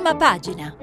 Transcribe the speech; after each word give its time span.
Prima 0.00 0.16
pagina. 0.16 0.74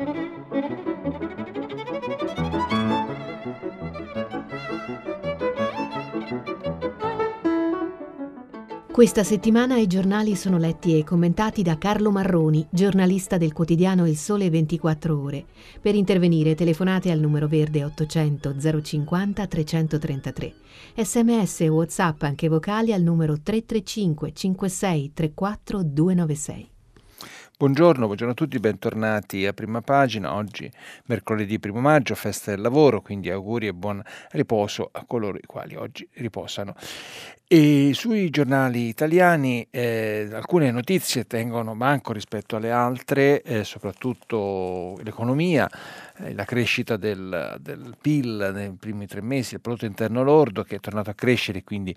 Questa 8.91 9.23
settimana 9.23 9.79
i 9.79 9.87
giornali 9.87 10.35
sono 10.35 10.59
letti 10.59 10.99
e 10.99 11.03
commentati 11.03 11.63
da 11.63 11.79
Carlo 11.79 12.11
Marroni, 12.11 12.67
giornalista 12.69 13.37
del 13.37 13.53
quotidiano 13.53 14.05
Il 14.05 14.17
Sole 14.17 14.51
24 14.51 15.19
Ore. 15.19 15.45
Per 15.81 15.95
intervenire 15.95 16.53
telefonate 16.53 17.09
al 17.09 17.19
numero 17.19 17.47
verde 17.47 17.83
800 17.85 18.55
050 18.83 19.47
333. 19.47 20.53
Sms 20.95 21.61
e 21.61 21.67
WhatsApp 21.69 22.21
anche 22.21 22.47
vocali 22.49 22.93
al 22.93 23.01
numero 23.01 23.33
335 23.41 24.31
56 24.31 25.11
34 25.11 25.81
296. 25.81 26.69
Buongiorno, 27.59 28.05
buongiorno 28.05 28.33
a 28.33 28.35
tutti, 28.35 28.59
bentornati 28.59 29.47
a 29.47 29.51
prima 29.51 29.81
pagina. 29.81 30.35
Oggi 30.35 30.71
mercoledì 31.05 31.59
1 31.59 31.79
maggio, 31.79 32.13
festa 32.13 32.51
del 32.51 32.61
lavoro, 32.61 33.01
quindi 33.01 33.31
auguri 33.31 33.65
e 33.65 33.73
buon 33.73 33.99
riposo 34.33 34.87
a 34.91 35.03
coloro 35.07 35.39
i 35.39 35.45
quali 35.47 35.73
oggi 35.73 36.07
riposano. 36.17 36.75
E 37.49 37.91
sui 37.93 38.29
giornali 38.29 38.89
italiani 38.89 39.65
eh, 39.71 40.27
alcune 40.33 40.69
notizie 40.69 41.25
tengono 41.25 41.77
banco 41.77 42.11
rispetto 42.11 42.57
alle 42.57 42.71
altre, 42.71 43.41
eh, 43.41 43.63
soprattutto 43.63 44.99
l'economia, 45.01 45.69
eh, 46.17 46.33
la 46.33 46.43
crescita 46.43 46.97
del, 46.97 47.55
del, 47.61 47.95
PIL 48.01 48.51
nei 48.53 48.71
primi 48.71 49.07
tre 49.07 49.21
mesi, 49.21 49.53
il 49.53 49.61
prodotto 49.61 49.85
interno 49.85 50.23
lordo 50.23 50.63
che 50.63 50.75
è 50.75 50.79
tornato 50.81 51.09
a 51.09 51.13
crescere, 51.13 51.63
quindi 51.63 51.95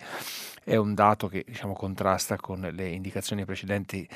è 0.62 0.76
un 0.76 0.94
dato 0.94 1.26
che 1.26 1.44
diciamo, 1.44 1.72
contrasta 1.72 2.36
con 2.36 2.60
le 2.72 2.88
indicazioni 2.88 3.44
precedenti 3.44 4.06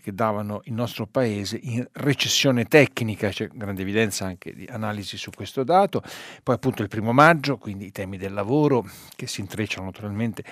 che 0.00 0.12
davano 0.12 0.62
il 0.64 0.72
nostro 0.72 1.06
paese 1.06 1.56
in 1.62 1.86
recessione 1.92 2.64
tecnica, 2.64 3.28
c'è 3.28 3.48
grande 3.52 3.82
evidenza 3.82 4.24
anche 4.24 4.52
di 4.54 4.66
analisi 4.68 5.16
su 5.16 5.30
questo 5.30 5.62
dato. 5.62 6.02
Poi 6.42 6.54
appunto 6.54 6.82
il 6.82 6.88
primo 6.88 7.12
maggio, 7.12 7.58
quindi 7.58 7.86
i 7.86 7.92
temi 7.92 8.16
del 8.16 8.32
lavoro 8.32 8.84
che 9.14 9.28
si 9.28 9.40
intrecciano 9.40 9.84
naturalmente 9.84 10.42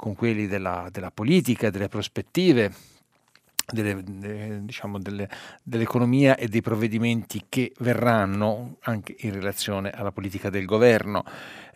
con 0.00 0.14
quelli 0.14 0.46
della, 0.46 0.88
della 0.90 1.10
politica, 1.10 1.68
delle 1.68 1.88
prospettive, 1.88 2.72
delle, 3.70 4.02
de, 4.02 4.64
diciamo 4.64 4.98
delle, 4.98 5.28
dell'economia 5.62 6.36
e 6.36 6.48
dei 6.48 6.62
provvedimenti 6.62 7.44
che 7.50 7.74
verranno 7.80 8.78
anche 8.84 9.14
in 9.18 9.34
relazione 9.34 9.90
alla 9.90 10.10
politica 10.10 10.48
del 10.48 10.64
governo. 10.64 11.22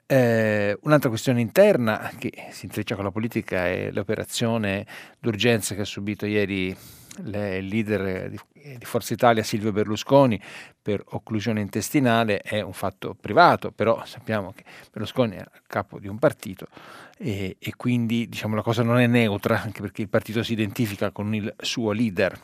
Eh, 0.07 0.75
un'altra 0.85 1.11
questione 1.11 1.43
interna 1.43 2.11
che 2.17 2.33
si 2.51 2.65
intreccia 2.65 2.95
con 2.95 3.05
la 3.05 3.11
politica 3.11 3.67
è 3.67 3.91
l'operazione 3.91 4.87
d'urgenza 5.19 5.75
che 5.75 5.83
ha 5.83 5.85
subito 5.85 6.25
ieri 6.25 6.75
il 7.17 7.67
leader 7.67 8.31
di, 8.31 8.41
di, 8.79 8.85
Forza 8.87 9.13
Italia 9.13 9.43
Silvio 9.43 9.71
Berlusconi 9.71 10.41
per 10.81 11.05
occlusione 11.11 11.61
intestinale 11.61 12.39
è 12.39 12.63
un 12.63 12.73
fatto 12.73 13.15
privato, 13.15 13.71
però 13.71 14.03
sappiamo 14.07 14.53
che 14.53 14.65
Berlusconi 14.91 15.37
è 15.37 15.45
capo 15.67 15.99
di 15.99 16.09
un 16.09 16.19
partito 16.19 16.69
e, 17.19 17.57
e 17.59 17.75
quindi 17.77 18.29
diciamo, 18.29 18.55
la 18.55 18.63
cosa 18.63 18.83
non 18.83 18.99
è 18.99 19.07
neutra, 19.07 19.61
anche 19.61 19.81
perché 19.81 20.03
il 20.03 20.09
partito 20.09 20.43
si 20.43 20.53
identifica 20.53 21.11
con 21.11 21.35
il 21.35 21.55
suo 21.59 21.93
leader. 21.93 22.39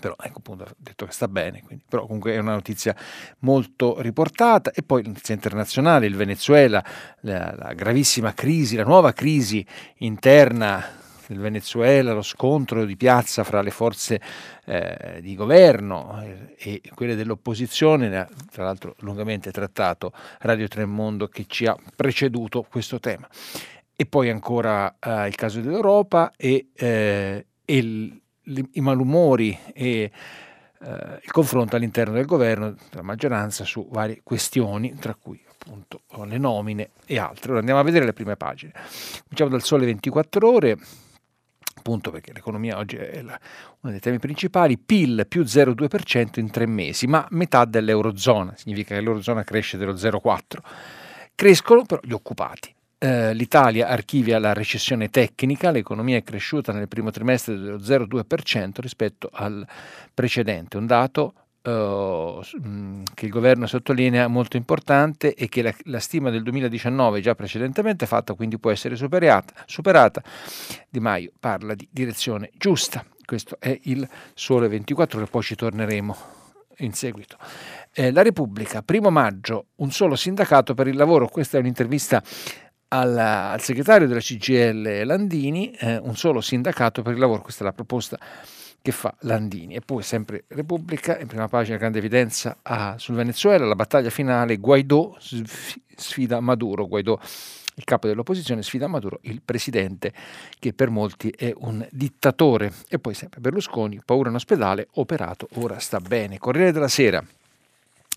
Però 0.00 0.16
ecco 0.20 0.38
appunto 0.38 0.64
ha 0.64 0.74
detto 0.76 1.06
che 1.06 1.12
sta 1.12 1.28
bene, 1.28 1.62
quindi, 1.62 1.84
però 1.88 2.04
comunque 2.04 2.32
è 2.32 2.38
una 2.38 2.52
notizia 2.52 2.94
molto 3.40 4.00
riportata. 4.00 4.70
E 4.72 4.82
poi 4.82 5.02
notizia 5.04 5.34
internazionale, 5.34 6.06
il 6.06 6.16
Venezuela, 6.16 6.84
la, 7.20 7.54
la 7.56 7.72
gravissima 7.72 8.34
crisi, 8.34 8.76
la 8.76 8.84
nuova 8.84 9.12
crisi 9.12 9.64
interna 9.98 11.02
del 11.28 11.38
Venezuela, 11.38 12.12
lo 12.12 12.22
scontro 12.22 12.84
di 12.84 12.96
piazza 12.96 13.44
fra 13.44 13.62
le 13.62 13.70
forze 13.70 14.20
eh, 14.64 15.18
di 15.20 15.34
governo 15.34 16.22
eh, 16.22 16.54
e 16.56 16.82
quelle 16.94 17.14
dell'opposizione, 17.14 18.08
ne 18.08 18.18
ha 18.18 18.28
tra 18.50 18.64
l'altro 18.64 18.94
lungamente 19.00 19.50
trattato 19.50 20.12
Radio 20.40 20.68
Tremondo 20.68 21.28
che 21.28 21.44
ci 21.46 21.66
ha 21.66 21.76
preceduto 21.94 22.62
questo 22.62 22.98
tema. 23.00 23.28
E 23.96 24.06
poi 24.06 24.28
ancora 24.28 24.96
eh, 24.98 25.28
il 25.28 25.34
caso 25.34 25.60
dell'Europa 25.60 26.32
e, 26.36 26.68
eh, 26.74 27.46
e 27.64 27.76
il, 27.76 28.20
i 28.72 28.80
malumori 28.80 29.56
e 29.72 30.10
eh, 30.80 31.20
il 31.22 31.30
confronto 31.30 31.76
all'interno 31.76 32.14
del 32.14 32.26
governo, 32.26 32.74
della 32.90 33.02
maggioranza, 33.02 33.64
su 33.64 33.88
varie 33.90 34.20
questioni, 34.22 34.94
tra 34.94 35.14
cui 35.14 35.40
appunto 35.48 36.02
le 36.26 36.38
nomine 36.38 36.90
e 37.06 37.18
altre. 37.18 37.50
Ora 37.50 37.60
andiamo 37.60 37.80
a 37.80 37.84
vedere 37.84 38.04
le 38.04 38.12
prime 38.12 38.36
pagine. 38.36 38.72
Cominciamo 39.22 39.50
dal 39.50 39.62
Sole 39.62 39.86
24 39.86 40.50
ore, 40.50 40.76
appunto 41.74 42.10
perché 42.10 42.32
l'economia 42.32 42.78
oggi 42.78 42.96
è 42.96 43.22
la, 43.22 43.38
uno 43.80 43.92
dei 43.92 44.00
temi 44.00 44.18
principali, 44.18 44.78
PIL 44.78 45.26
più 45.28 45.42
0,2% 45.42 46.40
in 46.40 46.50
tre 46.50 46.66
mesi, 46.66 47.06
ma 47.06 47.26
metà 47.30 47.64
dell'Eurozona, 47.64 48.54
significa 48.56 48.94
che 48.94 49.00
l'Eurozona 49.00 49.44
cresce 49.44 49.76
dello 49.76 49.94
0,4%. 49.94 50.38
Crescono 51.34 51.84
però 51.84 52.00
gli 52.04 52.12
occupati 52.12 52.74
eh, 53.04 53.34
l'Italia 53.34 53.88
archivia 53.88 54.38
la 54.38 54.54
recessione 54.54 55.10
tecnica, 55.10 55.70
l'economia 55.70 56.16
è 56.16 56.22
cresciuta 56.22 56.72
nel 56.72 56.88
primo 56.88 57.10
trimestre 57.10 57.58
dello 57.58 57.76
0,2% 57.76 58.80
rispetto 58.80 59.28
al 59.30 59.66
precedente, 60.14 60.78
un 60.78 60.86
dato 60.86 61.34
che 61.64 63.24
il 63.24 63.30
governo 63.30 63.66
sottolinea 63.66 64.28
molto 64.28 64.58
importante 64.58 65.34
e 65.34 65.48
che 65.48 65.62
la, 65.62 65.74
la, 65.84 65.98
stima 65.98 66.28
del 66.28 66.42
2019 66.42 67.22
già 67.22 67.34
precedentemente 67.34 68.04
fatta 68.04 68.34
quindi 68.34 68.58
può 68.58 68.70
essere 68.70 68.96
superata, 68.96 69.54
superata. 69.64 70.22
Di 70.90 71.00
Maio 71.00 71.32
parla 71.40 71.74
di 71.74 71.88
direzione 71.90 72.50
giusta. 72.58 73.02
Questo 73.24 73.56
è 73.58 73.78
il 73.84 74.06
sole 74.34 74.68
24 74.68 75.20
che 75.20 75.26
poi 75.30 75.42
ci 75.42 75.54
torneremo 75.54 76.16
in 76.78 76.92
seguito. 76.92 77.38
Eh, 77.94 78.12
la 78.12 78.20
Repubblica 78.20 78.82
primo 78.82 79.08
maggio 79.08 79.68
un 79.76 79.90
solo 79.90 80.16
sindacato 80.16 80.74
per 80.74 80.86
il 80.86 80.96
lavoro. 80.96 81.28
Questa 81.28 81.56
è 81.56 81.60
un'intervista 81.60 82.22
al, 82.88 83.16
al 83.16 83.60
segretario 83.62 84.06
della 84.06 84.20
CGL 84.20 85.06
Landini 85.06 85.70
eh, 85.70 85.96
un 85.96 86.14
solo 86.14 86.42
sindacato 86.42 87.00
per 87.00 87.14
il 87.14 87.20
lavoro, 87.20 87.40
questa 87.40 87.62
è 87.62 87.66
la 87.66 87.72
proposta 87.72 88.18
che 88.84 88.92
fa 88.92 89.14
Landini. 89.20 89.76
E 89.76 89.80
poi 89.80 90.02
sempre 90.02 90.44
Repubblica, 90.48 91.18
in 91.18 91.26
prima 91.26 91.48
pagina 91.48 91.78
grande 91.78 92.00
evidenza 92.00 92.58
ah, 92.60 92.96
sul 92.98 93.14
Venezuela, 93.14 93.64
la 93.64 93.74
battaglia 93.74 94.10
finale, 94.10 94.58
Guaidò 94.58 95.16
sfida 95.96 96.38
Maduro, 96.40 96.86
Guaidò 96.86 97.18
il 97.76 97.84
capo 97.84 98.08
dell'opposizione 98.08 98.62
sfida 98.62 98.86
Maduro, 98.86 99.20
il 99.22 99.40
presidente 99.42 100.12
che 100.58 100.74
per 100.74 100.90
molti 100.90 101.30
è 101.30 101.50
un 101.56 101.86
dittatore. 101.90 102.74
E 102.90 102.98
poi 102.98 103.14
sempre 103.14 103.40
Berlusconi, 103.40 104.02
paura 104.04 104.28
in 104.28 104.34
ospedale, 104.34 104.88
operato, 104.96 105.48
ora 105.54 105.78
sta 105.78 105.98
bene. 105.98 106.36
Corriere 106.36 106.70
della 106.70 106.88
Sera, 106.88 107.24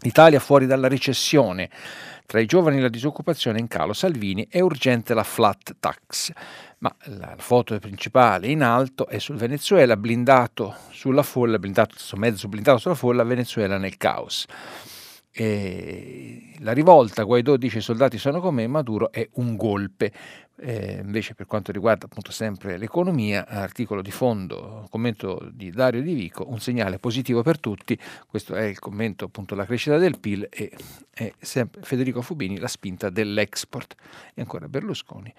Italia 0.03 0.39
fuori 0.39 0.65
dalla 0.65 0.87
recessione. 0.87 1.69
Tra 2.25 2.39
i 2.39 2.45
giovani 2.45 2.81
la 2.81 2.89
disoccupazione 2.89 3.59
in 3.59 3.67
calo. 3.67 3.93
Salvini 3.93 4.47
è 4.49 4.59
urgente 4.59 5.13
la 5.13 5.23
flat 5.23 5.77
tax. 5.79 6.31
Ma 6.79 6.93
la 7.05 7.35
foto 7.37 7.79
principale 7.79 8.47
in 8.47 8.61
alto 8.61 9.07
è 9.07 9.17
sul 9.17 9.37
Venezuela, 9.37 9.97
blindato 9.97 10.75
sulla 10.91 11.23
folla, 11.23 11.57
blindato, 11.57 11.95
mezzo 12.15 12.47
blindato 12.47 12.77
sulla 12.77 12.95
folla, 12.95 13.23
Venezuela 13.23 13.77
nel 13.77 13.97
caos. 13.97 14.45
E 15.31 16.53
la 16.59 16.73
rivolta, 16.73 17.23
Guaidó 17.23 17.57
dice 17.57 17.77
i 17.77 17.81
soldati 17.81 18.17
sono 18.17 18.39
con 18.39 18.55
me, 18.55 18.67
Maduro 18.67 19.11
è 19.11 19.27
un 19.33 19.55
golpe. 19.55 20.11
Eh, 20.59 21.01
invece 21.03 21.35
per 21.35 21.45
quanto 21.45 21.71
riguarda 21.71 22.05
appunto 22.05 22.31
sempre 22.31 22.77
l'economia, 22.77 23.47
articolo 23.47 24.01
di 24.01 24.09
fondo, 24.09 24.87
commento 24.89 25.47
di 25.51 25.69
Dario 25.69 26.01
Di 26.01 26.13
Vico, 26.13 26.49
un 26.49 26.59
segnale 26.59 26.97
positivo 26.97 27.43
per 27.43 27.59
tutti, 27.59 27.97
questo 28.27 28.55
è 28.55 28.63
il 28.63 28.79
commento 28.79 29.25
appunto 29.25 29.53
alla 29.53 29.65
crescita 29.65 29.97
del 29.97 30.19
PIL 30.19 30.47
e 30.49 30.75
sempre 31.39 31.81
Federico 31.83 32.21
Fubini 32.21 32.57
la 32.57 32.67
spinta 32.67 33.09
dell'export. 33.09 33.95
E 34.33 34.41
ancora 34.41 34.67
Berlusconi. 34.67 35.31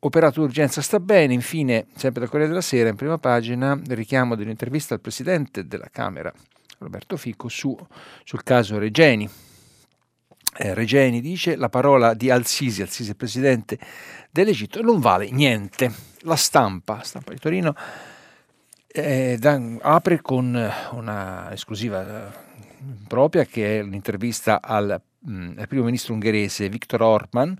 Operato 0.00 0.40
d'urgenza 0.40 0.82
sta 0.82 0.98
bene, 0.98 1.32
infine 1.32 1.86
sempre 1.94 2.22
da 2.22 2.26
Corriere 2.26 2.48
della 2.48 2.60
Sera 2.60 2.88
in 2.88 2.96
prima 2.96 3.18
pagina 3.18 3.80
richiamo 3.88 4.34
dell'intervista 4.34 4.94
al 4.94 5.00
Presidente 5.00 5.66
della 5.66 5.88
Camera 5.92 6.32
Roberto 6.78 7.16
Fico 7.16 7.48
su, 7.48 7.76
sul 8.24 8.42
caso 8.42 8.78
Regeni 8.78 9.30
eh, 10.56 10.74
Regeni 10.74 11.20
dice 11.20 11.56
la 11.56 11.68
parola 11.68 12.14
di 12.14 12.30
Al-Sisi, 12.30 12.82
Al-Sisi 12.82 13.14
presidente 13.14 13.78
dell'Egitto, 14.30 14.82
non 14.82 15.00
vale 15.00 15.30
niente. 15.30 15.92
La 16.20 16.36
stampa, 16.36 17.02
stampa 17.02 17.32
di 17.32 17.38
Torino, 17.38 17.74
eh, 18.86 19.36
da, 19.38 19.60
apre 19.80 20.20
con 20.20 20.70
una 20.92 21.52
esclusiva 21.52 22.28
eh, 22.28 22.32
propria 23.08 23.44
che 23.44 23.78
è 23.78 23.82
un'intervista 23.82 24.60
al, 24.60 25.00
mh, 25.18 25.32
mm, 25.32 25.58
al 25.58 25.68
primo 25.68 25.84
ministro 25.84 26.12
ungherese 26.12 26.68
Viktor 26.68 27.02
Orban, 27.02 27.56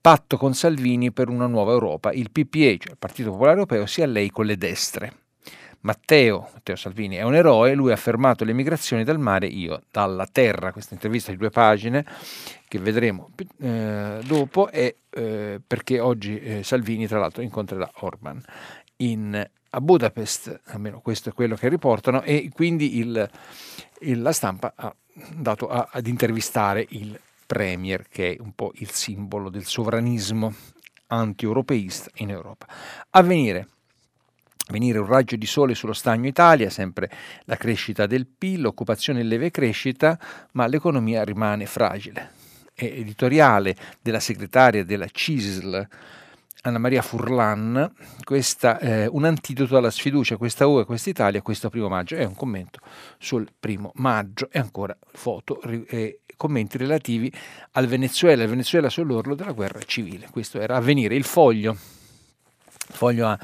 patto 0.00 0.36
con 0.36 0.54
Salvini 0.54 1.12
per 1.12 1.28
una 1.28 1.46
nuova 1.46 1.72
Europa. 1.72 2.12
Il 2.12 2.30
PPE, 2.30 2.78
cioè 2.78 2.92
il 2.92 2.98
Partito 2.98 3.30
Popolare 3.30 3.58
Europeo, 3.58 3.86
si 3.86 4.02
allei 4.02 4.30
con 4.30 4.46
le 4.46 4.56
destre. 4.56 5.21
Matteo, 5.82 6.48
Matteo 6.52 6.76
Salvini 6.76 7.16
è 7.16 7.22
un 7.22 7.34
eroe, 7.34 7.74
lui 7.74 7.92
ha 7.92 7.96
fermato 7.96 8.44
le 8.44 8.52
migrazioni 8.52 9.04
dal 9.04 9.18
mare, 9.18 9.46
io 9.46 9.82
dalla 9.90 10.26
terra. 10.30 10.72
Questa 10.72 10.94
intervista 10.94 11.30
di 11.30 11.36
due 11.36 11.50
pagine 11.50 12.04
che 12.68 12.78
vedremo 12.78 13.30
eh, 13.60 14.18
dopo 14.24 14.68
è 14.68 14.94
eh, 15.10 15.60
perché 15.64 16.00
oggi 16.00 16.38
eh, 16.38 16.62
Salvini 16.62 17.06
tra 17.06 17.18
l'altro 17.18 17.42
incontrerà 17.42 17.90
Orban 18.00 18.42
in 18.96 19.50
a 19.74 19.80
Budapest, 19.80 20.60
almeno 20.66 21.00
questo 21.00 21.30
è 21.30 21.32
quello 21.32 21.56
che 21.56 21.68
riportano, 21.68 22.22
e 22.22 22.50
quindi 22.52 22.98
il, 22.98 23.30
il, 24.00 24.20
la 24.20 24.32
stampa 24.32 24.74
ha 24.76 24.94
dato 25.34 25.68
a, 25.68 25.88
ad 25.90 26.06
intervistare 26.06 26.84
il 26.90 27.18
Premier, 27.46 28.06
che 28.08 28.34
è 28.34 28.40
un 28.40 28.52
po' 28.52 28.72
il 28.76 28.90
simbolo 28.90 29.48
del 29.48 29.64
sovranismo 29.64 30.54
anti-europeista 31.06 32.10
in 32.16 32.30
Europa. 32.30 32.66
A 33.10 33.22
venire 34.68 34.98
un 34.98 35.06
raggio 35.06 35.36
di 35.36 35.46
sole 35.46 35.74
sullo 35.74 35.92
stagno 35.92 36.28
Italia, 36.28 36.70
sempre 36.70 37.10
la 37.44 37.56
crescita 37.56 38.06
del 38.06 38.26
PIL, 38.26 38.62
l'occupazione 38.62 39.20
in 39.20 39.28
leve 39.28 39.50
crescita, 39.50 40.18
ma 40.52 40.66
l'economia 40.66 41.24
rimane 41.24 41.66
fragile. 41.66 42.40
È 42.74 42.84
editoriale 42.84 43.76
della 44.00 44.20
segretaria 44.20 44.84
della 44.84 45.08
CISL, 45.10 45.88
Anna 46.64 46.78
Maria 46.78 47.02
Furlan, 47.02 47.92
questa, 48.22 48.78
eh, 48.78 49.06
un 49.08 49.24
antidoto 49.24 49.76
alla 49.76 49.90
sfiducia, 49.90 50.36
questa 50.36 50.64
UE, 50.68 50.84
questa 50.84 51.10
Italia, 51.10 51.42
questo 51.42 51.68
primo 51.68 51.88
maggio, 51.88 52.14
è 52.14 52.24
un 52.24 52.36
commento 52.36 52.78
sul 53.18 53.48
primo 53.58 53.90
maggio 53.96 54.48
e 54.48 54.60
ancora 54.60 54.96
foto 55.10 55.60
e 55.60 56.20
commenti 56.36 56.78
relativi 56.78 57.32
al 57.72 57.88
Venezuela, 57.88 58.44
il 58.44 58.48
Venezuela 58.48 58.88
sull'orlo 58.88 59.34
della 59.34 59.50
guerra 59.50 59.80
civile. 59.84 60.28
Questo 60.30 60.60
era 60.60 60.76
avvenire. 60.76 61.16
Il 61.16 61.24
foglio, 61.24 61.72
il 61.72 62.94
foglio 62.94 63.26
ha 63.26 63.38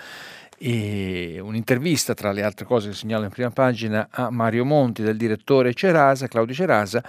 e 0.58 1.38
un'intervista 1.40 2.14
tra 2.14 2.32
le 2.32 2.42
altre 2.42 2.64
cose 2.64 2.88
che 2.88 2.94
segnalo 2.94 3.24
in 3.24 3.30
prima 3.30 3.50
pagina 3.50 4.08
a 4.10 4.30
Mario 4.30 4.64
Monti 4.64 5.02
del 5.02 5.16
direttore 5.16 5.72
Cerasa, 5.72 6.26
Claudio 6.26 6.54
Cerasa. 6.54 7.02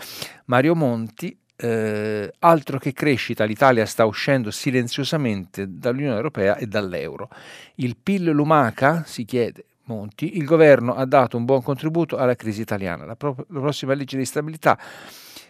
Mario 0.46 0.75
Monti 0.75 1.36
eh, 1.62 2.31
altro 2.40 2.78
che 2.78 2.94
crescita, 2.94 3.44
l'Italia 3.44 3.86
sta 3.86 4.06
uscendo 4.06 4.50
silenziosamente 4.50 5.66
dall'Unione 5.68 6.16
Europea 6.16 6.56
e 6.56 6.68
dall'euro. 6.68 7.30
Il 7.75 7.98
PIL 8.01 8.30
lumaca, 8.30 9.04
si 9.06 9.25
chiede 9.25 9.66
Monti, 9.84 10.38
il 10.38 10.46
governo 10.46 10.94
ha 10.94 11.06
dato 11.06 11.36
un 11.36 11.46
buon 11.46 11.62
contributo 11.62 12.16
alla 12.16 12.36
crisi 12.36 12.62
italiana. 12.62 13.06
La, 13.06 13.16
pro- 13.16 13.46
la 13.50 13.60
prossima 13.60 13.94
legge 13.94 14.18
di 14.18 14.25
stabilità, 14.25 14.78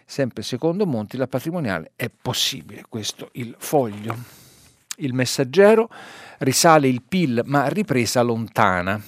sempre 0.04 0.42
secondo 0.42 0.86
Monti, 0.86 1.16
la 1.16 1.28
patrimoniale 1.28 1.92
è 1.94 2.10
possibile. 2.10 2.82
Questo 2.88 3.28
il 3.32 3.54
foglio. 3.58 4.39
Il 5.00 5.14
messaggero 5.14 5.88
risale 6.38 6.88
il 6.88 7.02
PIL 7.02 7.42
ma 7.46 7.68
ripresa 7.68 8.22
lontana. 8.22 9.00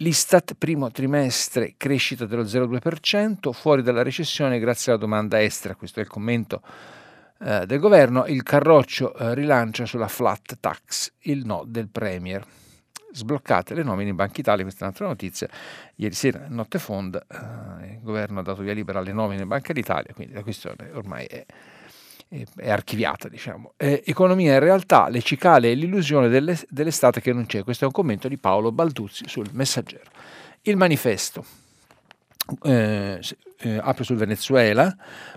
L'Istat 0.00 0.54
primo 0.58 0.90
trimestre 0.90 1.74
crescita 1.76 2.26
dello 2.26 2.42
0,2%, 2.42 3.52
fuori 3.52 3.82
dalla 3.82 4.02
recessione 4.02 4.58
grazie 4.58 4.92
alla 4.92 5.00
domanda 5.00 5.42
estera, 5.42 5.74
questo 5.74 6.00
è 6.00 6.02
il 6.02 6.08
commento 6.08 6.60
eh, 7.40 7.64
del 7.64 7.78
governo, 7.78 8.26
il 8.26 8.42
Carroccio 8.42 9.14
eh, 9.14 9.34
rilancia 9.34 9.86
sulla 9.86 10.08
flat 10.08 10.58
tax, 10.60 11.12
il 11.20 11.46
no 11.46 11.64
del 11.66 11.88
Premier. 11.88 12.44
Sbloccate 13.12 13.72
le 13.72 13.82
nomine 13.82 14.10
in 14.10 14.16
Banca 14.16 14.40
Italia, 14.40 14.64
questa 14.64 14.80
è 14.80 14.82
un'altra 14.84 15.06
notizia, 15.06 15.48
ieri 15.94 16.14
sera 16.14 16.44
notte 16.48 16.78
fonda 16.78 17.24
eh, 17.26 17.92
il 17.94 18.00
governo 18.02 18.40
ha 18.40 18.42
dato 18.42 18.60
via 18.60 18.74
libera 18.74 18.98
alle 18.98 19.12
nomine 19.12 19.42
in 19.42 19.48
Banca 19.48 19.72
d'Italia, 19.72 20.12
quindi 20.12 20.34
la 20.34 20.42
questione 20.42 20.90
ormai 20.92 21.24
è 21.24 21.46
è 22.28 22.70
archiviata, 22.70 23.28
diciamo. 23.28 23.72
Eh, 23.76 24.02
economia 24.04 24.54
in 24.54 24.60
realtà, 24.60 25.08
le 25.08 25.22
cicale 25.22 25.70
e 25.70 25.74
l'illusione 25.74 26.28
delle, 26.28 26.58
dell'estate 26.68 27.20
che 27.20 27.32
non 27.32 27.46
c'è. 27.46 27.62
Questo 27.62 27.84
è 27.84 27.86
un 27.86 27.92
commento 27.92 28.28
di 28.28 28.38
Paolo 28.38 28.72
Balduzzi 28.72 29.24
sul 29.28 29.48
Messaggero. 29.52 30.10
Il 30.62 30.76
manifesto 30.76 31.44
eh, 32.62 33.20
eh, 33.58 33.78
apre 33.80 34.04
sul 34.04 34.16
Venezuela, 34.16 34.94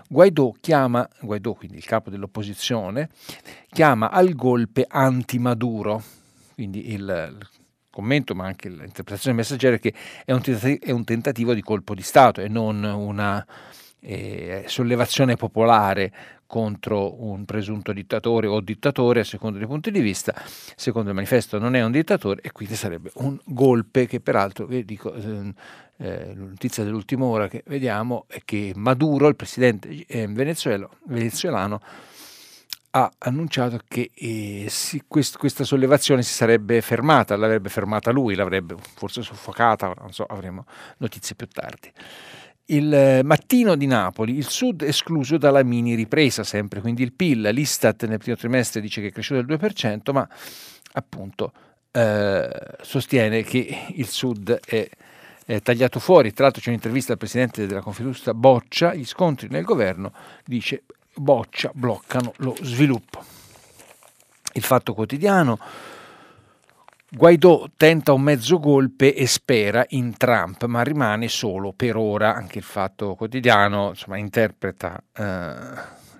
Guaidò 0.08 0.52
chiama, 0.60 1.08
Guaidò 1.20 1.52
quindi 1.54 1.76
il 1.76 1.84
capo 1.84 2.10
dell'opposizione, 2.10 3.10
chiama 3.68 4.10
al 4.10 4.34
golpe 4.34 4.84
anti-Maduro, 4.88 6.02
quindi 6.54 6.92
il, 6.92 7.00
il 7.00 7.48
commento 7.90 8.34
ma 8.34 8.46
anche 8.46 8.68
l'interpretazione 8.68 9.36
del 9.36 9.46
messaggero 9.46 9.76
è 9.76 9.80
che 9.80 9.94
è 10.24 10.32
un, 10.32 10.42
è 10.80 10.90
un 10.90 11.04
tentativo 11.04 11.54
di 11.54 11.62
colpo 11.62 11.94
di 11.94 12.02
Stato 12.02 12.40
e 12.40 12.48
non 12.48 12.82
una 12.82 13.44
eh, 14.00 14.64
sollevazione 14.66 15.36
popolare 15.36 16.12
contro 16.50 17.22
un 17.22 17.44
presunto 17.44 17.92
dittatore 17.92 18.48
o 18.48 18.58
dittatore 18.58 19.20
a 19.20 19.24
secondo 19.24 19.56
dei 19.56 19.68
punti 19.68 19.92
di 19.92 20.00
vista, 20.00 20.34
secondo 20.74 21.10
il 21.10 21.14
manifesto 21.14 21.60
non 21.60 21.76
è 21.76 21.84
un 21.84 21.92
dittatore 21.92 22.40
e 22.42 22.50
quindi 22.50 22.74
sarebbe 22.74 23.12
un 23.14 23.38
golpe 23.44 24.06
che 24.06 24.18
peraltro, 24.18 24.66
vi 24.66 24.84
dico, 24.84 25.14
eh, 25.14 25.54
eh 25.98 26.32
notizia 26.34 26.82
dell'ultima 26.82 27.24
ora 27.26 27.46
che 27.46 27.62
vediamo 27.68 28.24
è 28.26 28.42
che 28.44 28.72
Maduro, 28.74 29.28
il 29.28 29.36
presidente 29.36 30.04
eh, 30.08 30.26
venezuelano, 30.26 31.80
ha 32.92 33.12
annunciato 33.18 33.78
che 33.86 34.10
eh, 34.12 34.66
si, 34.68 35.04
quest, 35.06 35.38
questa 35.38 35.62
sollevazione 35.62 36.24
si 36.24 36.32
sarebbe 36.32 36.80
fermata, 36.80 37.36
l'avrebbe 37.36 37.68
fermata 37.68 38.10
lui, 38.10 38.34
l'avrebbe 38.34 38.74
forse 38.96 39.22
soffocata, 39.22 39.94
non 40.00 40.12
so, 40.12 40.24
avremo 40.24 40.64
notizie 40.96 41.36
più 41.36 41.46
tardi. 41.46 41.92
Il 42.70 42.94
eh, 42.94 43.22
mattino 43.24 43.74
di 43.74 43.86
Napoli, 43.86 44.36
il 44.36 44.48
sud 44.48 44.82
escluso 44.82 45.38
dalla 45.38 45.64
mini 45.64 45.94
ripresa 45.94 46.44
sempre, 46.44 46.80
quindi 46.80 47.02
il 47.02 47.12
PIL, 47.12 47.48
l'Istat 47.52 48.06
nel 48.06 48.18
primo 48.18 48.36
trimestre 48.36 48.80
dice 48.80 49.00
che 49.00 49.08
è 49.08 49.10
cresciuto 49.12 49.42
del 49.42 49.58
2%, 49.58 50.12
ma 50.12 50.28
appunto 50.92 51.52
eh, 51.90 52.48
sostiene 52.80 53.42
che 53.42 53.86
il 53.88 54.06
sud 54.06 54.60
è, 54.64 54.88
è, 55.44 55.60
tagliato 55.60 55.98
fuori. 55.98 56.32
Tra 56.32 56.44
l'altro 56.44 56.62
c'è 56.62 56.68
un'intervista 56.68 57.10
al 57.12 57.18
presidente 57.18 57.66
della 57.66 57.80
Confindustria 57.80 58.34
Boccia, 58.34 58.94
gli 58.94 59.04
scontri 59.04 59.48
nel 59.50 59.64
governo, 59.64 60.12
dice 60.44 60.84
Boccia 61.16 61.72
bloccano 61.74 62.34
lo 62.36 62.56
sviluppo. 62.62 63.24
Il 64.52 64.62
fatto 64.62 64.94
quotidiano 64.94 65.58
Guaidò 67.12 67.68
tenta 67.76 68.12
un 68.12 68.22
mezzo 68.22 68.60
golpe 68.60 69.16
e 69.16 69.26
spera 69.26 69.84
in 69.88 70.16
Trump, 70.16 70.62
ma 70.66 70.82
rimane 70.82 71.26
solo 71.26 71.72
per 71.72 71.96
ora. 71.96 72.36
Anche 72.36 72.58
il 72.58 72.64
fatto 72.64 73.16
quotidiano 73.16 73.88
insomma, 73.88 74.16
interpreta 74.16 75.02
eh, 75.12 75.54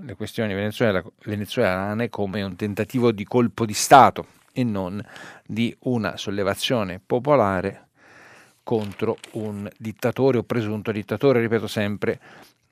le 0.01 0.15
questioni 0.17 0.53
venezuelane 0.53 2.09
come 2.09 2.43
un 2.43 2.57
tentativo 2.57 3.13
di 3.13 3.23
colpo 3.23 3.65
di 3.67 3.73
Stato 3.73 4.27
e 4.53 4.65
non 4.65 5.01
di 5.47 5.73
una 5.83 6.17
sollevazione 6.17 7.01
popolare 7.05 7.87
contro 8.65 9.17
un 9.35 9.71
dittatore 9.79 10.39
o 10.39 10.43
presunto 10.43 10.91
dittatore, 10.91 11.41
ripeto 11.41 11.69
sempre, 11.69 12.19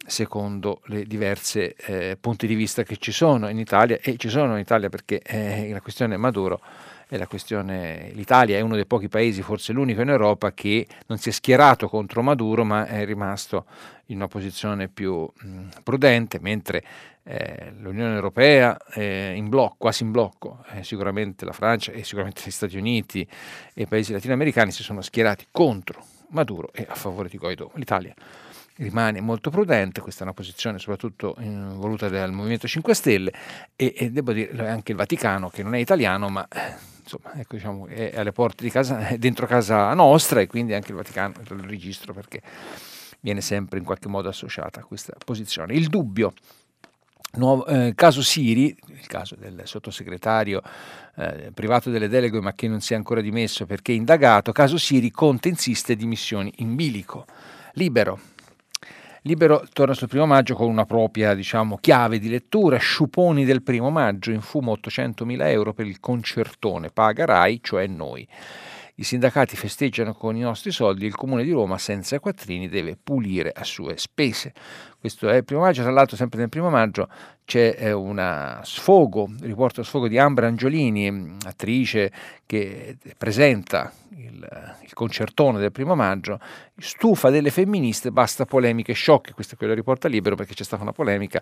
secondo 0.05 0.81
le 0.87 1.05
diverse 1.05 1.77
eh, 1.77 2.17
punti 2.21 2.49
di 2.49 2.57
vista 2.57 2.83
che 2.83 2.97
ci 2.97 3.13
sono 3.13 3.49
in 3.49 3.59
Italia 3.61 3.97
e 4.03 4.17
ci 4.17 4.29
sono 4.29 4.55
in 4.55 4.61
Italia 4.61 4.89
perché 4.89 5.23
eh, 5.23 5.71
la 5.71 5.81
questione 5.81 6.17
Maduro 6.17 6.61
questione, 7.27 8.11
l'Italia 8.13 8.59
è 8.59 8.61
uno 8.61 8.75
dei 8.75 8.87
pochi 8.87 9.09
paesi, 9.09 9.43
forse 9.43 9.73
l'unico 9.73 10.03
in 10.03 10.11
Europa, 10.11 10.53
che 10.53 10.87
non 11.07 11.19
si 11.19 11.31
è 11.31 11.33
schierato 11.33 11.89
contro 11.89 12.23
Maduro, 12.23 12.65
ma 12.65 12.87
è 12.87 13.05
rimasto 13.05 13.65
in 14.07 14.17
una 14.17 14.29
posizione 14.29 14.89
più 14.89 15.27
mh, 15.33 15.69
prudente, 15.83 16.39
mentre 16.41 16.83
eh, 17.25 17.73
l'Unione 17.79 18.15
Europea 18.15 18.77
è 18.77 19.33
in 19.35 19.49
blocco, 19.49 19.77
quasi 19.79 20.03
in 20.03 20.11
blocco, 20.11 20.65
eh, 20.73 20.83
sicuramente 20.83 21.45
la 21.45 21.53
Francia 21.53 21.93
e 21.93 22.03
sicuramente 22.05 22.43
gli 22.45 22.51
Stati 22.51 22.77
Uniti 22.77 23.27
e 23.75 23.83
i 23.83 23.87
paesi 23.87 24.13
latinoamericani 24.13 24.71
si 24.71 24.83
sono 24.83 25.03
schierati 25.03 25.47
contro 25.51 26.03
Maduro 26.31 26.71
e 26.73 26.87
a 26.89 26.95
favore 26.95 27.29
di 27.29 27.37
Guaidó. 27.37 27.71
L'Italia 27.75 28.15
rimane 28.77 29.21
molto 29.21 29.51
prudente, 29.51 30.01
questa 30.01 30.21
è 30.21 30.23
una 30.25 30.33
posizione 30.33 30.79
soprattutto 30.79 31.35
in, 31.41 31.75
voluta 31.77 32.09
dal 32.09 32.33
Movimento 32.33 32.67
5 32.67 32.95
Stelle 32.95 33.33
e, 33.77 33.93
e, 33.97 34.11
devo 34.11 34.33
dire 34.33 34.69
anche 34.69 34.93
il 34.93 34.97
Vaticano 34.97 35.49
che 35.51 35.63
non 35.63 35.75
è 35.75 35.79
italiano 35.79 36.29
ma 36.29 36.47
eh, 36.49 36.75
insomma, 37.09 37.41
ecco, 37.41 37.57
diciamo, 37.57 37.87
è 37.87 38.13
alle 38.15 38.33
porte 38.33 38.63
di 38.63 38.71
casa, 38.71 39.09
dentro 39.17 39.47
casa 39.47 39.93
nostra 39.95 40.41
e 40.41 40.47
quindi 40.47 40.75
anche 40.75 40.91
il 40.91 40.97
Vaticano 40.97 41.35
il 41.51 41.61
registro 41.61 42.13
perché 42.13 42.43
viene 43.21 43.41
sempre 43.41 43.79
in 43.79 43.85
qualche 43.85 44.09
modo 44.09 44.29
associata 44.29 44.81
a 44.81 44.85
questa 44.85 45.15
posizione. 45.25 45.73
Il 45.75 45.89
dubbio, 45.89 46.35
nuovo, 47.33 47.67
eh, 47.67 47.93
caso 47.95 48.23
Siri, 48.23 48.77
il 48.89 49.07
caso 49.07 49.35
del 49.35 49.63
sottosegretario 49.65 50.63
eh, 51.17 51.51
privato 51.53 51.91
delle 51.91 52.09
deleghe 52.09 52.41
ma 52.41 52.53
che 52.53 52.69
non 52.69 52.81
si 52.81 52.93
è 52.93 52.97
ancora 52.97 53.21
dimesso 53.21 53.65
perché 53.65 53.93
è 53.93 53.97
indagato, 53.97 54.53
caso 54.53 54.77
Siri, 54.77 55.11
Conte 55.11 55.49
insiste 55.49 55.97
dimissioni 55.97 56.53
in 56.59 56.75
bilico. 56.75 57.25
Libero, 57.73 58.19
Libero 59.29 59.63
torna 59.75 59.93
sul 59.93 60.09
primo 60.09 60.25
maggio 60.25 60.55
con 60.55 60.71
una 60.71 60.87
propria 60.87 61.35
diciamo, 61.35 61.77
chiave 61.77 62.19
di 62.19 62.31
lettura, 62.31 62.79
sciuponi 62.79 63.45
del 63.45 63.63
primo 63.63 63.91
maggio, 63.91 64.31
in 64.31 64.41
fumo 64.41 64.73
800.000 64.73 65.49
euro 65.49 65.75
per 65.75 65.87
il 65.87 66.01
concertone, 66.01 66.89
paga 66.89 67.27
RAI, 67.27 67.61
cioè 67.63 67.87
noi. 67.87 68.27
I 68.95 69.03
sindacati 69.05 69.55
festeggiano 69.55 70.15
con 70.15 70.35
i 70.35 70.41
nostri 70.41 70.71
soldi, 70.71 71.05
il 71.05 71.15
Comune 71.15 71.45
di 71.45 71.51
Roma 71.51 71.77
senza 71.77 72.19
quattrini 72.19 72.71
deve 72.71 72.97
pulire 72.97 73.53
a 73.55 73.65
sue 73.65 73.99
spese. 73.99 74.55
Questo 75.01 75.29
è 75.29 75.37
il 75.37 75.45
primo 75.45 75.63
maggio, 75.63 75.83
tra 75.83 75.93
l'altro 75.93 76.17
sempre 76.17 76.41
nel 76.41 76.49
primo 76.49 76.71
maggio 76.71 77.09
c'è 77.45 77.77
eh, 77.79 77.93
una 77.93 78.61
sfogo, 78.65 79.31
riporto 79.41 79.83
sfogo 79.83 80.09
di 80.09 80.19
Ambra 80.19 80.49
Angiolini, 80.49 81.37
attrice 81.45 82.13
che 82.47 82.97
presenta 83.17 83.93
il, 84.17 84.77
il, 84.83 84.93
concertone 84.95 85.61
del 85.61 85.71
primo 85.71 85.95
maggio, 85.95 86.41
stufa 86.77 87.31
delle 87.31 87.51
femministe, 87.51 88.11
basta 88.11 88.45
polemiche 88.45 88.93
sciocche, 88.93 89.33
questo 89.33 89.55
è 89.55 89.57
quello 89.57 89.73
che 89.73 89.79
riporta 89.79 90.09
libero 90.09 90.35
perché 90.35 90.55
c'è 90.55 90.65
stata 90.65 90.83
una 90.83 90.93
polemica 90.93 91.41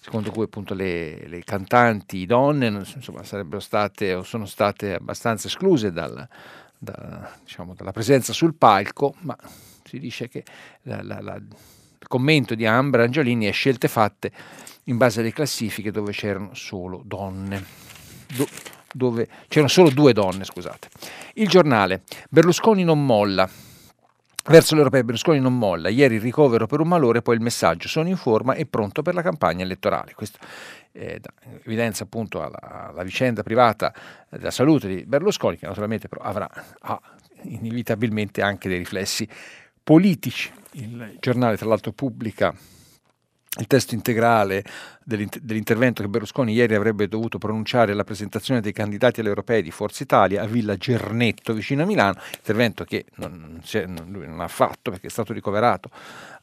secondo 0.00 0.30
cui 0.30 0.44
appunto 0.44 0.72
le, 0.72 1.26
le 1.26 1.42
cantanti 1.42 2.24
donne 2.26 2.68
insomma, 2.68 3.24
sarebbero 3.24 3.58
state 3.58 4.14
o 4.14 4.22
sono 4.22 4.46
state 4.46 4.94
abbastanza 4.94 5.48
escluse 5.48 5.90
dal, 5.90 6.28
da, 6.78 7.32
diciamo, 7.42 7.74
dalla 7.74 7.92
presenza 7.92 8.32
sul 8.32 8.54
palco, 8.54 9.14
ma 9.20 9.36
si 9.84 9.98
dice 9.98 10.28
che 10.28 10.44
la, 10.82 11.02
la, 11.02 11.20
la, 11.20 11.40
commento 12.06 12.54
di 12.54 12.66
Ambra 12.66 13.04
Angiolini 13.04 13.46
è 13.46 13.52
scelte 13.52 13.88
fatte 13.88 14.30
in 14.84 14.96
base 14.96 15.20
alle 15.20 15.32
classifiche 15.32 15.90
dove 15.90 16.12
c'erano 16.12 16.54
solo 16.54 17.02
donne. 17.04 17.64
Do, 18.34 18.46
dove 18.92 19.28
c'erano 19.48 19.68
solo 19.68 19.90
due 19.90 20.12
donne, 20.12 20.44
scusate. 20.44 20.88
Il 21.34 21.48
giornale 21.48 22.02
Berlusconi 22.30 22.84
non 22.84 23.04
molla. 23.04 23.48
Verso 24.48 24.76
l'Europea 24.76 25.02
Berlusconi 25.02 25.40
non 25.40 25.58
molla. 25.58 25.88
Ieri 25.88 26.16
il 26.16 26.20
ricovero 26.20 26.66
per 26.66 26.80
un 26.80 26.86
malore, 26.86 27.20
poi 27.20 27.34
il 27.34 27.40
messaggio. 27.40 27.88
Sono 27.88 28.08
in 28.08 28.16
forma 28.16 28.54
e 28.54 28.64
pronto 28.64 29.02
per 29.02 29.14
la 29.14 29.22
campagna 29.22 29.64
elettorale. 29.64 30.14
Questo 30.14 30.38
eh, 30.92 31.20
evidenza 31.64 32.04
appunto 32.04 32.42
alla, 32.42 32.88
alla, 32.90 33.02
vicenda 33.02 33.42
privata 33.42 33.92
della 34.30 34.52
salute 34.52 34.86
di 34.86 35.04
Berlusconi, 35.04 35.58
che 35.58 35.66
naturalmente 35.66 36.08
però 36.08 36.22
avrà 36.22 36.48
ha 36.80 37.00
inevitabilmente 37.42 38.40
anche 38.40 38.68
dei 38.68 38.78
riflessi 38.78 39.28
politici. 39.86 40.50
Il 40.72 41.18
giornale 41.20 41.56
tra 41.56 41.68
l'altro 41.68 41.92
pubblica 41.92 42.52
il 43.58 43.68
testo 43.68 43.94
integrale 43.94 44.64
dell'intervento 45.04 46.02
che 46.02 46.08
Berlusconi 46.08 46.52
ieri 46.52 46.74
avrebbe 46.74 47.06
dovuto 47.06 47.38
pronunciare 47.38 47.92
alla 47.92 48.02
presentazione 48.02 48.60
dei 48.60 48.72
candidati 48.72 49.20
alle 49.20 49.28
europee 49.28 49.62
di 49.62 49.70
Forza 49.70 50.02
Italia 50.02 50.42
a 50.42 50.46
Villa 50.46 50.74
Gernetto 50.74 51.54
vicino 51.54 51.84
a 51.84 51.86
Milano, 51.86 52.20
intervento 52.34 52.82
che 52.82 53.04
non, 53.14 53.62
non, 53.86 54.06
lui 54.10 54.26
non 54.26 54.40
ha 54.40 54.48
fatto 54.48 54.90
perché 54.90 55.06
è 55.06 55.10
stato 55.10 55.32
ricoverato 55.32 55.88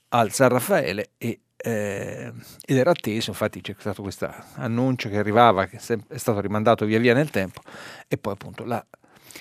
al 0.10 0.32
San 0.32 0.48
Raffaele 0.48 1.10
e, 1.18 1.42
eh, 1.58 2.32
ed 2.66 2.78
era 2.78 2.92
atteso, 2.92 3.32
infatti 3.32 3.60
c'è 3.60 3.76
stato 3.78 4.02
questo 4.02 4.34
annuncio 4.56 5.10
che 5.10 5.18
arrivava, 5.18 5.66
che 5.66 5.82
è 6.08 6.18
stato 6.18 6.40
rimandato 6.40 6.86
via 6.86 6.98
via 6.98 7.14
nel 7.14 7.30
tempo 7.30 7.62
e 8.08 8.18
poi 8.18 8.32
appunto 8.32 8.64
la 8.64 8.84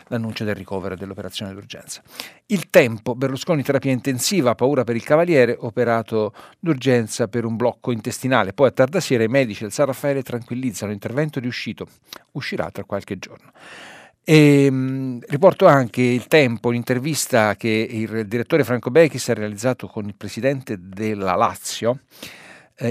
l'annuncio 0.09 0.45
del 0.45 0.55
ricovero 0.55 0.97
dell'operazione 0.97 1.53
d'urgenza. 1.53 2.03
Il 2.47 2.71
tempo, 2.71 3.15
Berlusconi 3.15 3.63
terapia 3.63 3.93
intensiva, 3.93 4.55
paura 4.55 4.85
per 4.85 4.97
il 4.97 5.05
cavaliere, 5.05 5.57
operato 5.59 6.33
d'urgenza 6.59 7.29
per 7.29 7.45
un 7.45 7.57
blocco 7.57 7.93
intestinale. 7.93 8.53
Poi 8.53 8.69
a 8.69 8.73
tarda 8.73 9.01
sera 9.01 9.25
i 9.25 9.29
medici 9.29 9.63
del 9.63 9.73
San 9.73 9.87
Raffaele 9.87 10.23
tranquillizzano, 10.23 10.91
l'intervento 10.91 11.41
riuscito, 11.41 11.87
uscirà 12.33 12.71
tra 12.71 12.85
qualche 12.85 13.19
giorno. 13.19 13.53
E, 14.25 14.71
mh, 14.71 15.21
riporto 15.27 15.67
anche 15.67 16.01
il 16.03 16.29
tempo, 16.29 16.71
l'intervista 16.71 17.57
che 17.57 17.69
il 17.69 18.27
direttore 18.29 18.63
Franco 18.63 18.91
Bechis 18.91 19.29
ha 19.31 19.35
realizzato 19.35 19.89
con 19.89 20.07
il 20.07 20.15
presidente 20.15 20.77
della 20.79 21.35
Lazio, 21.35 22.01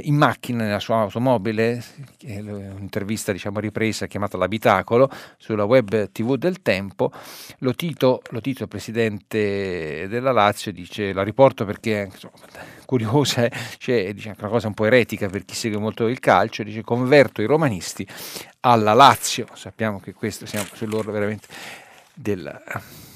in 0.03 0.15
macchina 0.15 0.63
nella 0.63 0.79
sua 0.79 1.01
automobile, 1.01 1.83
un'intervista 2.24 3.31
diciamo 3.31 3.60
ripresa 3.60 4.07
chiamata 4.07 4.38
L'Abitacolo 4.38 5.10
sulla 5.38 5.63
web 5.63 6.12
tv 6.12 6.36
del 6.36 6.62
Tempo, 6.62 7.12
lo 7.60 7.74
Tito, 7.75 8.21
lo 8.29 8.41
Tito 8.41 8.67
presidente 8.67 10.07
della 10.07 10.31
Lazio, 10.31 10.71
dice, 10.71 11.13
la 11.13 11.24
riporto 11.24 11.65
perché 11.65 12.10
insomma, 12.12 12.33
curiosa, 12.86 13.50
cioè, 13.77 14.13
dice 14.13 14.36
una 14.38 14.50
cosa 14.50 14.67
un 14.67 14.74
po' 14.74 14.86
eretica 14.86 15.27
per 15.27 15.45
chi 15.45 15.55
segue 15.55 15.77
molto 15.77 16.07
il 16.07 16.19
calcio, 16.19 16.63
dice 16.63 16.81
converto 16.83 17.41
i 17.41 17.45
romanisti 17.45 18.07
alla 18.62 18.93
Lazio, 18.93 19.48
sappiamo 19.53 20.00
che 20.00 20.13
questo 20.13 20.45
siamo 20.45 20.67
sull'orlo 20.74 21.12
veramente 21.12 21.48
del 22.13 22.62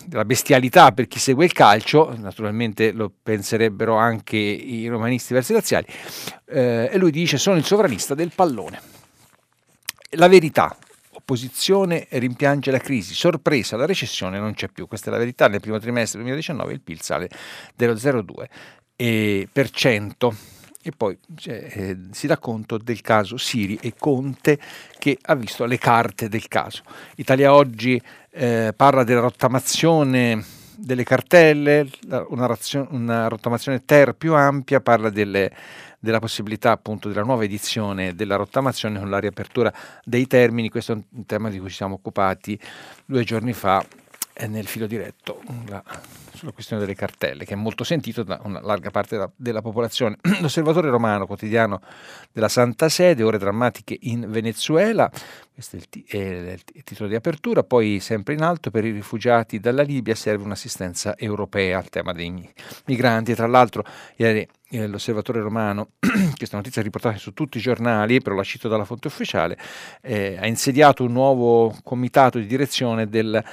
della 0.06 0.26
bestialità 0.26 0.92
per 0.92 1.08
chi 1.08 1.20
segue 1.20 1.46
il 1.46 1.54
calcio, 1.54 2.16
naturalmente 2.18 2.92
lo 2.92 3.12
penserebbero 3.22 3.96
anche 3.96 4.38
i 4.38 4.88
romanisti 4.88 5.34
versi 5.34 5.54
laziali, 5.54 5.88
eh, 6.46 6.90
e 6.92 6.98
lui 6.98 7.12
dice 7.12 7.38
sono 7.38 7.58
il 7.58 7.66
sovranista 7.66 8.14
del 8.14 8.32
pallone. 8.34 8.80
La 10.12 10.28
verità, 10.28 10.76
opposizione 11.12 12.08
rimpiange 12.12 12.72
la 12.72 12.78
crisi, 12.78 13.14
sorpresa, 13.14 13.76
la 13.78 13.86
recessione 13.86 14.40
non 14.40 14.54
c'è 14.54 14.70
più, 14.70 14.88
questa 14.88 15.10
è 15.10 15.12
la 15.12 15.18
verità, 15.18 15.48
nel 15.48 15.60
primo 15.60 15.80
trimestre 15.80 16.20
del 16.20 16.28
2019 16.28 16.74
il 16.74 16.82
PIL 16.82 17.02
sale 17.02 17.30
dello 17.76 17.94
0,2 17.94 19.48
per 19.52 19.70
cento 19.72 20.54
e 20.88 20.92
poi 20.96 21.18
cioè, 21.36 21.68
eh, 21.74 21.98
si 22.12 22.28
dà 22.28 22.38
conto 22.38 22.78
del 22.78 23.02
caso 23.02 23.38
Siri 23.38 23.76
e 23.82 23.96
Conte 23.98 24.60
che 25.00 25.18
ha 25.20 25.34
visto 25.34 25.66
le 25.66 25.80
carte 25.80 26.30
del 26.30 26.48
caso. 26.48 26.84
Italia 27.16 27.56
Oggi 27.56 28.00
eh, 28.36 28.74
parla 28.76 29.04
della 29.04 29.22
rottamazione 29.22 30.44
delle 30.78 31.04
cartelle, 31.04 31.90
una, 32.28 32.46
razio- 32.46 32.88
una 32.92 33.28
rottamazione 33.28 33.86
ter 33.86 34.14
più 34.14 34.34
ampia, 34.34 34.82
parla 34.82 35.10
delle, 35.10 35.52
della 36.00 36.20
possibilità 36.20 36.72
appunto 36.72 37.08
della 37.08 37.24
nuova 37.24 37.46
edizione 37.46 38.14
della 38.14 38.36
rottamazione 38.36 39.00
con 39.00 39.10
la 39.10 39.20
riapertura 39.20 39.74
dei 40.04 40.28
termini, 40.28 40.70
questo 40.70 40.92
è 40.92 40.96
un 40.96 41.26
tema 41.26 41.50
di 41.50 41.60
cui 41.60 41.70
ci 41.70 41.76
siamo 41.76 41.96
occupati 41.96 42.60
due 43.06 43.24
giorni 43.24 43.54
fa 43.54 43.84
eh, 44.34 44.48
nel 44.48 44.68
filo 44.68 44.86
diretto. 44.86 45.42
La, 45.68 45.82
sulla 46.36 46.52
questione 46.52 46.82
delle 46.82 46.96
cartelle, 46.96 47.46
che 47.46 47.54
è 47.54 47.58
molto 47.58 47.84
sentito 47.84 48.24
da 48.24 48.40
una 48.44 48.62
larga 48.62 48.92
parte 48.92 49.16
della, 49.16 49.32
della 49.36 49.62
popolazione. 49.62 50.18
L'Osservatore 50.42 50.90
Romano, 50.90 51.26
quotidiano 51.26 51.82
della 52.32 52.50
Santa 52.50 52.90
Sede, 52.90 53.24
ore 53.24 53.38
drammatiche 53.38 53.98
in 54.02 54.26
Venezuela, 54.30 55.10
questo 55.54 55.78
è 55.78 55.80
il, 55.80 55.90
t- 55.90 56.06
è 56.08 56.18
il 56.74 56.84
titolo 56.84 57.08
di 57.08 57.16
apertura, 57.16 57.64
poi 57.64 58.00
sempre 58.00 58.34
in 58.34 58.42
alto 58.42 58.70
per 58.72 58.84
i 58.86 58.92
rifugiati 58.92 59.60
dalla 59.60 59.84
Libia 59.84 60.14
serve 60.14 60.44
un'assistenza 60.44 61.18
europea 61.18 61.78
al 61.78 61.90
tema 61.90 62.12
dei 62.12 62.54
migranti. 62.86 63.34
Tra 63.34 63.48
l'altro 63.48 63.84
ieri 64.18 64.46
eh, 64.70 64.88
l'Osservatore 64.88 65.40
Romano, 65.40 65.92
questa 66.36 66.58
notizia 66.58 66.82
è 66.82 66.84
riportata 66.84 67.18
su 67.18 67.34
tutti 67.34 67.58
i 67.58 67.62
giornali, 67.62 68.20
però 68.20 68.36
la 68.36 68.44
cito 68.44 68.68
dalla 68.68 68.84
fonte 68.84 69.08
ufficiale, 69.08 69.58
eh, 70.02 70.38
ha 70.40 70.46
insediato 70.48 71.04
un 71.04 71.14
nuovo 71.14 71.74
comitato 71.84 72.38
di 72.38 72.46
direzione 72.46 73.08
del 73.08 73.44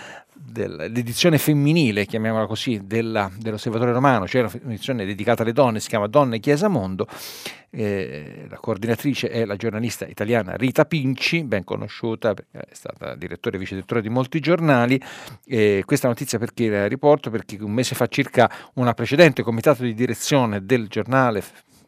dell'edizione 0.44 1.38
femminile, 1.38 2.04
chiamiamola 2.04 2.46
così, 2.46 2.80
della, 2.84 3.30
dell'Osservatore 3.38 3.92
Romano, 3.92 4.26
cioè 4.26 4.46
un'edizione 4.62 5.04
dedicata 5.04 5.42
alle 5.42 5.52
donne, 5.52 5.80
si 5.80 5.88
chiama 5.88 6.06
Donne 6.08 6.40
Chiesa 6.40 6.68
Mondo. 6.68 7.06
Eh, 7.74 8.44
la 8.50 8.56
coordinatrice 8.56 9.30
è 9.30 9.46
la 9.46 9.56
giornalista 9.56 10.06
italiana 10.06 10.56
Rita 10.56 10.84
Pinci, 10.84 11.42
ben 11.42 11.64
conosciuta 11.64 12.34
è 12.50 12.66
stata 12.70 13.14
direttore 13.14 13.56
e 13.56 13.58
vice 13.58 13.74
direttore 13.74 14.02
di 14.02 14.10
molti 14.10 14.40
giornali. 14.40 15.00
Eh, 15.46 15.82
questa 15.86 16.08
notizia 16.08 16.38
perché 16.38 16.68
la 16.68 16.86
riporto? 16.86 17.30
Perché 17.30 17.56
un 17.62 17.72
mese 17.72 17.94
fa 17.94 18.08
circa 18.08 18.50
una 18.74 18.92
precedente 18.92 19.42
comitato 19.42 19.84
di 19.84 19.94
direzione 19.94 20.66
del 20.66 20.88
giornale 20.88 21.42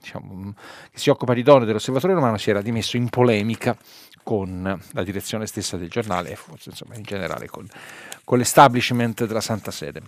diciamo, 0.04 0.54
che 0.90 0.99
si 0.99 1.08
occupa 1.08 1.32
di 1.32 1.42
donne 1.42 1.64
dell'Osservatore 1.64 2.12
Romano 2.12 2.37
si 2.37 2.50
era 2.50 2.61
dimesso 2.61 2.96
in 2.96 3.08
polemica 3.08 3.76
con 4.23 4.80
la 4.92 5.02
direzione 5.02 5.46
stessa 5.46 5.76
del 5.76 5.88
giornale 5.88 6.30
e 6.30 6.37
forse 6.37 6.70
insomma 6.70 6.94
in 6.94 7.02
generale 7.02 7.46
con, 7.46 7.66
con 8.23 8.38
l'establishment 8.38 9.25
della 9.25 9.40
Santa 9.40 9.70
Sede. 9.70 10.02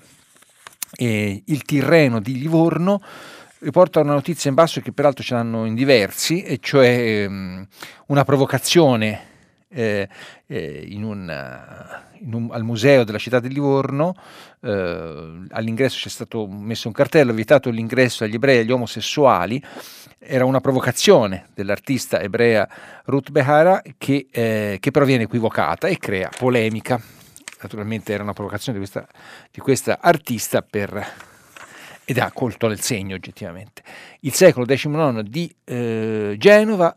E 0.95 1.43
il 1.45 1.63
Tirreno 1.63 2.21
di 2.21 2.39
Livorno 2.39 3.03
riporta 3.61 4.01
una 4.01 4.13
notizia 4.13 4.51
in 4.51 4.57
basso 4.57 4.81
che 4.81 4.93
peraltro 4.93 5.25
ce 5.25 5.35
l'hanno 5.35 5.65
in 5.65 5.75
diversi, 5.75 6.43
e 6.43 6.59
cioè 6.61 7.27
um, 7.27 7.67
una 8.07 8.25
provocazione 8.25 9.35
eh, 9.69 10.09
eh, 10.47 10.85
in 10.89 11.03
un, 11.03 11.33
in 12.21 12.35
un, 12.35 12.49
al 12.53 12.63
museo 12.63 13.05
della 13.05 13.19
città 13.19 13.41
di 13.41 13.49
Livorno, 13.49 14.15
eh, 14.61 15.47
all'ingresso 15.51 15.99
c'è 16.01 16.09
stato 16.09 16.47
messo 16.47 16.89
un 16.89 16.95
cartello, 16.95 17.33
vietato 17.33 17.71
l'ingresso 17.71 18.25
agli 18.25 18.35
ebrei 18.35 18.59
e 18.59 18.61
agli 18.61 18.73
omosessuali, 18.73 19.63
era 20.19 20.45
una 20.45 20.61
provocazione 20.61 21.49
dell'artista 21.55 22.21
ebrea 22.21 22.69
Ruth 23.05 23.31
Behara 23.31 23.83
che, 23.99 24.27
eh, 24.31 24.79
che 24.81 24.91
però 24.91 25.05
viene 25.05 25.25
equivocata 25.25 25.89
e 25.89 25.99
crea 25.99 26.31
polemica. 26.37 27.01
Naturalmente 27.63 28.13
era 28.13 28.23
una 28.23 28.33
provocazione 28.33 28.79
di 28.79 28.85
questa, 28.85 29.07
di 29.51 29.61
questa 29.61 29.99
artista 30.01 30.63
per, 30.63 31.05
ed 32.05 32.19
ha 32.19 32.31
colto 32.33 32.69
nel 32.69 32.81
segno 32.81 33.15
oggettivamente. 33.15 33.83
Il 34.21 34.33
secolo 34.33 34.65
XIX 34.65 35.21
di 35.23 35.55
eh, 35.65 36.35
Genova, 36.39 36.97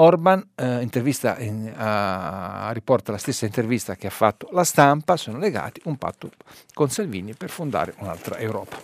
Orban 0.00 0.44
eh, 0.54 0.80
intervista, 0.80 1.38
in, 1.38 1.72
a, 1.76 2.70
riporta 2.72 3.12
la 3.12 3.18
stessa 3.18 3.46
intervista 3.46 3.96
che 3.96 4.06
ha 4.06 4.10
fatto 4.10 4.48
la 4.52 4.64
stampa, 4.64 5.16
sono 5.16 5.38
legati 5.38 5.80
un 5.84 5.96
patto 5.96 6.30
con 6.72 6.88
Salvini 6.90 7.34
per 7.34 7.50
fondare 7.50 7.94
un'altra 7.98 8.38
Europa. 8.38 8.78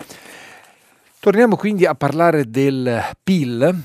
Torniamo 1.20 1.56
quindi 1.56 1.86
a 1.86 1.94
parlare 1.94 2.50
del 2.50 3.02
PIL, 3.22 3.82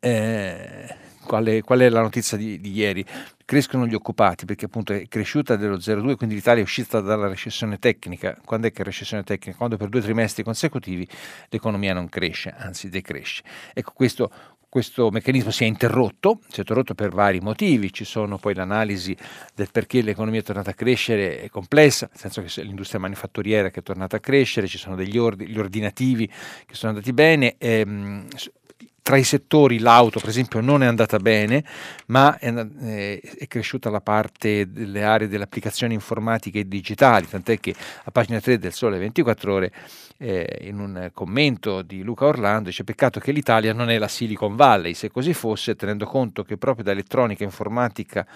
eh, 0.00 0.96
qual, 1.24 1.60
qual 1.64 1.78
è 1.80 1.88
la 1.88 2.00
notizia 2.00 2.36
di, 2.36 2.58
di 2.60 2.72
ieri? 2.72 3.06
crescono 3.48 3.86
gli 3.86 3.94
occupati 3.94 4.44
perché 4.44 4.66
appunto 4.66 4.92
è 4.92 5.08
cresciuta 5.08 5.56
dello 5.56 5.76
0,2, 5.76 6.16
quindi 6.16 6.34
l'Italia 6.34 6.60
è 6.60 6.64
uscita 6.64 7.00
dalla 7.00 7.28
recessione 7.28 7.78
tecnica. 7.78 8.36
Quando 8.44 8.66
è 8.66 8.72
che 8.72 8.82
è 8.82 8.84
recessione 8.84 9.22
tecnica? 9.22 9.56
Quando 9.56 9.78
per 9.78 9.88
due 9.88 10.02
trimestri 10.02 10.42
consecutivi 10.42 11.08
l'economia 11.48 11.94
non 11.94 12.10
cresce, 12.10 12.54
anzi 12.54 12.90
decresce. 12.90 13.42
Ecco, 13.72 13.92
questo, 13.94 14.30
questo 14.68 15.10
meccanismo 15.10 15.50
si 15.50 15.64
è 15.64 15.66
interrotto, 15.66 16.40
si 16.48 16.56
è 16.56 16.60
interrotto 16.60 16.94
per 16.94 17.10
vari 17.10 17.40
motivi, 17.40 17.92
ci 17.92 18.04
sono 18.04 18.36
poi 18.36 18.54
l'analisi 18.54 19.16
del 19.54 19.68
perché 19.72 20.02
l'economia 20.02 20.40
è 20.40 20.42
tornata 20.42 20.70
a 20.70 20.74
crescere, 20.74 21.40
è 21.40 21.48
complessa, 21.48 22.08
nel 22.10 22.18
senso 22.18 22.42
che 22.42 22.62
l'industria 22.62 23.00
manifatturiera 23.00 23.70
che 23.70 23.80
è 23.80 23.82
tornata 23.82 24.16
a 24.16 24.20
crescere, 24.20 24.66
ci 24.66 24.78
sono 24.78 24.94
degli 24.94 25.16
ordini, 25.16 25.56
ordinativi 25.58 26.26
che 26.26 26.74
sono 26.74 26.92
andati 26.92 27.12
bene, 27.12 27.54
ehm, 27.58 28.26
tra 29.02 29.16
i 29.16 29.24
settori 29.24 29.78
l'auto, 29.78 30.20
per 30.20 30.28
esempio, 30.28 30.60
non 30.60 30.82
è 30.82 30.86
andata 30.86 31.18
bene, 31.18 31.64
ma 32.06 32.38
è, 32.38 32.52
eh, 32.82 33.20
è, 33.38 33.46
cresciuta 33.46 33.88
la 33.90 34.00
parte 34.00 34.70
delle 34.70 35.02
aree 35.02 35.28
delle 35.28 35.44
applicazioni 35.44 35.94
informatiche 35.94 36.60
e 36.60 36.68
digitali, 36.68 37.26
tant'è 37.26 37.58
che 37.58 37.74
a 38.04 38.10
pagina 38.10 38.40
3 38.40 38.58
del 38.58 38.72
Sole 38.72 38.98
24 38.98 39.52
Ore, 39.52 39.72
eh, 40.18 40.58
in 40.62 40.78
un 40.78 41.10
commento 41.14 41.82
di 41.82 42.02
Luca 42.02 42.26
Orlando, 42.26 42.68
dice 42.68 42.84
peccato 42.84 43.18
che 43.20 43.32
l'Italia 43.32 43.72
non 43.72 43.88
è 43.88 43.98
la 43.98 44.08
Silicon 44.08 44.56
Valley, 44.56 44.94
se 44.94 45.10
così 45.10 45.32
fosse, 45.32 45.74
tenendo 45.74 46.04
conto 46.04 46.42
che 46.42 46.56
proprio 46.56 46.84
da 46.84 46.90
elettronica, 46.90 47.44
informatica, 47.44 48.26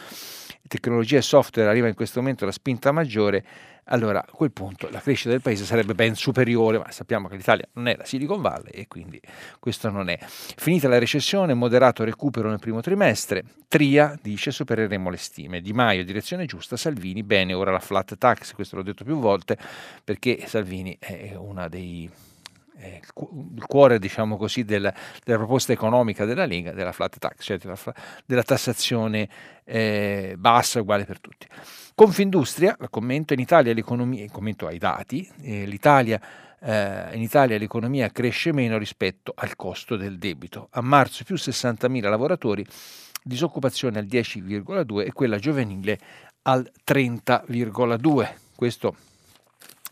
tecnologia 0.69 1.19
e 1.19 1.23
software 1.23 1.69
arriva 1.69 1.89
in 1.89 1.95
questo 1.95 2.21
momento 2.21 2.45
la 2.45 2.53
spinta 2.53 2.93
maggiore, 2.93 3.45
allora 3.87 4.21
a 4.21 4.31
quel 4.31 4.53
punto 4.53 4.89
la 4.91 5.01
crescita 5.01 5.31
del 5.31 5.43
paese 5.43 5.65
sarebbe 5.65 5.95
ben 5.95 6.15
superiore, 6.15 6.79
ma 6.79 6.91
sappiamo 6.91 7.29
che 7.29 7.37
l'Italia 7.37 7.67
non 7.75 7.89
è 7.89 7.97
la 7.97 8.05
Silicon 8.05 8.41
Valley 8.41 8.71
e 8.73 8.89
quindi 8.89 9.21
questo 9.59 9.91
non 9.91 10.09
è. 10.09 10.19
Finita 10.21 10.89
la 10.89 10.99
recessione, 10.99 11.55
moderato 11.55 12.05
recupero 12.05 12.49
nel 12.49 12.61
primo 12.61 12.81
trimestre, 12.81 13.45
Tria 13.69 14.19
dice 14.23 14.51
supereremo 14.51 15.11
le 15.11 15.17
stime, 15.17 15.61
Di 15.61 15.73
Maio 15.73 16.05
direzione 16.05 16.47
giusta, 16.47 16.77
Salvini 16.77 17.23
bene, 17.23 17.55
ora 17.55 17.73
la 17.73 17.81
flat 17.81 18.17
tax, 18.17 18.53
questo 18.53 18.77
l'ho 18.77 18.83
detto 18.83 19.05
più 19.05 19.19
volte 19.19 19.57
perché 20.05 20.45
Salvini 20.47 20.97
è 20.99 21.35
una 21.37 21.69
dei 21.69 22.09
il 22.87 23.67
cuore 23.67 23.99
diciamo 23.99 24.37
così, 24.37 24.65
della, 24.65 24.93
della, 25.25 25.39
proposta 25.39 25.73
economica 25.73 26.25
della 26.25 26.47
Lega, 26.47 26.73
della 26.73 26.93
flat 26.93 27.19
tax, 27.19 27.45
cioè 27.45 27.59
della, 27.59 27.79
della 28.25 28.43
tassazione 28.43 29.29
eh, 29.65 30.35
bassa 30.39 30.81
uguale 30.81 31.05
per 31.05 31.21
tutti. 31.21 31.47
Confindustria, 31.95 32.77
commento, 32.91 33.35
in 33.35 33.41
Italia 33.41 33.73
l'economia, 33.75 34.27
commento 34.31 34.67
ai 34.67 34.79
dati, 34.79 35.29
eh, 35.43 35.67
l'Italia, 35.67 36.21
eh, 36.61 37.15
in 37.15 37.23
Italia 37.23 37.59
l'economia 37.59 38.11
cresce 38.11 38.53
meno 38.53 38.79
rispetto 38.79 39.33
al 39.37 39.57
costo 39.57 39.97
del 39.97 40.19
debito. 40.19 40.69
A 40.73 40.81
marzo 40.81 41.25
più 41.25 41.37
60.000 41.37 42.09
lavoratori, 42.09 42.65
disoccupazione 43.23 43.99
al 43.99 44.07
10,2 44.07 45.07
e 45.07 45.13
quella 45.13 45.39
giovanile 45.39 45.99
al 46.43 46.71
30,2. 46.85 48.35
Questo 48.55 48.97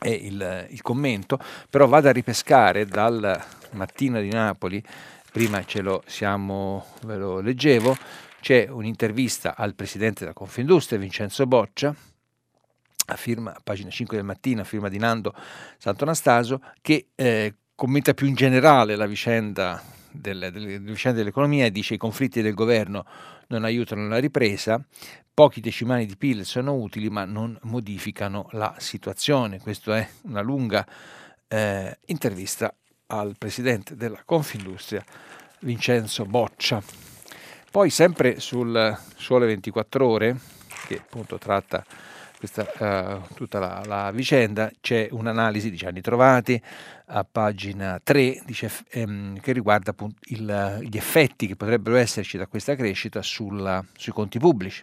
è 0.00 0.08
il, 0.08 0.66
il 0.70 0.82
commento, 0.82 1.38
però 1.68 1.86
vado 1.86 2.08
a 2.08 2.12
ripescare 2.12 2.86
dal 2.86 3.38
mattino 3.72 4.20
di 4.20 4.30
Napoli, 4.30 4.82
prima 5.30 5.64
ce 5.64 5.82
lo 5.82 6.02
siamo, 6.06 6.86
ve 7.02 7.16
lo 7.16 7.40
leggevo, 7.40 7.96
c'è 8.40 8.66
un'intervista 8.68 9.54
al 9.54 9.74
presidente 9.74 10.20
della 10.20 10.32
Confindustria, 10.32 10.98
Vincenzo 10.98 11.46
Boccia, 11.46 11.94
a 13.06 13.16
firma, 13.16 13.54
pagina 13.62 13.90
5 13.90 14.16
del 14.16 14.24
mattino, 14.24 14.62
a 14.62 14.64
firma 14.64 14.88
di 14.88 14.98
Nando 14.98 15.34
Sant'Anastaso, 15.76 16.62
che 16.80 17.08
eh, 17.14 17.54
commenta 17.74 18.14
più 18.14 18.26
in 18.26 18.34
generale 18.34 18.96
la 18.96 19.06
vicenda, 19.06 19.82
del, 20.10 20.48
delle, 20.52 20.78
vicenda 20.78 21.18
dell'economia 21.18 21.66
e 21.66 21.70
dice 21.70 21.90
che 21.90 21.94
i 21.94 21.98
conflitti 21.98 22.40
del 22.40 22.54
governo 22.54 23.04
non 23.50 23.64
aiutano 23.64 24.08
la 24.08 24.18
ripresa, 24.18 24.82
pochi 25.32 25.60
decimali 25.60 26.06
di 26.06 26.16
PIL 26.16 26.44
sono 26.44 26.74
utili 26.74 27.08
ma 27.08 27.24
non 27.24 27.56
modificano 27.62 28.48
la 28.52 28.74
situazione. 28.78 29.60
Questa 29.60 29.96
è 29.96 30.08
una 30.22 30.40
lunga 30.40 30.86
eh, 31.48 31.98
intervista 32.06 32.74
al 33.06 33.36
presidente 33.38 33.96
della 33.96 34.22
Confindustria, 34.24 35.04
Vincenzo 35.60 36.24
Boccia. 36.24 36.82
Poi 37.70 37.90
sempre 37.90 38.40
sul 38.40 38.98
Sole 39.16 39.46
24 39.46 40.06
Ore, 40.06 40.36
che 40.86 40.96
appunto 40.96 41.38
tratta 41.38 41.84
questa, 42.40 42.62
uh, 42.62 43.34
tutta 43.34 43.58
la, 43.58 43.82
la, 43.84 44.10
vicenda, 44.12 44.70
c'è 44.80 45.08
un'analisi 45.10 45.70
di 45.70 45.84
anni 45.84 46.00
trovati 46.00 46.60
a 47.08 47.22
pagina 47.30 48.00
3 48.02 48.40
dice, 48.46 48.70
ehm, 48.92 49.40
che 49.40 49.52
riguarda 49.52 49.90
appunto 49.90 50.20
il, 50.28 50.78
gli 50.88 50.96
effetti 50.96 51.46
che 51.46 51.54
potrebbero 51.54 51.96
esserci 51.96 52.38
da 52.38 52.46
questa 52.46 52.74
crescita 52.76 53.20
sulla, 53.20 53.84
sui 53.94 54.12
conti 54.12 54.38
pubblici. 54.38 54.82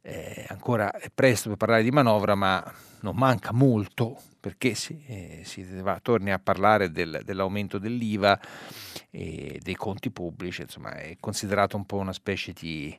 Eh, 0.00 0.46
ancora 0.48 0.90
è 0.92 1.10
presto 1.14 1.50
per 1.50 1.58
parlare 1.58 1.82
di 1.82 1.90
manovra, 1.90 2.34
ma 2.34 2.64
non 3.00 3.14
manca 3.14 3.52
molto 3.52 4.18
perché 4.40 4.74
si, 4.74 5.04
eh, 5.06 5.42
si 5.44 5.62
va, 5.82 5.98
torni 6.00 6.32
a 6.32 6.38
parlare 6.38 6.90
del, 6.90 7.20
dell'aumento 7.24 7.76
dell'IVA 7.78 8.40
e 9.10 9.60
dei 9.62 9.74
conti 9.74 10.10
pubblici, 10.10 10.62
insomma 10.62 10.94
è 10.94 11.16
considerato 11.20 11.76
un 11.76 11.84
po' 11.84 11.96
una 11.96 12.14
specie 12.14 12.52
di, 12.52 12.98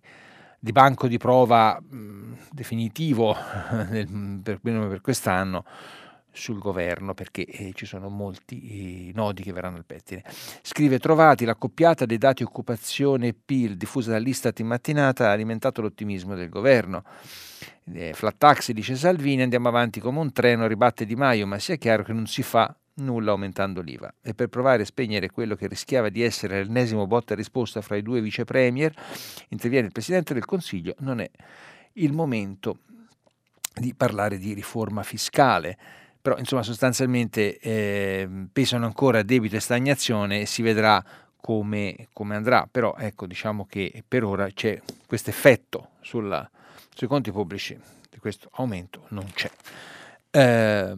di 0.65 0.71
banco 0.71 1.07
di 1.07 1.19
prova 1.19 1.79
mh, 1.79 2.37
definitivo 2.49 3.37
nel, 3.87 4.41
per, 4.41 4.59
per 4.59 4.99
quest'anno 4.99 5.63
sul 6.31 6.57
governo 6.57 7.13
perché 7.13 7.45
eh, 7.45 7.71
ci 7.75 7.85
sono 7.85 8.09
molti 8.09 9.09
eh, 9.09 9.11
nodi 9.13 9.43
che 9.43 9.53
verranno 9.53 9.77
al 9.77 9.85
pettine. 9.85 10.23
Scrive 10.63 10.97
trovati 10.97 11.45
l'accoppiata 11.45 12.07
dei 12.07 12.17
dati 12.17 12.41
occupazione 12.41 13.27
e 13.27 13.35
PIL 13.35 13.77
diffusa 13.77 14.09
dall'Istat 14.09 14.57
in 14.59 14.65
mattinata 14.65 15.27
ha 15.27 15.33
alimentato 15.33 15.81
l'ottimismo 15.83 16.33
del 16.33 16.49
governo. 16.49 17.03
Eh, 17.93 18.13
flat 18.13 18.35
tax 18.35 18.71
dice 18.71 18.95
Salvini, 18.95 19.43
andiamo 19.43 19.67
avanti 19.67 19.99
come 19.99 20.17
un 20.17 20.33
treno, 20.33 20.65
ribatte 20.65 21.05
Di 21.05 21.15
Maio, 21.15 21.45
ma 21.45 21.59
sia 21.59 21.75
chiaro 21.75 22.01
che 22.01 22.11
non 22.11 22.25
si 22.25 22.41
fa 22.41 22.75
nulla 22.95 23.31
aumentando 23.31 23.81
l'IVA. 23.81 24.13
E 24.21 24.33
per 24.33 24.47
provare 24.47 24.83
a 24.83 24.85
spegnere 24.85 25.29
quello 25.29 25.55
che 25.55 25.67
rischiava 25.67 26.09
di 26.09 26.21
essere 26.21 26.63
l'ennesimo 26.63 27.07
botta 27.07 27.35
risposta 27.35 27.81
fra 27.81 27.95
i 27.95 28.01
due 28.01 28.21
vice 28.21 28.45
premier, 28.45 28.93
interviene 29.49 29.87
il 29.87 29.91
Presidente 29.91 30.33
del 30.33 30.45
Consiglio, 30.45 30.95
non 30.99 31.19
è 31.19 31.29
il 31.93 32.13
momento 32.13 32.79
di 33.73 33.93
parlare 33.93 34.37
di 34.37 34.53
riforma 34.53 35.03
fiscale 35.03 35.77
però 36.25 36.39
insomma 36.39 36.63
sostanzialmente 36.63 37.59
eh, 37.59 38.27
pesano 38.51 38.87
ancora 38.87 39.21
debito 39.21 39.57
e 39.57 39.59
stagnazione 39.59 40.41
e 40.41 40.45
si 40.47 40.63
vedrà 40.63 41.03
come, 41.39 42.07
come, 42.13 42.35
andrà, 42.35 42.67
però 42.69 42.95
ecco 42.97 43.27
diciamo 43.27 43.67
che 43.67 44.03
per 44.07 44.23
ora 44.23 44.49
c'è 44.49 44.81
questo 45.05 45.29
effetto 45.29 45.89
sui 46.01 47.07
conti 47.07 47.31
pubblici 47.31 47.79
di 48.09 48.17
questo 48.17 48.49
aumento 48.53 49.05
non 49.09 49.27
c'è. 49.35 49.51
Eh, 50.31 50.95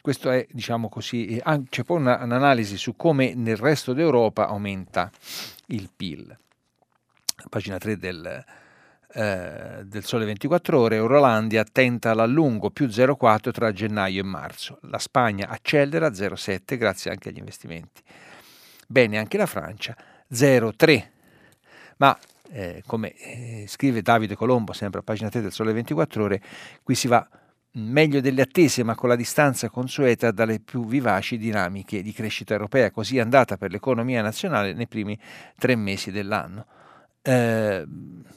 questo 0.00 0.30
è 0.30 0.46
diciamo 0.50 0.88
così, 0.88 1.42
c'è 1.68 1.82
poi 1.84 1.98
una, 1.98 2.22
un'analisi 2.22 2.76
su 2.76 2.96
come 2.96 3.34
nel 3.34 3.56
resto 3.56 3.92
d'Europa 3.92 4.48
aumenta 4.48 5.10
il 5.66 5.90
PIL. 5.94 6.36
Pagina 7.48 7.78
3 7.78 7.96
del, 7.98 8.44
eh, 9.12 9.82
del 9.84 10.04
Sole 10.04 10.24
24 10.24 10.78
Ore, 10.78 10.96
Eurolandia 10.96 11.64
tenta 11.64 12.14
l'allungo 12.14 12.70
più 12.70 12.86
0,4 12.86 13.50
tra 13.52 13.72
gennaio 13.72 14.20
e 14.20 14.24
marzo. 14.24 14.78
La 14.82 14.98
Spagna 14.98 15.48
accelera 15.48 16.08
0,7 16.08 16.76
grazie 16.76 17.10
anche 17.10 17.28
agli 17.28 17.38
investimenti. 17.38 18.02
Bene 18.86 19.18
anche 19.18 19.36
la 19.36 19.46
Francia 19.46 19.96
0,3. 20.32 21.06
Ma 21.98 22.18
eh, 22.50 22.82
come 22.86 23.14
eh, 23.14 23.64
scrive 23.68 24.02
Davide 24.02 24.34
Colombo, 24.34 24.72
sempre 24.72 25.00
a 25.00 25.02
pagina 25.02 25.28
3 25.28 25.40
del 25.40 25.52
Sole 25.52 25.72
24 25.72 26.24
Ore, 26.24 26.42
qui 26.82 26.94
si 26.94 27.08
va 27.08 27.26
meglio 27.78 28.20
delle 28.20 28.42
attese 28.42 28.82
ma 28.82 28.94
con 28.94 29.08
la 29.08 29.16
distanza 29.16 29.68
consueta 29.70 30.30
dalle 30.30 30.60
più 30.60 30.86
vivaci 30.86 31.38
dinamiche 31.38 32.02
di 32.02 32.12
crescita 32.12 32.52
europea, 32.52 32.90
così 32.90 33.18
è 33.18 33.20
andata 33.20 33.56
per 33.56 33.70
l'economia 33.70 34.22
nazionale 34.22 34.72
nei 34.72 34.86
primi 34.86 35.18
tre 35.56 35.76
mesi 35.76 36.10
dell'anno. 36.10 36.66
Eh, 37.20 37.84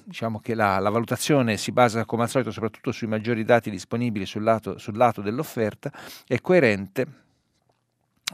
diciamo 0.04 0.40
che 0.40 0.54
la, 0.54 0.80
la, 0.80 0.90
valutazione 0.90 1.56
si 1.56 1.72
basa 1.72 2.04
come 2.04 2.24
al 2.24 2.30
solito 2.30 2.52
soprattutto 2.52 2.92
sui 2.92 3.08
maggiori 3.08 3.44
dati 3.44 3.70
disponibili 3.70 4.26
sul 4.26 4.44
lato, 4.44 4.78
sul 4.78 4.98
lato 4.98 5.22
dell'offerta, 5.22 5.92
è 6.26 6.40
coerente 6.42 7.08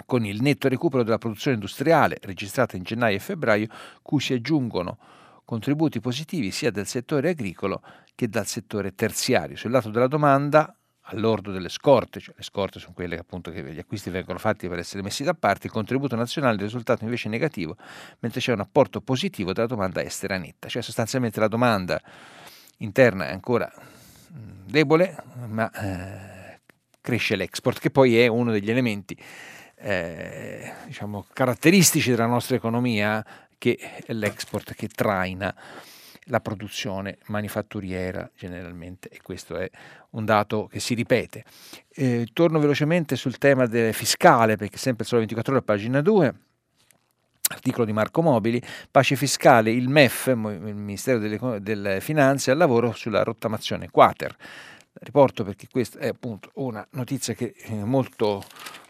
con 0.05 0.25
il 0.25 0.41
netto 0.41 0.67
recupero 0.67 1.03
della 1.03 1.17
produzione 1.17 1.55
industriale 1.55 2.17
registrata 2.21 2.77
in 2.77 2.83
gennaio 2.83 3.15
e 3.17 3.19
febbraio, 3.19 3.67
cui 4.01 4.19
si 4.19 4.33
aggiungono 4.33 4.97
contributi 5.43 5.99
positivi 5.99 6.51
sia 6.51 6.71
del 6.71 6.85
settore 6.85 7.29
agricolo 7.29 7.81
che 8.15 8.27
dal 8.27 8.45
settore 8.47 8.93
terziario. 8.95 9.55
Sul 9.55 9.71
lato 9.71 9.89
della 9.89 10.07
domanda 10.07 10.76
all'ordo 11.09 11.51
delle 11.51 11.69
scorte, 11.69 12.19
cioè 12.19 12.35
le 12.37 12.43
scorte 12.43 12.79
sono 12.79 12.93
quelle 12.93 13.17
appunto 13.17 13.51
che 13.51 13.63
gli 13.63 13.79
acquisti 13.79 14.09
vengono 14.09 14.39
fatti 14.39 14.67
per 14.67 14.79
essere 14.79 15.01
messi 15.03 15.23
da 15.23 15.33
parte, 15.33 15.67
il 15.67 15.73
contributo 15.73 16.15
nazionale 16.15 16.57
è 16.57 16.61
risultato 16.61 17.03
invece 17.03 17.29
negativo, 17.29 17.75
mentre 18.19 18.41
c'è 18.41 18.51
un 18.53 18.59
apporto 18.59 19.01
positivo 19.01 19.53
della 19.53 19.67
domanda 19.67 20.01
estera 20.01 20.37
netta, 20.37 20.67
cioè 20.67 20.81
sostanzialmente 20.81 21.39
la 21.39 21.47
domanda 21.47 22.01
interna 22.77 23.27
è 23.27 23.31
ancora 23.31 23.71
debole, 24.65 25.15
ma 25.47 25.71
eh, 25.71 26.59
cresce 27.01 27.35
l'export, 27.35 27.79
che 27.79 27.89
poi 27.89 28.19
è 28.19 28.27
uno 28.27 28.51
degli 28.51 28.69
elementi 28.69 29.17
eh, 29.75 30.73
diciamo, 30.85 31.25
caratteristici 31.31 32.09
della 32.09 32.25
nostra 32.25 32.55
economia 32.55 33.25
che 33.57 33.77
è 34.05 34.13
l'export 34.13 34.73
che 34.73 34.87
traina 34.87 35.55
la 36.29 36.39
produzione 36.41 37.17
manifatturiera 37.27 38.29
generalmente 38.35 39.09
e 39.09 39.19
questo 39.21 39.57
è 39.57 39.69
un 40.17 40.25
dato 40.25 40.67
che 40.67 40.80
si 40.80 40.93
ripete. 40.93 41.43
Eh, 41.89 42.27
torno 42.34 42.60
velocemente 42.60 43.15
sul 43.15 43.38
tema 43.38 43.67
fiscale 43.91 44.58
perché 44.58 44.77
sempre 44.77 45.06
solo 45.06 45.19
24 45.19 45.53
ore 45.53 45.63
pagina 45.63 46.01
2 46.01 46.34
articolo 47.49 47.86
di 47.86 47.93
Marco 47.93 48.21
Mobili, 48.21 48.62
pace 48.91 49.15
fiscale, 49.15 49.71
il 49.71 49.88
MEF, 49.88 50.27
il 50.27 50.36
Ministero 50.36 51.17
delle, 51.17 51.62
delle 51.62 52.01
Finanze, 52.01 52.51
al 52.51 52.58
lavoro 52.58 52.91
sulla 52.91 53.23
rottamazione 53.23 53.89
quater. 53.89 54.36
Riporto 54.91 55.45
perché 55.45 55.67
questa 55.71 55.99
è 55.99 56.08
appunto 56.08 56.51
una 56.56 56.86
notizia 56.91 57.34
che 57.36 57.53
è 57.53 57.71
molto 57.71 58.43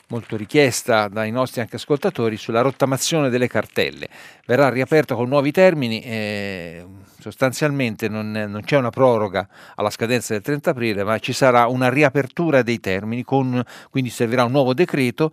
molto 0.08 0.38
richiesta 0.38 1.08
dai 1.08 1.32
nostri 1.32 1.62
anche 1.62 1.76
ascoltatori 1.76 2.38
sulla 2.38 2.62
rottamazione 2.62 3.30
delle 3.30 3.48
cartelle. 3.48 4.08
Verrà 4.46 4.70
riaperto 4.70 5.15
con 5.15 5.28
nuovi 5.28 5.52
termini, 5.52 6.02
eh, 6.02 6.86
sostanzialmente 7.20 8.08
non, 8.08 8.32
non, 8.32 8.62
c'è 8.63 8.78
una 8.78 8.89
proroga 8.89 9.48
alla 9.76 9.89
scadenza 9.89 10.34
del 10.34 10.41
30 10.43 10.70
aprile, 10.70 11.04
ma 11.04 11.20
ci 11.20 11.34
sarà 11.34 11.67
una 11.67 11.89
riapertura 11.89 12.62
dei 12.62 12.80
termini, 12.80 13.24
con, 13.24 13.62
quindi 13.89 14.10
servirà 14.10 14.43
un 14.43 14.52
nuovo 14.52 14.74
decreto. 14.74 15.32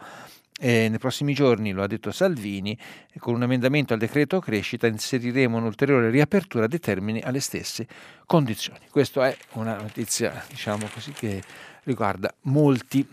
Eh, 0.60 0.86
nei 0.88 0.98
prossimi 0.98 1.34
giorni, 1.34 1.72
lo 1.72 1.82
ha 1.82 1.88
detto 1.88 2.12
Salvini, 2.12 2.78
con 3.18 3.34
un 3.34 3.42
emendamento 3.42 3.92
al 3.92 3.98
decreto 3.98 4.38
crescita 4.38 4.86
inseriremo 4.86 5.56
un'ulteriore 5.56 6.10
riapertura 6.10 6.68
dei 6.68 6.78
termini 6.78 7.20
alle 7.20 7.40
stesse 7.40 7.88
condizioni. 8.24 8.78
Questa 8.88 9.26
è 9.28 9.36
una 9.54 9.76
notizia, 9.76 10.44
diciamo 10.48 10.88
così, 10.94 11.10
che 11.10 11.42
riguarda 11.82 12.32
molti 12.42 13.06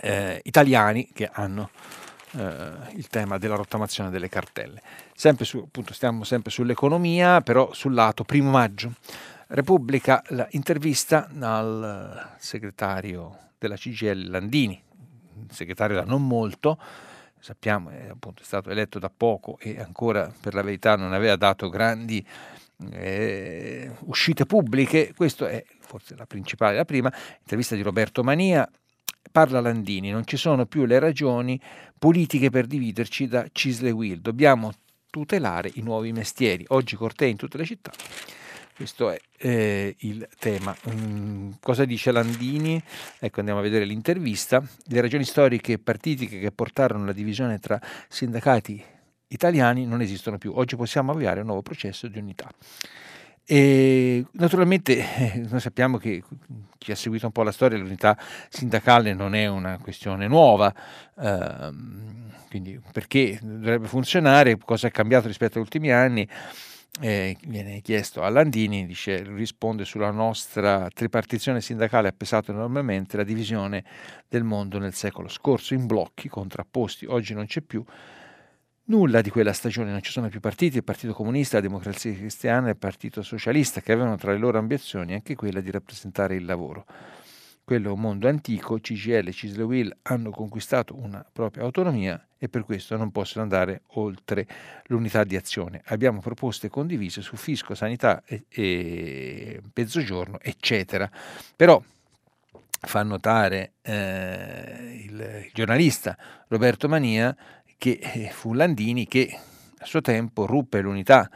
eh, 0.00 0.40
italiani 0.44 1.08
che 1.12 1.28
hanno 1.32 1.70
eh, 2.36 2.72
il 2.94 3.08
tema 3.08 3.38
della 3.38 3.56
rottamazione 3.56 4.10
delle 4.10 4.28
cartelle. 4.28 4.82
Sempre 5.14 5.44
su, 5.44 5.58
appunto, 5.58 5.92
stiamo 5.92 6.24
sempre 6.24 6.50
sull'economia, 6.50 7.40
però 7.40 7.72
sul 7.72 7.94
lato 7.94 8.24
primo 8.24 8.50
maggio. 8.50 8.94
Repubblica 9.48 10.22
l'intervista 10.28 11.28
al 11.38 12.34
segretario 12.38 13.38
della 13.58 13.76
CGL 13.76 14.30
Landini, 14.30 14.82
segretario 15.50 15.96
da 15.96 16.04
non 16.04 16.26
molto, 16.26 16.78
sappiamo 17.38 17.90
è, 17.90 18.08
appunto, 18.08 18.42
è 18.42 18.44
stato 18.44 18.70
eletto 18.70 18.98
da 18.98 19.10
poco 19.14 19.58
e 19.60 19.78
ancora 19.80 20.32
per 20.40 20.54
la 20.54 20.62
verità 20.62 20.96
non 20.96 21.12
aveva 21.12 21.36
dato 21.36 21.68
grandi 21.68 22.26
eh, 22.92 23.90
uscite 24.06 24.46
pubbliche, 24.46 25.12
questa 25.14 25.48
è 25.48 25.64
forse 25.78 26.16
la 26.16 26.26
principale, 26.26 26.76
la 26.76 26.84
prima, 26.84 27.12
intervista 27.40 27.74
di 27.74 27.82
Roberto 27.82 28.24
Mania, 28.24 28.68
Parla 29.30 29.60
Landini, 29.60 30.10
non 30.10 30.26
ci 30.26 30.36
sono 30.36 30.66
più 30.66 30.84
le 30.84 30.98
ragioni 30.98 31.60
politiche 31.98 32.50
per 32.50 32.66
dividerci 32.66 33.26
da 33.26 33.46
Cisle 33.50 33.90
Will, 33.90 34.20
dobbiamo 34.20 34.72
tutelare 35.10 35.70
i 35.74 35.82
nuovi 35.82 36.12
mestieri. 36.12 36.64
Oggi 36.68 36.96
cortei 36.96 37.30
in 37.30 37.36
tutte 37.36 37.56
le 37.56 37.64
città. 37.64 37.92
Questo 38.74 39.10
è 39.10 39.20
eh, 39.36 39.94
il 40.00 40.28
tema. 40.40 40.76
Mm, 40.90 41.52
cosa 41.60 41.84
dice 41.84 42.10
Landini? 42.10 42.82
Ecco, 43.20 43.38
andiamo 43.38 43.60
a 43.60 43.62
vedere 43.62 43.84
l'intervista. 43.84 44.60
Le 44.86 45.00
ragioni 45.00 45.22
storiche 45.22 45.74
e 45.74 45.78
partitiche 45.78 46.40
che 46.40 46.50
portarono 46.50 47.04
alla 47.04 47.12
divisione 47.12 47.60
tra 47.60 47.80
sindacati 48.08 48.82
italiani 49.28 49.86
non 49.86 50.00
esistono 50.00 50.38
più. 50.38 50.52
Oggi 50.56 50.74
possiamo 50.74 51.12
avviare 51.12 51.40
un 51.40 51.46
nuovo 51.46 51.62
processo 51.62 52.08
di 52.08 52.18
unità. 52.18 52.50
E 53.46 54.24
naturalmente 54.32 54.96
eh, 54.96 55.46
noi 55.50 55.60
sappiamo 55.60 55.98
che 55.98 56.22
chi 56.78 56.92
ha 56.92 56.96
seguito 56.96 57.26
un 57.26 57.32
po' 57.32 57.42
la 57.42 57.52
storia 57.52 57.76
dell'unità 57.76 58.16
sindacale 58.48 59.12
non 59.12 59.34
è 59.34 59.46
una 59.46 59.78
questione 59.78 60.26
nuova, 60.26 60.74
ehm, 61.20 62.32
quindi 62.48 62.80
perché 62.90 63.38
dovrebbe 63.42 63.86
funzionare, 63.86 64.56
cosa 64.56 64.86
è 64.86 64.90
cambiato 64.90 65.26
rispetto 65.26 65.58
agli 65.58 65.64
ultimi 65.64 65.92
anni? 65.92 66.26
Eh, 67.00 67.36
viene 67.48 67.80
chiesto 67.80 68.22
a 68.22 68.28
Landini, 68.30 68.86
dice, 68.86 69.22
risponde 69.24 69.84
sulla 69.84 70.12
nostra 70.12 70.88
tripartizione 70.94 71.60
sindacale 71.60 72.08
ha 72.08 72.14
pesato 72.16 72.52
enormemente 72.52 73.16
la 73.16 73.24
divisione 73.24 73.84
del 74.28 74.44
mondo 74.44 74.78
nel 74.78 74.94
secolo 74.94 75.28
scorso 75.28 75.74
in 75.74 75.86
blocchi 75.86 76.28
contrapposti, 76.28 77.04
oggi 77.06 77.34
non 77.34 77.46
c'è 77.46 77.60
più 77.60 77.84
Nulla 78.86 79.22
di 79.22 79.30
quella 79.30 79.54
stagione, 79.54 79.90
non 79.90 80.02
ci 80.02 80.10
sono 80.10 80.28
più 80.28 80.40
partiti, 80.40 80.76
il 80.76 80.84
Partito 80.84 81.14
Comunista, 81.14 81.56
la 81.56 81.62
Democrazia 81.62 82.12
Cristiana 82.12 82.66
e 82.66 82.70
il 82.72 82.76
Partito 82.76 83.22
Socialista, 83.22 83.80
che 83.80 83.92
avevano 83.92 84.16
tra 84.16 84.30
le 84.30 84.36
loro 84.36 84.58
ambizioni 84.58 85.14
anche 85.14 85.34
quella 85.34 85.60
di 85.60 85.70
rappresentare 85.70 86.34
il 86.34 86.44
lavoro. 86.44 86.84
Quello 87.64 87.88
è 87.88 87.92
un 87.92 88.00
mondo 88.00 88.28
antico, 88.28 88.78
CGL 88.78 89.28
e 89.28 89.32
Cisle 89.32 89.96
hanno 90.02 90.28
conquistato 90.28 90.94
una 90.94 91.24
propria 91.32 91.62
autonomia 91.62 92.22
e 92.36 92.50
per 92.50 92.66
questo 92.66 92.98
non 92.98 93.10
possono 93.10 93.42
andare 93.42 93.84
oltre 93.94 94.46
l'unità 94.88 95.24
di 95.24 95.34
azione. 95.34 95.80
Abbiamo 95.86 96.20
proposte 96.20 96.68
condivise 96.68 97.22
su 97.22 97.36
fisco, 97.36 97.74
sanità 97.74 98.22
e, 98.26 98.44
e 98.50 99.62
mezzogiorno, 99.72 100.38
eccetera. 100.42 101.10
Però 101.56 101.82
fa 102.80 103.02
notare 103.02 103.72
eh, 103.80 105.06
il 105.08 105.50
giornalista 105.54 106.18
Roberto 106.48 106.86
Mania 106.86 107.34
che 107.78 107.98
eh, 108.00 108.30
fu 108.30 108.52
Landini 108.52 109.06
che 109.06 109.38
a 109.78 109.86
suo 109.86 110.00
tempo 110.00 110.46
ruppe 110.46 110.80
l'unità 110.80 111.28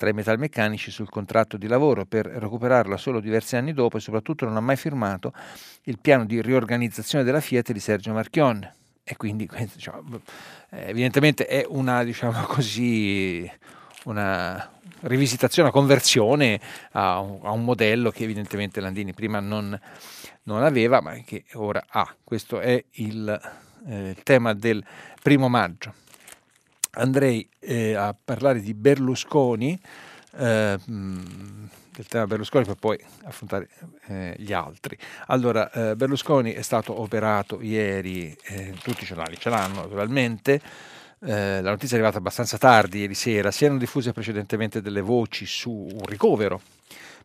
tra 0.00 0.08
i 0.08 0.14
metalmeccanici 0.14 0.90
sul 0.90 1.10
contratto 1.10 1.58
di 1.58 1.66
lavoro 1.66 2.06
per 2.06 2.24
recuperarla 2.24 2.96
solo 2.96 3.20
diversi 3.20 3.56
anni 3.56 3.74
dopo 3.74 3.98
e 3.98 4.00
soprattutto 4.00 4.46
non 4.46 4.56
ha 4.56 4.60
mai 4.60 4.76
firmato 4.76 5.34
il 5.84 5.98
piano 6.00 6.24
di 6.24 6.40
riorganizzazione 6.40 7.22
della 7.22 7.40
Fiat 7.40 7.70
di 7.70 7.80
Sergio 7.80 8.14
Marchionne. 8.14 8.74
E 9.04 9.16
quindi 9.16 9.46
diciamo, 9.74 10.22
eh, 10.70 10.88
evidentemente 10.88 11.46
è 11.46 11.66
una, 11.68 12.02
diciamo 12.02 12.44
così, 12.48 13.50
una 14.04 14.70
rivisitazione, 15.00 15.68
una 15.68 15.78
conversione 15.78 16.58
a 16.92 17.20
un, 17.20 17.40
a 17.42 17.50
un, 17.50 17.62
modello 17.62 18.10
che 18.10 18.24
evidentemente 18.24 18.80
Landini 18.80 19.12
prima 19.12 19.40
non, 19.40 19.78
non 20.44 20.62
aveva, 20.62 21.02
ma 21.02 21.12
che 21.26 21.44
ora 21.54 21.84
ha. 21.86 22.14
Questo 22.24 22.58
è 22.60 22.82
il 22.92 23.38
eh, 23.86 24.10
il 24.10 24.22
tema 24.22 24.54
del 24.54 24.84
primo 25.22 25.48
maggio. 25.48 25.94
Andrei 26.92 27.48
eh, 27.60 27.94
a 27.94 28.14
parlare 28.14 28.60
di 28.60 28.74
Berlusconi, 28.74 29.80
eh, 30.36 30.78
del 30.86 32.06
tema 32.08 32.26
Berlusconi 32.26 32.64
per 32.64 32.76
poi 32.76 32.98
affrontare 33.24 33.68
eh, 34.06 34.34
gli 34.38 34.52
altri. 34.52 34.98
Allora, 35.26 35.70
eh, 35.70 35.96
Berlusconi 35.96 36.52
è 36.52 36.62
stato 36.62 37.00
operato 37.00 37.60
ieri, 37.60 38.36
eh, 38.44 38.74
tutti 38.82 39.04
i 39.04 39.06
giornali 39.06 39.38
ce 39.38 39.50
l'hanno 39.50 39.82
naturalmente, 39.82 40.60
la 41.22 41.60
notizia 41.60 41.98
è 41.98 42.00
arrivata 42.00 42.16
abbastanza 42.16 42.56
tardi 42.56 43.00
ieri 43.00 43.12
sera, 43.12 43.50
si 43.50 43.66
erano 43.66 43.78
diffuse 43.78 44.14
precedentemente 44.14 44.80
delle 44.80 45.02
voci 45.02 45.44
su 45.44 45.70
un 45.70 46.06
ricovero 46.06 46.62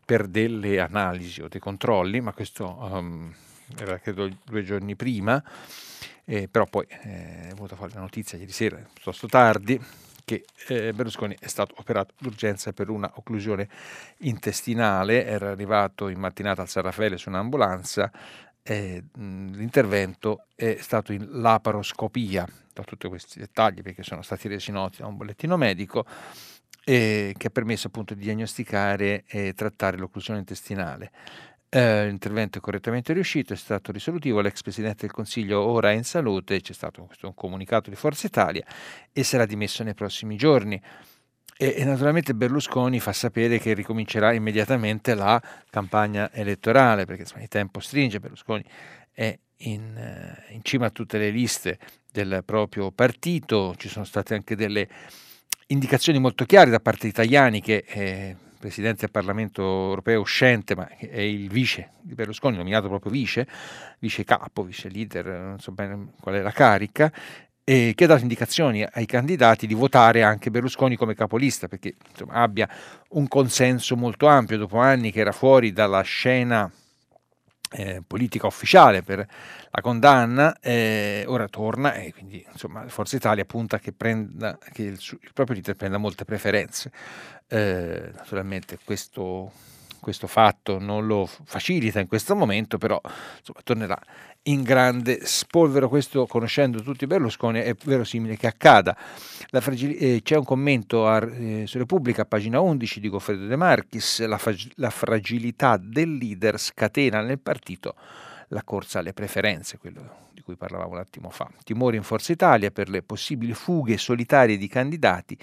per 0.04 0.28
delle 0.28 0.78
analisi 0.80 1.40
o 1.40 1.48
dei 1.48 1.60
controlli, 1.60 2.20
ma 2.20 2.32
questo 2.32 2.78
um, 2.78 3.32
era 3.76 3.98
credo 3.98 4.30
due 4.44 4.62
giorni 4.62 4.94
prima, 4.94 5.42
eh, 6.26 6.48
però 6.48 6.66
poi 6.66 6.84
eh, 6.88 7.48
è 7.48 7.52
venuta 7.54 7.76
fuori 7.76 7.94
la 7.94 8.00
notizia 8.00 8.36
ieri 8.36 8.52
sera, 8.52 8.76
piuttosto 8.76 9.26
tardi, 9.28 9.80
che 10.24 10.44
eh, 10.66 10.92
Berlusconi 10.92 11.36
è 11.38 11.46
stato 11.46 11.76
operato 11.78 12.12
d'urgenza 12.18 12.72
per 12.72 12.90
una 12.90 13.10
occlusione 13.14 13.68
intestinale, 14.18 15.24
era 15.24 15.50
arrivato 15.50 16.08
in 16.08 16.18
mattinata 16.18 16.62
al 16.62 16.68
San 16.68 16.82
Raffaele 16.82 17.16
su 17.16 17.28
un'ambulanza, 17.28 18.10
eh, 18.64 19.04
l'intervento 19.14 20.46
è 20.56 20.78
stato 20.80 21.12
in 21.12 21.28
laparoscopia, 21.30 22.44
da 22.72 22.82
tutti 22.82 23.06
questi 23.06 23.38
dettagli 23.38 23.80
perché 23.80 24.02
sono 24.02 24.22
stati 24.22 24.48
resi 24.48 24.72
noti 24.72 25.00
da 25.00 25.06
un 25.06 25.16
bollettino 25.16 25.56
medico, 25.56 26.04
eh, 26.84 27.32
che 27.36 27.46
ha 27.46 27.50
permesso 27.50 27.86
appunto 27.86 28.14
di 28.14 28.22
diagnosticare 28.22 29.22
e 29.28 29.54
trattare 29.54 29.96
l'occlusione 29.96 30.40
intestinale. 30.40 31.12
Eh, 31.76 32.06
l'intervento 32.06 32.56
è 32.56 32.60
correttamente 32.62 33.12
riuscito, 33.12 33.52
è 33.52 33.56
stato 33.56 33.92
risolutivo, 33.92 34.40
l'ex 34.40 34.62
Presidente 34.62 35.02
del 35.02 35.10
Consiglio 35.10 35.60
ora 35.60 35.90
è 35.90 35.94
in 35.94 36.04
salute, 36.04 36.62
c'è 36.62 36.72
stato 36.72 37.04
questo, 37.04 37.26
un 37.26 37.34
comunicato 37.34 37.90
di 37.90 37.96
Forza 37.96 38.26
Italia 38.26 38.64
e 39.12 39.22
sarà 39.22 39.44
dimesso 39.44 39.82
nei 39.82 39.92
prossimi 39.92 40.36
giorni. 40.36 40.80
E, 41.54 41.74
e, 41.76 41.84
naturalmente 41.84 42.34
Berlusconi 42.34 42.98
fa 42.98 43.12
sapere 43.12 43.58
che 43.58 43.74
ricomincerà 43.74 44.32
immediatamente 44.32 45.14
la 45.14 45.38
campagna 45.68 46.32
elettorale, 46.32 47.04
perché 47.04 47.22
insomma, 47.22 47.42
il 47.42 47.48
tempo 47.48 47.78
stringe, 47.80 48.20
Berlusconi 48.20 48.64
è 49.12 49.38
in, 49.58 49.96
eh, 49.98 50.54
in 50.54 50.62
cima 50.62 50.86
a 50.86 50.90
tutte 50.90 51.18
le 51.18 51.28
liste 51.28 51.78
del 52.10 52.40
proprio 52.42 52.90
partito, 52.90 53.74
ci 53.76 53.90
sono 53.90 54.06
state 54.06 54.32
anche 54.32 54.56
delle 54.56 54.88
indicazioni 55.66 56.18
molto 56.18 56.46
chiare 56.46 56.70
da 56.70 56.80
parte 56.80 57.02
di 57.02 57.08
italiani 57.08 57.60
che 57.60 57.84
eh, 57.86 58.36
presidente 58.58 59.00
del 59.00 59.10
Parlamento 59.10 59.62
europeo 59.62 60.20
uscente, 60.20 60.74
ma 60.74 60.88
è 60.88 61.20
il 61.20 61.48
vice 61.48 61.90
di 62.00 62.14
Berlusconi, 62.14 62.56
nominato 62.56 62.88
proprio 62.88 63.10
vice, 63.10 63.46
vice 63.98 64.24
capo, 64.24 64.62
vice 64.62 64.88
leader, 64.88 65.26
non 65.26 65.58
so 65.58 65.72
bene 65.72 66.12
qual 66.20 66.36
è 66.36 66.40
la 66.40 66.52
carica, 66.52 67.12
e 67.68 67.94
che 67.96 68.04
ha 68.04 68.06
dato 68.06 68.22
indicazioni 68.22 68.86
ai 68.88 69.06
candidati 69.06 69.66
di 69.66 69.74
votare 69.74 70.22
anche 70.22 70.50
Berlusconi 70.50 70.96
come 70.96 71.14
capolista, 71.14 71.66
perché 71.66 71.94
insomma, 72.10 72.34
abbia 72.34 72.68
un 73.10 73.26
consenso 73.26 73.96
molto 73.96 74.26
ampio 74.26 74.56
dopo 74.56 74.78
anni 74.78 75.10
che 75.10 75.20
era 75.20 75.32
fuori 75.32 75.72
dalla 75.72 76.02
scena 76.02 76.70
eh, 77.70 78.02
politica 78.06 78.46
ufficiale 78.46 79.02
per 79.02 79.18
la 79.70 79.80
condanna, 79.80 80.58
eh, 80.60 81.24
ora 81.26 81.48
torna 81.48 81.94
e 81.94 82.12
quindi 82.12 82.44
insomma 82.50 82.86
Forza 82.88 83.16
Italia 83.16 83.44
punta 83.44 83.78
che, 83.78 83.92
prenda, 83.92 84.58
che 84.72 84.82
il, 84.82 84.98
il, 84.98 85.30
proprio 85.32 85.56
leader 85.56 85.76
prenda 85.76 85.98
molte 85.98 86.24
preferenze. 86.24 86.90
Eh, 87.48 88.10
naturalmente 88.14 88.78
questo, 88.84 89.52
questo, 90.00 90.26
fatto 90.26 90.78
non 90.78 91.06
lo 91.06 91.26
facilita 91.26 92.00
in 92.00 92.06
questo 92.06 92.34
momento, 92.34 92.78
però 92.78 93.00
insomma, 93.38 93.60
tornerà 93.62 93.98
in 94.46 94.62
grande 94.62 95.20
spolvero. 95.24 95.88
Questo, 95.88 96.26
conoscendo 96.26 96.82
tutti 96.82 97.06
Berlusconi, 97.06 97.60
è 97.60 97.74
verosimile 97.84 98.36
che 98.36 98.46
accada. 98.46 98.96
Fragil- 98.96 99.96
eh, 99.98 100.20
c'è 100.22 100.36
un 100.36 100.44
commento 100.44 101.06
a, 101.06 101.22
eh, 101.22 101.64
su 101.66 101.78
Repubblica, 101.78 102.24
pagina 102.24 102.60
11, 102.60 103.00
di 103.00 103.08
Goffredo 103.08 103.46
De 103.46 103.56
Marchis, 103.56 104.24
la, 104.26 104.38
fag- 104.38 104.72
la 104.76 104.90
fragilità 104.90 105.76
del 105.76 106.16
leader 106.16 106.58
scatena 106.58 107.22
nel 107.22 107.38
partito 107.38 107.94
la 108.50 108.62
corsa 108.62 109.00
alle 109.00 109.12
preferenze, 109.12 109.78
quello 109.78 110.24
di 110.32 110.40
cui 110.40 110.56
parlavamo 110.56 110.92
un 110.92 110.98
attimo 110.98 111.30
fa. 111.30 111.50
Timore 111.64 111.96
in 111.96 112.02
Forza 112.02 112.32
Italia 112.32 112.70
per 112.70 112.88
le 112.88 113.02
possibili 113.02 113.54
fughe 113.54 113.96
solitarie 113.96 114.56
di 114.56 114.68
candidati 114.68 115.36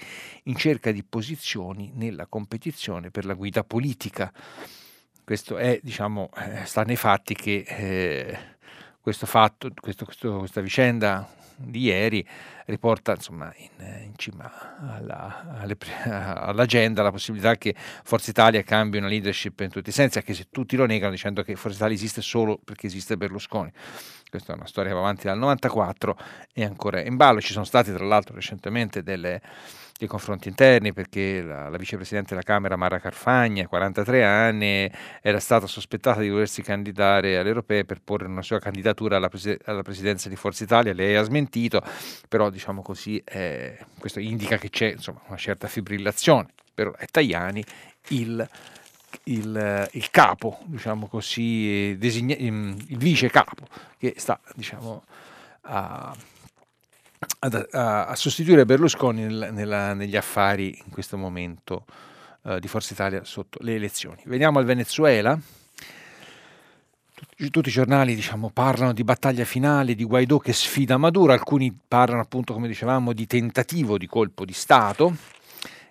in 0.44 0.56
cerca 0.56 0.90
di 0.92 1.02
posizioni 1.04 1.92
nella 1.94 2.26
competizione 2.26 3.10
per 3.10 3.24
la 3.26 3.34
guida 3.34 3.64
politica. 3.64 4.32
Questo 5.22 5.56
è, 5.56 5.80
diciamo, 5.82 6.30
eh, 6.36 6.64
sta 6.64 6.82
nei 6.82 6.96
fatti 6.96 7.34
che 7.34 7.64
eh, 7.66 8.53
questo 9.04 9.26
fatto, 9.26 9.70
questo, 9.78 10.06
questo, 10.06 10.38
questa 10.38 10.62
vicenda 10.62 11.28
di 11.56 11.80
ieri 11.80 12.26
riporta 12.64 13.12
insomma, 13.12 13.52
in, 13.54 14.02
in 14.02 14.12
cima 14.16 14.50
alla, 14.96 15.58
alle, 15.58 15.76
all'agenda 16.08 17.02
la 17.02 17.10
possibilità 17.10 17.54
che 17.56 17.74
Forza 17.76 18.30
Italia 18.30 18.62
cambi 18.62 18.96
una 18.96 19.08
leadership 19.08 19.60
in 19.60 19.68
tutti 19.68 19.90
i 19.90 19.92
sensi, 19.92 20.16
anche 20.16 20.32
se 20.32 20.46
tutti 20.50 20.74
lo 20.74 20.86
negano 20.86 21.10
dicendo 21.10 21.42
che 21.42 21.54
Forza 21.54 21.76
Italia 21.76 21.96
esiste 21.96 22.22
solo 22.22 22.58
perché 22.64 22.86
esiste 22.86 23.18
Berlusconi. 23.18 23.70
Questa 24.30 24.54
è 24.54 24.56
una 24.56 24.66
storia 24.66 24.92
che 24.92 24.96
va 24.96 25.02
avanti 25.02 25.26
dal 25.26 25.36
94 25.36 26.16
e 26.54 26.64
ancora 26.64 27.02
in 27.02 27.16
ballo. 27.16 27.42
Ci 27.42 27.52
sono 27.52 27.66
state 27.66 27.92
tra 27.92 28.06
l'altro 28.06 28.34
recentemente 28.34 29.02
delle 29.02 29.42
dei 30.04 30.08
confronti 30.08 30.48
interni 30.48 30.92
perché 30.92 31.42
la, 31.42 31.68
la, 31.68 31.76
vicepresidente 31.76 32.30
della 32.30 32.42
Camera 32.42 32.76
Mara 32.76 32.98
Carfagna, 32.98 33.66
43 33.66 34.24
anni, 34.24 34.90
era 35.22 35.40
stata 35.40 35.66
sospettata 35.66 36.20
di 36.20 36.28
volersi 36.28 36.62
candidare 36.62 37.38
alle 37.38 37.48
europee 37.48 37.84
per 37.84 38.00
porre 38.02 38.26
una 38.26 38.42
sua 38.42 38.58
candidatura 38.58 39.16
alla, 39.16 39.28
presi- 39.28 39.56
alla 39.64 39.82
presidenza 39.82 40.28
di 40.28 40.36
Forza 40.36 40.64
Italia, 40.64 40.92
lei 40.92 41.16
ha 41.16 41.22
smentito, 41.22 41.82
però 42.28 42.50
diciamo 42.50 42.82
così 42.82 43.22
eh, 43.24 43.78
questo 43.98 44.20
indica 44.20 44.58
che 44.58 44.70
c'è 44.70 44.92
insomma, 44.92 45.20
una 45.26 45.36
certa 45.36 45.66
fibrillazione, 45.66 46.48
però 46.72 46.92
è 46.92 47.06
Tajani 47.06 47.64
il 48.08 48.48
il, 49.26 49.88
il, 49.92 50.10
capo, 50.10 50.58
diciamo 50.64 51.06
così, 51.06 51.96
designa- 51.96 52.34
il 52.36 52.98
vice 52.98 53.30
capo 53.30 53.64
che 53.96 54.14
sta 54.16 54.40
diciamo, 54.56 55.04
a, 55.62 56.14
a, 57.40 57.66
a, 57.70 58.06
a 58.06 58.14
sostituire 58.14 58.64
Berlusconi 58.64 59.22
nel, 59.22 59.50
nella, 59.52 59.94
negli 59.94 60.16
affari 60.16 60.78
in 60.84 60.90
questo 60.90 61.16
momento 61.16 61.84
uh, 62.42 62.58
di 62.58 62.68
Forza 62.68 62.92
Italia 62.92 63.24
sotto 63.24 63.58
le 63.62 63.74
elezioni. 63.74 64.22
Veniamo 64.26 64.58
al 64.58 64.64
Venezuela. 64.64 65.38
Tutti, 67.14 67.50
tutti 67.50 67.68
i 67.68 67.72
giornali 67.72 68.14
diciamo, 68.14 68.50
parlano 68.50 68.92
di 68.92 69.04
battaglia 69.04 69.44
finale 69.44 69.94
di 69.94 70.04
Guaidò 70.04 70.38
che 70.38 70.52
sfida 70.52 70.96
Maduro, 70.96 71.32
alcuni 71.32 71.76
parlano 71.86 72.20
appunto, 72.20 72.52
come 72.52 72.68
dicevamo, 72.68 73.12
di 73.12 73.26
tentativo 73.26 73.98
di 73.98 74.06
colpo 74.06 74.44
di 74.44 74.52
Stato 74.52 75.16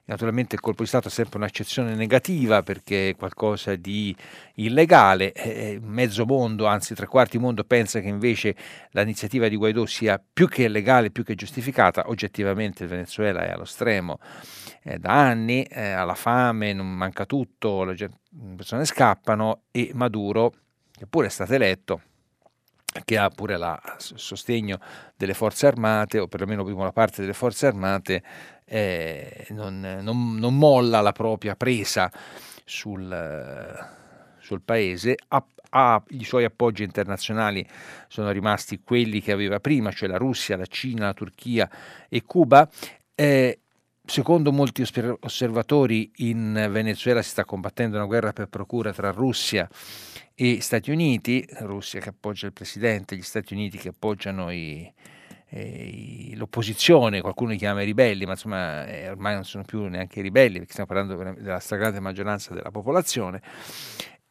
Naturalmente 0.05 0.55
il 0.55 0.61
colpo 0.61 0.81
di 0.81 0.89
Stato 0.89 1.07
è 1.07 1.11
sempre 1.11 1.37
un'accezione 1.37 1.95
negativa 1.95 2.61
perché 2.61 3.09
è 3.09 3.15
qualcosa 3.15 3.75
di 3.75 4.13
illegale, 4.55 5.31
eh, 5.31 5.79
mezzo 5.81 6.25
mondo, 6.25 6.65
anzi 6.65 6.93
tre 6.93 7.05
quarti 7.07 7.37
mondo 7.37 7.63
pensa 7.63 8.01
che 8.01 8.09
invece 8.09 8.53
l'iniziativa 8.91 9.47
di 9.47 9.55
Guaidò 9.55 9.85
sia 9.85 10.21
più 10.21 10.49
che 10.49 10.67
legale, 10.67 11.09
più 11.09 11.23
che 11.23 11.35
giustificata, 11.35 12.09
oggettivamente 12.09 12.83
il 12.83 12.89
Venezuela 12.89 13.45
è 13.45 13.51
allo 13.51 13.63
stremo 13.63 14.19
eh, 14.83 14.99
da 14.99 15.11
anni, 15.11 15.63
eh, 15.63 15.91
alla 15.91 16.15
fame, 16.15 16.73
non 16.73 16.87
manca 16.87 17.25
tutto, 17.25 17.85
le 17.85 17.95
persone 18.57 18.83
scappano 18.83 19.61
e 19.71 19.91
Maduro, 19.93 20.51
che 20.91 21.07
pure 21.07 21.27
è 21.27 21.29
stato 21.29 21.53
eletto, 21.53 22.01
che 23.05 23.17
ha 23.17 23.29
pure 23.29 23.55
il 23.55 23.79
sostegno 23.97 24.79
delle 25.15 25.33
forze 25.33 25.67
armate, 25.67 26.19
o 26.19 26.27
perlomeno 26.27 26.63
una 26.63 26.91
parte 26.91 27.21
delle 27.21 27.33
forze 27.33 27.67
armate, 27.67 28.23
eh, 28.65 29.45
non, 29.49 29.99
non, 30.01 30.35
non, 30.35 30.57
molla 30.57 31.01
la 31.01 31.11
propria 31.11 31.55
presa 31.55 32.11
sul, 32.63 33.87
sul 34.39 34.61
paese, 34.61 35.15
ha, 35.27 35.45
ha, 35.69 36.03
i 36.09 36.23
suoi 36.23 36.43
appoggi 36.43 36.83
internazionali 36.83 37.65
sono 38.07 38.31
rimasti 38.31 38.81
quelli 38.83 39.21
che 39.21 39.31
aveva 39.31 39.59
prima, 39.59 39.91
cioè 39.91 40.09
la 40.09 40.17
Russia, 40.17 40.57
la 40.57 40.65
Cina, 40.65 41.07
la 41.07 41.13
Turchia 41.13 41.69
e 42.09 42.23
Cuba. 42.23 42.69
Eh, 43.15 43.59
secondo 44.05 44.51
molti 44.51 44.83
osservatori 45.21 46.11
in 46.17 46.67
Venezuela 46.71 47.21
si 47.21 47.29
sta 47.29 47.45
combattendo 47.45 47.95
una 47.95 48.05
guerra 48.05 48.33
per 48.33 48.47
procura 48.47 48.91
tra 48.91 49.11
Russia 49.11 49.67
e 50.35 50.61
Stati 50.61 50.91
Uniti, 50.91 51.47
Russia 51.59 51.99
che 51.99 52.09
appoggia 52.09 52.47
il 52.47 52.53
presidente, 52.53 53.15
gli 53.15 53.21
Stati 53.21 53.53
Uniti 53.53 53.77
che 53.77 53.89
appoggiano 53.89 54.51
i, 54.51 54.91
eh, 55.55 56.31
l'opposizione, 56.35 57.21
qualcuno 57.21 57.51
li 57.51 57.57
chiama 57.57 57.83
i 57.83 57.85
ribelli, 57.85 58.25
ma 58.25 58.31
insomma 58.31 58.87
eh, 58.87 59.09
ormai 59.09 59.35
non 59.35 59.43
sono 59.43 59.63
più 59.63 59.83
neanche 59.85 60.21
ribelli 60.21 60.57
perché 60.57 60.71
stiamo 60.71 60.91
parlando 60.91 61.39
della 61.39 61.59
stragrande 61.59 61.99
maggioranza 61.99 62.55
della 62.55 62.71
popolazione. 62.71 63.41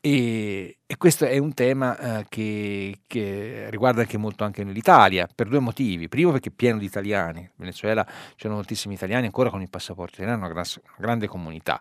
E, 0.04 0.78
e 0.84 0.96
questo 0.96 1.26
è 1.26 1.38
un 1.38 1.54
tema 1.54 1.96
eh, 1.96 2.26
che, 2.28 3.02
che, 3.06 3.66
riguarda 3.70 4.00
anche 4.00 4.18
molto 4.18 4.42
anche 4.42 4.64
l'Italia 4.64 5.28
per 5.32 5.46
due 5.46 5.60
motivi. 5.60 6.08
Primo 6.08 6.32
perché 6.32 6.48
è 6.48 6.52
pieno 6.52 6.78
di 6.78 6.86
italiani, 6.86 7.38
in 7.38 7.50
Venezuela 7.54 8.04
ci 8.04 8.34
sono 8.38 8.54
moltissimi 8.54 8.94
italiani 8.94 9.26
ancora 9.26 9.48
con 9.48 9.62
il 9.62 9.70
passaporto 9.70 10.14
italiano, 10.16 10.44
una, 10.44 10.52
gran, 10.52 10.64
una 10.74 10.96
grande 10.98 11.28
comunità 11.28 11.80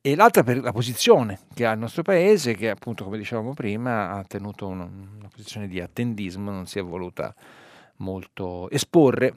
e 0.00 0.14
l'altra 0.14 0.44
per 0.44 0.60
la 0.60 0.70
posizione 0.70 1.40
che 1.52 1.66
ha 1.66 1.72
il 1.72 1.80
nostro 1.80 2.02
paese, 2.02 2.54
che 2.54 2.70
appunto, 2.70 3.02
come 3.02 3.18
dicevamo 3.18 3.54
prima, 3.54 4.12
ha 4.12 4.22
tenuto 4.22 4.68
una, 4.68 4.84
una 4.84 5.28
posizione 5.28 5.66
di 5.66 5.80
attendismo, 5.80 6.52
non 6.52 6.66
si 6.66 6.78
è 6.78 6.82
voluta 6.82 7.34
molto 7.98 8.68
esporre 8.70 9.34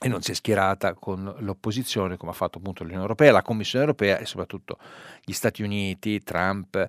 e 0.00 0.08
non 0.08 0.20
si 0.20 0.32
è 0.32 0.34
schierata 0.34 0.94
con 0.94 1.32
l'opposizione 1.38 2.16
come 2.16 2.32
ha 2.32 2.34
fatto 2.34 2.58
appunto 2.58 2.82
l'Unione 2.82 3.02
Europea, 3.02 3.30
la 3.30 3.42
Commissione 3.42 3.84
Europea 3.84 4.18
e 4.18 4.26
soprattutto 4.26 4.78
gli 5.24 5.32
Stati 5.32 5.62
Uniti, 5.62 6.22
Trump, 6.24 6.88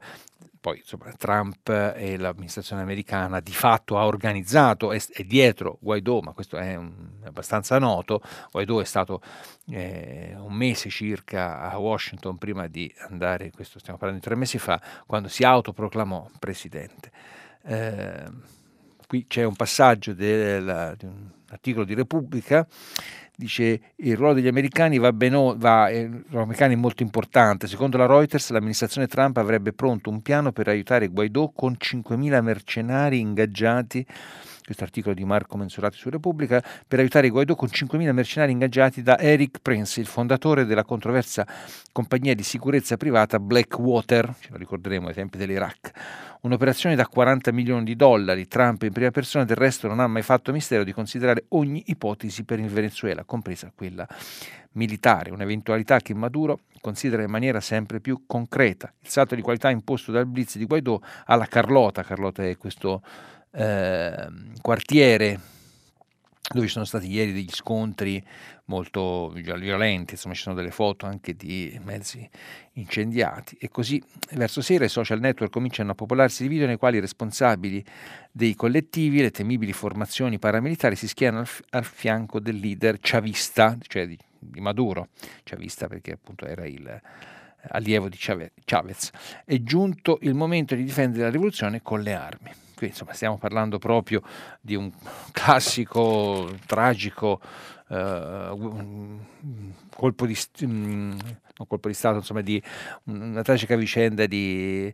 poi 0.64 0.78
insomma, 0.78 1.12
Trump 1.18 1.68
e 1.68 2.18
l'amministrazione 2.18 2.82
americana 2.82 3.42
di 3.42 3.52
fatto 3.52 4.00
ha 4.00 4.06
organizzato, 4.06 4.94
è, 4.94 5.02
è 5.12 5.24
dietro 5.26 5.78
Guaidò, 5.82 6.22
ma 6.22 6.32
questo 6.32 6.56
è, 6.56 6.76
un, 6.76 6.92
è, 7.22 7.28
abbastanza 7.28 7.78
noto, 7.80 8.22
Guaidò 8.50 8.80
è 8.80 8.86
stato 8.86 9.22
eh, 9.68 10.34
un 10.38 10.54
mese 10.54 10.90
circa 10.90 11.70
a 11.70 11.78
Washington 11.78 12.38
prima 12.38 12.68
di 12.68 12.90
andare, 13.10 13.52
questo 13.52 13.78
stiamo 13.78 14.00
parlando 14.00 14.24
di 14.24 14.28
tre 14.28 14.38
mesi 14.40 14.58
fa, 14.58 14.82
quando 15.06 15.28
si 15.28 15.44
autoproclamò 15.44 16.30
presidente. 16.40 17.12
Eh, 17.66 18.62
qui 19.14 19.28
c'è 19.28 19.44
un 19.44 19.56
passaggio 19.56 20.16
del, 20.16 20.96
di 20.98 21.06
un 21.06 21.30
articolo 21.50 21.86
di 21.86 21.94
Repubblica, 21.94 22.66
dice 23.36 23.80
il 23.96 24.16
ruolo 24.16 24.34
degli 24.34 24.48
americani 24.48 24.98
va 24.98 25.12
bene, 25.12 25.54
va, 25.58 25.90
eh, 25.90 26.10
americano 26.34 26.74
è 26.74 26.76
molto 26.76 27.04
importante. 27.04 27.68
Secondo 27.68 27.98
la 27.98 28.06
Reuters 28.06 28.50
l'amministrazione 28.52 29.08
Trump 29.08 29.38
avrebbe 29.38 29.74
pronto 29.74 30.10
un 30.10 30.22
piano 30.22 30.52
per 30.52 30.68
aiutare 30.68 31.08
Guaidò 31.08 31.52
con 31.52 31.76
5.000 31.78 32.42
mercenari 32.42 33.20
ingaggiati 33.20 34.06
questo 34.64 34.84
articolo 34.84 35.14
di 35.14 35.26
Marco 35.26 35.58
Mensurati 35.58 35.98
su 35.98 36.10
Repubblica, 36.10 36.64
per 36.88 37.00
aiutare 37.00 37.30
Guaidò 37.30 37.56
con 37.56 37.68
5.000 37.72 38.12
mercenari 38.12 38.52
ingaggiati 38.52 39.02
da 39.02 39.20
Eric 39.20 39.60
Prince, 39.62 40.00
il 40.00 40.08
fondatore 40.08 40.66
della 40.66 40.84
controversa 40.84 41.46
compagnia 41.92 42.34
di 42.34 42.44
sicurezza 42.44 42.98
privata 42.98 43.40
Blackwater, 43.40 44.34
ce 44.40 44.50
lo 44.52 44.58
ricorderemo 44.58 45.08
ai 45.08 45.14
tempi 45.14 45.38
dell'Iraq. 45.38 45.92
Un'operazione 46.42 46.96
da 46.96 47.08
40 47.08 47.52
milioni 47.52 47.84
di 47.86 47.96
dollari, 47.96 48.48
Trump 48.48 48.84
in 48.84 48.92
prima 48.92 49.12
persona 49.12 49.46
del 49.46 49.56
resto 49.56 49.88
non 49.88 50.00
ha 50.00 50.08
mai 50.08 50.24
fatto 50.24 50.52
mistero 50.52 50.84
di 50.84 50.92
considerare 50.92 51.46
ogni 51.50 51.84
ipotesi 51.88 52.44
per 52.44 52.60
il 52.60 52.68
Venezuela, 52.68 53.23
compresa 53.26 53.72
quella 53.74 54.08
militare, 54.74 55.32
un'eventualità 55.32 56.00
che 56.00 56.14
Maduro 56.14 56.62
considera 56.82 57.24
in 57.24 57.30
maniera 57.30 57.62
sempre 57.62 58.00
più 58.00 58.24
concreta. 58.26 58.92
Il 59.02 59.10
salto 59.10 59.36
di 59.36 59.42
qualità 59.42 59.70
imposto 59.70 60.12
dal 60.12 60.26
blitz 60.26 60.58
di 60.58 60.66
Guaidò 60.66 61.00
alla 61.26 61.46
Carlota, 61.46 62.04
Carlota 62.04 62.44
è 62.44 62.58
questo 62.58 63.02
eh, 63.52 64.28
quartiere 64.62 65.40
dove 66.52 66.68
ci 66.68 66.74
sono 66.74 66.86
stati 66.86 67.10
ieri 67.10 67.32
degli 67.32 67.50
scontri 67.52 68.22
molto 68.66 69.30
violenti, 69.30 70.14
insomma 70.14 70.34
ci 70.34 70.42
sono 70.42 70.56
delle 70.56 70.72
foto 70.72 71.06
anche 71.06 71.36
di 71.36 71.80
mezzi 71.84 72.30
incendiati 72.74 73.56
e 73.60 73.70
così 73.70 74.02
verso 74.32 74.62
sera 74.62 74.84
i 74.84 74.90
social 74.90 75.20
network 75.20 75.52
cominciano 75.52 75.92
a 75.92 75.96
popolarsi 75.96 76.44
di 76.44 76.50
video 76.50 76.68
nei 76.68 76.78
quali 76.78 76.98
i 76.98 77.00
responsabili 77.00 77.84
dei 78.32 78.56
collettivi, 78.56 79.22
le 79.22 79.32
temibili 79.32 79.72
formazioni 79.72 80.38
paramilitari 80.38 80.96
si 80.96 81.08
schierano 81.08 81.40
al, 81.40 81.50
al 81.70 81.86
fianco 81.86 82.40
del 82.40 82.58
leader 82.58 82.98
chavista, 83.00 83.78
cioè 83.88 84.06
di, 84.06 84.18
di 84.38 84.60
Maduro, 84.60 85.08
chavista 85.44 85.88
perché 85.88 86.12
appunto 86.12 86.46
era 86.46 86.66
il 86.66 87.02
allievo 87.70 88.10
di 88.10 88.18
Chavez. 88.18 89.12
È 89.46 89.58
giunto 89.62 90.20
il 90.22 90.34
momento 90.34 90.76
di 90.76 90.84
difendere 90.84 91.24
la 91.24 91.30
rivoluzione 91.30 91.82
con 91.82 92.02
le 92.02 92.14
armi. 92.14 92.52
Qui 92.84 92.92
insomma 92.92 93.14
stiamo 93.14 93.38
parlando 93.38 93.80
proprio 93.80 94.22
di 94.60 94.76
un 94.76 94.92
classico, 95.32 96.54
tragico 96.66 97.40
uh, 97.88 99.20
colpo 99.96 100.26
di, 100.26 100.38
um, 100.64 101.18
colpo 101.66 101.88
di 101.88 101.94
Stato, 101.94 102.18
insomma 102.18 102.42
di 102.42 102.62
una 103.06 103.42
tragica 103.42 103.78
vicenda 103.78 104.26
di 104.26 104.94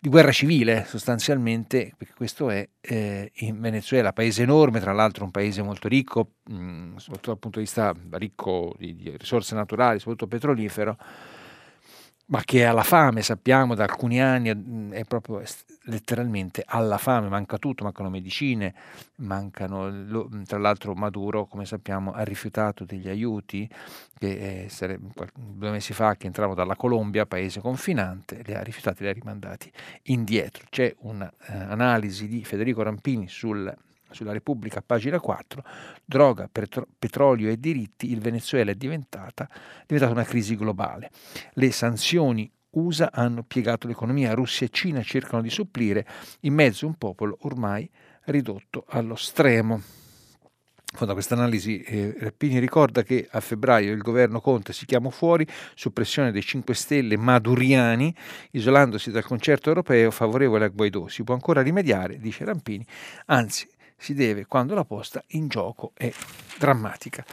di 0.00 0.10
guerra 0.10 0.30
civile 0.30 0.84
sostanzialmente, 0.84 1.92
perché 1.96 2.14
questo 2.14 2.50
è 2.50 2.68
eh, 2.80 3.32
in 3.38 3.60
Venezuela, 3.60 4.12
paese 4.12 4.44
enorme, 4.44 4.78
tra 4.78 4.92
l'altro 4.92 5.24
un 5.24 5.32
paese 5.32 5.60
molto 5.60 5.88
ricco, 5.88 6.34
mh, 6.44 6.98
soprattutto 6.98 7.30
dal 7.30 7.38
punto 7.40 7.58
di 7.58 7.64
vista 7.64 7.92
ricco 8.10 8.76
di, 8.78 8.94
di 8.94 9.16
risorse 9.16 9.56
naturali, 9.56 9.98
soprattutto 9.98 10.28
petrolifero, 10.28 10.96
ma 12.30 12.42
che 12.44 12.60
è 12.60 12.64
alla 12.64 12.82
fame, 12.82 13.22
sappiamo 13.22 13.74
da 13.74 13.84
alcuni 13.84 14.20
anni, 14.20 14.54
mm, 14.54 14.92
è 14.92 15.04
proprio 15.04 15.42
letteralmente 15.84 16.62
alla 16.66 16.98
fame, 16.98 17.28
manca 17.28 17.56
tutto, 17.56 17.84
mancano 17.84 18.10
medicine, 18.10 18.74
mancano, 19.16 19.90
mm, 19.90 20.42
tra 20.42 20.58
l'altro 20.58 20.94
Maduro, 20.94 21.46
come 21.46 21.64
sappiamo, 21.64 22.12
ha 22.12 22.22
rifiutato 22.22 22.84
degli 22.84 23.08
aiuti 23.08 23.68
che 24.18 24.66
eh, 24.66 24.98
due 25.34 25.70
mesi 25.70 25.92
fa 25.94 26.16
che 26.16 26.26
entravano 26.26 26.54
dalla 26.54 26.76
Colombia, 26.76 27.24
paese 27.24 27.60
confinante, 27.60 28.42
li 28.44 28.54
ha 28.54 28.62
rifiutati, 28.62 29.04
li 29.04 29.08
ha 29.08 29.12
rimandati 29.12 29.70
indietro. 30.04 30.66
C'è 30.68 30.94
un'analisi 30.98 32.24
uh, 32.24 32.28
di 32.28 32.44
Federico 32.44 32.82
Rampini 32.82 33.28
sul 33.28 33.74
sulla 34.10 34.32
Repubblica, 34.32 34.82
pagina 34.82 35.20
4, 35.20 35.62
droga, 36.04 36.48
petro- 36.50 36.86
petrolio 36.98 37.50
e 37.50 37.58
diritti, 37.58 38.10
il 38.10 38.20
Venezuela 38.20 38.70
è 38.70 38.74
diventata, 38.74 39.48
diventata 39.86 40.12
una 40.12 40.24
crisi 40.24 40.56
globale. 40.56 41.10
Le 41.54 41.70
sanzioni 41.72 42.50
USA 42.70 43.10
hanno 43.12 43.42
piegato 43.42 43.86
l'economia, 43.86 44.34
Russia 44.34 44.66
e 44.66 44.70
Cina 44.70 45.02
cercano 45.02 45.42
di 45.42 45.50
supplire 45.50 46.06
in 46.40 46.54
mezzo 46.54 46.84
a 46.84 46.88
un 46.88 46.94
popolo 46.96 47.38
ormai 47.42 47.88
ridotto 48.24 48.84
allo 48.88 49.16
stremo. 49.16 49.82
Da 50.98 51.12
questa 51.12 51.34
analisi 51.34 51.82
eh, 51.82 52.14
Reppini 52.18 52.58
ricorda 52.58 53.02
che 53.02 53.28
a 53.30 53.40
febbraio 53.40 53.92
il 53.92 54.00
governo 54.00 54.40
Conte 54.40 54.72
si 54.72 54.86
chiamò 54.86 55.10
fuori 55.10 55.46
su 55.74 55.92
pressione 55.92 56.32
dei 56.32 56.42
5 56.42 56.74
Stelle 56.74 57.18
maduriani, 57.18 58.14
isolandosi 58.52 59.10
dal 59.10 59.24
concerto 59.24 59.68
europeo 59.68 60.10
favorevole 60.10 60.64
a 60.64 60.68
Guaidó. 60.68 61.06
Si 61.08 61.24
può 61.24 61.34
ancora 61.34 61.60
rimediare, 61.60 62.18
dice 62.18 62.44
Rampini, 62.46 62.86
anzi 63.26 63.68
si 63.98 64.14
deve 64.14 64.46
quando 64.46 64.74
la 64.74 64.84
posta 64.84 65.22
in 65.28 65.48
gioco 65.48 65.92
è 65.94 66.10
drammatica. 66.56 67.24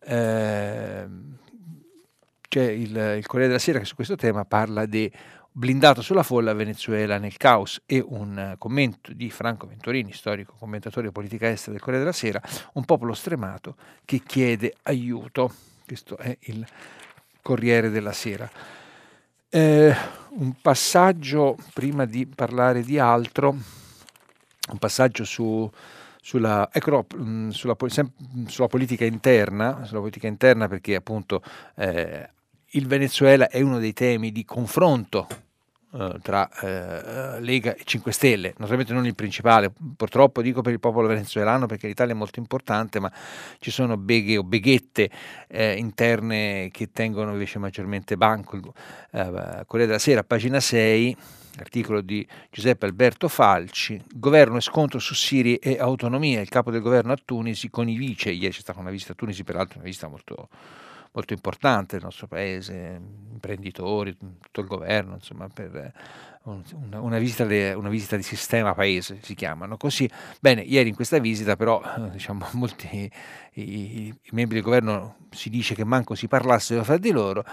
Eh, 0.00 1.06
c'è 2.48 2.62
il, 2.62 3.14
il 3.18 3.26
Corriere 3.26 3.48
della 3.48 3.58
Sera 3.58 3.78
che 3.78 3.84
su 3.84 3.94
questo 3.94 4.16
tema 4.16 4.44
parla 4.44 4.84
di 4.86 5.10
blindato 5.50 6.02
sulla 6.02 6.22
folla 6.22 6.52
Venezuela 6.52 7.18
nel 7.18 7.36
caos 7.36 7.82
e 7.84 8.02
un 8.04 8.54
commento 8.58 9.12
di 9.12 9.30
Franco 9.30 9.66
Venturini, 9.66 10.12
storico 10.12 10.54
commentatore 10.58 11.06
di 11.06 11.12
politica 11.12 11.48
estera 11.48 11.72
del 11.72 11.80
Corriere 11.80 12.04
della 12.04 12.16
Sera, 12.16 12.40
un 12.74 12.84
popolo 12.84 13.12
stremato 13.14 13.76
che 14.04 14.22
chiede 14.24 14.74
aiuto. 14.82 15.52
Questo 15.86 16.16
è 16.16 16.36
il 16.42 16.66
Corriere 17.42 17.90
della 17.90 18.12
Sera. 18.12 18.48
Eh, 19.50 19.96
un 20.30 20.54
passaggio 20.60 21.56
prima 21.72 22.04
di 22.04 22.26
parlare 22.26 22.82
di 22.82 22.98
altro, 22.98 23.50
un 23.50 24.78
passaggio 24.78 25.24
su 25.24 25.70
sulla, 26.28 26.68
ecco, 26.70 27.06
no, 27.16 27.50
sulla, 27.52 27.74
sulla, 28.48 28.66
politica 28.66 29.06
interna, 29.06 29.86
sulla 29.86 30.00
politica 30.00 30.26
interna 30.26 30.68
perché 30.68 30.94
appunto 30.94 31.42
eh, 31.74 32.28
il 32.72 32.86
Venezuela 32.86 33.48
è 33.48 33.62
uno 33.62 33.78
dei 33.78 33.94
temi 33.94 34.30
di 34.30 34.44
confronto 34.44 35.26
eh, 35.92 36.16
tra 36.22 36.48
eh, 36.60 37.40
Lega 37.40 37.74
e 37.74 37.82
5 37.84 38.12
Stelle, 38.12 38.54
naturalmente 38.58 38.92
non 38.92 39.06
il 39.06 39.14
principale, 39.14 39.72
purtroppo 39.96 40.42
dico 40.42 40.60
per 40.60 40.72
il 40.72 40.80
popolo 40.80 41.08
venezuelano 41.08 41.66
perché 41.66 41.86
l'Italia 41.86 42.12
è 42.12 42.16
molto 42.16 42.38
importante, 42.38 43.00
ma 43.00 43.10
ci 43.58 43.70
sono 43.70 43.96
beghe 43.96 44.36
o 44.36 44.42
beghette 44.42 45.10
eh, 45.48 45.76
interne 45.76 46.68
che 46.72 46.90
tengono 46.92 47.32
invece 47.32 47.58
maggiormente 47.58 48.16
banco. 48.16 48.56
Eh, 49.12 49.64
Corriere 49.66 49.86
della 49.86 49.98
Sera, 49.98 50.22
pagina 50.24 50.60
6, 50.60 51.16
articolo 51.58 52.00
di 52.00 52.26
Giuseppe 52.50 52.86
Alberto 52.86 53.28
Falci, 53.28 54.00
governo 54.14 54.58
e 54.58 54.60
scontro 54.60 54.98
su 54.98 55.14
Siri 55.14 55.56
e 55.56 55.78
autonomia, 55.78 56.40
il 56.40 56.48
capo 56.48 56.70
del 56.70 56.80
governo 56.80 57.12
a 57.12 57.18
Tunisi 57.22 57.70
con 57.70 57.88
i 57.88 57.96
vice, 57.96 58.30
ieri 58.30 58.54
c'è 58.54 58.60
stata 58.60 58.80
una 58.80 58.90
visita 58.90 59.12
a 59.12 59.14
Tunisi, 59.14 59.44
peraltro 59.44 59.78
una 59.78 59.86
visita 59.86 60.08
molto, 60.08 60.48
molto 61.12 61.32
importante 61.32 61.96
del 61.96 62.04
nostro 62.04 62.26
paese, 62.26 63.00
imprenditori, 63.32 64.16
tutto 64.16 64.60
il 64.60 64.66
governo, 64.66 65.14
insomma, 65.14 65.48
per 65.48 65.92
una, 66.44 67.00
una, 67.00 67.18
visita 67.18 67.44
de, 67.44 67.72
una, 67.72 67.88
visita 67.88 68.16
di 68.16 68.22
sistema 68.22 68.74
paese, 68.74 69.18
si 69.22 69.34
chiamano 69.34 69.76
così. 69.76 70.08
Bene, 70.40 70.62
ieri 70.62 70.88
in 70.88 70.94
questa 70.94 71.18
visita 71.18 71.56
però 71.56 71.82
diciamo, 72.10 72.46
molti 72.52 73.10
i, 73.54 74.06
i, 74.06 74.14
membri 74.30 74.56
del 74.56 74.64
governo 74.64 75.16
si 75.30 75.50
dice 75.50 75.74
che 75.74 75.84
manco 75.84 76.14
si 76.14 76.28
parlassero 76.28 76.82
fra 76.84 76.96
di 76.96 77.10
loro, 77.10 77.44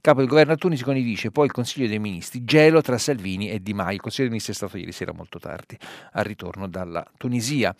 capo 0.00 0.20
del 0.20 0.28
governo 0.28 0.52
a 0.52 0.56
Tunisi 0.56 0.84
con 0.84 0.96
i 0.96 1.02
vice, 1.02 1.30
poi 1.30 1.46
il 1.46 1.52
Consiglio 1.52 1.88
dei 1.88 1.98
Ministri, 1.98 2.44
gelo 2.44 2.80
tra 2.80 2.98
Salvini 2.98 3.50
e 3.50 3.60
Di 3.60 3.74
Maio. 3.74 3.94
Il 3.94 4.00
Consiglio 4.00 4.28
dei 4.28 4.38
Ministri 4.38 4.52
è 4.52 4.56
stato 4.56 4.76
ieri 4.76 4.92
sera 4.92 5.12
molto 5.12 5.38
tardi, 5.38 5.76
al 6.12 6.24
ritorno 6.24 6.68
dalla 6.68 7.04
Tunisia. 7.16 7.74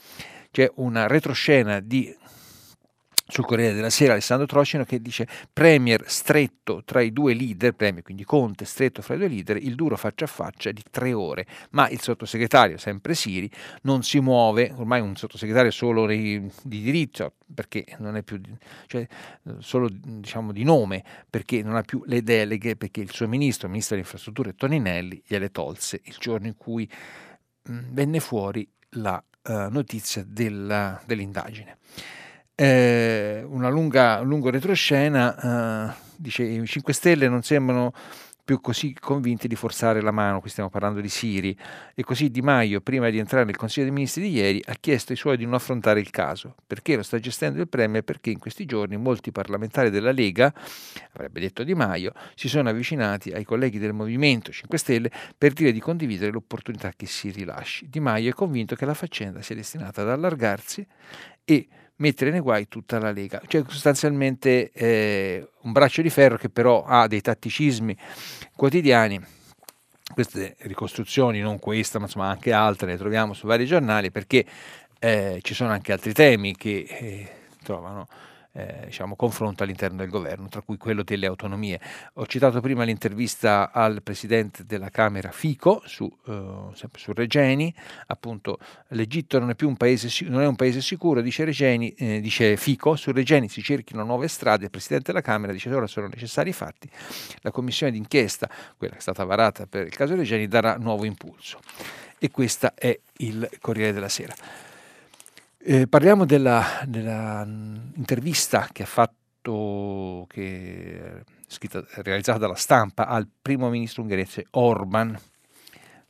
C'è 0.50 0.70
una 0.76 1.06
retroscena 1.06 1.80
di 1.80 2.14
sul 3.26 3.46
Corriere 3.46 3.74
della 3.74 3.90
Sera 3.90 4.12
Alessandro 4.12 4.46
Trocino 4.46 4.84
che 4.84 5.00
dice 5.00 5.26
Premier 5.50 6.04
stretto 6.06 6.82
tra 6.84 7.00
i 7.00 7.12
due 7.12 7.32
leader, 7.32 7.72
Premier 7.72 8.02
quindi 8.02 8.24
Conte 8.24 8.66
stretto 8.66 9.00
fra 9.00 9.14
i 9.14 9.18
due 9.18 9.28
leader, 9.28 9.56
il 9.56 9.74
duro 9.74 9.96
faccia 9.96 10.26
a 10.26 10.28
faccia 10.28 10.70
di 10.72 10.82
tre 10.90 11.12
ore, 11.12 11.46
ma 11.70 11.88
il 11.88 12.00
sottosegretario, 12.00 12.76
sempre 12.76 13.14
Siri, 13.14 13.50
non 13.82 14.02
si 14.02 14.20
muove, 14.20 14.72
ormai 14.76 15.00
un 15.00 15.16
sottosegretario 15.16 15.70
solo 15.70 16.06
di, 16.06 16.50
di 16.62 16.82
diritto, 16.82 17.34
perché 17.54 17.86
non 17.98 18.16
è 18.16 18.22
più, 18.22 18.40
cioè 18.86 19.06
solo 19.58 19.88
diciamo 19.90 20.52
di 20.52 20.62
nome, 20.62 21.02
perché 21.28 21.62
non 21.62 21.76
ha 21.76 21.82
più 21.82 22.02
le 22.06 22.22
deleghe, 22.22 22.76
perché 22.76 23.00
il 23.00 23.10
suo 23.10 23.26
ministro, 23.26 23.66
il 23.66 23.72
ministro 23.72 23.96
delle 23.96 24.06
infrastrutture 24.06 24.54
Toninelli, 24.54 25.22
gliele 25.26 25.50
tolse 25.50 26.00
il 26.04 26.16
giorno 26.18 26.46
in 26.46 26.56
cui 26.56 26.88
mh, 27.62 27.78
venne 27.90 28.20
fuori 28.20 28.68
la 28.96 29.22
uh, 29.44 29.52
notizia 29.70 30.22
della, 30.26 31.00
dell'indagine 31.06 31.78
eh, 32.54 33.44
una 33.46 33.68
lunga, 33.68 34.20
un 34.20 34.28
lungo 34.28 34.50
retroscena, 34.50 35.90
eh, 35.90 35.94
dice 36.16 36.42
i 36.44 36.64
5 36.64 36.92
Stelle 36.92 37.28
non 37.28 37.42
sembrano 37.42 37.92
più 38.44 38.60
così 38.60 38.94
convinti 39.00 39.48
di 39.48 39.56
forzare 39.56 40.02
la 40.02 40.10
mano, 40.10 40.40
qui 40.40 40.50
stiamo 40.50 40.68
parlando 40.68 41.00
di 41.00 41.08
Siri, 41.08 41.56
e 41.94 42.04
così 42.04 42.30
Di 42.30 42.42
Maio, 42.42 42.82
prima 42.82 43.08
di 43.08 43.18
entrare 43.18 43.46
nel 43.46 43.56
Consiglio 43.56 43.86
dei 43.86 43.94
Ministri 43.94 44.24
di 44.24 44.32
ieri, 44.32 44.62
ha 44.66 44.74
chiesto 44.78 45.12
ai 45.12 45.18
suoi 45.18 45.38
di 45.38 45.44
non 45.44 45.54
affrontare 45.54 45.98
il 45.98 46.10
caso. 46.10 46.54
Perché 46.66 46.94
lo 46.94 47.02
sta 47.02 47.18
gestendo 47.18 47.58
il 47.58 47.68
Premier? 47.68 48.04
Perché 48.04 48.28
in 48.28 48.38
questi 48.38 48.66
giorni 48.66 48.98
molti 48.98 49.32
parlamentari 49.32 49.88
della 49.88 50.12
Lega, 50.12 50.52
avrebbe 51.12 51.40
detto 51.40 51.64
Di 51.64 51.74
Maio, 51.74 52.12
si 52.34 52.50
sono 52.50 52.68
avvicinati 52.68 53.30
ai 53.30 53.44
colleghi 53.44 53.78
del 53.78 53.94
Movimento 53.94 54.52
5 54.52 54.76
Stelle 54.76 55.10
per 55.38 55.54
dire 55.54 55.72
di 55.72 55.80
condividere 55.80 56.30
l'opportunità 56.30 56.92
che 56.94 57.06
si 57.06 57.30
rilasci. 57.30 57.88
Di 57.88 58.00
Maio 58.00 58.28
è 58.28 58.34
convinto 58.34 58.76
che 58.76 58.84
la 58.84 58.94
faccenda 58.94 59.40
sia 59.40 59.54
destinata 59.54 60.02
ad 60.02 60.10
allargarsi 60.10 60.86
e 61.46 61.68
mettere 61.96 62.30
nei 62.30 62.40
guai 62.40 62.68
tutta 62.68 62.98
la 62.98 63.12
Lega. 63.12 63.40
Cioè 63.46 63.64
sostanzialmente 63.68 64.70
eh, 64.72 65.48
un 65.62 65.72
braccio 65.72 66.02
di 66.02 66.10
ferro 66.10 66.36
che 66.36 66.48
però 66.48 66.84
ha 66.84 67.06
dei 67.06 67.20
tatticismi 67.20 67.96
quotidiani. 68.56 69.20
Queste 70.12 70.56
ricostruzioni, 70.60 71.40
non 71.40 71.58
questa, 71.58 71.98
ma 71.98 72.04
insomma 72.04 72.28
anche 72.28 72.52
altre, 72.52 72.88
le 72.88 72.98
troviamo 72.98 73.32
su 73.32 73.46
vari 73.46 73.66
giornali 73.66 74.10
perché 74.10 74.44
eh, 74.98 75.38
ci 75.42 75.54
sono 75.54 75.70
anche 75.70 75.92
altri 75.92 76.12
temi 76.12 76.54
che 76.54 76.86
eh, 76.88 77.28
trovano 77.62 78.06
eh, 78.54 78.82
diciamo, 78.86 79.16
confronto 79.16 79.62
all'interno 79.64 79.98
del 79.98 80.08
governo, 80.08 80.48
tra 80.48 80.60
cui 80.60 80.76
quello 80.76 81.02
delle 81.02 81.26
autonomie. 81.26 81.80
Ho 82.14 82.26
citato 82.26 82.60
prima 82.60 82.84
l'intervista 82.84 83.72
al 83.72 84.02
presidente 84.02 84.64
della 84.64 84.90
Camera 84.90 85.30
Fico 85.32 85.82
su, 85.84 86.10
eh, 86.26 86.88
su 86.94 87.12
Regeni, 87.12 87.74
appunto 88.06 88.58
l'Egitto 88.88 89.38
non 89.38 89.50
è 89.50 89.54
più 89.54 89.68
un 89.68 89.76
paese, 89.76 90.08
non 90.28 90.40
è 90.40 90.46
un 90.46 90.56
paese 90.56 90.80
sicuro, 90.80 91.20
dice, 91.20 91.44
Regeni, 91.44 91.92
eh, 91.94 92.20
dice 92.20 92.56
Fico, 92.56 92.94
su 92.96 93.10
Regeni 93.10 93.48
si 93.48 93.60
cerchino 93.62 94.04
nuove 94.04 94.28
strade, 94.28 94.64
il 94.64 94.70
presidente 94.70 95.10
della 95.10 95.22
Camera 95.22 95.52
dice 95.52 95.72
ora 95.74 95.86
sono 95.86 96.06
necessari 96.06 96.50
i 96.50 96.52
fatti, 96.52 96.88
la 97.40 97.50
commissione 97.50 97.90
d'inchiesta, 97.90 98.48
quella 98.76 98.92
che 98.92 98.98
è 98.98 99.02
stata 99.02 99.24
varata 99.24 99.66
per 99.66 99.86
il 99.86 99.94
caso 99.94 100.14
Regeni, 100.14 100.46
darà 100.46 100.76
nuovo 100.76 101.04
impulso. 101.04 101.58
E 102.18 102.30
questo 102.30 102.72
è 102.74 102.98
il 103.18 103.48
Corriere 103.60 103.92
della 103.92 104.08
Sera. 104.08 104.34
Eh, 105.66 105.86
parliamo 105.88 106.26
della, 106.26 106.82
della, 106.86 107.42
intervista 107.94 108.68
che 108.70 108.82
ha 108.82 108.86
fatto, 108.86 110.26
che 110.28 111.22
scritta, 111.46 111.82
realizzata 112.02 112.40
dalla 112.40 112.54
stampa 112.54 113.06
al 113.06 113.26
primo 113.40 113.70
ministro 113.70 114.02
ungherese 114.02 114.44
Orban. 114.50 115.18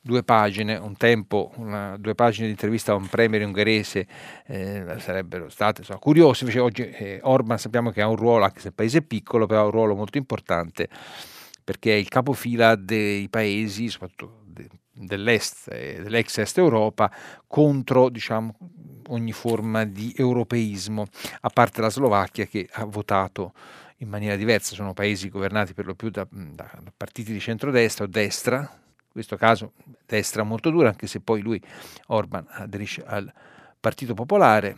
Due 0.01 0.23
pagine, 0.23 0.75
un 0.75 0.97
tempo, 0.97 1.53
una, 1.55 1.95
due 1.97 2.15
pagine 2.15 2.47
di 2.47 2.51
intervista 2.51 2.91
a 2.91 2.95
un 2.95 3.07
premier 3.07 3.45
ungherese 3.45 4.05
eh, 4.45 4.95
sarebbero 4.97 5.47
state 5.47 5.79
insomma, 5.79 5.99
curiose, 5.99 6.43
invece 6.43 6.59
oggi 6.59 6.89
eh, 6.89 7.19
Orban 7.23 7.57
sappiamo 7.57 7.91
che 7.91 8.01
ha 8.01 8.09
un 8.09 8.17
ruolo, 8.17 8.43
anche 8.43 8.59
se 8.59 8.67
il 8.67 8.73
paese 8.73 8.97
è 8.97 9.03
piccolo, 9.03 9.45
però 9.45 9.61
ha 9.61 9.65
un 9.65 9.71
ruolo 9.71 9.95
molto 9.95 10.17
importante 10.17 10.89
perché 11.63 11.93
è 11.93 11.95
il 11.95 12.09
capofila 12.09 12.75
dei 12.75 13.29
paesi, 13.29 13.87
soprattutto 13.87 14.43
dell'est, 14.95 15.69
dell'ex 15.69 16.37
est 16.39 16.57
Europa, 16.57 17.09
contro 17.47 18.09
diciamo, 18.09 18.55
ogni 19.09 19.31
forma 19.31 19.85
di 19.85 20.13
europeismo, 20.15 21.05
a 21.41 21.49
parte 21.49 21.81
la 21.81 21.89
Slovacchia 21.89 22.45
che 22.45 22.67
ha 22.71 22.85
votato 22.85 23.53
in 23.97 24.09
maniera 24.09 24.35
diversa, 24.35 24.75
sono 24.75 24.93
paesi 24.93 25.29
governati 25.29 25.73
per 25.73 25.85
lo 25.85 25.95
più 25.95 26.09
da, 26.09 26.27
da 26.29 26.69
partiti 26.95 27.31
di 27.31 27.39
centrodestra 27.39 28.05
o 28.05 28.07
destra, 28.07 28.59
in 28.59 29.11
questo 29.11 29.37
caso 29.37 29.73
destra 30.05 30.43
molto 30.43 30.69
dura, 30.69 30.89
anche 30.89 31.07
se 31.07 31.19
poi 31.21 31.41
lui, 31.41 31.61
Orban, 32.07 32.45
aderisce 32.49 33.03
al 33.05 33.31
Partito 33.79 34.13
Popolare. 34.13 34.75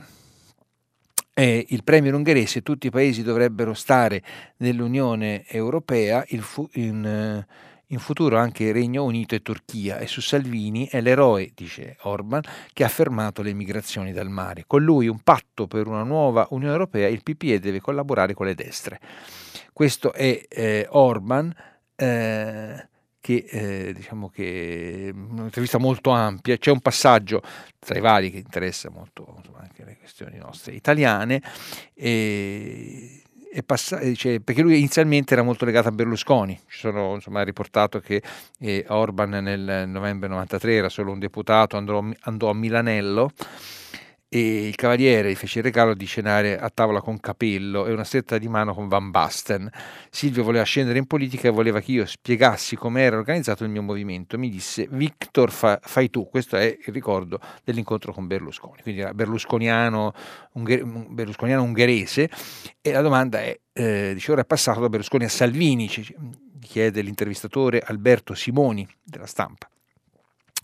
E 1.33 1.65
il 1.69 1.83
premier 1.83 2.13
ungherese, 2.13 2.63
tutti 2.63 2.87
i 2.87 2.91
paesi 2.91 3.21
dovrebbero 3.21 3.73
stare 3.73 4.23
nell'Unione 4.57 5.45
Europea, 5.47 6.25
fu, 6.39 6.67
in, 6.73 7.45
in 7.87 7.99
futuro 7.99 8.37
anche 8.37 8.71
Regno 8.71 9.03
Unito 9.03 9.35
e 9.35 9.41
Turchia 9.41 9.97
e 9.99 10.07
su 10.07 10.21
Salvini 10.21 10.87
è 10.87 10.99
l'eroe, 10.99 11.51
dice 11.53 11.97
Orban, 12.01 12.41
che 12.73 12.83
ha 12.83 12.89
fermato 12.89 13.41
le 13.41 13.53
migrazioni 13.53 14.11
dal 14.11 14.29
mare. 14.29 14.65
Con 14.67 14.83
lui 14.83 15.07
un 15.07 15.19
patto 15.19 15.67
per 15.67 15.87
una 15.87 16.03
nuova 16.03 16.47
Unione 16.49 16.73
Europea, 16.73 17.07
il 17.07 17.23
PPE 17.23 17.59
deve 17.59 17.79
collaborare 17.79 18.33
con 18.33 18.45
le 18.45 18.55
destre. 18.55 18.99
Questo 19.71 20.11
è 20.13 20.43
eh, 20.49 20.87
Orban. 20.89 21.53
Eh, 21.95 22.89
che 23.19 23.45
eh, 23.49 23.93
diciamo 23.93 24.29
che 24.29 25.11
un'intervista 25.13 25.77
molto 25.77 26.11
ampia, 26.11 26.55
c'è 26.55 26.71
un 26.71 26.79
passaggio 26.79 27.41
tra 27.77 27.97
i 27.97 27.99
vari 27.99 28.31
che 28.31 28.37
interessa 28.37 28.89
molto 28.89 29.33
insomma, 29.35 29.59
anche 29.59 29.83
le 29.83 29.97
questioni 29.97 30.37
nostre 30.37 30.73
italiane 30.73 31.41
e 31.93 33.23
Pass- 33.65 34.13
cioè, 34.15 34.39
perché 34.39 34.61
lui 34.61 34.77
inizialmente 34.77 35.33
era 35.33 35.43
molto 35.43 35.65
legato 35.65 35.87
a 35.87 35.91
Berlusconi, 35.91 36.59
ci 36.67 36.79
sono 36.79 37.15
insomma, 37.15 37.43
riportato 37.43 37.99
che 37.99 38.21
eh, 38.59 38.85
Orban 38.89 39.29
nel 39.29 39.85
novembre 39.87 40.27
93 40.27 40.73
era 40.73 40.89
solo 40.89 41.11
un 41.11 41.19
deputato, 41.19 41.77
andò, 41.77 42.03
andò 42.21 42.49
a 42.49 42.53
Milanello 42.53 43.31
e 44.37 44.67
il 44.67 44.75
cavaliere 44.75 45.33
fece 45.35 45.59
il 45.59 45.65
regalo 45.65 45.93
di 45.93 46.05
cenare 46.05 46.59
a 46.59 46.69
tavola 46.69 47.01
con 47.01 47.19
Capello 47.19 47.85
e 47.87 47.91
una 47.91 48.03
stretta 48.03 48.37
di 48.37 48.47
mano 48.47 48.73
con 48.73 48.87
Van 48.87 49.09
Basten. 49.09 49.69
Silvio 50.09 50.43
voleva 50.43 50.63
scendere 50.63 50.99
in 50.99 51.07
politica 51.07 51.47
e 51.47 51.51
voleva 51.51 51.79
che 51.79 51.91
io 51.91 52.05
spiegassi 52.05 52.75
come 52.75 53.01
era 53.01 53.17
organizzato 53.17 53.63
il 53.63 53.69
mio 53.69 53.81
movimento. 53.81 54.37
Mi 54.37 54.49
disse 54.49 54.87
Victor 54.91 55.51
fa, 55.51 55.79
fai 55.81 56.09
tu, 56.09 56.27
questo 56.29 56.55
è 56.55 56.65
il 56.65 56.93
ricordo 56.93 57.39
dell'incontro 57.63 58.13
con 58.13 58.27
Berlusconi, 58.27 58.81
quindi 58.83 59.01
era 59.01 59.13
berlusconiano, 59.13 60.13
ungher- 60.53 60.83
berlusconiano 60.83 61.63
ungherese 61.63 62.29
e 62.81 62.91
la 62.91 63.01
domanda 63.01 63.39
è, 63.39 63.59
eh, 63.73 64.11
dice 64.13 64.31
ora 64.31 64.41
è 64.41 64.45
passato 64.45 64.79
da 64.79 64.89
Berlusconi 64.89 65.25
a 65.25 65.29
Salvini, 65.29 65.89
chiede 66.61 67.01
l'intervistatore 67.01 67.81
Alberto 67.83 68.33
Simoni 68.33 68.87
della 69.03 69.25
stampa. 69.25 69.67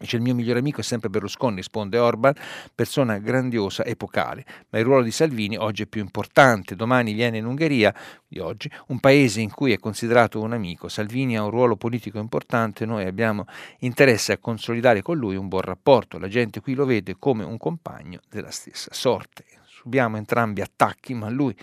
Dice 0.04 0.18
il 0.18 0.22
mio 0.22 0.36
migliore 0.36 0.60
amico 0.60 0.82
è 0.82 0.84
sempre 0.84 1.10
Berlusconi, 1.10 1.56
risponde 1.56 1.98
Orban, 1.98 2.34
persona 2.76 3.20
grandiosa, 3.20 3.86
epocale, 3.86 4.44
ma 4.68 4.80
il 4.80 4.84
ruolo 4.84 5.02
di 5.02 5.12
Salvini 5.12 5.56
oggi 5.56 5.84
è 5.84 5.86
più 5.86 6.02
importante. 6.02 6.76
Domani 6.76 7.14
viene 7.14 7.38
in 7.38 7.46
Ungheria, 7.46 7.96
di 8.28 8.40
oggi, 8.40 8.70
un 8.88 9.00
paese 9.00 9.40
in 9.40 9.50
cui 9.50 9.72
è 9.72 9.80
considerato 9.80 10.42
un 10.42 10.52
amico. 10.52 10.90
Salvini 10.90 11.38
ha 11.38 11.44
un 11.46 11.52
ruolo 11.52 11.78
politico 11.78 12.20
importante, 12.20 12.86
noi 12.86 13.06
abbiamo 13.06 13.46
interesse 13.80 14.34
a 14.34 14.40
consolidare 14.40 15.02
con 15.02 15.16
lui 15.18 15.38
un 15.38 15.48
buon 15.48 15.62
rapporto. 15.62 16.20
La 16.20 16.28
gente 16.28 16.60
qui 16.60 16.74
lo 16.74 16.84
vede 16.84 17.16
come 17.18 17.46
un 17.46 17.56
compagno 17.56 18.20
della 18.28 18.52
stessa 18.52 18.90
sorte 18.92 19.46
subiamo 19.84 20.16
entrambi 20.16 20.62
attacchi, 20.62 21.14
ma 21.14 21.30
lui 21.30 21.54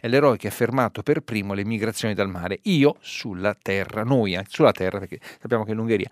è 0.00 0.08
l'eroe 0.08 0.38
che 0.38 0.48
ha 0.48 0.50
fermato 0.50 1.02
per 1.02 1.20
primo 1.20 1.52
le 1.52 1.64
migrazioni 1.64 2.14
dal 2.14 2.28
mare, 2.28 2.60
io 2.62 2.96
sulla 3.00 3.54
terra, 3.54 4.02
noi 4.02 4.32
eh, 4.34 4.44
sulla 4.48 4.72
terra, 4.72 4.98
perché 4.98 5.20
sappiamo 5.40 5.64
che 5.64 5.74
l'Ungheria 5.74 6.08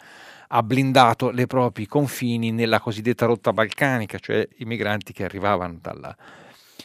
ha 0.49 0.63
blindato 0.63 1.31
i 1.31 1.47
propri 1.47 1.87
confini 1.87 2.53
nella 2.53 2.81
cosiddetta 2.81 3.25
rotta 3.25 3.55
balcanica, 3.55 4.19
cioè 4.19 4.47
i 4.59 4.67
migranti 4.67 5.15
che 5.15 5.25
arrivavano 5.25 5.79
dalla, 5.81 6.15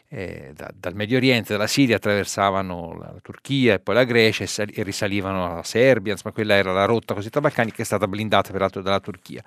eh, 0.07 0.53
da, 0.55 0.71
dal 0.73 0.95
Medio 0.95 1.17
Oriente, 1.17 1.51
dalla 1.51 1.67
Siria, 1.67 1.97
attraversavano 1.97 2.97
la, 2.97 3.11
la 3.11 3.19
Turchia 3.21 3.73
e 3.73 3.79
poi 3.79 3.95
la 3.95 4.05
Grecia 4.05 4.43
e, 4.43 4.47
sali, 4.47 4.71
e, 4.71 4.83
risalivano 4.83 5.51
alla 5.51 5.63
Serbia, 5.63 6.13
insomma 6.13 6.33
quella 6.33 6.53
era 6.53 6.71
la 6.71 6.85
rotta 6.85 7.13
cosiddetta 7.13 7.41
balcanica 7.41 7.75
che 7.75 7.81
è 7.81 7.85
stata 7.85 8.07
blindata 8.07 8.53
peraltro 8.53 8.81
dalla 8.81 9.01
Turchia. 9.01 9.43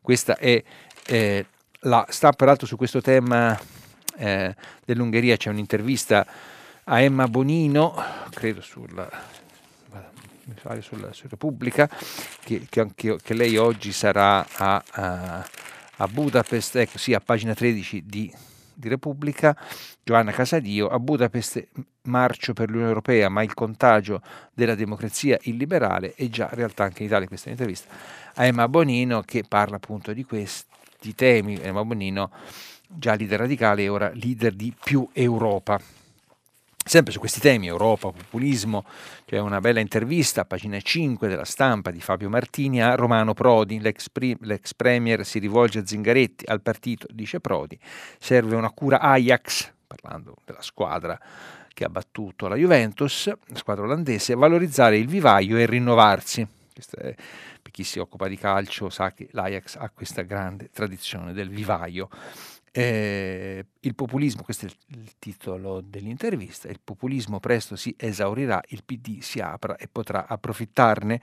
Questa 0.00 0.36
è 0.36 0.62
eh, 1.08 1.46
la, 1.80 2.06
sta 2.08 2.30
peraltro 2.30 2.64
su 2.64 2.76
questo 2.76 3.00
tema 3.00 3.58
eh, 4.18 4.54
dell'Ungheria. 4.84 5.36
C'è 5.36 5.50
un'intervista 5.50 6.26
a 6.84 7.00
Emma 7.00 7.26
Bonino, 7.28 7.94
credo 8.30 8.60
sulla 8.60 9.08
sulla, 10.80 11.12
su 11.12 11.26
Repubblica, 11.28 11.88
che, 12.42 12.66
che, 12.68 13.16
che, 13.22 13.34
lei 13.34 13.56
oggi 13.58 13.92
sarà 13.92 14.46
a, 14.50 14.82
a, 14.90 15.48
a 15.96 16.08
Budapest, 16.08 16.76
ecco 16.76 16.98
sì, 16.98 17.12
a 17.12 17.20
pagina 17.20 17.54
13 17.54 18.04
di, 18.06 18.32
di 18.72 18.88
Repubblica, 18.88 19.56
Giovanna 20.02 20.32
Casadio, 20.32 20.88
a 20.88 20.98
Budapest 20.98 21.68
marcio 22.02 22.54
per 22.54 22.68
l'Unione 22.68 22.88
Europea, 22.88 23.28
ma 23.28 23.42
il 23.42 23.52
contagio 23.52 24.22
della 24.54 24.74
democrazia 24.74 25.38
illiberale 25.42 26.14
è 26.14 26.28
già 26.28 26.48
realtà 26.50 26.84
anche 26.84 27.02
in 27.02 27.08
Italia, 27.08 27.28
questa 27.28 27.50
è 27.50 27.52
un'intervista 27.52 27.92
a 28.38 28.44
Emma 28.44 28.68
Bonino 28.68 29.22
che 29.22 29.44
parla 29.46 29.76
appunto 29.76 30.12
di 30.12 30.24
questi 30.24 31.14
temi, 31.14 31.58
Emma 31.60 31.84
Bonino 31.84 32.30
già 32.88 33.14
leader 33.14 33.40
radicale 33.40 33.82
e 33.82 33.88
ora 33.88 34.10
leader 34.14 34.54
di 34.54 34.74
più 34.82 35.08
Europa. 35.12 35.80
Sempre 36.84 37.12
su 37.12 37.18
questi 37.18 37.38
temi, 37.38 37.66
Europa, 37.66 38.10
populismo, 38.10 38.82
c'è 39.26 39.38
una 39.38 39.60
bella 39.60 39.78
intervista 39.78 40.40
a 40.40 40.44
pagina 40.46 40.80
5 40.80 41.28
della 41.28 41.44
stampa 41.44 41.90
di 41.90 42.00
Fabio 42.00 42.30
Martini 42.30 42.80
a 42.80 42.94
Romano 42.94 43.34
Prodi, 43.34 43.78
l'ex, 43.78 44.08
pri- 44.08 44.38
l'ex 44.40 44.72
premier 44.72 45.26
si 45.26 45.38
rivolge 45.38 45.80
a 45.80 45.86
Zingaretti, 45.86 46.46
al 46.46 46.62
partito, 46.62 47.06
dice 47.10 47.40
Prodi, 47.40 47.78
serve 48.18 48.56
una 48.56 48.70
cura 48.70 49.00
Ajax, 49.00 49.70
parlando 49.86 50.36
della 50.46 50.62
squadra 50.62 51.20
che 51.74 51.84
ha 51.84 51.90
battuto 51.90 52.48
la 52.48 52.56
Juventus, 52.56 53.26
la 53.26 53.56
squadra 53.56 53.84
olandese, 53.84 54.34
valorizzare 54.34 54.96
il 54.96 55.08
vivaio 55.08 55.58
e 55.58 55.66
rinnovarsi. 55.66 56.40
È, 56.72 57.14
per 57.60 57.70
chi 57.70 57.84
si 57.84 57.98
occupa 57.98 58.28
di 58.28 58.38
calcio 58.38 58.88
sa 58.88 59.12
che 59.12 59.28
l'Ajax 59.32 59.76
ha 59.76 59.90
questa 59.90 60.22
grande 60.22 60.70
tradizione 60.72 61.34
del 61.34 61.50
vivaio. 61.50 62.08
Eh, 62.78 63.66
il 63.80 63.94
populismo, 63.96 64.44
questo 64.44 64.66
è 64.66 64.68
il, 64.68 65.18
titolo 65.18 65.80
dell'intervista, 65.80 66.68
il 66.68 66.78
populismo 66.82 67.40
presto 67.40 67.74
si 67.74 67.92
esaurirà, 67.98 68.62
il 68.68 68.84
PD 68.84 69.18
si 69.18 69.40
apra 69.40 69.74
e 69.74 69.88
potrà 69.88 70.28
approfittarne. 70.28 71.20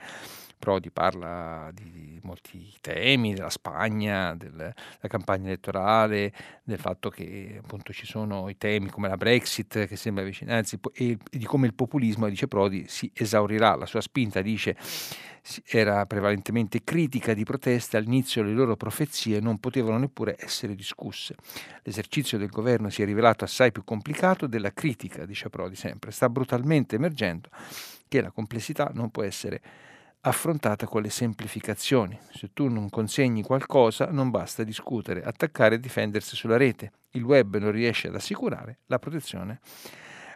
Prodi 0.58 0.90
parla 0.90 1.70
di, 1.72 1.90
di 1.90 2.20
molti 2.22 2.72
temi, 2.80 3.34
della 3.34 3.50
Spagna, 3.50 4.34
del, 4.34 4.50
della 4.50 4.74
campagna 5.08 5.46
elettorale, 5.46 6.32
del 6.64 6.78
fatto 6.78 7.10
che 7.10 7.60
appunto 7.62 7.92
ci 7.92 8.06
sono 8.06 8.48
i 8.48 8.56
temi 8.56 8.88
come 8.88 9.08
la 9.08 9.16
Brexit 9.16 9.86
che 9.86 9.96
sembra 9.96 10.22
avvicinarsi 10.22 10.78
e, 10.92 11.18
e 11.30 11.38
di 11.38 11.44
come 11.44 11.66
il 11.66 11.74
populismo, 11.74 12.28
dice 12.28 12.48
Prodi, 12.48 12.86
si 12.88 13.10
esaurirà. 13.14 13.76
La 13.76 13.86
sua 13.86 14.00
spinta 14.00 14.42
dice 14.42 14.76
era 15.66 16.04
prevalentemente 16.06 16.82
critica 16.82 17.32
di 17.32 17.44
proteste, 17.44 17.96
all'inizio 17.96 18.42
le 18.42 18.52
loro 18.52 18.76
profezie 18.76 19.40
non 19.40 19.58
potevano 19.58 19.98
neppure 19.98 20.36
essere 20.38 20.74
discusse. 20.74 21.36
L'esercizio 21.82 22.36
del 22.38 22.48
governo 22.48 22.90
si 22.90 23.02
è 23.02 23.04
rivelato 23.04 23.44
assai 23.44 23.70
più 23.70 23.84
complicato 23.84 24.46
della 24.46 24.72
critica, 24.72 25.24
dice 25.24 25.48
Prodi 25.48 25.76
sempre. 25.76 26.10
Sta 26.10 26.28
brutalmente 26.28 26.96
emergendo 26.96 27.48
che 28.08 28.20
la 28.20 28.30
complessità 28.30 28.90
non 28.92 29.10
può 29.10 29.22
essere 29.22 29.60
affrontata 30.20 30.86
con 30.86 31.02
le 31.02 31.10
semplificazioni. 31.10 32.18
Se 32.32 32.50
tu 32.52 32.68
non 32.68 32.90
consegni 32.90 33.42
qualcosa 33.42 34.06
non 34.10 34.30
basta 34.30 34.64
discutere, 34.64 35.22
attaccare 35.22 35.76
e 35.76 35.80
difendersi 35.80 36.36
sulla 36.36 36.56
rete. 36.56 36.92
Il 37.12 37.22
web 37.22 37.56
non 37.56 37.70
riesce 37.70 38.08
ad 38.08 38.14
assicurare 38.14 38.80
la 38.86 38.98
protezione 38.98 39.60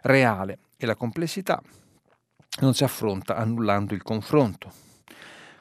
reale 0.03 0.59
e 0.77 0.85
la 0.85 0.95
complessità 0.95 1.61
non 2.59 2.73
si 2.73 2.83
affronta 2.83 3.35
annullando 3.35 3.93
il 3.93 4.03
confronto. 4.03 4.71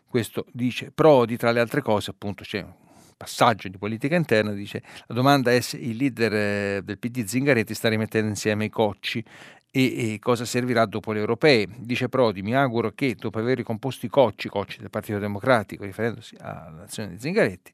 Questo 0.06 0.46
dice 0.52 0.90
Prodi, 0.90 1.36
tra 1.36 1.52
le 1.52 1.60
altre 1.60 1.82
cose, 1.82 2.10
appunto 2.10 2.42
c'è 2.42 2.62
un 2.62 2.74
passaggio 3.16 3.68
di 3.68 3.78
politica 3.78 4.16
interna, 4.16 4.52
dice 4.52 4.82
la 5.06 5.14
domanda 5.14 5.52
è 5.52 5.60
se 5.60 5.76
il 5.76 5.96
leader 5.96 6.32
eh, 6.34 6.82
del 6.82 6.98
PD 6.98 7.24
Zingaretti 7.24 7.74
sta 7.74 7.88
rimettendo 7.88 8.28
insieme 8.28 8.64
i 8.64 8.70
cocci 8.70 9.22
e, 9.70 10.18
cosa 10.20 10.44
servirà 10.44 10.84
dopo 10.86 11.12
le 11.12 11.20
europee. 11.20 11.66
Dice 11.76 12.08
Prodi, 12.08 12.42
mi 12.42 12.54
auguro 12.54 12.90
che 12.92 13.14
dopo 13.14 13.38
aver 13.38 13.56
ricomposto 13.56 14.06
i 14.06 14.08
cocci, 14.08 14.48
cocci 14.48 14.78
del 14.78 14.90
Partito 14.90 15.18
Democratico, 15.18 15.84
riferendosi 15.84 16.36
all'azione 16.40 17.10
di 17.10 17.18
Zingaretti, 17.20 17.72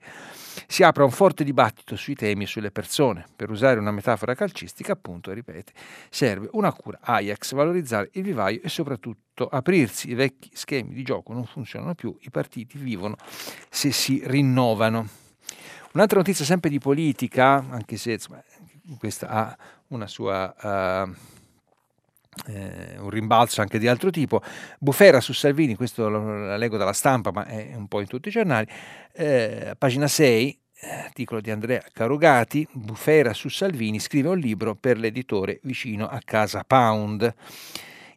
si 0.66 0.82
apra 0.82 1.04
un 1.04 1.10
forte 1.10 1.44
dibattito 1.44 1.96
sui 1.96 2.14
temi 2.14 2.44
e 2.44 2.46
sulle 2.46 2.70
persone. 2.70 3.26
Per 3.34 3.50
usare 3.50 3.80
una 3.80 3.90
metafora 3.90 4.34
calcistica, 4.34 4.92
appunto, 4.92 5.32
ripete, 5.32 5.72
serve 6.10 6.48
una 6.52 6.72
cura 6.72 6.98
Ajax, 7.00 7.54
valorizzare 7.54 8.10
il 8.12 8.22
vivaio 8.22 8.60
e 8.62 8.68
soprattutto 8.68 9.46
aprirsi. 9.46 10.10
I 10.10 10.14
vecchi 10.14 10.50
schemi 10.52 10.92
di 10.92 11.02
gioco 11.02 11.32
non 11.32 11.46
funzionano 11.46 11.94
più, 11.94 12.14
i 12.20 12.30
partiti 12.30 12.78
vivono 12.78 13.16
se 13.70 13.90
si 13.90 14.22
rinnovano. 14.24 15.08
Un'altra 15.92 16.18
notizia 16.18 16.44
sempre 16.44 16.68
di 16.68 16.78
politica, 16.78 17.64
anche 17.70 17.96
se 17.96 18.12
insomma, 18.12 18.42
questa 18.98 19.28
ha 19.28 19.56
una 19.88 20.06
sua... 20.06 20.54
Uh, 20.60 21.34
eh, 22.46 22.96
un 22.98 23.10
rimbalzo 23.10 23.60
anche 23.60 23.78
di 23.78 23.88
altro 23.88 24.10
tipo. 24.10 24.42
Bufera 24.78 25.20
su 25.20 25.32
Salvini, 25.32 25.74
questo 25.74 26.08
lo, 26.08 26.18
lo 26.18 26.56
leggo 26.56 26.76
dalla 26.76 26.92
stampa, 26.92 27.30
ma 27.32 27.46
è 27.46 27.74
un 27.74 27.88
po' 27.88 28.00
in 28.00 28.06
tutti 28.06 28.28
i 28.28 28.30
giornali, 28.30 28.66
eh, 29.12 29.74
pagina 29.78 30.06
6, 30.06 30.58
articolo 30.82 31.40
di 31.40 31.50
Andrea 31.50 31.82
Carugati, 31.92 32.66
Bufera 32.72 33.32
su 33.32 33.48
Salvini, 33.48 33.98
scrive 33.98 34.28
un 34.28 34.38
libro 34.38 34.74
per 34.74 34.98
l'editore 34.98 35.60
vicino 35.62 36.06
a 36.06 36.20
casa 36.24 36.64
Pound. 36.64 37.34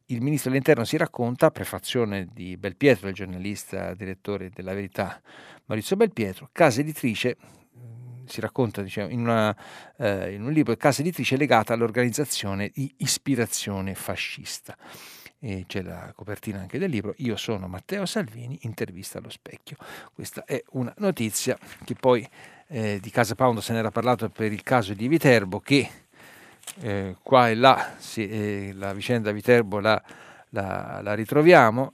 Il 0.07 0.21
ministro 0.21 0.49
dell'interno 0.49 0.83
si 0.85 0.97
racconta, 0.97 1.51
prefazione 1.51 2.27
di 2.33 2.57
Belpietro, 2.57 3.09
il 3.09 3.13
giornalista 3.13 3.93
direttore 3.93 4.49
della 4.49 4.73
Verità 4.73 5.21
Maurizio 5.65 5.95
Belpietro, 5.95 6.49
casa 6.51 6.79
editrice 6.81 7.37
si 8.29 8.41
racconta 8.41 8.81
diciamo, 8.81 9.09
in, 9.09 9.21
una, 9.21 9.55
eh, 9.97 10.33
in, 10.33 10.43
un 10.43 10.51
libro 10.51 10.75
casa 10.75 11.01
editrice 11.01 11.35
legata 11.35 11.73
all'organizzazione 11.73 12.71
di 12.73 12.91
ispirazione 12.97 13.95
fascista. 13.95 14.77
E 15.41 15.63
c'è 15.67 15.81
la 15.81 16.11
copertina 16.15 16.59
anche 16.59 16.77
del 16.77 16.89
libro. 16.89 17.13
Io 17.17 17.35
sono 17.37 17.67
Matteo 17.67 18.05
Salvini, 18.05 18.59
intervista 18.61 19.19
allo 19.19 19.29
specchio. 19.29 19.77
Questa 20.13 20.43
è 20.45 20.61
una 20.71 20.93
notizia 20.97 21.57
che 21.85 21.95
poi 21.95 22.27
eh, 22.67 22.99
di 23.01 23.09
Casa 23.09 23.35
Pound 23.35 23.59
se 23.59 23.73
n'era 23.73 23.89
parlato 23.89 24.29
per 24.29 24.51
il 24.51 24.63
caso 24.63 24.93
di 24.93 25.07
Viterbo, 25.07 25.59
che 25.59 25.89
eh, 26.81 27.15
qua 27.23 27.49
e 27.49 27.55
là 27.55 27.95
si, 27.97 28.27
eh, 28.27 28.73
la 28.75 28.93
vicenda 28.93 29.31
Viterbo 29.31 29.79
la, 29.79 30.01
la, 30.49 30.99
la 31.01 31.13
ritroviamo 31.13 31.93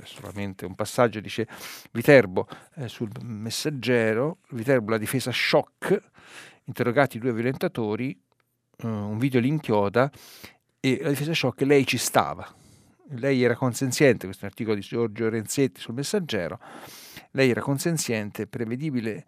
c'è 0.00 0.02
solamente 0.04 0.66
un 0.66 0.74
passaggio, 0.74 1.20
dice 1.20 1.46
Viterbo 1.92 2.46
eh, 2.74 2.88
sul 2.88 3.10
messaggero, 3.22 4.38
Viterbo 4.50 4.90
la 4.90 4.98
difesa 4.98 5.30
shock, 5.32 5.98
interrogati 6.64 7.18
due 7.18 7.32
violentatori, 7.32 8.10
eh, 8.10 8.86
un 8.86 9.16
video 9.16 9.40
li 9.40 9.48
inchioda 9.48 10.10
e 10.80 10.98
la 11.00 11.08
difesa 11.08 11.32
shock, 11.32 11.62
lei 11.62 11.86
ci 11.86 11.96
stava, 11.96 12.46
lei 13.10 13.42
era 13.42 13.56
consenziente, 13.56 14.26
questo 14.26 14.42
è 14.42 14.44
un 14.46 14.50
articolo 14.50 14.76
di 14.76 14.82
Giorgio 14.82 15.30
Renzetti 15.30 15.80
sul 15.80 15.94
messaggero, 15.94 16.60
lei 17.30 17.50
era 17.50 17.62
consenziente, 17.62 18.46
prevedibile 18.46 19.24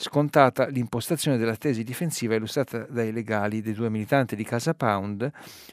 scontata 0.00 0.68
l'impostazione 0.68 1.38
della 1.38 1.56
tesi 1.56 1.82
difensiva 1.82 2.36
illustrata 2.36 2.86
dai 2.88 3.10
legali 3.10 3.60
dei 3.60 3.72
due 3.72 3.90
militanti 3.90 4.36
di 4.36 4.44
Casa 4.44 4.72
Pound 4.72 5.28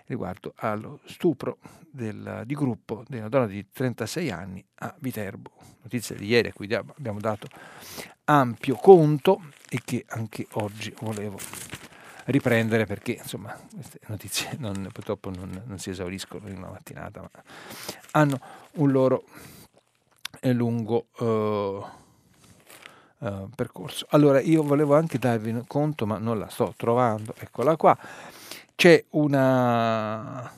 riguardo 0.08 0.54
allo 0.56 1.00
stupro 1.06 1.60
del, 1.92 2.42
di 2.44 2.56
gruppo 2.56 3.04
di 3.08 3.18
una 3.18 3.30
donna 3.30 3.46
di 3.46 3.64
36 3.72 4.32
anni 4.32 4.66
a 4.80 4.96
Viterbo. 4.98 5.52
Notizia 5.84 6.16
di 6.16 6.26
ieri 6.26 6.48
a 6.48 6.54
cui 6.54 6.74
abbiamo 6.74 7.20
dato 7.20 7.48
ampio 8.24 8.76
conto 8.78 9.44
e 9.70 9.80
che 9.86 10.04
anche 10.08 10.48
oggi 10.54 10.92
volevo 11.02 11.38
riprendere 12.26 12.88
perché 12.88 13.20
insomma 13.22 13.56
queste 13.72 14.00
notizie 14.08 14.56
non, 14.58 14.90
purtroppo 14.92 15.30
non, 15.30 15.62
non, 15.68 15.78
si 15.78 15.92
esauriscono 15.92 16.48
in 16.50 16.58
una 16.58 16.70
mattinata 16.70 17.22
ma 17.22 17.30
hanno 18.12 18.40
un 18.78 18.92
loro 18.92 19.26
eh, 20.40 20.52
lungo 20.52 21.10
uh, 21.20 22.04
uh, 23.20 23.50
percorso. 23.56 24.06
Allora, 24.10 24.40
io 24.42 24.64
volevo 24.64 24.96
anche 24.96 25.18
darvi 25.18 25.64
conto, 25.68 26.06
ma 26.06 26.18
non 26.18 26.40
la 26.40 26.50
sto 26.50 26.74
trovando, 26.78 27.34
eccola 27.38 27.76
qua. 27.76 27.98
C'è 28.76 29.04
una 29.12 30.52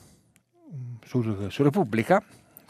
su, 1.08 1.48
su 1.48 1.62
Repubblica, 1.62 2.22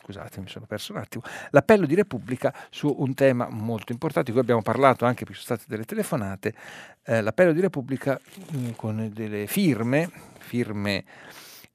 scusate, 0.02 0.40
mi 0.40 0.48
sono 0.48 0.64
perso 0.66 0.92
un 0.92 0.98
attimo, 1.00 1.24
l'appello 1.50 1.86
di 1.86 1.94
Repubblica 1.94 2.54
su 2.70 2.94
un 2.98 3.12
tema 3.14 3.48
molto 3.50 3.92
importante, 3.92 4.26
di 4.26 4.32
cui 4.32 4.40
abbiamo 4.40 4.62
parlato 4.62 5.04
anche, 5.04 5.24
perché 5.24 5.40
sono 5.40 5.56
state 5.56 5.64
delle 5.68 5.84
telefonate, 5.84 6.54
eh, 7.02 7.20
l'appello 7.20 7.52
di 7.52 7.60
Repubblica 7.60 8.18
mh, 8.18 8.56
mm, 8.56 8.70
con 8.76 9.10
delle 9.12 9.46
firme, 9.48 10.10
firme 10.38 11.04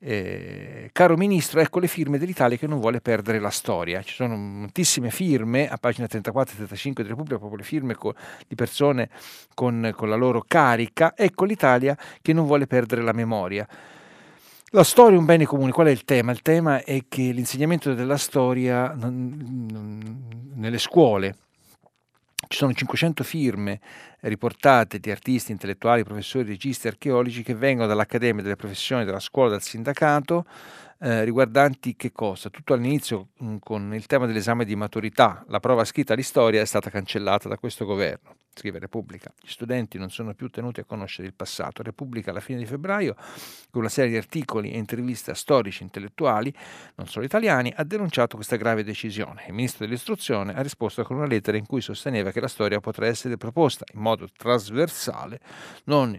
eh, 0.05 0.89
caro 0.91 1.15
Ministro, 1.15 1.61
ecco 1.61 1.79
le 1.79 1.87
firme 1.87 2.17
dell'Italia 2.17 2.57
che 2.57 2.67
non 2.67 2.81
vuole 2.81 2.99
perdere 2.99 3.39
la 3.39 3.49
storia. 3.49 4.03
Ci 4.03 4.15
sono 4.15 4.35
moltissime 4.35 5.09
firme, 5.09 5.69
a 5.69 5.77
pagina 5.77 6.07
34 6.07 6.53
e 6.53 6.57
35 6.57 7.03
di 7.03 7.09
Repubblica, 7.09 7.37
proprio 7.37 7.59
le 7.59 7.65
firme 7.65 7.95
co- 7.95 8.13
di 8.45 8.55
persone 8.55 9.09
con, 9.53 9.93
con 9.95 10.09
la 10.09 10.15
loro 10.15 10.43
carica. 10.45 11.13
Ecco 11.15 11.45
l'Italia 11.45 11.97
che 12.21 12.33
non 12.33 12.45
vuole 12.45 12.67
perdere 12.67 13.01
la 13.01 13.13
memoria. 13.13 13.65
La 14.71 14.83
storia 14.83 15.15
è 15.15 15.19
un 15.19 15.25
bene 15.25 15.45
comune, 15.45 15.71
qual 15.71 15.87
è 15.87 15.91
il 15.91 16.03
tema? 16.03 16.33
Il 16.33 16.41
tema 16.41 16.83
è 16.83 17.03
che 17.07 17.31
l'insegnamento 17.31 17.93
della 17.93 18.17
storia 18.17 18.93
nelle 18.97 20.79
scuole 20.79 21.35
ci 22.47 22.57
sono 22.57 22.73
500 22.73 23.23
firme 23.23 23.79
riportate 24.21 24.99
di 24.99 25.11
artisti, 25.11 25.51
intellettuali, 25.51 26.03
professori, 26.03 26.45
registi, 26.45 26.87
archeologi 26.87 27.43
che 27.43 27.55
vengono 27.55 27.87
dall'Accademia 27.87 28.41
delle 28.41 28.55
Professioni, 28.55 29.05
dalla 29.05 29.19
scuola, 29.19 29.49
dal 29.49 29.61
sindacato, 29.61 30.45
eh, 31.03 31.25
riguardanti 31.25 31.97
che 31.97 32.13
cosa? 32.13 32.49
Tutto 32.49 32.73
all'inizio 32.73 33.31
mm, 33.43 33.57
con 33.59 33.93
il 33.93 34.05
tema 34.05 34.25
dell'esame 34.25 34.63
di 34.63 34.73
maturità, 34.73 35.43
la 35.49 35.59
prova 35.59 35.83
scritta 35.83 36.15
di 36.15 36.23
storia 36.23 36.61
è 36.61 36.65
stata 36.65 36.89
cancellata 36.89 37.49
da 37.49 37.57
questo 37.57 37.83
governo. 37.83 38.37
Scrive 38.55 38.79
Repubblica. 38.79 39.33
Gli 39.41 39.49
studenti 39.49 39.97
non 39.97 40.11
sono 40.11 40.33
più 40.33 40.47
tenuti 40.47 40.79
a 40.79 40.85
conoscere 40.85 41.27
il 41.27 41.33
passato. 41.33 41.83
Repubblica 41.83 42.29
alla 42.31 42.39
fine 42.39 42.59
di 42.59 42.65
febbraio, 42.65 43.15
con 43.69 43.81
una 43.81 43.89
serie 43.89 44.11
di 44.11 44.17
articoli 44.17 44.71
e 44.71 44.77
interviste 44.77 45.31
a 45.31 45.33
storici 45.33 45.83
intellettuali, 45.83 46.53
non 46.95 47.07
solo 47.07 47.25
italiani, 47.25 47.73
ha 47.75 47.83
denunciato 47.83 48.37
questa 48.37 48.55
grave 48.55 48.85
decisione. 48.85 49.43
Il 49.47 49.53
ministro 49.53 49.85
dell'istruzione 49.85 50.53
ha 50.53 50.61
risposto 50.61 51.03
con 51.03 51.17
una 51.17 51.25
lettera 51.25 51.57
in 51.57 51.65
cui 51.65 51.81
sosteneva 51.81 52.31
che 52.31 52.39
la 52.39 52.47
storia 52.47 52.79
potrà 52.79 53.07
essere 53.07 53.35
proposta 53.35 53.83
in 53.93 53.99
modo 53.99 54.29
trasversale, 54.31 55.41
non 55.85 56.17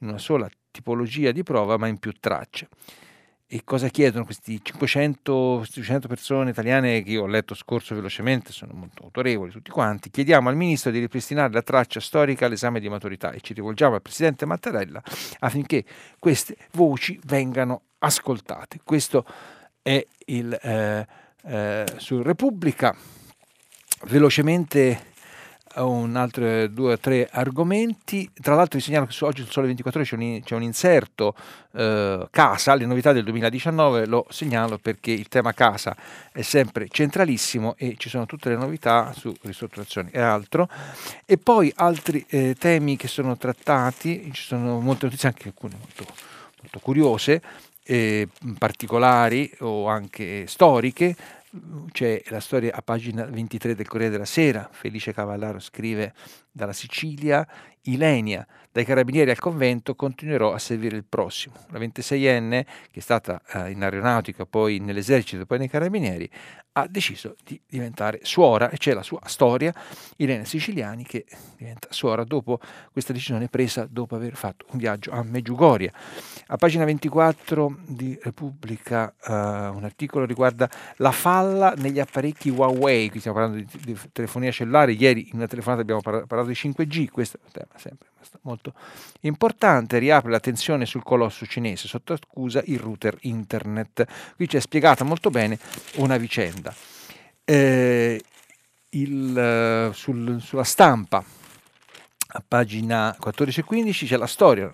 in 0.00 0.08
una 0.08 0.18
sola 0.18 0.46
tipologia 0.70 1.30
di 1.30 1.42
prova, 1.42 1.78
ma 1.78 1.86
in 1.86 1.98
più 1.98 2.12
tracce. 2.12 2.68
E 3.48 3.62
cosa 3.62 3.88
chiedono 3.88 4.24
questi 4.24 4.58
500, 4.60 5.64
500 5.64 6.08
persone 6.08 6.50
italiane 6.50 7.04
che 7.04 7.10
io 7.10 7.22
ho 7.22 7.26
letto 7.26 7.54
scorso 7.54 7.94
velocemente, 7.94 8.50
sono 8.50 8.72
molto 8.74 9.04
autorevoli 9.04 9.52
tutti 9.52 9.70
quanti? 9.70 10.10
Chiediamo 10.10 10.48
al 10.48 10.56
Ministro 10.56 10.90
di 10.90 10.98
ripristinare 10.98 11.52
la 11.52 11.62
traccia 11.62 12.00
storica 12.00 12.46
all'esame 12.46 12.80
di 12.80 12.88
maturità 12.88 13.30
e 13.30 13.40
ci 13.40 13.54
rivolgiamo 13.54 13.94
al 13.94 14.02
Presidente 14.02 14.46
Mattarella 14.46 15.00
affinché 15.38 15.84
queste 16.18 16.56
voci 16.72 17.20
vengano 17.24 17.82
ascoltate. 17.98 18.80
Questo 18.82 19.24
è 19.80 20.04
il 20.24 20.52
eh, 20.60 21.06
eh, 21.44 21.84
su 21.98 22.22
Repubblica. 22.22 22.96
Velocemente 24.06 25.14
un 25.84 26.16
altro 26.16 26.66
due 26.68 26.92
o 26.92 26.98
tre 26.98 27.28
argomenti. 27.30 28.30
Tra 28.40 28.54
l'altro 28.54 28.78
vi 28.78 28.84
segnalo 28.84 29.06
che 29.06 29.12
su, 29.12 29.24
oggi 29.24 29.42
sul 29.42 29.50
Sole 29.50 29.66
24 29.66 30.00
Ore 30.00 30.08
c'è 30.08 30.16
un, 30.16 30.40
c'è 30.42 30.54
un 30.54 30.62
inserto 30.62 31.34
eh, 31.72 32.26
casa, 32.30 32.74
le 32.74 32.86
novità 32.86 33.12
del 33.12 33.24
2019, 33.24 34.06
lo 34.06 34.26
segnalo 34.30 34.78
perché 34.78 35.10
il 35.10 35.28
tema 35.28 35.52
casa 35.52 35.96
è 36.32 36.42
sempre 36.42 36.88
centralissimo 36.88 37.74
e 37.76 37.94
ci 37.98 38.08
sono 38.08 38.26
tutte 38.26 38.48
le 38.48 38.56
novità 38.56 39.12
su 39.12 39.34
ristrutturazioni 39.42 40.10
e 40.12 40.20
altro. 40.20 40.68
E 41.24 41.38
poi 41.38 41.72
altri 41.76 42.24
eh, 42.28 42.56
temi 42.58 42.96
che 42.96 43.08
sono 43.08 43.36
trattati, 43.36 44.30
ci 44.32 44.42
sono 44.42 44.80
molte 44.80 45.06
notizie, 45.06 45.28
anche 45.28 45.48
alcune 45.48 45.76
molto, 45.78 46.04
molto 46.60 46.78
curiose, 46.80 47.42
eh, 47.86 48.28
particolari 48.58 49.50
o 49.60 49.86
anche 49.86 50.46
storiche, 50.46 51.14
c'è 51.90 52.22
la 52.26 52.40
storia 52.40 52.74
a 52.74 52.82
pagina 52.82 53.24
23 53.24 53.74
del 53.74 53.86
Corriere 53.86 54.12
della 54.12 54.24
Sera, 54.24 54.68
Felice 54.70 55.12
Cavallaro 55.12 55.58
scrive 55.58 56.12
dalla 56.50 56.72
Sicilia, 56.72 57.46
Ilenia, 57.82 58.46
dai 58.72 58.84
carabinieri 58.84 59.30
al 59.30 59.38
convento 59.38 59.94
continuerò 59.94 60.52
a 60.52 60.58
servire 60.58 60.96
il 60.96 61.04
prossimo. 61.04 61.54
La 61.70 61.78
26enne, 61.78 62.64
che 62.90 62.98
è 62.98 63.00
stata 63.00 63.40
eh, 63.52 63.70
in 63.70 63.82
aeronautica, 63.82 64.46
poi 64.46 64.78
nell'esercito 64.78 65.46
poi 65.46 65.58
nei 65.58 65.68
carabinieri, 65.68 66.28
ha 66.78 66.86
deciso 66.86 67.36
di 67.42 67.58
diventare 67.66 68.20
suora 68.22 68.68
e 68.68 68.76
c'è 68.76 68.92
la 68.92 69.02
sua 69.02 69.20
storia, 69.24 69.72
Ilenia 70.16 70.44
Siciliani, 70.44 71.04
che 71.04 71.24
diventa 71.56 71.88
suora 71.90 72.22
dopo 72.24 72.60
questa 72.92 73.14
decisione 73.14 73.48
presa 73.48 73.86
dopo 73.90 74.14
aver 74.14 74.36
fatto 74.36 74.66
un 74.72 74.78
viaggio 74.78 75.10
a 75.10 75.22
Meggiugoria. 75.22 75.90
A 76.48 76.56
pagina 76.56 76.84
24 76.84 77.78
di 77.86 78.18
Repubblica 78.22 79.14
uh, 79.26 79.32
un 79.32 79.84
articolo 79.84 80.26
riguarda 80.26 80.68
la 80.96 81.12
falla 81.12 81.72
negli 81.78 81.98
apparecchi 81.98 82.50
Huawei, 82.50 83.08
qui 83.08 83.20
stiamo 83.20 83.38
parlando 83.38 83.64
di, 83.64 83.80
di 83.82 83.98
telefonia 84.12 84.50
cellulare, 84.50 84.92
ieri 84.92 85.28
in 85.30 85.36
una 85.36 85.46
telefonata 85.46 85.80
abbiamo 85.80 86.02
parlato 86.02 86.44
di 86.44 86.52
5G, 86.54 87.08
questo 87.08 87.38
è 87.38 87.40
un 87.42 87.52
tema 87.52 87.72
sempre 87.76 88.08
molto 88.42 88.74
importante, 89.20 89.98
riapre 89.98 90.30
l'attenzione 90.30 90.86
sul 90.86 91.02
colosso 91.02 91.46
cinese, 91.46 91.88
sotto 91.88 92.12
accusa 92.12 92.62
il 92.66 92.78
router 92.78 93.16
internet. 93.22 94.06
Qui 94.36 94.46
c'è 94.46 94.60
spiegata 94.60 95.04
molto 95.04 95.30
bene 95.30 95.58
una 95.96 96.16
vicenda. 96.16 96.74
Eh, 97.44 98.22
il, 98.90 99.90
sul, 99.92 100.40
sulla 100.40 100.64
stampa, 100.64 101.24
a 102.28 102.42
pagina 102.46 103.16
14 103.18 103.60
e 103.60 103.64
15, 103.64 104.06
c'è 104.06 104.16
la 104.16 104.26
storia 104.26 104.72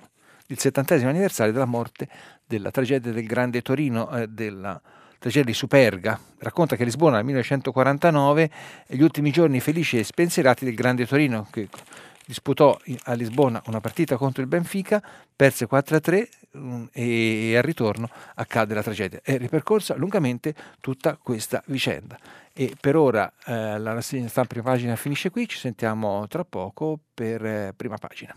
il 0.52 0.58
settantesimo 0.58 1.08
anniversario 1.08 1.52
della 1.52 1.64
morte 1.64 2.08
della 2.46 2.70
tragedia 2.70 3.10
del 3.10 3.26
Grande 3.26 3.62
Torino, 3.62 4.10
eh, 4.10 4.28
della 4.28 4.80
tragedia 5.18 5.44
di 5.44 5.54
Superga. 5.54 6.20
Racconta 6.38 6.76
che 6.76 6.84
Lisbona 6.84 7.16
nel 7.16 7.24
1949 7.24 8.50
gli 8.88 9.00
ultimi 9.00 9.30
giorni 9.30 9.60
felici 9.60 9.98
e 9.98 10.04
spensierati 10.04 10.64
del 10.64 10.74
Grande 10.74 11.06
Torino, 11.06 11.46
che 11.50 11.68
disputò 12.26 12.78
a 13.04 13.12
Lisbona 13.14 13.62
una 13.66 13.80
partita 13.80 14.16
contro 14.16 14.42
il 14.42 14.48
Benfica, 14.48 15.02
perse 15.34 15.66
4-3 15.68 16.28
mm, 16.56 16.84
e 16.92 17.56
al 17.56 17.62
ritorno 17.62 18.08
accade 18.34 18.74
la 18.74 18.82
tragedia. 18.82 19.20
È 19.22 19.36
ripercorsa 19.38 19.94
lungamente 19.96 20.54
tutta 20.80 21.16
questa 21.16 21.62
vicenda. 21.66 22.18
E 22.52 22.74
per 22.78 22.96
ora 22.96 23.32
eh, 23.46 23.78
la 23.78 23.92
rassegna 23.92 24.28
stampa 24.28 24.50
prima 24.54 24.70
pagina 24.70 24.96
finisce 24.96 25.30
qui, 25.30 25.48
ci 25.48 25.58
sentiamo 25.58 26.26
tra 26.28 26.44
poco 26.44 26.98
per 27.14 27.44
eh, 27.44 27.72
prima 27.74 27.96
pagina. 27.96 28.36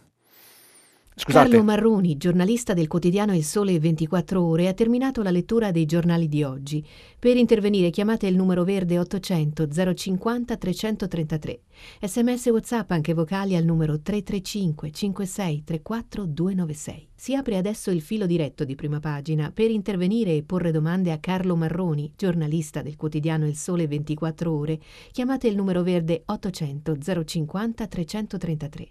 Scusate. 1.18 1.48
Carlo 1.48 1.64
Marroni, 1.64 2.18
giornalista 2.18 2.74
del 2.74 2.90
quotidiano 2.90 3.34
Il 3.34 3.46
Sole 3.46 3.80
24 3.80 4.44
Ore, 4.44 4.68
ha 4.68 4.74
terminato 4.74 5.24
la 5.24 5.32
lettura 5.32 5.72
dei 5.72 5.86
giornali 5.86 6.28
di 6.28 6.44
oggi. 6.44 6.86
Per 7.18 7.38
intervenire 7.38 7.90
chiamate 7.90 8.28
il 8.28 8.36
numero 8.36 8.66
verde 8.66 9.00
800 9.00 9.66
050 9.96 10.58
333. 10.58 11.60
Sms 12.02 12.46
WhatsApp 12.48 12.92
anche 12.92 13.14
vocali 13.14 13.56
al 13.56 13.64
numero 13.64 14.02
335 14.02 14.92
56 14.92 15.64
34 15.64 16.26
296. 16.26 17.08
Si 17.16 17.34
apre 17.34 17.56
adesso 17.56 17.92
il 17.92 18.02
filo 18.02 18.26
diretto 18.26 18.66
di 18.66 18.76
prima 18.76 19.00
pagina 19.00 19.52
per 19.54 19.72
intervenire 19.72 20.36
e 20.36 20.44
porre 20.44 20.72
domande 20.72 21.14
a 21.14 21.20
Carlo 21.20 21.56
Marroni, 21.56 22.12
giornalista 22.18 22.82
del 22.82 22.98
quotidiano 22.98 23.48
Il 23.48 23.56
Sole 23.56 23.88
24 23.88 24.54
Ore. 24.54 24.80
Chiamate 25.14 25.48
il 25.48 25.56
numero 25.56 25.82
verde 25.82 26.24
800 26.26 26.98
050 27.24 27.88
333. 27.88 28.90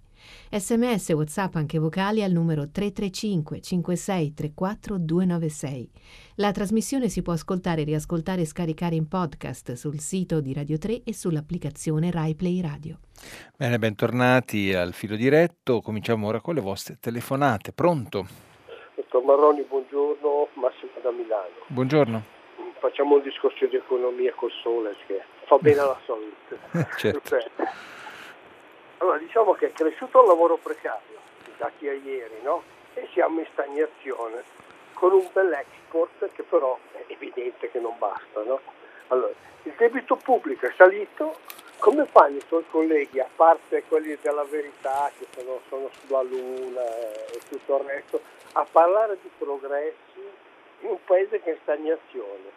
Sms 0.50 1.10
WhatsApp 1.10 1.54
anche 1.56 1.78
vocali 1.78 2.22
al 2.22 2.32
numero 2.32 2.70
335 2.70 3.60
56 3.60 4.34
34 4.34 4.98
296. 4.98 5.90
La 6.36 6.52
trasmissione 6.52 7.08
si 7.08 7.22
può 7.22 7.32
ascoltare, 7.32 7.84
riascoltare 7.84 8.42
e 8.42 8.46
scaricare 8.46 8.94
in 8.94 9.08
podcast 9.08 9.72
sul 9.72 9.98
sito 10.00 10.40
di 10.40 10.52
Radio 10.52 10.78
3 10.78 11.02
e 11.04 11.14
sull'applicazione 11.14 12.10
RaiPlay 12.10 12.60
Radio. 12.60 12.98
Bene, 13.56 13.78
bentornati 13.78 14.72
al 14.74 14.92
filo 14.92 15.16
diretto. 15.16 15.80
Cominciamo 15.80 16.26
ora 16.26 16.40
con 16.40 16.54
le 16.54 16.60
vostre 16.60 16.98
telefonate. 17.00 17.72
Pronto? 17.72 18.26
Dottor 18.94 19.24
Marroni, 19.24 19.62
buongiorno. 19.62 20.48
Massimo 20.54 20.92
da 21.02 21.10
Milano. 21.10 21.54
Buongiorno. 21.68 22.22
Facciamo 22.80 23.16
un 23.16 23.22
discorso 23.22 23.66
di 23.66 23.76
economia 23.76 24.32
col 24.34 24.50
sole 24.62 24.94
che 25.06 25.22
fa 25.46 25.56
bene 25.58 25.80
alla 25.80 25.98
salute. 26.04 26.88
certo. 26.98 27.38
Allora, 29.04 29.18
diciamo 29.18 29.52
che 29.52 29.66
è 29.66 29.72
cresciuto 29.72 30.22
il 30.22 30.28
lavoro 30.28 30.56
precario 30.56 31.18
da 31.58 31.70
chi 31.76 31.86
a 31.88 31.92
ieri, 31.92 32.40
no? 32.40 32.62
E 32.94 33.06
siamo 33.12 33.40
in 33.40 33.46
stagnazione, 33.52 34.42
con 34.94 35.12
un 35.12 35.28
bel 35.30 35.52
export 35.52 36.30
che 36.32 36.42
però 36.42 36.78
è 36.92 37.04
evidente 37.08 37.70
che 37.70 37.80
non 37.80 37.94
basta, 37.98 38.42
no? 38.42 38.62
Allora, 39.08 39.34
il 39.64 39.74
debito 39.76 40.16
pubblico 40.16 40.64
è 40.64 40.72
salito, 40.74 41.36
come 41.80 42.06
fanno 42.06 42.38
i 42.38 42.46
tuoi 42.48 42.64
colleghi, 42.70 43.20
a 43.20 43.28
parte 43.36 43.82
quelli 43.86 44.16
della 44.22 44.44
verità 44.44 45.12
che 45.18 45.26
sono, 45.36 45.60
sono 45.68 45.90
sulla 46.00 46.22
luna 46.22 46.96
e 47.30 47.40
tutto 47.46 47.76
il 47.76 47.84
resto, 47.84 48.22
a 48.52 48.64
parlare 48.64 49.18
di 49.20 49.30
progressi 49.36 50.32
in 50.80 50.88
un 50.88 51.04
paese 51.04 51.42
che 51.42 51.50
è 51.50 51.52
in 51.52 51.58
stagnazione? 51.60 52.50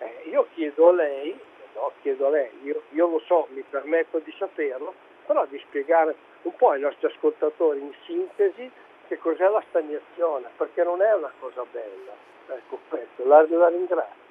Eh, 0.00 0.28
io 0.28 0.48
chiedo 0.52 0.90
a 0.90 0.92
lei, 0.92 1.34
no, 1.76 1.92
chiedo 2.02 2.26
a 2.26 2.28
lei, 2.28 2.50
io, 2.62 2.82
io 2.90 3.08
lo 3.08 3.22
so, 3.24 3.46
mi 3.52 3.64
permetto 3.66 4.18
di 4.18 4.34
saperlo, 4.36 5.12
però 5.26 5.46
di 5.46 5.60
spiegare 5.68 6.14
un 6.42 6.54
po' 6.56 6.70
ai 6.70 6.80
nostri 6.80 7.06
ascoltatori 7.06 7.80
in 7.80 7.92
sintesi 8.06 8.70
che 9.08 9.18
cos'è 9.18 9.48
la 9.48 9.62
stagnazione, 9.68 10.48
perché 10.56 10.82
non 10.82 11.02
è 11.02 11.12
una 11.14 11.32
cosa 11.38 11.64
bella. 11.70 12.12
Ecco, 12.56 12.78
questo, 12.88 13.26
la, 13.26 13.46
la 13.48 13.68
ringrazio. 13.68 14.22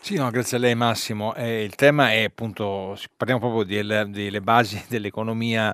Sì, 0.00 0.16
no, 0.16 0.30
grazie 0.30 0.56
a 0.56 0.60
lei 0.60 0.74
Massimo. 0.74 1.34
Eh, 1.34 1.62
il 1.62 1.74
tema 1.74 2.12
è 2.12 2.24
appunto, 2.24 2.96
parliamo 3.16 3.40
proprio 3.40 3.64
delle, 3.64 4.06
delle 4.08 4.40
basi 4.40 4.84
dell'economia 4.88 5.72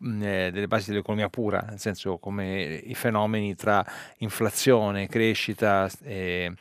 eh, 0.00 0.50
delle 0.52 0.68
basi 0.68 0.90
dell'economia 0.90 1.28
pura, 1.28 1.64
nel 1.68 1.78
senso 1.78 2.18
come 2.18 2.80
i 2.84 2.94
fenomeni 2.94 3.54
tra 3.56 3.84
inflazione, 4.18 5.08
crescita, 5.08 5.88
eh, 6.04 6.52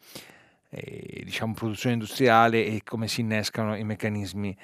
diciamo 1.23 1.53
produzione 1.53 1.93
industriale 1.93 2.65
e 2.65 2.81
come 2.83 3.07
si 3.07 3.21
innescano 3.21 3.75
i 3.75 3.83
meccanismi 3.83 4.57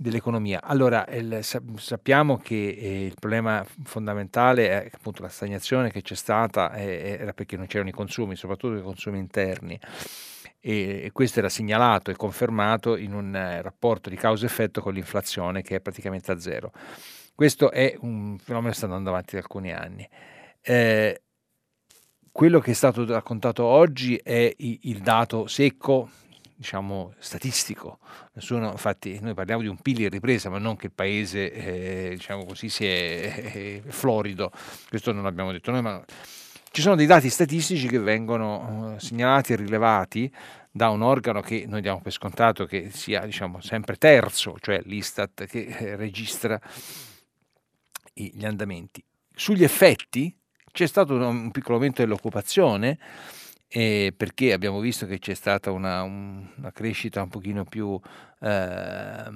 dell'economia. 0.00 0.62
Allora, 0.62 1.06
il, 1.10 1.40
sappiamo 1.42 2.38
che 2.38 2.68
eh, 2.68 3.04
il 3.04 3.14
problema 3.20 3.62
fondamentale 3.84 4.68
è 4.70 4.90
appunto 4.90 5.20
la 5.20 5.28
stagnazione 5.28 5.90
che 5.90 6.00
c'è 6.00 6.14
stata 6.14 6.72
eh, 6.72 7.18
era 7.20 7.34
perché 7.34 7.58
non 7.58 7.66
c'erano 7.66 7.90
i 7.90 7.92
consumi, 7.92 8.34
soprattutto 8.34 8.76
i 8.76 8.82
consumi 8.82 9.18
interni. 9.18 9.78
E, 10.58 11.10
questo 11.12 11.40
era 11.40 11.50
segnalato 11.50 12.10
e 12.10 12.16
confermato 12.16 12.96
in 12.96 13.12
un 13.12 13.36
eh, 13.36 13.60
rapporto 13.60 14.08
di 14.08 14.16
causa-effetto 14.16 14.80
con 14.80 14.94
l'inflazione 14.94 15.60
che 15.60 15.76
è 15.76 15.80
praticamente 15.80 16.32
a 16.32 16.40
zero. 16.40 16.72
Questo 17.34 17.70
è 17.70 17.94
un 18.00 18.38
fenomeno 18.38 18.70
che 18.70 18.76
sta 18.76 18.86
andando 18.86 19.10
avanti 19.10 19.34
da 19.34 19.42
alcuni 19.42 19.70
anni. 19.70 20.08
Eh, 20.62 21.22
quello 22.32 22.58
che 22.60 22.70
è 22.70 22.74
stato 22.74 23.04
raccontato 23.04 23.64
oggi 23.64 24.16
è 24.16 24.54
il 24.56 25.00
dato 25.00 25.46
secco 25.46 26.08
diciamo, 26.60 27.14
statistico. 27.18 28.00
Nessuno, 28.34 28.70
infatti 28.70 29.18
noi 29.22 29.32
parliamo 29.32 29.62
di 29.62 29.68
un 29.68 29.78
PIL 29.78 30.02
in 30.02 30.10
ripresa, 30.10 30.50
ma 30.50 30.58
non 30.58 30.76
che 30.76 30.86
il 30.86 30.92
paese 30.92 31.50
eh, 31.50 32.10
diciamo 32.10 32.44
così, 32.44 32.68
sia 32.68 32.86
eh, 32.86 33.82
florido, 33.88 34.52
questo 34.90 35.10
non 35.12 35.22
l'abbiamo 35.22 35.52
detto 35.52 35.70
noi, 35.70 35.80
ma 35.80 36.04
ci 36.70 36.82
sono 36.82 36.96
dei 36.96 37.06
dati 37.06 37.30
statistici 37.30 37.88
che 37.88 37.98
vengono 37.98 38.94
eh, 38.94 39.00
segnalati 39.00 39.54
e 39.54 39.56
rilevati 39.56 40.30
da 40.70 40.90
un 40.90 41.00
organo 41.00 41.40
che 41.40 41.64
noi 41.66 41.80
diamo 41.80 42.02
per 42.02 42.12
scontato 42.12 42.66
che 42.66 42.90
sia 42.92 43.24
diciamo, 43.24 43.62
sempre 43.62 43.96
terzo, 43.96 44.56
cioè 44.60 44.82
l'Istat 44.84 45.46
che 45.46 45.64
eh, 45.64 45.96
registra 45.96 46.60
gli 48.12 48.44
andamenti. 48.44 49.02
Sugli 49.34 49.64
effetti 49.64 50.36
c'è 50.70 50.86
stato 50.86 51.14
un 51.14 51.50
piccolo 51.52 51.76
aumento 51.76 52.02
dell'occupazione, 52.02 52.98
eh, 53.72 54.12
perché 54.16 54.52
abbiamo 54.52 54.80
visto 54.80 55.06
che 55.06 55.20
c'è 55.20 55.34
stata 55.34 55.70
una, 55.70 56.02
una 56.02 56.72
crescita 56.72 57.22
un 57.22 57.28
pochino 57.28 57.64
più 57.64 57.96
eh, 58.40 59.30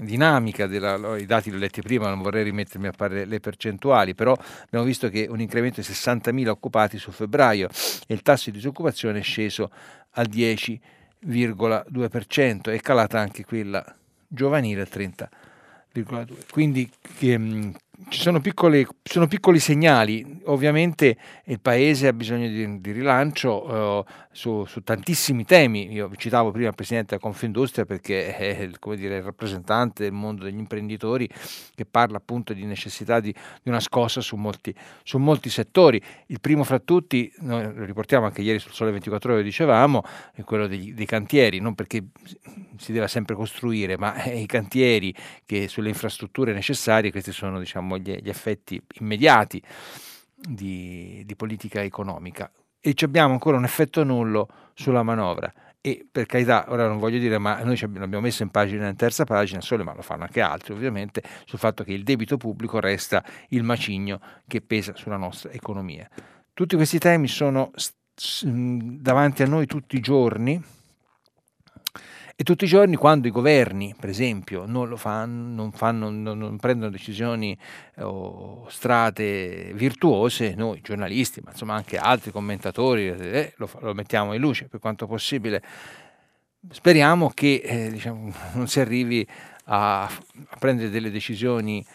dinamica, 0.00 0.66
della, 0.66 1.18
i 1.18 1.26
dati 1.26 1.50
li 1.50 1.56
ho 1.56 1.58
letti 1.58 1.82
prima, 1.82 2.08
non 2.08 2.22
vorrei 2.22 2.44
rimettermi 2.44 2.86
a 2.86 2.92
fare 2.92 3.26
le 3.26 3.40
percentuali, 3.40 4.14
però 4.14 4.34
abbiamo 4.64 4.86
visto 4.86 5.10
che 5.10 5.26
un 5.28 5.40
incremento 5.40 5.82
di 5.82 5.86
60.000 5.86 6.48
occupati 6.48 6.96
su 6.98 7.10
febbraio 7.10 7.68
e 8.06 8.14
il 8.14 8.22
tasso 8.22 8.48
di 8.50 8.56
disoccupazione 8.56 9.18
è 9.18 9.22
sceso 9.22 9.70
al 10.12 10.30
10,2%, 10.30 12.72
è 12.72 12.80
calata 12.80 13.20
anche 13.20 13.44
quella 13.44 13.84
giovanile 14.26 14.80
al 14.80 14.88
30,2%. 14.90 16.46
Quindi 16.50 16.90
che, 17.18 17.38
ci 18.08 18.20
sono, 18.20 18.40
piccole, 18.40 18.86
sono, 19.02 19.28
piccoli 19.28 19.60
segnali, 19.60 20.40
ovviamente 20.44 21.16
il 21.44 21.60
Paese 21.60 22.08
ha 22.08 22.12
bisogno 22.12 22.48
di, 22.48 22.80
di 22.80 22.90
rilancio 22.90 23.64
uh, 23.64 24.04
su, 24.32 24.64
su, 24.64 24.82
tantissimi 24.82 25.44
temi, 25.44 25.92
io 25.92 26.10
citavo 26.16 26.50
prima 26.50 26.68
il 26.68 26.74
Presidente 26.74 27.10
della 27.10 27.20
Confindustria 27.20 27.84
perché 27.84 28.36
è 28.36 28.62
il, 28.62 28.78
dire, 28.96 29.18
il, 29.18 29.22
rappresentante 29.22 30.02
del 30.02 30.12
mondo 30.12 30.42
degli 30.42 30.58
imprenditori 30.58 31.28
che 31.74 31.86
parla 31.86 32.16
appunto 32.16 32.52
di 32.52 32.64
necessità 32.64 33.20
di, 33.20 33.32
di 33.62 33.68
una 33.68 33.80
scossa 33.80 34.20
su 34.20 34.34
molti, 34.34 34.74
su 35.04 35.18
molti, 35.18 35.48
settori, 35.48 36.02
il 36.26 36.40
primo 36.40 36.64
fra 36.64 36.80
tutti, 36.80 37.32
noi 37.40 37.72
lo 37.72 37.84
riportiamo 37.84 38.26
anche 38.26 38.42
ieri 38.42 38.58
sul 38.58 38.72
Sole 38.72 38.90
24 38.90 39.34
ore, 39.34 39.42
dicevamo, 39.44 40.02
è 40.34 40.42
quello 40.42 40.66
degli, 40.66 40.92
dei 40.94 41.06
cantieri, 41.06 41.60
non 41.60 41.74
perché 41.74 42.02
si 42.76 42.92
deve 42.92 43.06
sempre 43.06 43.36
costruire, 43.36 43.96
ma 43.96 44.24
i 44.24 44.46
cantieri 44.46 45.14
che 45.46 45.68
sulle 45.68 45.88
infrastrutture 45.88 46.52
necessarie, 46.52 47.12
questi 47.12 47.30
sono 47.30 47.60
diciamo 47.60 47.83
diciamo, 47.84 47.98
gli, 47.98 48.22
gli 48.22 48.28
effetti 48.28 48.80
immediati 49.00 49.62
di, 50.34 51.22
di 51.24 51.36
politica 51.36 51.82
economica 51.82 52.50
e 52.80 52.94
abbiamo 53.02 53.32
ancora 53.32 53.56
un 53.56 53.64
effetto 53.64 54.02
nullo 54.04 54.48
sulla 54.74 55.02
manovra 55.02 55.52
e 55.80 56.06
per 56.10 56.24
carità, 56.24 56.64
ora 56.68 56.88
non 56.88 56.98
voglio 56.98 57.18
dire, 57.18 57.36
ma 57.36 57.62
noi 57.62 57.78
l'abbiamo 57.78 58.20
messo 58.20 58.42
in 58.42 58.48
pagina 58.48 58.88
in 58.88 58.96
terza 58.96 59.24
pagina 59.24 59.60
solo, 59.60 59.84
ma 59.84 59.94
lo 59.94 60.00
fanno 60.00 60.22
anche 60.22 60.40
altri 60.40 60.72
ovviamente, 60.72 61.22
sul 61.44 61.58
fatto 61.58 61.84
che 61.84 61.92
il 61.92 62.04
debito 62.04 62.38
pubblico 62.38 62.80
resta 62.80 63.22
il 63.48 63.62
macigno 63.62 64.18
che 64.46 64.62
pesa 64.62 64.94
sulla 64.96 65.18
nostra 65.18 65.50
economia. 65.50 66.08
Tutti 66.54 66.76
questi 66.76 66.98
temi 66.98 67.28
sono 67.28 67.70
davanti 68.42 69.42
a 69.42 69.46
noi 69.46 69.66
tutti 69.66 69.96
i 69.96 70.00
giorni, 70.00 70.58
e 72.36 72.42
tutti 72.42 72.64
i 72.64 72.68
giorni 72.68 72.96
quando 72.96 73.28
i 73.28 73.30
governi, 73.30 73.94
per 73.98 74.08
esempio, 74.08 74.66
non 74.66 74.88
lo 74.88 74.96
fanno, 74.96 75.54
non, 75.54 75.70
fanno, 75.70 76.10
non, 76.10 76.36
non 76.36 76.56
prendono 76.56 76.90
decisioni 76.90 77.56
eh, 77.94 78.02
o 78.02 78.66
strade 78.68 79.72
virtuose, 79.74 80.54
noi 80.56 80.80
giornalisti, 80.80 81.40
ma 81.44 81.52
insomma 81.52 81.74
anche 81.74 81.96
altri 81.96 82.32
commentatori, 82.32 83.08
eh, 83.08 83.52
lo, 83.56 83.70
lo, 83.78 83.94
mettiamo 83.94 84.34
in 84.34 84.40
luce 84.40 84.66
per 84.66 84.80
quanto 84.80 85.06
possibile. 85.06 85.62
Speriamo 86.70 87.30
che 87.30 87.62
eh, 87.64 87.90
diciamo, 87.90 88.32
non 88.54 88.66
si 88.66 88.80
arrivi 88.80 89.24
a, 89.66 90.02
a 90.02 90.56
prendere 90.58 90.90
delle 90.90 91.12
decisioni 91.12 91.86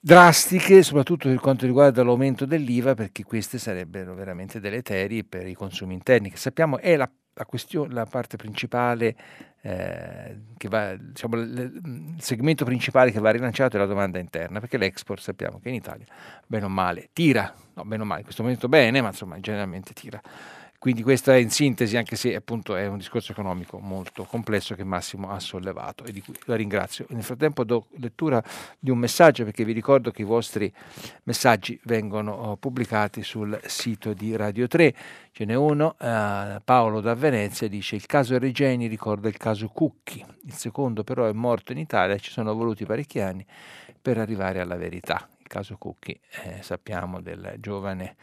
drastiche, 0.00 0.82
soprattutto 0.82 1.28
per 1.28 1.38
quanto 1.38 1.66
riguarda 1.66 2.02
l'aumento 2.02 2.46
dell'IVA, 2.46 2.94
perché 2.94 3.24
queste 3.24 3.58
sarebbero 3.58 4.14
veramente 4.14 4.58
deleterie 4.58 5.22
per 5.24 5.46
i 5.46 5.54
consumi 5.54 5.92
interni, 5.92 6.30
che 6.30 6.38
sappiamo 6.38 6.78
è 6.78 6.96
la 6.96 7.10
la, 7.36 7.44
questione, 7.44 7.92
la 7.92 8.06
parte 8.06 8.36
principale 8.36 9.14
eh, 9.60 10.36
che 10.56 10.68
va, 10.68 10.96
diciamo, 10.96 11.36
il 11.36 12.14
segmento 12.18 12.64
principale 12.64 13.10
che 13.10 13.20
va 13.20 13.30
rilanciato 13.30 13.76
è 13.76 13.78
la 13.78 13.86
domanda 13.86 14.18
interna, 14.18 14.58
perché 14.58 14.78
l'export 14.78 15.20
sappiamo 15.20 15.60
che 15.60 15.68
in 15.68 15.74
Italia, 15.74 16.06
bene 16.46 16.64
o 16.64 16.68
male, 16.68 17.10
tira, 17.12 17.52
no, 17.74 17.84
bene 17.84 18.02
o 18.02 18.06
male, 18.06 18.20
in 18.20 18.24
questo 18.24 18.42
momento 18.42 18.68
bene, 18.68 19.02
ma 19.02 19.08
insomma 19.08 19.38
generalmente 19.38 19.92
tira. 19.92 20.20
Quindi 20.78 21.02
questa 21.02 21.34
è 21.34 21.38
in 21.38 21.50
sintesi, 21.50 21.96
anche 21.96 22.16
se 22.16 22.34
appunto 22.34 22.76
è 22.76 22.86
un 22.86 22.98
discorso 22.98 23.32
economico 23.32 23.78
molto 23.78 24.24
complesso 24.24 24.74
che 24.74 24.84
Massimo 24.84 25.30
ha 25.30 25.40
sollevato 25.40 26.04
e 26.04 26.12
di 26.12 26.20
cui 26.20 26.34
la 26.44 26.54
ringrazio. 26.54 27.06
Nel 27.10 27.22
frattempo 27.22 27.64
do 27.64 27.86
lettura 27.98 28.42
di 28.78 28.90
un 28.90 28.98
messaggio 28.98 29.44
perché 29.44 29.64
vi 29.64 29.72
ricordo 29.72 30.10
che 30.10 30.22
i 30.22 30.24
vostri 30.24 30.72
messaggi 31.24 31.78
vengono 31.84 32.32
oh, 32.32 32.56
pubblicati 32.56 33.22
sul 33.22 33.58
sito 33.64 34.12
di 34.12 34.36
Radio 34.36 34.66
3. 34.68 34.94
Ce 35.32 35.44
n'è 35.44 35.54
uno, 35.54 35.96
eh, 35.98 36.60
Paolo 36.64 37.00
da 37.00 37.14
Venezia, 37.14 37.68
dice 37.68 37.96
il 37.96 38.06
caso 38.06 38.38
Regeni 38.38 38.86
ricorda 38.86 39.28
il 39.28 39.36
caso 39.36 39.68
Cucchi, 39.68 40.24
il 40.44 40.52
secondo 40.52 41.04
però 41.04 41.26
è 41.26 41.32
morto 41.32 41.72
in 41.72 41.78
Italia, 41.78 42.16
ci 42.18 42.30
sono 42.30 42.54
voluti 42.54 42.84
parecchi 42.84 43.20
anni 43.20 43.44
per 44.00 44.18
arrivare 44.18 44.60
alla 44.60 44.76
verità. 44.76 45.28
Il 45.38 45.46
caso 45.48 45.76
Cucchi, 45.76 46.18
eh, 46.42 46.62
sappiamo 46.62 47.20
del 47.20 47.56
giovane 47.58 48.16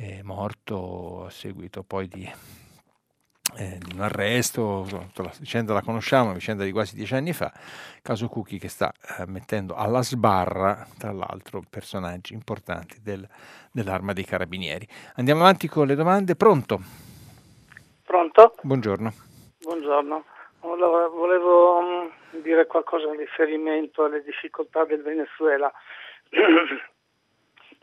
è 0.00 0.22
morto 0.22 1.26
a 1.26 1.30
seguito 1.30 1.82
poi 1.82 2.08
di, 2.08 2.24
eh, 3.58 3.78
di 3.78 3.94
un 3.94 4.00
arresto, 4.00 4.86
la 5.14 5.32
vicenda 5.38 5.74
la 5.74 5.82
conosciamo, 5.82 6.26
una 6.26 6.34
vicenda 6.34 6.64
di 6.64 6.72
quasi 6.72 6.94
dieci 6.94 7.14
anni 7.14 7.34
fa, 7.34 7.52
caso 8.00 8.26
Cucchi 8.28 8.58
che 8.58 8.68
sta 8.68 8.90
eh, 9.18 9.26
mettendo 9.26 9.74
alla 9.74 10.02
sbarra, 10.02 10.86
tra 10.98 11.12
l'altro, 11.12 11.62
personaggi 11.68 12.32
importanti 12.32 13.02
del, 13.02 13.28
dell'arma 13.70 14.14
dei 14.14 14.24
carabinieri. 14.24 14.88
Andiamo 15.16 15.42
avanti 15.42 15.68
con 15.68 15.86
le 15.86 15.94
domande, 15.94 16.34
pronto? 16.34 16.80
Pronto? 18.02 18.54
Buongiorno. 18.62 19.12
Buongiorno. 19.60 20.24
Allora, 20.60 21.08
volevo 21.08 21.80
mm, 21.82 22.40
dire 22.42 22.66
qualcosa 22.66 23.06
in 23.06 23.18
riferimento 23.18 24.04
alle 24.04 24.22
difficoltà 24.22 24.84
del 24.86 25.02
Venezuela. 25.02 25.70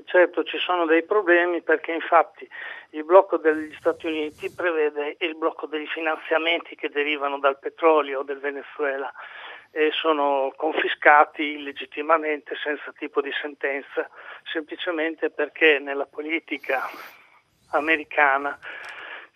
Certo 0.06 0.44
ci 0.44 0.58
sono 0.60 0.86
dei 0.86 1.04
problemi 1.04 1.62
perché 1.62 1.92
infatti 1.92 2.48
il 2.92 3.04
blocco 3.04 3.38
degli 3.38 3.74
Stati 3.80 4.06
Uniti 4.06 4.54
prevede 4.54 5.18
il 5.20 5.36
blocco 5.36 5.66
dei 5.66 5.88
finanziamenti 5.88 6.76
che 6.76 6.90
derivano 6.90 7.40
dal 7.40 7.60
petrolio 7.60 8.22
del 8.22 8.40
Venezuela 8.40 9.12
e 9.72 9.92
sono 9.92 10.54
confiscati 10.56 11.44
illegittimamente 11.44 12.56
senza 12.56 12.94
tipo 12.98 13.22
di 13.22 13.32
sentenza, 13.42 14.10
semplicemente 14.44 15.30
perché 15.30 15.80
nella 15.80 16.06
politica 16.06 16.88
americana 17.72 18.58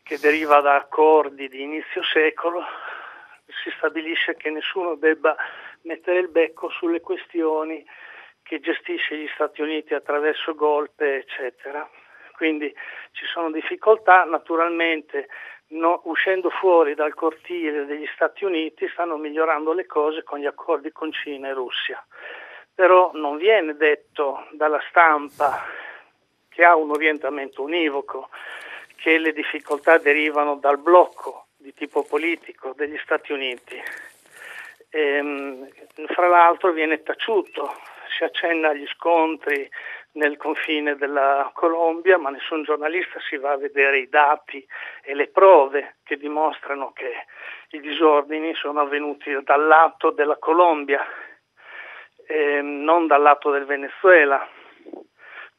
che 0.04 0.18
deriva 0.20 0.62
da 0.62 0.76
accordi 0.76 1.50
di 1.50 1.62
inizio 1.62 2.04
secolo 2.04 2.64
si 3.64 3.72
stabilisce 3.78 4.36
che 4.36 4.50
nessuno 4.50 4.96
debba 4.96 5.36
mettere 5.82 6.20
il 6.20 6.30
becco 6.30 6.70
sulle 6.70 7.02
questioni 7.02 7.86
che 8.52 8.60
gestisce 8.60 9.16
gli 9.16 9.30
Stati 9.34 9.62
Uniti 9.62 9.94
attraverso 9.94 10.54
golpe, 10.56 11.16
eccetera. 11.16 11.90
Quindi 12.36 12.76
ci 13.12 13.26
sono 13.26 13.50
difficoltà, 13.50 14.26
naturalmente 14.26 15.30
no, 15.68 16.02
uscendo 16.04 16.50
fuori 16.50 16.94
dal 16.94 17.14
cortile 17.14 17.86
degli 17.86 18.06
Stati 18.14 18.44
Uniti 18.44 18.90
stanno 18.90 19.16
migliorando 19.16 19.72
le 19.72 19.86
cose 19.86 20.24
con 20.24 20.40
gli 20.40 20.46
accordi 20.46 20.92
con 20.92 21.14
Cina 21.14 21.48
e 21.48 21.54
Russia. 21.54 22.06
Però 22.76 23.12
non 23.14 23.38
viene 23.38 23.78
detto 23.78 24.46
dalla 24.52 24.84
stampa 24.90 25.64
che 26.50 26.66
ha 26.66 26.76
un 26.76 26.90
orientamento 26.90 27.62
univoco 27.62 28.28
che 28.98 29.18
le 29.18 29.32
difficoltà 29.32 29.98
derivano 29.98 30.56
dal 30.56 30.78
blocco 30.78 31.46
di 31.56 31.74
tipo 31.74 32.04
politico 32.04 32.74
degli 32.76 32.98
Stati 32.98 33.32
Uniti. 33.32 33.82
E, 34.90 35.00
ehm, 35.00 35.70
fra 36.08 36.28
l'altro 36.28 36.74
viene 36.74 37.02
taciuto 37.02 37.91
si 38.12 38.24
accenna 38.24 38.70
agli 38.70 38.88
scontri 38.88 39.70
nel 40.14 40.38
confine 40.38 40.96
della 40.96 41.50
Colombia, 41.54 42.18
ma 42.18 42.30
nessun 42.30 42.64
giornalista 42.64 43.20
si 43.30 43.38
va 43.38 43.52
a 43.52 43.58
vedere 43.58 44.00
i 44.00 44.10
dati 44.10 44.66
e 45.04 45.16
le 45.16 45.28
prove 45.28 45.98
che 46.04 46.18
dimostrano 46.18 46.92
che 46.92 47.26
i 47.70 47.80
disordini 47.80 48.54
sono 48.56 48.82
avvenuti 48.82 49.32
dal 49.44 49.66
lato 49.66 50.12
della 50.12 50.38
Colombia, 50.38 51.06
eh, 52.28 52.62
non 52.62 53.08
dal 53.08 53.22
lato 53.22 53.52
del 53.52 53.66
Venezuela, 53.66 54.46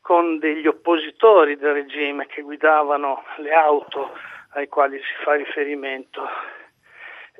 con 0.01 0.39
degli 0.39 0.67
oppositori 0.67 1.57
del 1.57 1.73
regime 1.73 2.27
che 2.27 2.43
guidavano 2.43 3.25
le 3.37 3.53
auto 3.53 4.13
ai 4.55 4.69
quali 4.69 4.99
si 4.99 5.23
fa 5.23 5.35
riferimento. 5.35 6.29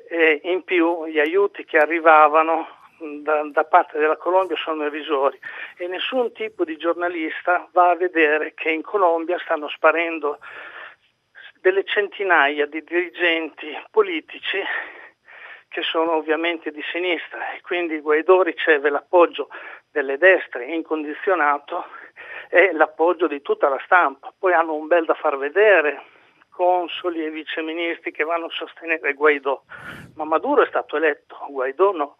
E 0.09 0.41
in 0.43 0.63
più 0.63 1.05
gli 1.05 1.19
aiuti 1.19 1.65
che 1.65 1.77
arrivavano 1.77 2.81
da, 2.99 3.43
da, 3.51 3.63
parte 3.65 3.97
della 3.97 4.17
Colombia 4.17 4.55
sono 4.55 4.85
irrisori 4.85 5.39
e 5.77 5.87
nessun 5.87 6.31
tipo 6.31 6.63
di 6.63 6.77
giornalista 6.77 7.67
va 7.71 7.89
a 7.89 7.95
vedere 7.95 8.53
che 8.53 8.69
in 8.69 8.81
Colombia 8.81 9.37
stanno 9.39 9.67
sparendo 9.69 10.39
delle 11.61 11.83
centinaia 11.85 12.65
di 12.65 12.83
dirigenti 12.83 13.67
politici 13.89 14.61
che 15.69 15.81
sono 15.81 16.11
ovviamente 16.13 16.71
di 16.71 16.83
sinistra 16.91 17.53
e 17.53 17.61
quindi 17.61 17.99
Guaidò 17.99 18.43
riceve 18.43 18.89
l'appoggio 18.89 19.49
delle 19.89 20.17
destre 20.17 20.65
incondizionato 20.65 21.85
e 22.49 22.71
l'appoggio 22.73 23.27
di 23.27 23.41
tutta 23.41 23.69
la 23.69 23.81
stampa. 23.83 24.31
Poi 24.37 24.53
hanno 24.53 24.75
un 24.75 24.85
bel 24.85 25.05
da 25.05 25.15
far 25.15 25.37
vedere, 25.37 26.03
consoli 26.49 27.25
e 27.25 27.31
viceministri 27.31 28.11
che 28.11 28.23
vanno 28.23 28.45
a 28.45 28.51
sostenere 28.51 29.13
Guaidò, 29.13 29.59
ma 30.15 30.23
Maduro 30.23 30.61
è 30.61 30.67
stato 30.67 30.97
eletto, 30.97 31.37
Guaidò 31.49 31.91
no. 31.91 32.17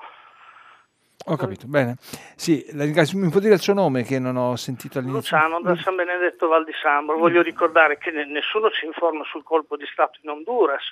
Ho 1.28 1.38
capito, 1.38 1.68
bene. 1.68 1.96
Sì, 2.36 2.66
la 2.74 2.84
ringrazio. 2.84 3.18
Mi 3.18 3.30
può 3.30 3.40
dire 3.40 3.54
il 3.54 3.62
suo 3.62 3.74
nome 3.74 4.04
che 4.04 4.20
non 4.20 4.36
ho 4.36 4.56
sentito 4.58 5.00
all'inizio? 5.00 5.38
Luciano 5.38 5.62
da 5.62 5.76
San 5.78 5.96
Benedetto 5.96 6.48
Val 6.48 6.66
di 6.66 6.74
Sambro. 6.82 7.18
Voglio 7.18 7.42
ricordare 7.42 7.98
che 7.98 8.12
nessuno 8.12 8.70
ci 8.72 8.86
informa 8.86 9.24
sul 9.26 9.44
colpo 9.44 9.78
di 9.78 9.86
Stato 9.92 10.20
in 10.22 10.30
Honduras 10.30 10.84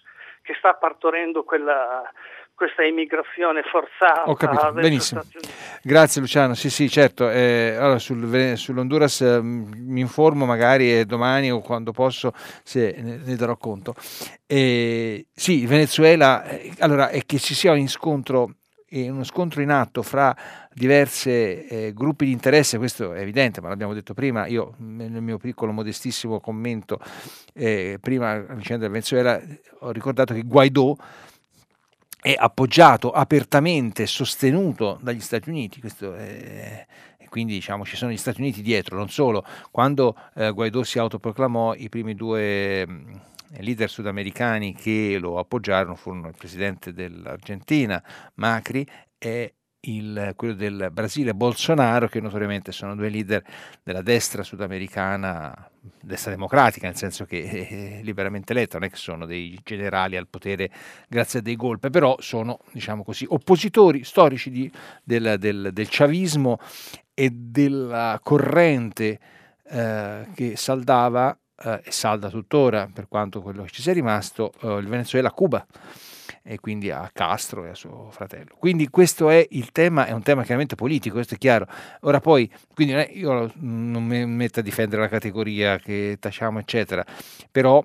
che 0.42 0.56
sta 0.58 0.74
partorendo 0.74 1.44
quella, 1.44 2.02
questa 2.54 2.84
immigrazione 2.84 3.64
forzata. 3.64 4.30
Ho 4.30 4.36
capito, 4.36 4.72
benissimo. 4.72 5.22
Grazie 5.82 6.22
Luciano, 6.22 6.54
sì 6.54 6.70
sì 6.70 6.90
certo, 6.90 7.30
eh, 7.30 7.76
allora 7.78 8.00
sul, 8.00 8.56
sull'Honduras 8.56 9.22
eh, 9.22 9.40
mi 9.42 10.00
informo 10.00 10.46
magari 10.46 11.00
eh, 11.00 11.06
domani 11.06 11.52
o 11.52 11.60
quando 11.62 11.92
posso 11.92 12.34
se 12.64 12.96
ne, 12.98 13.20
ne 13.24 13.36
darò 13.36 13.58
conto. 13.58 13.96
Eh, 14.46 15.28
sì, 15.34 15.66
Venezuela, 15.66 16.44
eh, 16.44 16.74
allora 16.80 17.10
è 17.10 17.22
che 17.26 17.40
ci 17.40 17.54
sia 17.54 17.72
un 17.72 17.80
incontro 17.80 18.56
uno 18.92 19.24
scontro 19.24 19.62
in 19.62 19.70
atto 19.70 20.02
fra 20.04 20.36
diversi 20.74 21.30
eh, 21.30 21.92
gruppi 21.94 22.26
di 22.26 22.32
interesse, 22.32 22.78
questo 22.78 23.14
è 23.14 23.22
evidente, 23.22 23.62
ma 23.62 23.70
l'abbiamo 23.70 23.94
detto 23.94 24.14
prima, 24.14 24.48
io 24.48 24.74
nel 24.78 25.22
mio 25.22 25.38
piccolo 25.38 25.72
modestissimo 25.72 26.40
commento 26.40 27.00
eh, 27.54 27.98
prima 28.02 28.36
la 28.36 28.54
vicenda 28.54 28.84
del 28.84 28.92
Venezuela 28.92 29.42
ho 29.80 29.92
ricordato 29.92 30.34
che 30.34 30.44
Guaidò 30.44 30.96
è 32.22 32.36
appoggiato 32.38 33.12
apertamente, 33.12 34.06
sostenuto 34.06 35.00
dagli 35.02 35.22
Stati 35.22 35.50
Uniti, 35.50 35.80
questo 35.80 36.14
è, 36.14 36.86
quindi 37.30 37.54
diciamo, 37.54 37.86
ci 37.86 37.96
sono 37.96 38.12
gli 38.12 38.18
Stati 38.18 38.42
Uniti 38.42 38.62
dietro, 38.62 38.98
non 38.98 39.10
solo, 39.10 39.46
quando 39.72 40.16
eh, 40.36 40.52
Guaidò 40.52 40.84
si 40.84 41.00
autoproclamò 41.00 41.74
i 41.76 41.88
primi 41.88 42.14
due 42.14 42.86
leader 43.60 43.90
sudamericani 43.90 44.74
che 44.74 45.18
lo 45.20 45.38
appoggiarono 45.38 45.96
furono 45.96 46.28
il 46.28 46.36
presidente 46.38 46.94
dell'Argentina 46.94 48.02
Macri 48.36 48.86
e 49.18 49.56
il, 49.82 50.34
quello 50.36 50.54
del 50.54 50.90
Brasile 50.92 51.34
Bolsonaro, 51.34 52.08
che 52.08 52.20
notoriamente 52.20 52.72
sono 52.72 52.96
due 52.96 53.10
leader 53.10 53.44
della 53.84 54.02
destra 54.02 54.44
sudamericana, 54.44 55.70
destra 56.02 56.32
democratica, 56.32 56.88
nel 56.88 56.96
senso 56.96 57.26
che 57.26 57.98
è 58.00 58.04
liberamente 58.04 58.54
eletta, 58.54 58.78
non 58.78 58.88
è 58.88 58.92
che 58.92 58.98
sono 58.98 59.26
dei 59.26 59.60
generali 59.64 60.18
al 60.18 60.28
potere 60.28 60.70
grazie 61.08 61.40
a 61.40 61.42
dei 61.42 61.56
golpe, 61.56 61.90
però 61.90 62.16
sono, 62.20 62.60
diciamo 62.72 63.04
così, 63.04 63.26
oppositori 63.28 64.04
storici 64.04 64.52
di, 64.52 64.72
del, 65.04 65.38
del, 65.40 65.70
del 65.74 65.88
chavismo 65.90 66.60
e 67.14 67.30
della 67.32 68.20
corrente 68.22 69.20
eh, 69.64 70.28
che 70.36 70.56
saldava 70.58 71.36
eh, 71.64 71.82
e 71.84 71.92
salda 71.92 72.30
tuttora, 72.30 72.90
per 72.92 73.08
quanto 73.08 73.42
quello 73.42 73.68
ci 73.68 73.82
sia 73.82 73.94
rimasto, 73.94 74.52
eh, 74.62 74.78
il 74.78 74.88
Venezuela 74.88 75.30
a 75.30 75.32
Cuba 75.32 75.66
e 76.44 76.60
quindi 76.60 76.90
a 76.90 77.10
Castro 77.14 77.66
e 77.66 77.70
a 77.70 77.76
suo 77.76 78.10
fratello. 78.12 78.56
Quindi 78.58 78.90
questo 78.90 79.30
è 79.30 79.46
il 79.52 79.72
tema, 79.72 80.06
è 80.06 80.12
un 80.12 80.24
tema 80.24 80.42
chiaramente 80.42 80.76
politico, 80.76 81.16
questo 81.16 81.36
è 81.36 81.38
chiaro. 81.38 81.68
Ora 82.02 82.20
poi, 82.20 82.52
quindi 82.74 82.94
io 83.20 83.52
non 83.56 84.04
mi 84.04 84.26
metto 84.26 84.60
a 84.60 84.64
difendere 84.64 85.02
la 85.02 85.08
categoria 85.08 85.78
che 85.78 86.18
tacciamo, 86.20 86.60
eccetera, 86.60 87.06
però 87.52 87.84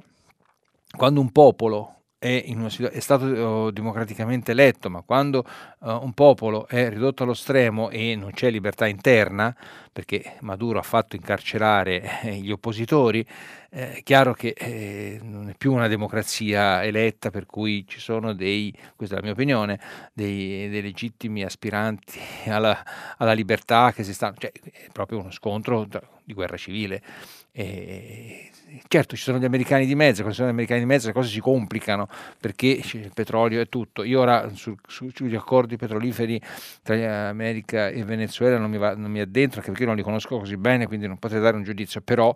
quando 0.97 1.21
un 1.21 1.31
popolo 1.33 1.97
è, 2.27 2.45
una, 2.49 2.69
è, 2.91 3.01
stato 3.01 3.25
oh, 3.27 3.71
democraticamente 3.71 4.51
eletto, 4.51 4.91
ma 4.91 5.03
quando 5.03 5.45
uh, 5.79 5.91
un 5.91 6.13
popolo 6.13 6.67
è 6.67 6.89
ridotto 6.89 7.23
allo 7.23 7.35
stremo 7.35 7.91
e 7.91 8.17
non 8.17 8.33
c'è 8.33 8.51
libertà 8.51 8.87
interna, 8.87 9.55
perché 9.93 10.37
Maduro 10.41 10.79
ha 10.79 10.83
fatto 10.83 11.15
incarcerare 11.17 12.23
eh, 12.23 12.35
gli 12.37 12.51
oppositori, 12.51 13.25
eh, 13.71 13.95
è 13.95 14.03
chiaro 14.03 14.35
che 14.35 14.55
eh, 14.57 15.21
non 15.23 15.49
è 15.49 15.55
più 15.57 15.73
una 15.73 15.89
democrazia 15.89 16.85
eletta 16.85 17.31
per 17.31 17.47
cui 17.47 17.87
ci 17.87 18.01
sono 18.01 18.35
dei, 18.35 18.77
questa 18.97 19.15
è 19.15 19.19
la 19.19 19.25
mia 19.25 19.33
opinione, 19.33 19.81
dei, 20.13 20.69
dei 20.69 20.83
legittimi 20.83 21.45
aspiranti 21.45 22.19
alla, 22.47 22.83
alla, 23.19 23.33
libertà 23.33 23.93
che 23.93 24.03
si 24.03 24.13
stanno, 24.13 24.35
cioè 24.39 24.51
è 24.53 24.89
proprio 24.93 25.21
uno 25.21 25.31
scontro 25.31 25.87
di 26.25 26.35
guerra 26.35 26.57
civile. 26.57 27.03
E, 27.53 28.51
certo 28.89 29.17
ci 29.17 29.23
sono 29.23 29.39
gli 29.39 29.45
americani 29.45 29.87
di 29.87 29.95
mezzo, 29.95 30.17
quando 30.17 30.33
ci 30.33 30.37
sono 30.37 30.49
gli 30.49 30.53
americani 30.53 30.81
di 30.81 30.87
mezzo 30.87 31.07
le 31.07 31.13
cose 31.13 31.29
si 31.29 31.41
complicano 31.41 32.09
perché 32.41 32.67
il 32.67 33.11
petrolio 33.15 33.61
è 33.61 33.69
tutto. 33.69 34.03
Io 34.03 34.21
ora 34.21 34.51
su, 34.55 34.75
su, 34.87 35.11
sugli 35.15 35.35
accordi 35.35 35.77
petroliferi 35.77 36.41
tra 36.83 37.29
America 37.29 37.89
e 37.89 38.05
Venezuela 38.05 38.59
non 38.59 38.71
mi, 38.71 38.79
va, 38.79 38.95
non 38.95 39.11
mi 39.11 39.21
addentro 39.21 39.59
anche 39.59 39.71
perché 39.71 39.87
non 39.87 39.97
li 39.97 40.03
conosco 40.03 40.39
così 40.39 40.57
bene, 40.57 40.87
quindi 40.87 41.07
non 41.07 41.19
potrei 41.19 41.41
dare 41.41 41.57
un 41.57 41.63
giudizio, 41.63 42.01
però 42.01 42.35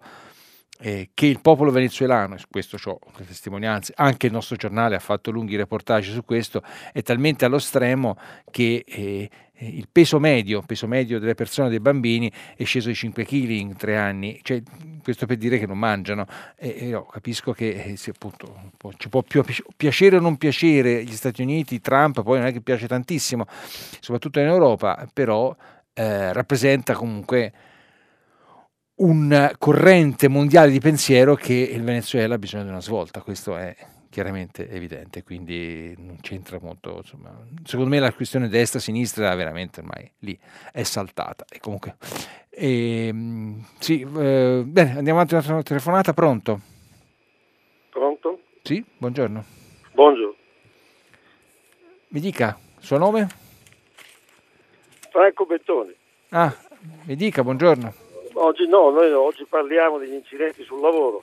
eh, 0.83 1.11
che 1.13 1.27
il 1.27 1.41
popolo 1.41 1.71
venezuelano, 1.71 2.35
e 2.35 2.39
su 2.39 2.47
questo 2.51 2.79
ho 2.83 2.99
le 3.17 3.27
testimonianze, 3.27 3.93
anche 3.97 4.27
il 4.27 4.33
nostro 4.33 4.57
giornale 4.57 4.97
ha 4.97 5.01
fatto 5.01 5.31
lunghi 5.31 5.57
reportage 5.57 6.11
su 6.11 6.25
questo, 6.25 6.63
è 6.93 7.03
talmente 7.03 7.45
allo 7.45 7.59
stremo 7.59 8.17
che 8.51 8.85
eh, 8.87 9.29
il 9.61 9.89
peso 9.91 10.19
medio, 10.19 10.63
peso 10.63 10.87
medio 10.87 11.19
delle 11.19 11.35
persone, 11.35 11.69
dei 11.69 11.81
bambini, 11.81 12.31
è 12.57 12.65
sceso 12.65 12.89
di 12.89 12.95
5 12.95 13.25
kg 13.25 13.49
in 13.51 13.77
tre 13.77 13.97
anni, 13.97 14.41
cioè, 14.43 14.63
questo 15.03 15.27
per 15.27 15.37
dire 15.37 15.59
che 15.59 15.67
non 15.67 15.79
mangiano. 15.79 16.27
E, 16.57 16.69
io 16.69 17.05
capisco 17.05 17.53
che 17.53 17.71
eh, 17.71 17.97
se, 17.97 18.11
appunto, 18.11 18.73
ci 18.97 19.09
può 19.09 19.23
più 19.23 19.45
piacere 19.77 20.17
o 20.17 20.21
non 20.21 20.37
piacere 20.37 21.05
gli 21.05 21.13
Stati 21.13 21.43
Uniti, 21.43 21.81
Trump 21.81 22.23
poi 22.23 22.39
non 22.39 22.49
è 22.49 22.53
che 22.53 22.61
piace 22.61 22.87
tantissimo, 22.87 23.45
soprattutto 24.01 24.41
in 24.41 24.47
Europa, 24.47 25.09
però 25.13 25.55
eh, 25.93 26.33
rappresenta 26.33 26.95
comunque 26.95 27.53
un 28.97 29.53
corrente 29.59 30.29
mondiale 30.29 30.71
di 30.71 30.81
pensiero 30.81 31.35
che 31.35 31.55
il 31.55 31.83
Venezuela 31.83 32.35
ha 32.35 32.39
bisogno 32.39 32.65
di 32.65 32.71
una 32.71 32.83
svolta, 32.83 33.23
questo 33.23 33.57
è 33.57 33.75
chiaramente 34.11 34.69
evidente, 34.69 35.23
quindi 35.23 35.95
non 35.97 36.19
c'entra 36.21 36.59
molto, 36.61 36.97
insomma, 36.97 37.31
secondo 37.65 37.91
me 37.91 38.01
la 38.01 38.13
questione 38.13 38.49
destra-sinistra 38.49 39.35
veramente 39.37 39.81
ormai 39.81 40.11
lì 40.19 40.39
è 40.73 40.83
saltata. 40.83 41.45
E 41.49 41.61
comunque, 41.61 41.97
e, 42.51 43.07
ehm, 43.07 43.65
sì, 43.79 44.01
eh, 44.03 44.63
bene, 44.67 44.97
andiamo 44.97 45.21
avanti 45.21 45.49
una 45.49 45.63
telefonata, 45.63 46.13
pronto? 46.13 46.61
Pronto? 47.91 48.41
Sì, 48.63 48.85
buongiorno. 48.99 49.45
Buongiorno. 49.93 50.35
Mi 52.09 52.21
dica, 52.21 52.59
suo 52.81 52.99
nome? 52.99 53.29
Franco 55.11 55.47
Bettoni. 55.47 55.95
Ah, 56.31 56.53
mi 57.05 57.15
dica, 57.15 57.45
buongiorno. 57.45 57.95
Oggi 58.35 58.67
no, 58.67 58.91
noi 58.91 59.13
oggi 59.13 59.45
parliamo 59.49 59.99
degli 59.99 60.15
incidenti 60.15 60.65
sul 60.65 60.81
lavoro. 60.81 61.21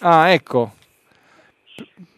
Ah, 0.00 0.30
ecco. 0.32 0.82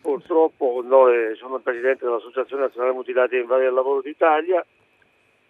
Purtroppo 0.02 0.82
noi 0.84 1.34
sono 1.36 1.56
il 1.56 1.62
presidente 1.62 2.04
dell'Associazione 2.04 2.62
Nazionale 2.62 2.92
Mutilati 2.92 3.36
e 3.36 3.40
Invalidi 3.40 3.66
del 3.66 3.74
Lavoro 3.74 4.02
d'Italia. 4.02 4.64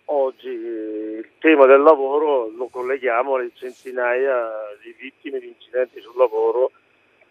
Oggi 0.07 0.49
il 0.49 1.29
tema 1.41 1.67
del 1.67 1.83
lavoro 1.83 2.49
lo 2.49 2.69
colleghiamo 2.69 3.35
alle 3.35 3.51
centinaia 3.55 4.49
di 4.81 4.95
vittime 4.97 5.41
di 5.41 5.49
incidenti 5.49 6.01
sul 6.01 6.17
lavoro 6.17 6.71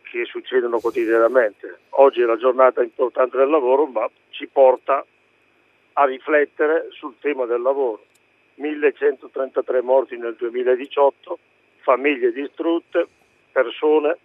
che 0.03 0.25
succedono 0.25 0.79
quotidianamente. 0.79 1.79
Oggi 1.91 2.21
è 2.21 2.25
la 2.25 2.37
giornata 2.37 2.83
importante 2.83 3.37
del 3.37 3.49
lavoro, 3.49 3.85
ma 3.85 4.09
ci 4.31 4.47
porta 4.47 5.05
a 5.93 6.05
riflettere 6.05 6.89
sul 6.91 7.15
tema 7.19 7.45
del 7.45 7.61
lavoro. 7.61 8.03
1133 8.55 9.81
morti 9.81 10.17
nel 10.17 10.35
2018, 10.35 11.39
famiglie 11.79 12.33
distrutte, 12.33 13.07
persone, 13.51 14.17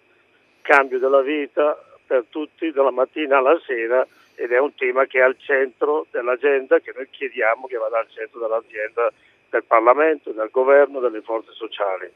cambio 0.63 0.99
della 0.99 1.23
vita 1.23 1.85
per 2.11 2.25
tutti 2.29 2.73
dalla 2.73 2.91
mattina 2.91 3.39
alla 3.39 3.57
sera 3.65 4.05
ed 4.35 4.51
è 4.51 4.59
un 4.59 4.75
tema 4.75 5.05
che 5.05 5.21
è 5.21 5.23
al 5.23 5.37
centro 5.39 6.07
dell'agenda 6.11 6.81
che 6.81 6.93
noi 6.93 7.07
chiediamo 7.09 7.69
che 7.69 7.77
vada 7.77 8.01
al 8.01 8.09
centro 8.11 8.41
dell'azienda 8.41 9.13
del 9.49 9.63
Parlamento, 9.63 10.33
del 10.33 10.49
governo, 10.51 10.99
delle 10.99 11.21
forze 11.21 11.53
sociali. 11.53 12.11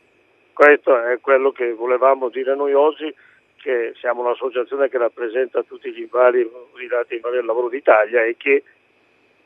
Questo 0.53 1.01
è 1.01 1.21
quello 1.21 1.53
che 1.53 1.73
volevamo 1.75 2.29
dire 2.29 2.57
noi 2.57 2.73
oggi, 2.75 3.15
che 3.63 3.93
siamo 4.01 4.23
un'associazione 4.23 4.89
che 4.89 4.99
rappresenta 4.99 5.63
tutti 5.63 5.93
gli 5.93 6.01
invalidi 6.01 6.51
del 6.73 7.45
lavoro 7.45 7.69
d'Italia 7.69 8.25
e 8.25 8.37
che 8.37 8.65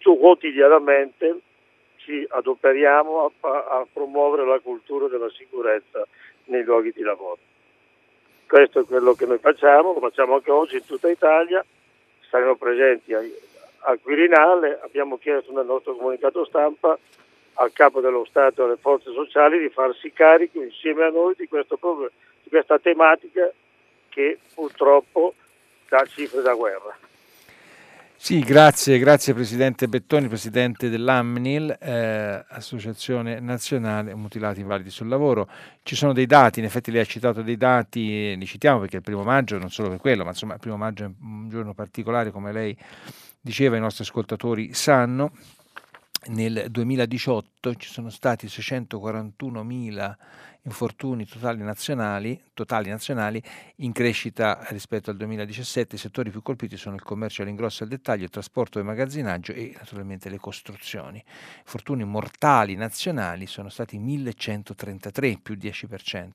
quotidianamente 0.01 1.41
ci 1.97 2.25
adoperiamo 2.27 3.33
a, 3.41 3.49
a 3.49 3.87
promuovere 3.93 4.47
la 4.47 4.61
cultura 4.61 5.09
della 5.09 5.29
sicurezza 5.29 6.07
nei 6.45 6.65
luoghi 6.65 6.93
di 6.93 7.03
lavoro. 7.03 7.39
Questo 8.49 8.81
è 8.81 8.85
quello 8.87 9.13
che 9.13 9.27
noi 9.27 9.37
facciamo, 9.37 9.93
lo 9.93 10.01
facciamo 10.01 10.37
anche 10.37 10.51
oggi 10.51 10.77
in 10.77 10.87
tutta 10.87 11.11
Italia, 11.11 11.63
saremo 12.31 12.57
presenti 12.57 13.13
a, 13.13 13.21
a 13.81 13.99
Quirinale, 14.03 14.81
abbiamo 14.83 15.19
chiesto 15.19 15.53
nel 15.53 15.67
nostro 15.67 15.95
comunicato 15.95 16.47
stampa 16.47 16.99
al 17.55 17.73
capo 17.75 18.01
dello 18.01 18.25
Stato 18.25 18.63
e 18.63 18.65
alle 18.65 18.77
forze 18.77 19.13
sociali 19.13 19.59
di 19.59 19.69
farsi 19.69 20.11
carico 20.13 20.63
insieme 20.63 21.05
a 21.05 21.11
noi 21.11 21.35
di, 21.37 21.47
problem- 21.47 22.11
di 22.43 22.49
questa 22.49 22.79
tematica 22.79 23.53
che 24.09 24.39
purtroppo 24.55 25.35
dà 25.87 26.03
cifre 26.07 26.41
da 26.41 26.55
guerra. 26.55 27.08
Sì, 28.21 28.41
grazie, 28.41 28.99
grazie 28.99 29.33
Presidente 29.33 29.87
Bettoni, 29.87 30.27
Presidente 30.27 30.91
dell'AMNIL, 30.91 31.79
eh, 31.81 32.45
Associazione 32.49 33.39
Nazionale 33.39 34.13
Mutilati 34.17 34.61
Invalidi 34.61 34.91
sul 34.91 35.07
Lavoro. 35.07 35.49
Ci 35.85 35.95
sono 35.95 36.13
dei 36.13 36.27
dati, 36.27 36.59
in 36.59 36.65
effetti 36.65 36.91
lei 36.91 37.03
ha 37.03 37.05
citato 37.05 37.43
dei 37.43 37.57
dati, 37.57 38.37
li 38.37 38.45
citiamo 38.45 38.81
perché 38.81 38.97
il 38.97 39.03
primo 39.03 39.23
maggio, 39.23 39.57
non 39.57 39.71
solo 39.71 39.89
per 39.91 39.99
quello, 39.99 40.25
ma 40.25 40.31
insomma 40.31 40.55
il 40.55 40.61
primo 40.61 40.77
maggio 40.77 41.05
è 41.05 41.11
un 41.23 41.49
giorno 41.49 41.75
particolare, 41.75 42.33
come 42.33 42.53
lei 42.53 42.77
diceva, 43.41 43.77
i 43.77 43.81
nostri 43.81 44.03
ascoltatori 44.03 44.75
sanno. 44.75 45.31
Nel 46.29 46.67
2018 46.71 47.75
ci 47.77 47.89
sono 47.89 48.11
stati 48.11 48.51
641 48.51 49.63
mila 49.63 50.15
infortuni 50.65 51.25
totali 51.25 51.63
nazionali, 51.63 52.39
totali 52.53 52.91
nazionali 52.91 53.43
in 53.77 53.93
crescita 53.93 54.59
rispetto 54.69 55.09
al 55.09 55.17
2017. 55.17 55.95
I 55.95 55.99
settori 55.99 56.31
più 56.31 56.43
colpiti 56.43 56.77
sono 56.77 56.97
il 56.97 57.03
commercio 57.03 57.41
all'ingrosso 57.41 57.81
e 57.81 57.85
al 57.85 57.93
dettaglio, 57.93 58.25
il 58.25 58.31
trasporto 58.31 58.77
e 58.77 58.83
il 58.83 58.87
magazzinaggio 58.87 59.53
e 59.53 59.75
naturalmente 59.79 60.29
le 60.29 60.39
costruzioni. 60.39 61.25
Infortuni 61.61 62.05
mortali 62.05 62.75
nazionali 62.75 63.47
sono 63.47 63.71
stati 63.71 63.99
1133, 63.99 65.39
più 65.39 65.55
10%. 65.55 65.87
I 65.89 66.29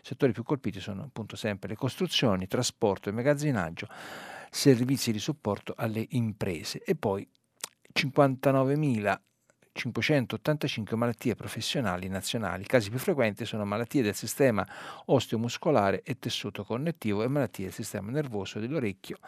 settori 0.00 0.32
più 0.32 0.44
colpiti 0.44 0.80
sono 0.80 1.02
appunto 1.02 1.36
sempre 1.36 1.68
le 1.68 1.76
costruzioni, 1.76 2.46
trasporto 2.46 3.10
e 3.10 3.12
magazzinaggio, 3.12 3.86
servizi 4.48 5.12
di 5.12 5.18
supporto 5.18 5.74
alle 5.76 6.06
imprese 6.10 6.82
e 6.82 6.94
poi 6.94 7.28
59.000 7.96 9.18
585 9.76 10.96
malattie 10.96 11.34
professionali 11.34 12.08
nazionali. 12.08 12.62
I 12.62 12.66
casi 12.66 12.90
più 12.90 12.98
frequenti 12.98 13.44
sono 13.44 13.64
malattie 13.64 14.02
del 14.02 14.14
sistema 14.14 14.66
osteomuscolare 15.06 16.02
e 16.02 16.18
tessuto 16.18 16.64
connettivo 16.64 17.22
e 17.22 17.28
malattie 17.28 17.66
del 17.66 17.74
sistema 17.74 18.10
nervoso 18.10 18.58
dell'orecchio, 18.58 19.18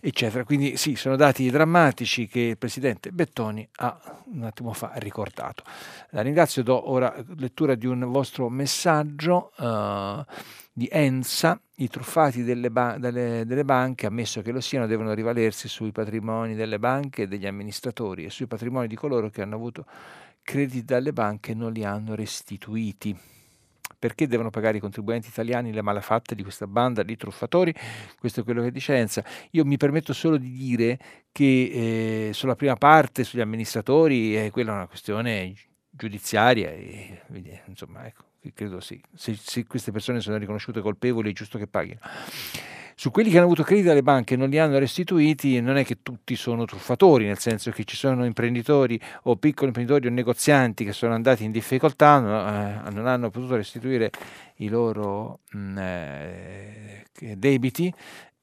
eccetera. 0.00 0.44
Quindi 0.44 0.76
sì, 0.76 0.96
sono 0.96 1.16
dati 1.16 1.48
drammatici 1.48 2.26
che 2.26 2.40
il 2.40 2.58
presidente 2.58 3.12
Bettoni 3.12 3.66
ha 3.76 4.22
un 4.32 4.42
attimo 4.42 4.72
fa 4.72 4.92
ricordato. 4.96 5.62
La 6.10 6.20
ringrazio, 6.22 6.62
do 6.62 6.90
ora 6.90 7.14
lettura 7.36 7.74
di 7.74 7.86
un 7.86 8.00
vostro 8.10 8.48
messaggio. 8.48 9.52
Uh, 9.56 10.24
di 10.78 10.88
Ensa, 10.92 11.60
i 11.80 11.88
truffati 11.88 12.42
delle, 12.42 12.70
ba- 12.70 12.96
delle, 12.98 13.44
delle, 13.46 13.64
banche, 13.64 14.06
ammesso 14.06 14.42
che 14.42 14.50
lo 14.50 14.60
siano, 14.60 14.86
devono 14.86 15.12
rivalersi 15.12 15.68
sui 15.68 15.92
patrimoni 15.92 16.54
delle 16.54 16.78
banche 16.78 17.22
e 17.22 17.26
degli 17.28 17.46
amministratori 17.46 18.24
e 18.24 18.30
sui 18.30 18.46
patrimoni 18.46 18.88
di 18.88 18.96
coloro 18.96 19.30
che 19.30 19.42
hanno 19.42 19.54
avuto 19.54 19.84
crediti 20.42 20.84
dalle 20.84 21.12
banche 21.12 21.52
e 21.52 21.54
non 21.54 21.72
li 21.72 21.84
hanno 21.84 22.14
restituiti. 22.14 23.16
Perché 23.98 24.28
devono 24.28 24.50
pagare 24.50 24.76
i 24.76 24.80
contribuenti 24.80 25.28
italiani 25.28 25.72
le 25.72 25.82
malafatte 25.82 26.34
di 26.34 26.42
questa 26.42 26.66
banda 26.66 27.02
di 27.02 27.16
truffatori? 27.16 27.74
Questo 28.18 28.40
è 28.40 28.44
quello 28.44 28.62
che 28.62 28.70
dice 28.70 28.96
Ensa. 28.96 29.24
Io 29.52 29.64
mi 29.64 29.76
permetto 29.76 30.12
solo 30.12 30.36
di 30.36 30.50
dire 30.50 30.98
che 31.32 32.28
eh, 32.28 32.32
sulla 32.32 32.54
prima 32.54 32.76
parte, 32.76 33.24
sugli 33.24 33.40
amministratori, 33.40 34.36
eh, 34.36 34.50
quella 34.50 34.72
è 34.72 34.74
una 34.74 34.86
questione 34.86 35.54
giudiziaria 35.90 36.70
e, 36.70 37.22
insomma, 37.66 38.06
ecco 38.06 38.27
credo 38.54 38.80
sì, 38.80 39.00
se, 39.14 39.36
se, 39.40 39.66
queste 39.66 39.92
persone 39.92 40.20
sono 40.20 40.36
riconosciute 40.36 40.80
colpevoli 40.80 41.30
è 41.30 41.34
giusto 41.34 41.58
che 41.58 41.66
paghino. 41.66 42.00
Su 42.94 43.12
quelli 43.12 43.30
che 43.30 43.36
hanno 43.36 43.46
avuto 43.46 43.62
crediti 43.62 43.86
dalle 43.86 44.02
banche 44.02 44.34
e 44.34 44.36
non 44.36 44.48
li 44.48 44.58
hanno 44.58 44.76
restituiti, 44.76 45.60
non 45.60 45.76
è 45.76 45.84
che 45.84 45.98
tutti 46.02 46.34
sono 46.34 46.64
truffatori, 46.64 47.26
nel 47.26 47.38
senso 47.38 47.70
che 47.70 47.84
ci 47.84 47.94
sono 47.94 48.24
imprenditori 48.24 49.00
o 49.24 49.36
piccoli 49.36 49.68
imprenditori 49.68 50.08
o 50.08 50.10
negozianti 50.10 50.84
che 50.84 50.92
sono 50.92 51.14
andati 51.14 51.44
in 51.44 51.52
difficoltà, 51.52 52.16
eh, 52.86 52.90
non 52.90 53.06
hanno 53.06 53.30
potuto 53.30 53.54
restituire 53.54 54.10
i 54.56 54.68
loro 54.68 55.38
mm, 55.56 55.78
eh, 55.78 57.04
debiti 57.36 57.92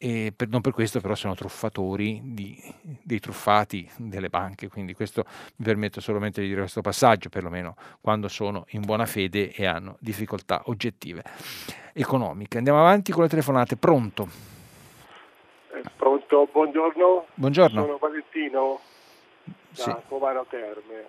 e 0.05 0.31
per, 0.35 0.49
non 0.49 0.61
per 0.61 0.71
questo 0.71 1.01
però 1.01 1.15
sono 1.15 1.33
truffatori 1.33 2.21
di, 2.23 2.55
dei 3.01 3.19
truffati 3.19 3.89
delle 3.97 4.29
banche, 4.29 4.67
quindi 4.67 4.93
questo 4.93 5.25
mi 5.55 5.65
permetto 5.65 5.99
solamente 5.99 6.41
di 6.41 6.47
dire 6.47 6.59
questo 6.59 6.81
passaggio, 6.81 7.29
perlomeno 7.29 7.75
quando 8.01 8.27
sono 8.27 8.65
in 8.69 8.81
buona 8.81 9.07
fede 9.07 9.51
e 9.51 9.65
hanno 9.65 9.97
difficoltà 9.99 10.61
oggettive 10.65 11.23
economiche. 11.93 12.59
Andiamo 12.59 12.79
avanti 12.79 13.11
con 13.11 13.23
le 13.23 13.29
telefonate, 13.29 13.77
pronto? 13.77 14.27
Eh, 15.73 15.81
pronto, 15.97 16.49
buongiorno. 16.51 17.25
Buongiorno. 17.33 17.81
Sono 17.81 17.97
Valentino 17.97 18.79
da 19.43 19.55
sì. 19.71 19.95
Covano 20.07 20.45
Terme. 20.47 21.05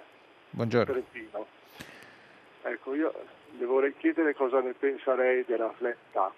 Buongiorno. 0.49 0.90
Trentino. 0.90 1.47
Ecco, 2.62 2.94
io 2.94 3.12
le 3.59 3.64
vorrei 3.66 3.94
chiedere 3.99 4.34
cosa 4.34 4.61
ne 4.61 4.72
pensa 4.72 5.14
lei 5.14 5.44
della 5.47 5.70
flat 5.76 5.97
tax 6.12 6.32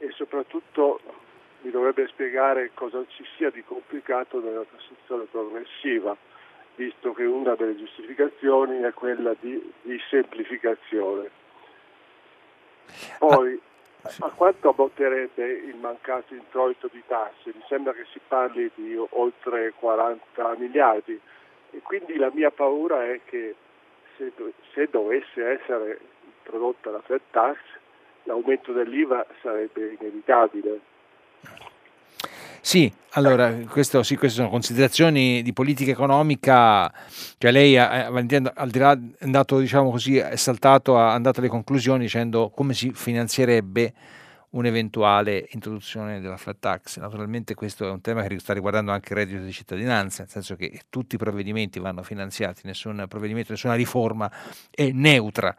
e 0.00 0.10
soprattutto 0.16 1.00
mi 1.60 1.70
dovrebbe 1.70 2.06
spiegare 2.08 2.70
cosa 2.74 3.04
ci 3.08 3.24
sia 3.36 3.50
di 3.50 3.62
complicato 3.64 4.40
nella 4.40 4.64
tassazione 4.64 5.24
progressiva, 5.24 6.16
visto 6.76 7.12
che 7.12 7.24
una 7.24 7.54
delle 7.54 7.76
giustificazioni 7.76 8.80
è 8.82 8.92
quella 8.92 9.34
di, 9.40 9.72
di 9.82 9.98
semplificazione. 10.08 11.30
Poi, 13.18 13.60
ah, 14.02 14.26
a 14.26 14.30
quanto 14.30 14.70
abbotterebbe 14.70 15.46
il 15.46 15.76
mancato 15.76 16.34
introito 16.34 16.88
di 16.90 17.02
tasse? 17.06 17.52
Mi 17.52 17.64
sembra 17.66 17.92
che 17.92 18.06
si 18.12 18.20
parli 18.26 18.70
di 18.74 18.96
oltre 19.10 19.72
40 19.78 20.54
miliardi 20.56 21.20
e 21.70 21.80
quindi 21.82 22.16
la 22.16 22.30
mia 22.32 22.50
paura 22.50 23.04
è 23.04 23.20
che 23.24 23.54
se, 24.16 24.32
se 24.72 24.88
dovesse 24.90 25.44
essere 25.44 25.98
introdotta 26.24 26.90
la 26.90 27.00
flat 27.00 27.20
tax 27.30 27.58
l'aumento 28.24 28.72
dell'IVA 28.72 29.26
sarebbe 29.42 29.96
inevitabile. 29.98 30.80
Sì, 32.60 32.92
allora, 33.12 33.50
questo, 33.70 34.02
sì, 34.02 34.16
queste 34.16 34.36
sono 34.36 34.50
considerazioni 34.50 35.42
di 35.42 35.52
politica 35.54 35.90
economica, 35.90 36.92
cioè 37.38 37.50
lei 37.50 37.78
al 37.78 38.26
di 38.26 38.78
là 38.78 38.92
è 38.92 39.24
andato, 39.24 39.58
diciamo 39.58 39.90
così, 39.90 40.18
è 40.18 40.36
saltato, 40.36 40.98
è 40.98 41.00
andato 41.00 41.40
alle 41.40 41.48
conclusioni 41.48 42.00
dicendo 42.00 42.50
come 42.50 42.74
si 42.74 42.92
finanzierebbe 42.92 43.94
un'eventuale 44.50 45.48
introduzione 45.50 46.20
della 46.20 46.36
flat 46.36 46.58
tax. 46.58 46.98
Naturalmente 46.98 47.54
questo 47.54 47.86
è 47.86 47.90
un 47.90 48.00
tema 48.02 48.22
che 48.22 48.38
sta 48.38 48.52
riguardando 48.52 48.92
anche 48.92 49.12
il 49.12 49.18
reddito 49.18 49.42
di 49.42 49.52
cittadinanza, 49.52 50.22
nel 50.22 50.30
senso 50.30 50.54
che 50.54 50.82
tutti 50.90 51.14
i 51.14 51.18
provvedimenti 51.18 51.78
vanno 51.78 52.02
finanziati, 52.02 52.62
nessun 52.64 53.04
provvedimento, 53.08 53.52
nessuna 53.52 53.74
riforma 53.74 54.30
è 54.70 54.90
neutra 54.90 55.56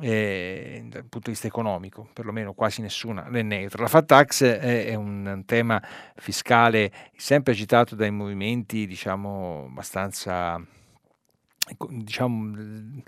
eh, 0.00 0.82
dal 0.88 1.02
punto 1.02 1.26
di 1.26 1.30
vista 1.30 1.46
economico, 1.46 2.08
perlomeno 2.12 2.52
quasi 2.52 2.82
nessuna 2.82 3.28
è 3.28 3.42
neutra. 3.42 3.82
La 3.82 3.88
fat 3.88 4.06
tax 4.06 4.44
è, 4.44 4.86
è 4.86 4.94
un 4.94 5.42
tema 5.46 5.82
fiscale 6.16 6.92
sempre 7.16 7.52
agitato 7.52 7.94
dai 7.94 8.10
movimenti, 8.10 8.86
diciamo, 8.86 9.66
abbastanza 9.68 10.60
diciamo, 11.88 13.02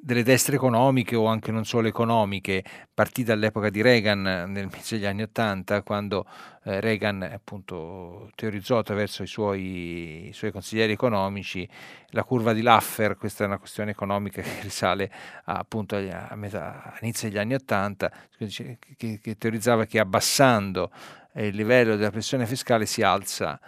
delle 0.00 0.22
destre 0.22 0.56
economiche 0.56 1.16
o 1.16 1.26
anche 1.26 1.50
non 1.50 1.64
solo 1.64 1.88
economiche, 1.88 2.64
partì 2.92 3.24
dall'epoca 3.24 3.70
di 3.70 3.82
Reagan 3.82 4.22
nel 4.48 4.68
mezzo 4.72 4.94
degli 4.94 5.04
anni 5.04 5.22
Ottanta, 5.22 5.82
quando 5.82 6.26
eh, 6.64 6.80
Reagan 6.80 7.22
appunto 7.22 8.30
teorizzò 8.34 8.78
attraverso 8.78 9.22
i 9.22 9.26
suoi, 9.26 10.28
i 10.28 10.32
suoi, 10.32 10.52
consiglieri 10.52 10.92
economici 10.92 11.68
la 12.08 12.24
curva 12.24 12.52
di 12.52 12.62
Laffer, 12.62 13.16
questa 13.16 13.44
è 13.44 13.46
una 13.46 13.58
questione 13.58 13.90
economica 13.90 14.40
che 14.42 14.60
risale 14.60 15.10
a, 15.44 15.54
appunto 15.54 15.96
a 15.96 16.34
metà, 16.36 16.94
all'inizio 16.94 17.28
degli 17.28 17.38
anni 17.38 17.54
Ottanta, 17.54 18.12
che, 18.36 18.78
che, 19.20 19.36
teorizzava 19.38 19.84
che 19.84 19.98
abbassando 19.98 20.90
il 21.34 21.54
livello 21.54 21.96
della 21.96 22.10
pressione 22.10 22.46
fiscale 22.46 22.86
si 22.86 23.02
alza 23.02 23.58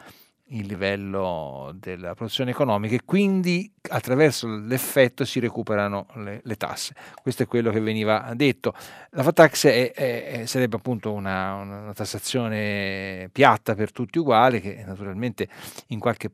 il 0.48 0.66
livello 0.66 1.74
della 1.78 2.14
produzione 2.14 2.50
economica 2.50 2.94
e 2.94 3.00
quindi 3.04 3.72
attraverso 3.88 4.46
l'effetto 4.46 5.24
si 5.24 5.40
recuperano 5.40 6.06
le, 6.16 6.40
le 6.42 6.56
tasse. 6.56 6.94
Questo 7.22 7.44
è 7.44 7.46
quello 7.46 7.70
che 7.70 7.80
veniva 7.80 8.32
detto. 8.34 8.74
La 9.10 9.22
fat 9.22 9.34
tax 9.34 9.66
è, 9.66 9.92
è, 9.92 10.46
sarebbe 10.46 10.76
appunto 10.76 11.12
una, 11.12 11.54
una, 11.54 11.92
tassazione 11.94 13.30
piatta 13.32 13.74
per 13.74 13.90
tutti 13.92 14.18
uguale 14.18 14.60
che 14.60 14.82
naturalmente 14.86 15.48
in 15.88 15.98
qualche 15.98 16.30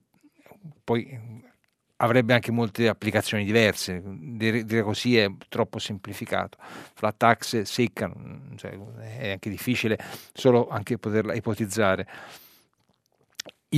poi 0.83 1.49
avrebbe 1.97 2.33
anche 2.33 2.51
molte 2.51 2.89
applicazioni 2.89 3.45
diverse, 3.45 4.03
dire, 4.05 4.65
dire, 4.65 4.83
così 4.83 5.19
è 5.19 5.31
troppo 5.49 5.79
semplificato. 5.79 6.59
Flat 6.95 7.17
tax 7.17 7.63
secca, 7.63 8.11
cioè, 8.57 8.77
è 9.19 9.31
anche 9.33 9.51
difficile 9.51 9.99
solo 10.33 10.69
anche 10.69 10.99
poterla 10.99 11.35
ipotizzare 11.35 12.07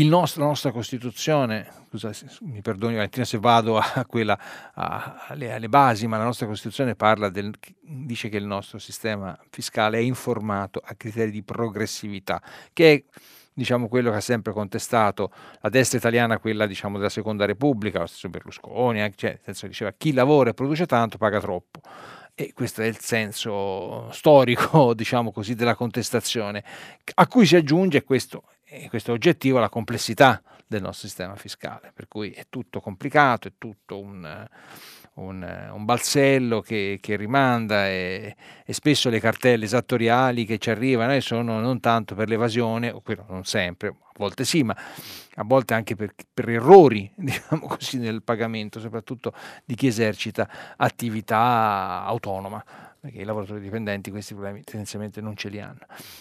nostro, 0.08 0.40
la 0.40 0.48
nostra 0.48 0.72
Costituzione, 0.72 1.70
scusa, 1.90 2.12
mi 2.40 2.62
perdoni 2.62 2.94
Valentina 2.94 3.26
se 3.26 3.38
vado 3.38 3.76
a 3.76 4.06
quella, 4.06 4.38
a, 4.72 5.26
alle, 5.28 5.52
alle, 5.52 5.68
basi, 5.68 6.06
ma 6.06 6.16
la 6.16 6.24
nostra 6.24 6.46
Costituzione 6.46 6.96
del, 7.30 7.52
dice 7.80 8.30
che 8.30 8.38
il 8.38 8.46
nostro 8.46 8.78
sistema 8.78 9.38
fiscale 9.50 9.98
è 9.98 10.00
informato 10.00 10.80
a 10.82 10.94
criteri 10.94 11.30
di 11.30 11.42
progressività, 11.42 12.40
che 12.72 12.92
è 12.92 13.04
diciamo 13.52 13.88
quello 13.88 14.10
che 14.10 14.16
ha 14.16 14.20
sempre 14.20 14.54
contestato 14.54 15.30
la 15.60 15.68
destra 15.68 15.98
italiana, 15.98 16.38
quella 16.38 16.66
diciamo 16.66 16.96
della 16.96 17.10
seconda 17.10 17.44
repubblica, 17.44 17.98
lo 17.98 18.06
stesso 18.06 18.30
Berlusconi, 18.30 19.12
cioè, 19.14 19.30
nel 19.30 19.40
senso 19.42 19.66
diceva 19.66 19.92
chi 19.92 20.14
lavora 20.14 20.50
e 20.50 20.54
produce 20.54 20.86
tanto 20.86 21.18
paga 21.18 21.38
troppo. 21.38 21.80
E 22.34 22.54
questo 22.54 22.80
è 22.80 22.86
il 22.86 22.98
senso 22.98 24.10
storico, 24.10 24.94
diciamo 24.96 25.32
così, 25.32 25.54
della 25.54 25.74
contestazione, 25.74 26.64
a 27.14 27.26
cui 27.26 27.44
si 27.44 27.56
aggiunge, 27.56 28.04
questo 28.04 28.44
e 28.74 28.88
questo 28.88 29.12
oggettivo 29.12 29.58
la 29.58 29.68
complessità 29.68 30.42
del 30.66 30.80
nostro 30.80 31.06
sistema 31.06 31.36
fiscale, 31.36 31.92
per 31.94 32.08
cui 32.08 32.30
è 32.30 32.46
tutto 32.48 32.80
complicato, 32.80 33.48
è 33.48 33.52
tutto 33.58 33.98
un, 33.98 34.48
un, 35.14 35.70
un 35.72 35.84
balzello 35.84 36.62
che, 36.62 36.98
che 36.98 37.16
rimanda 37.16 37.86
e, 37.88 38.34
e, 38.64 38.72
spesso 38.72 39.10
le 39.10 39.20
cartelle 39.20 39.66
esattoriali 39.66 40.46
che 40.46 40.56
ci 40.56 40.70
arrivano 40.70 41.20
sono 41.20 41.60
non 41.60 41.80
tanto 41.80 42.14
per 42.14 42.28
l'evasione, 42.28 42.90
o 42.90 43.02
quello 43.02 43.26
non 43.28 43.44
sempre, 43.44 43.88
a 43.88 44.12
volte 44.16 44.46
sì, 44.46 44.62
ma 44.62 44.74
a 45.34 45.44
volte 45.44 45.74
anche 45.74 45.94
per, 45.94 46.14
per 46.32 46.48
errori 46.48 47.12
diciamo 47.14 47.66
così, 47.66 47.98
nel 47.98 48.22
pagamento, 48.22 48.80
soprattutto 48.80 49.34
di 49.66 49.74
chi 49.74 49.88
esercita 49.88 50.48
attività 50.78 52.04
autonoma 52.06 52.64
perché 53.02 53.18
i 53.18 53.24
lavoratori 53.24 53.60
dipendenti 53.60 54.12
questi 54.12 54.32
problemi 54.32 54.62
tendenzialmente 54.62 55.20
non 55.20 55.34
ce 55.34 55.48
li 55.48 55.58
hanno. 55.58 55.80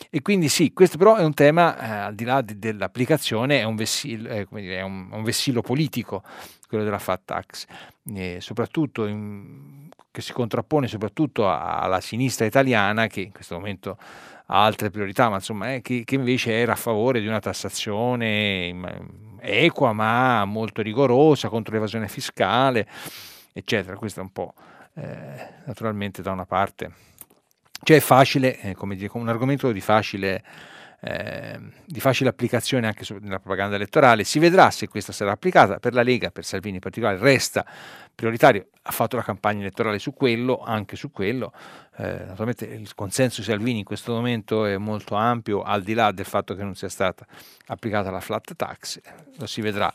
E 0.09 0.23
quindi 0.23 0.49
sì, 0.49 0.73
questo 0.73 0.97
però 0.97 1.15
è 1.15 1.23
un 1.23 1.35
tema, 1.35 1.77
eh, 1.77 1.89
al 2.07 2.15
di 2.15 2.23
là 2.23 2.41
di, 2.41 2.57
dell'applicazione, 2.57 3.59
è 3.59 3.63
un, 3.63 3.75
vessillo, 3.75 4.27
eh, 4.29 4.47
dire, 4.49 4.77
è 4.77 4.81
un, 4.81 5.09
un 5.11 5.21
vessillo 5.21 5.61
politico, 5.61 6.23
quello 6.67 6.83
della 6.83 6.97
fat 6.97 7.21
tax, 7.23 7.67
eh, 8.15 8.39
in, 8.95 9.89
che 10.09 10.21
si 10.21 10.33
contrappone 10.33 10.87
soprattutto 10.87 11.47
alla 11.47 12.01
sinistra 12.01 12.47
italiana 12.47 13.05
che 13.05 13.21
in 13.21 13.31
questo 13.31 13.53
momento 13.53 13.99
ha 14.47 14.65
altre 14.65 14.89
priorità, 14.89 15.29
ma 15.29 15.35
insomma, 15.35 15.75
eh, 15.75 15.81
che, 15.81 16.01
che, 16.03 16.15
invece 16.15 16.51
era 16.51 16.71
a 16.71 16.77
favore 16.77 17.19
di 17.21 17.27
una 17.27 17.39
tassazione 17.39 18.75
equa 19.39 19.93
ma 19.93 20.45
molto 20.45 20.81
rigorosa 20.81 21.47
contro 21.47 21.75
l'evasione 21.75 22.07
fiscale, 22.07 22.87
eccetera. 23.53 23.95
Questo 23.97 24.19
è 24.19 24.23
un 24.23 24.31
po' 24.31 24.55
eh, 24.95 25.47
naturalmente 25.65 26.21
da 26.21 26.31
una 26.31 26.45
parte. 26.45 26.91
Cioè 27.83 27.97
è 27.97 28.01
facile, 28.01 28.59
eh, 28.59 28.75
come 28.75 28.95
dire, 28.95 29.09
un 29.13 29.27
argomento 29.27 29.71
di 29.71 29.81
facile, 29.81 30.43
eh, 31.01 31.59
di 31.83 31.99
facile 31.99 32.29
applicazione 32.29 32.85
anche 32.85 33.03
su, 33.03 33.17
nella 33.19 33.39
propaganda 33.39 33.75
elettorale. 33.75 34.23
Si 34.23 34.37
vedrà 34.37 34.69
se 34.69 34.87
questa 34.87 35.11
sarà 35.11 35.31
applicata. 35.31 35.79
Per 35.79 35.93
la 35.93 36.03
Lega, 36.03 36.29
per 36.29 36.45
Salvini 36.45 36.75
in 36.75 36.81
particolare, 36.81 37.17
resta 37.17 37.65
prioritario. 38.13 38.67
Ha 38.83 38.91
fatto 38.91 39.15
la 39.15 39.23
campagna 39.23 39.61
elettorale 39.61 39.97
su 39.97 40.13
quello, 40.13 40.59
anche 40.59 40.95
su 40.95 41.09
quello. 41.09 41.53
Eh, 41.97 42.23
naturalmente 42.27 42.65
il 42.65 42.93
consenso 42.93 43.41
di 43.41 43.47
Salvini 43.47 43.79
in 43.79 43.85
questo 43.85 44.13
momento 44.13 44.65
è 44.65 44.77
molto 44.77 45.15
ampio, 45.15 45.63
al 45.63 45.81
di 45.81 45.95
là 45.95 46.11
del 46.11 46.25
fatto 46.25 46.53
che 46.53 46.63
non 46.63 46.75
sia 46.75 46.89
stata 46.89 47.25
applicata 47.65 48.11
la 48.11 48.19
flat 48.19 48.55
tax. 48.55 48.99
Lo 49.37 49.47
si 49.47 49.61
vedrà. 49.61 49.91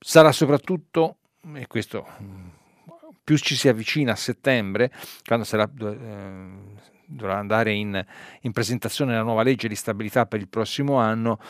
Sarà 0.00 0.32
soprattutto, 0.32 1.18
e 1.54 1.66
questo 1.68 2.06
più 3.24 3.38
ci 3.38 3.56
si 3.56 3.68
avvicina 3.68 4.12
a 4.12 4.16
settembre, 4.16 4.92
quando 5.24 5.44
sarà, 5.44 5.64
eh, 5.64 6.48
dovrà 7.06 7.38
andare 7.38 7.72
in, 7.72 8.04
in 8.42 8.52
presentazione 8.52 9.14
la 9.14 9.22
nuova 9.22 9.42
legge 9.42 9.66
di 9.66 9.74
stabilità 9.74 10.26
per 10.26 10.40
il 10.40 10.48
prossimo 10.48 10.96
anno, 10.96 11.40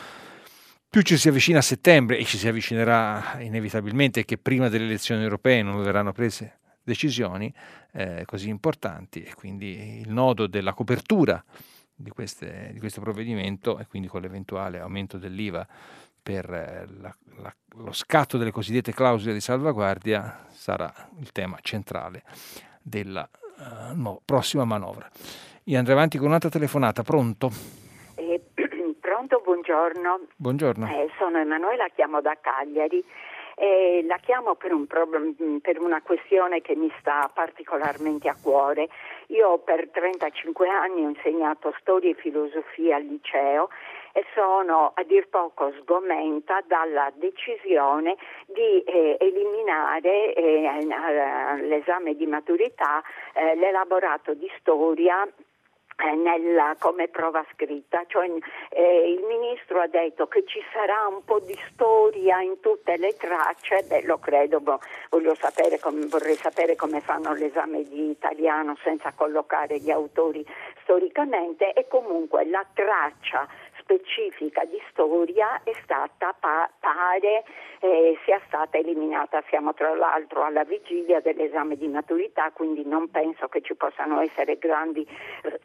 più 0.89 1.01
ci 1.01 1.17
si 1.17 1.27
avvicina 1.27 1.59
a 1.59 1.61
settembre 1.61 2.17
e 2.17 2.23
ci 2.23 2.37
si 2.37 2.47
avvicinerà 2.47 3.37
inevitabilmente 3.39 4.23
che 4.23 4.37
prima 4.37 4.69
delle 4.69 4.85
elezioni 4.85 5.23
europee 5.23 5.61
non 5.61 5.83
verranno 5.83 6.13
prese 6.13 6.59
decisioni 6.81 7.53
eh, 7.91 8.23
così 8.25 8.47
importanti 8.47 9.21
e 9.23 9.33
quindi 9.33 9.99
il 9.99 10.09
nodo 10.09 10.47
della 10.47 10.73
copertura 10.73 11.43
di, 11.93 12.11
queste, 12.11 12.69
di 12.71 12.79
questo 12.79 13.01
provvedimento 13.01 13.79
e 13.79 13.87
quindi 13.87 14.07
con 14.07 14.21
l'eventuale 14.21 14.79
aumento 14.79 15.17
dell'IVA 15.17 15.67
per 16.25 16.51
eh, 16.51 16.85
la, 17.01 17.15
la, 17.43 17.53
lo 17.83 17.91
scatto 17.91 18.39
delle 18.39 18.49
cosiddette 18.49 18.91
clausole 18.93 19.33
di 19.33 19.39
salvaguardia 19.39 20.47
sarà 20.49 20.91
il 21.19 21.31
tema 21.31 21.59
centrale 21.61 22.23
della 22.81 23.29
uh, 23.57 23.95
no, 23.95 24.21
prossima 24.25 24.65
manovra. 24.65 25.07
Io 25.65 25.77
andrei 25.77 25.95
avanti 25.95 26.17
con 26.17 26.25
un'altra 26.25 26.49
telefonata, 26.49 27.03
pronto? 27.03 27.51
Eh, 28.15 28.41
Pronto, 28.99 29.39
buongiorno. 29.43 30.21
Buongiorno. 30.35 30.87
Eh, 30.87 31.09
sono 31.19 31.37
Emanuela, 31.37 31.87
chiamo 31.93 32.21
da 32.21 32.35
Cagliari. 32.41 33.03
Eh, 33.55 34.03
la 34.07 34.17
chiamo 34.17 34.55
per, 34.55 34.73
un 34.73 34.87
problem- 34.87 35.59
per, 35.61 35.79
una 35.79 36.01
questione 36.01 36.61
che 36.61 36.75
mi 36.75 36.91
sta 36.99 37.29
particolarmente 37.31 38.27
a 38.27 38.35
cuore. 38.41 38.89
Io 39.27 39.59
per 39.59 39.89
35 39.89 40.67
anni 40.67 41.05
ho 41.05 41.09
insegnato 41.09 41.73
storia 41.79 42.09
e 42.09 42.15
filosofia 42.15 42.95
al 42.95 43.03
liceo 43.03 43.69
e 44.17 44.23
sono 44.33 44.93
a 44.95 45.03
dir 45.03 45.27
poco 45.27 45.73
sgomenta 45.81 46.61
dalla 46.65 47.11
decisione 47.15 48.15
di 48.45 48.81
eh, 48.83 49.17
eliminare 49.19 50.33
eh, 50.33 50.65
all'esame 50.65 52.15
di 52.15 52.25
maturità 52.25 53.03
eh, 53.33 53.55
l'elaborato 53.55 54.33
di 54.33 54.49
storia 54.57 55.21
eh, 55.97 56.15
nella, 56.15 56.75
come 56.79 57.09
prova 57.09 57.45
scritta, 57.53 58.03
cioè 58.07 58.29
eh, 58.69 59.11
il 59.11 59.23
ministro 59.23 59.79
ha 59.79 59.87
detto 59.87 60.27
che 60.27 60.43
ci 60.45 60.61
sarà 60.71 61.07
un 61.07 61.23
po' 61.23 61.39
di 61.39 61.57
storia 61.71 62.41
in 62.41 62.59
tutte 62.59 62.97
le 62.97 63.15
tracce, 63.15 63.83
beh 63.83 64.03
lo 64.03 64.17
credo, 64.17 64.59
boh, 64.59 64.79
sapere 65.35 65.79
come, 65.79 66.05
vorrei 66.07 66.35
sapere 66.35 66.75
come 66.75 66.99
fanno 66.99 67.33
l'esame 67.33 67.83
di 67.83 68.09
italiano 68.09 68.75
senza 68.83 69.13
collocare 69.13 69.79
gli 69.79 69.91
autori 69.91 70.45
storicamente. 70.81 71.71
E 71.73 71.87
comunque 71.87 72.45
la 72.45 72.65
traccia 72.73 73.47
specifica 73.85 74.65
di 74.65 74.81
storia 74.89 75.61
è 75.63 75.71
stata, 75.83 76.35
pa- 76.37 76.69
pare 76.79 77.43
eh, 77.79 78.17
sia 78.25 78.41
stata 78.47 78.77
eliminata. 78.77 79.43
Siamo 79.47 79.73
tra 79.75 79.95
l'altro 79.95 80.43
alla 80.43 80.63
vigilia 80.63 81.21
dell'esame 81.21 81.77
di 81.77 81.87
maturità, 81.87 82.51
quindi 82.51 82.83
non 82.83 83.09
penso 83.11 83.47
che 83.47 83.61
ci 83.61 83.75
possano 83.75 84.19
essere 84.21 84.57
grandi 84.57 85.07
eh, 85.43 85.59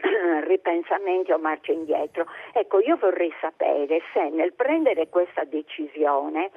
ripensamenti 0.48 1.30
o 1.30 1.38
marce 1.38 1.72
indietro. 1.72 2.26
Ecco, 2.52 2.80
io 2.80 2.96
vorrei 2.96 3.32
sapere 3.40 4.00
se 4.14 4.30
nel 4.30 4.54
prendere 4.54 5.08
questa 5.08 5.44
decisione, 5.44 6.50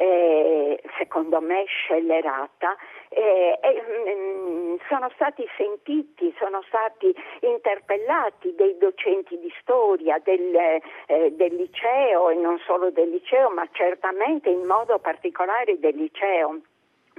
eh, 0.00 0.80
secondo 0.96 1.42
me 1.42 1.64
scellerata, 1.66 2.74
eh, 3.10 3.58
eh, 3.60 4.78
sono 4.88 5.10
stati 5.14 5.46
sentiti, 5.58 6.34
sono 6.38 6.62
stati 6.68 7.14
interpellati 7.40 8.54
dei 8.54 8.78
docenti 8.78 9.38
di 9.38 9.52
storia 9.60 10.18
del, 10.24 10.54
eh, 10.54 11.32
del 11.32 11.54
liceo 11.54 12.30
e 12.30 12.34
non 12.36 12.58
solo 12.64 12.90
del 12.90 13.10
liceo, 13.10 13.50
ma 13.50 13.68
certamente 13.72 14.48
in 14.48 14.64
modo 14.64 14.98
particolare 15.00 15.78
del 15.78 15.96
liceo 15.96 16.60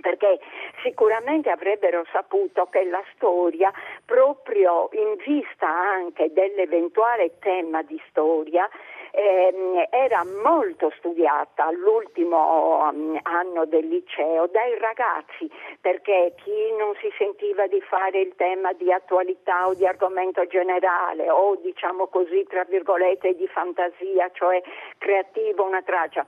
perché 0.02 0.40
sicuramente 0.82 1.52
avrebbero 1.52 2.04
saputo 2.12 2.66
che 2.72 2.84
la 2.86 3.04
storia, 3.14 3.72
proprio 4.04 4.90
in 4.94 5.16
vista 5.24 5.68
anche 5.68 6.34
dell'eventuale 6.34 7.38
tema 7.38 7.84
di 7.84 8.02
storia, 8.10 8.68
eh, 9.12 9.88
era 9.90 10.24
molto 10.44 10.92
studiata 10.98 11.66
all'ultimo 11.66 12.90
um, 12.90 13.20
anno 13.24 13.66
del 13.66 13.88
liceo 13.88 14.48
dai 14.48 14.78
ragazzi, 14.80 15.50
perché 15.80 16.34
chi 16.44 16.76
non 16.78 16.94
si 17.02 17.12
sentiva 17.18 17.68
di 17.68 17.82
fare 17.82 18.20
il 18.22 18.34
tema 18.36 18.74
di 18.74 18.92
attualità 18.92 19.68
o 19.68 19.74
di 19.74 19.86
argomento 19.86 20.46
generale 20.48 21.30
o 21.30 21.56
diciamo 21.58 22.08
così 22.08 22.46
tra 22.48 22.64
virgolette 22.64 23.36
di 23.36 23.48
fantasia, 23.48 24.30
cioè 24.34 24.62
creativo, 24.98 25.66
una 25.66 25.82
traccia, 25.82 26.26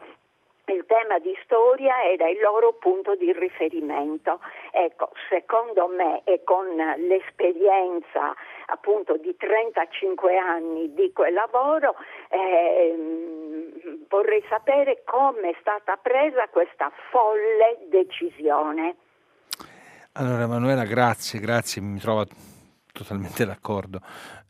il 0.71 0.85
tema 0.87 1.19
di 1.19 1.35
storia 1.43 2.03
era 2.03 2.29
il 2.29 2.39
loro 2.39 2.73
punto 2.73 3.15
di 3.15 3.33
riferimento. 3.33 4.39
Ecco, 4.71 5.11
secondo 5.29 5.87
me 5.87 6.21
e 6.23 6.43
con 6.43 6.65
l'esperienza 6.97 8.33
appunto 8.67 9.17
di 9.17 9.35
35 9.35 10.37
anni 10.37 10.93
di 10.93 11.11
quel 11.11 11.33
lavoro, 11.33 11.95
ehm, 12.29 14.05
vorrei 14.07 14.43
sapere 14.47 15.01
come 15.03 15.49
è 15.49 15.55
stata 15.59 15.97
presa 15.97 16.47
questa 16.47 16.91
folle 17.09 17.79
decisione. 17.89 18.95
Allora 20.13 20.43
Emanuela, 20.43 20.85
grazie, 20.85 21.39
grazie, 21.39 21.81
mi 21.81 21.99
trovo 21.99 22.25
totalmente 22.93 23.45
d'accordo. 23.45 23.99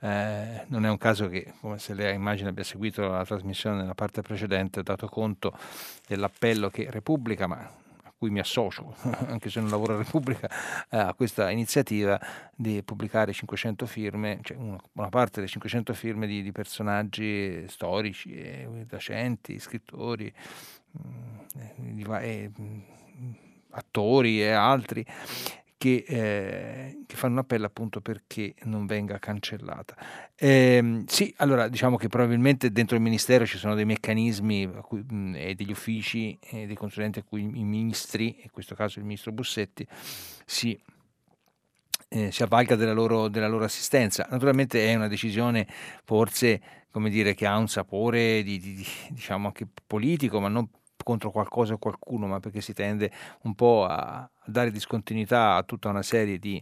Eh, 0.03 0.65
non 0.67 0.85
è 0.85 0.89
un 0.89 0.97
caso 0.97 1.29
che, 1.29 1.53
come 1.61 1.79
se 1.79 1.93
lei 1.93 2.13
immagina 2.13 2.49
abbia 2.49 2.65
seguito 2.65 3.07
la 3.07 3.23
trasmissione 3.23 3.77
nella 3.77 3.93
parte 3.93 4.21
precedente, 4.21 4.81
ha 4.81 4.83
dato 4.83 5.07
conto 5.07 5.57
dell'appello 6.05 6.69
che 6.69 6.91
Repubblica, 6.91 7.47
ma 7.47 7.59
a 8.03 8.11
cui 8.17 8.29
mi 8.29 8.39
associo, 8.39 8.93
anche 9.27 9.49
se 9.49 9.61
non 9.61 9.69
lavoro 9.69 9.93
a 9.93 9.97
Repubblica, 9.99 10.49
eh, 10.89 10.97
a 10.97 11.13
questa 11.13 11.49
iniziativa 11.51 12.19
di 12.53 12.83
pubblicare 12.83 13.31
500 13.31 13.85
firme, 13.85 14.39
cioè 14.41 14.57
una, 14.57 14.77
una 14.91 15.09
parte 15.09 15.35
delle 15.35 15.47
500 15.47 15.93
firme 15.93 16.27
di, 16.27 16.41
di 16.41 16.51
personaggi 16.51 17.65
storici, 17.69 18.33
eh, 18.33 18.85
docenti, 18.85 19.57
scrittori, 19.57 20.33
mh, 20.91 20.99
mm, 21.81 22.11
eh, 22.11 22.51
mm, 22.59 22.79
attori 23.69 24.41
e 24.41 24.51
altri 24.51 25.05
che, 25.83 26.05
eh, 26.07 27.03
che, 27.05 27.15
fanno 27.17 27.33
un 27.33 27.39
appello 27.39 27.65
appunto 27.65 27.99
perché 27.99 28.55
non 28.63 28.85
venga 28.85 29.19
cancellata. 29.19 29.97
Eh, 30.33 31.03
sì, 31.07 31.33
allora 31.39 31.67
diciamo 31.67 31.97
che 31.97 32.07
probabilmente 32.07 32.71
dentro 32.71 32.95
il 32.95 33.01
Ministero 33.01 33.45
ci 33.45 33.57
sono 33.57 33.75
dei 33.75 33.83
meccanismi 33.83 34.71
cui, 34.81 35.03
mh, 35.05 35.33
e 35.35 35.55
degli 35.55 35.71
uffici 35.71 36.39
e 36.41 36.67
dei 36.67 36.75
consulenti 36.77 37.19
a 37.19 37.23
cui 37.23 37.41
i 37.41 37.63
ministri, 37.65 38.43
in 38.43 38.51
questo 38.51 38.75
caso 38.75 38.99
il 38.99 39.05
ministro 39.05 39.33
Bussetti, 39.33 39.85
si, 40.45 40.79
eh, 42.07 42.31
si 42.31 42.43
avvalga 42.43 42.77
della 42.77 42.93
loro, 42.93 43.27
della 43.27 43.49
loro, 43.49 43.65
assistenza. 43.65 44.25
Naturalmente 44.29 44.87
è 44.87 44.95
una 44.95 45.09
decisione 45.09 45.67
forse 46.05 46.61
come 46.91 47.09
dire, 47.09 47.33
che 47.33 47.45
ha 47.45 47.57
un 47.57 47.67
sapore 47.67 48.41
di, 48.43 48.57
di, 48.59 48.75
di, 48.75 48.85
diciamo 49.09 49.47
anche 49.47 49.67
politico, 49.85 50.39
ma 50.39 50.47
non 50.47 50.69
contro 51.03 51.31
qualcosa 51.31 51.73
o 51.73 51.77
qualcuno, 51.77 52.27
ma 52.27 52.39
perché 52.39 52.61
si 52.61 52.73
tende 52.73 53.11
un 53.43 53.55
po' 53.55 53.85
a 53.85 54.29
dare 54.45 54.71
discontinuità 54.71 55.55
a 55.55 55.63
tutta 55.63 55.89
una 55.89 56.01
serie 56.01 56.39
di, 56.39 56.61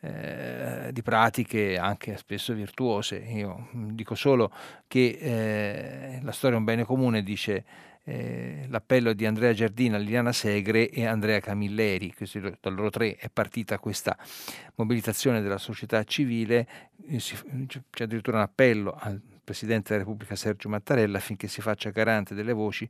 eh, 0.00 0.90
di 0.92 1.02
pratiche 1.02 1.76
anche 1.78 2.16
spesso 2.16 2.54
virtuose. 2.54 3.16
Io 3.16 3.68
dico 3.72 4.14
solo 4.14 4.50
che 4.86 5.18
eh, 5.20 6.20
la 6.22 6.32
storia 6.32 6.56
è 6.56 6.58
un 6.58 6.64
bene 6.64 6.84
comune, 6.84 7.22
dice 7.22 7.64
eh, 8.04 8.66
l'appello 8.68 9.12
di 9.12 9.26
Andrea 9.26 9.52
Giardina, 9.52 9.96
Liliana 9.96 10.32
Segre 10.32 10.90
e 10.90 11.06
Andrea 11.06 11.38
Camilleri, 11.40 12.12
questi, 12.12 12.40
da 12.40 12.70
loro 12.70 12.90
tre 12.90 13.16
è 13.16 13.28
partita 13.30 13.78
questa 13.78 14.16
mobilitazione 14.74 15.40
della 15.40 15.58
società 15.58 16.02
civile, 16.04 16.66
eh, 17.06 17.18
c'è 17.18 18.04
addirittura 18.04 18.38
un 18.38 18.42
appello 18.42 18.96
al 18.98 19.20
Presidente 19.44 19.92
della 19.92 20.04
Repubblica 20.04 20.36
Sergio 20.36 20.68
Mattarella 20.68 21.18
affinché 21.18 21.48
si 21.48 21.60
faccia 21.60 21.90
garante 21.90 22.34
delle 22.34 22.52
voci 22.52 22.88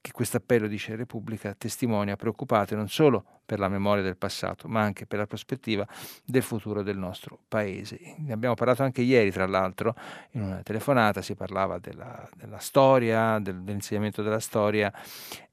che 0.00 0.12
questo 0.12 0.36
appello, 0.38 0.66
dice 0.66 0.96
Repubblica, 0.96 1.54
testimonia 1.56 2.16
preoccupate 2.16 2.74
non 2.74 2.88
solo 2.88 3.24
per 3.44 3.58
la 3.58 3.68
memoria 3.68 4.02
del 4.02 4.16
passato, 4.16 4.68
ma 4.68 4.82
anche 4.82 5.06
per 5.06 5.18
la 5.18 5.26
prospettiva 5.26 5.86
del 6.24 6.42
futuro 6.42 6.82
del 6.82 6.98
nostro 6.98 7.38
paese. 7.48 7.98
Ne 8.18 8.32
abbiamo 8.32 8.54
parlato 8.54 8.82
anche 8.82 9.02
ieri, 9.02 9.30
tra 9.30 9.46
l'altro, 9.46 9.94
in 10.32 10.42
una 10.42 10.62
telefonata 10.62 11.22
si 11.22 11.34
parlava 11.34 11.78
della, 11.78 12.28
della 12.34 12.58
storia, 12.58 13.38
del, 13.38 13.62
dell'insegnamento 13.62 14.22
della 14.22 14.40
storia 14.40 14.92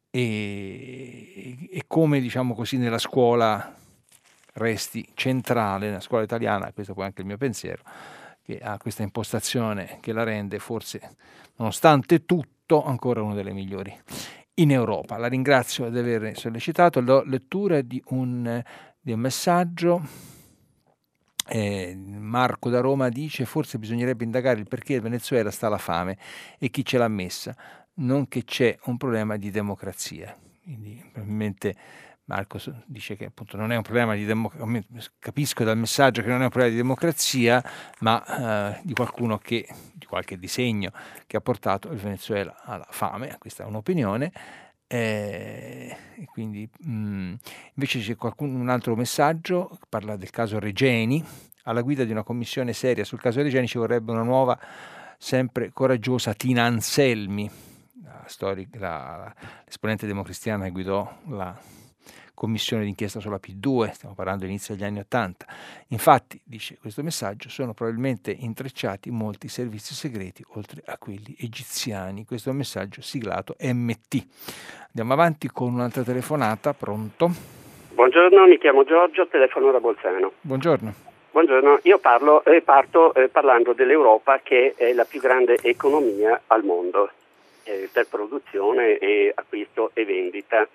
e, 0.09 1.69
e 1.69 1.83
come, 1.87 2.19
diciamo 2.19 2.53
così, 2.53 2.77
nella 2.77 2.97
scuola 2.97 3.75
resti 4.53 5.05
centrale, 5.13 5.87
nella 5.87 5.99
scuola 5.99 6.23
italiana, 6.23 6.71
questo 6.71 6.93
poi 6.93 7.03
è 7.03 7.07
anche 7.07 7.21
il 7.21 7.27
mio 7.27 7.37
pensiero, 7.37 7.83
che 8.41 8.59
ha 8.59 8.77
questa 8.77 9.03
impostazione 9.03 9.97
che 10.01 10.13
la 10.13 10.23
rende 10.23 10.59
forse, 10.59 11.15
nonostante 11.57 12.25
tutto, 12.25 12.83
ancora 12.83 13.21
una 13.21 13.33
delle 13.33 13.53
migliori 13.53 13.95
in 14.55 14.71
Europa. 14.71 15.17
La 15.17 15.27
ringrazio 15.27 15.89
di 15.89 15.99
aver 15.99 16.37
sollecitato. 16.37 17.01
La 17.01 17.23
lettura 17.25 17.81
di 17.81 18.01
un, 18.07 18.61
di 18.99 19.11
un 19.11 19.19
messaggio. 19.19 20.33
Eh, 21.47 21.95
Marco 21.95 22.69
da 22.71 22.79
Roma 22.79 23.09
dice 23.09 23.45
forse 23.45 23.77
bisognerebbe 23.77 24.23
indagare 24.23 24.59
il 24.59 24.67
perché 24.67 24.95
il 24.95 25.01
Venezuela 25.01 25.51
sta 25.51 25.67
alla 25.67 25.77
fame 25.77 26.17
e 26.57 26.71
chi 26.71 26.83
ce 26.83 26.97
l'ha 26.97 27.07
messa, 27.07 27.55
non 27.95 28.27
che 28.27 28.45
c'è 28.45 28.75
un 28.85 28.97
problema 28.97 29.37
di 29.37 29.51
democrazia. 29.51 30.35
Quindi 30.63 30.99
probabilmente 31.11 31.75
Marco 32.25 32.59
dice 32.85 33.15
che 33.15 33.25
appunto 33.25 33.55
non 33.55 33.71
è 33.71 33.75
un 33.75 33.83
problema 33.83 34.15
di 34.15 34.25
democrazia, 34.25 35.11
capisco 35.19 35.63
dal 35.63 35.77
messaggio 35.77 36.23
che 36.23 36.29
non 36.29 36.41
è 36.41 36.45
un 36.45 36.49
problema 36.49 36.71
di 36.71 36.77
democrazia, 36.77 37.63
ma 37.99 38.73
eh, 38.73 38.79
di 38.83 38.93
qualcuno 38.93 39.37
che, 39.37 39.67
di 39.93 40.05
qualche 40.05 40.39
disegno 40.39 40.91
che 41.27 41.37
ha 41.37 41.41
portato 41.41 41.91
il 41.91 41.99
Venezuela 41.99 42.63
alla 42.63 42.87
fame, 42.89 43.35
questa 43.37 43.63
è 43.63 43.67
un'opinione. 43.67 44.31
Eh, 44.87 45.95
quindi, 46.31 46.67
mh, 46.79 46.91
mm, 46.91 47.33
invece 47.75 47.99
c'è 47.99 48.15
qualcun, 48.15 48.55
un 48.55 48.69
altro 48.69 48.95
messaggio 48.95 49.69
che 49.79 49.85
parla 49.87 50.15
del 50.15 50.31
caso 50.31 50.59
Regeni. 50.59 51.23
Alla 51.67 51.81
guida 51.81 52.03
di 52.05 52.11
una 52.11 52.23
commissione 52.23 52.73
seria 52.73 53.03
sul 53.03 53.19
caso 53.19 53.41
Regeni 53.41 53.67
ci 53.67 53.77
vorrebbe 53.77 54.11
una 54.11 54.23
nuova, 54.23 54.57
sempre 55.17 55.71
coraggiosa 55.71 56.33
Tina 56.33 56.63
Anselmi, 56.63 57.49
la 58.03 58.23
storica, 58.25 58.79
la, 58.79 59.35
l'esponente 59.63 60.07
democristiana 60.07 60.65
che 60.65 60.71
guidò 60.71 61.19
la 61.27 61.83
commissione 62.35 62.83
d'inchiesta 62.83 63.19
sulla 63.19 63.39
P2, 63.41 63.89
stiamo 63.91 64.13
parlando 64.13 64.43
all'inizio 64.43 64.75
degli 64.75 64.83
anni 64.83 64.99
Ottanta. 64.99 65.47
Infatti, 65.87 66.39
dice 66.43 66.77
questo 66.79 67.01
messaggio, 67.01 67.49
sono 67.49 67.73
probabilmente 67.73 68.29
intrecciati 68.29 69.09
molti 69.09 69.47
servizi 69.47 69.95
segreti 69.95 70.43
oltre 70.53 70.83
a 70.85 70.99
quelli 70.99 71.35
egiziani. 71.39 72.25
Questo 72.25 72.49
è 72.49 72.51
un 72.51 72.59
messaggio 72.59 73.01
siglato 73.01 73.55
MT. 73.59 74.27
Andiamo 74.89 75.13
avanti 75.13 75.49
con 75.49 75.73
un'altra 75.73 76.03
telefonata, 76.03 76.73
pronto? 76.73 77.31
Buongiorno, 77.93 78.45
mi 78.45 78.59
chiamo 78.59 78.83
Giorgio, 78.83 79.27
telefono 79.27 79.71
da 79.71 79.79
Bolzano. 79.79 80.33
Buongiorno. 80.41 80.93
Buongiorno, 81.31 81.79
io 81.83 81.97
parlo, 81.97 82.45
eh, 82.45 82.61
parto 82.61 83.13
eh, 83.13 83.27
parlando 83.27 83.73
dell'Europa 83.73 84.39
che 84.41 84.73
è 84.77 84.93
la 84.93 85.03
più 85.03 85.19
grande 85.19 85.57
economia 85.61 86.43
al 86.47 86.63
mondo 86.63 87.09
eh, 87.63 87.89
per 87.91 88.07
produzione 88.07 88.97
e 88.97 89.33
acquisto 89.35 89.91
e 89.93 90.05
vendita. 90.05 90.65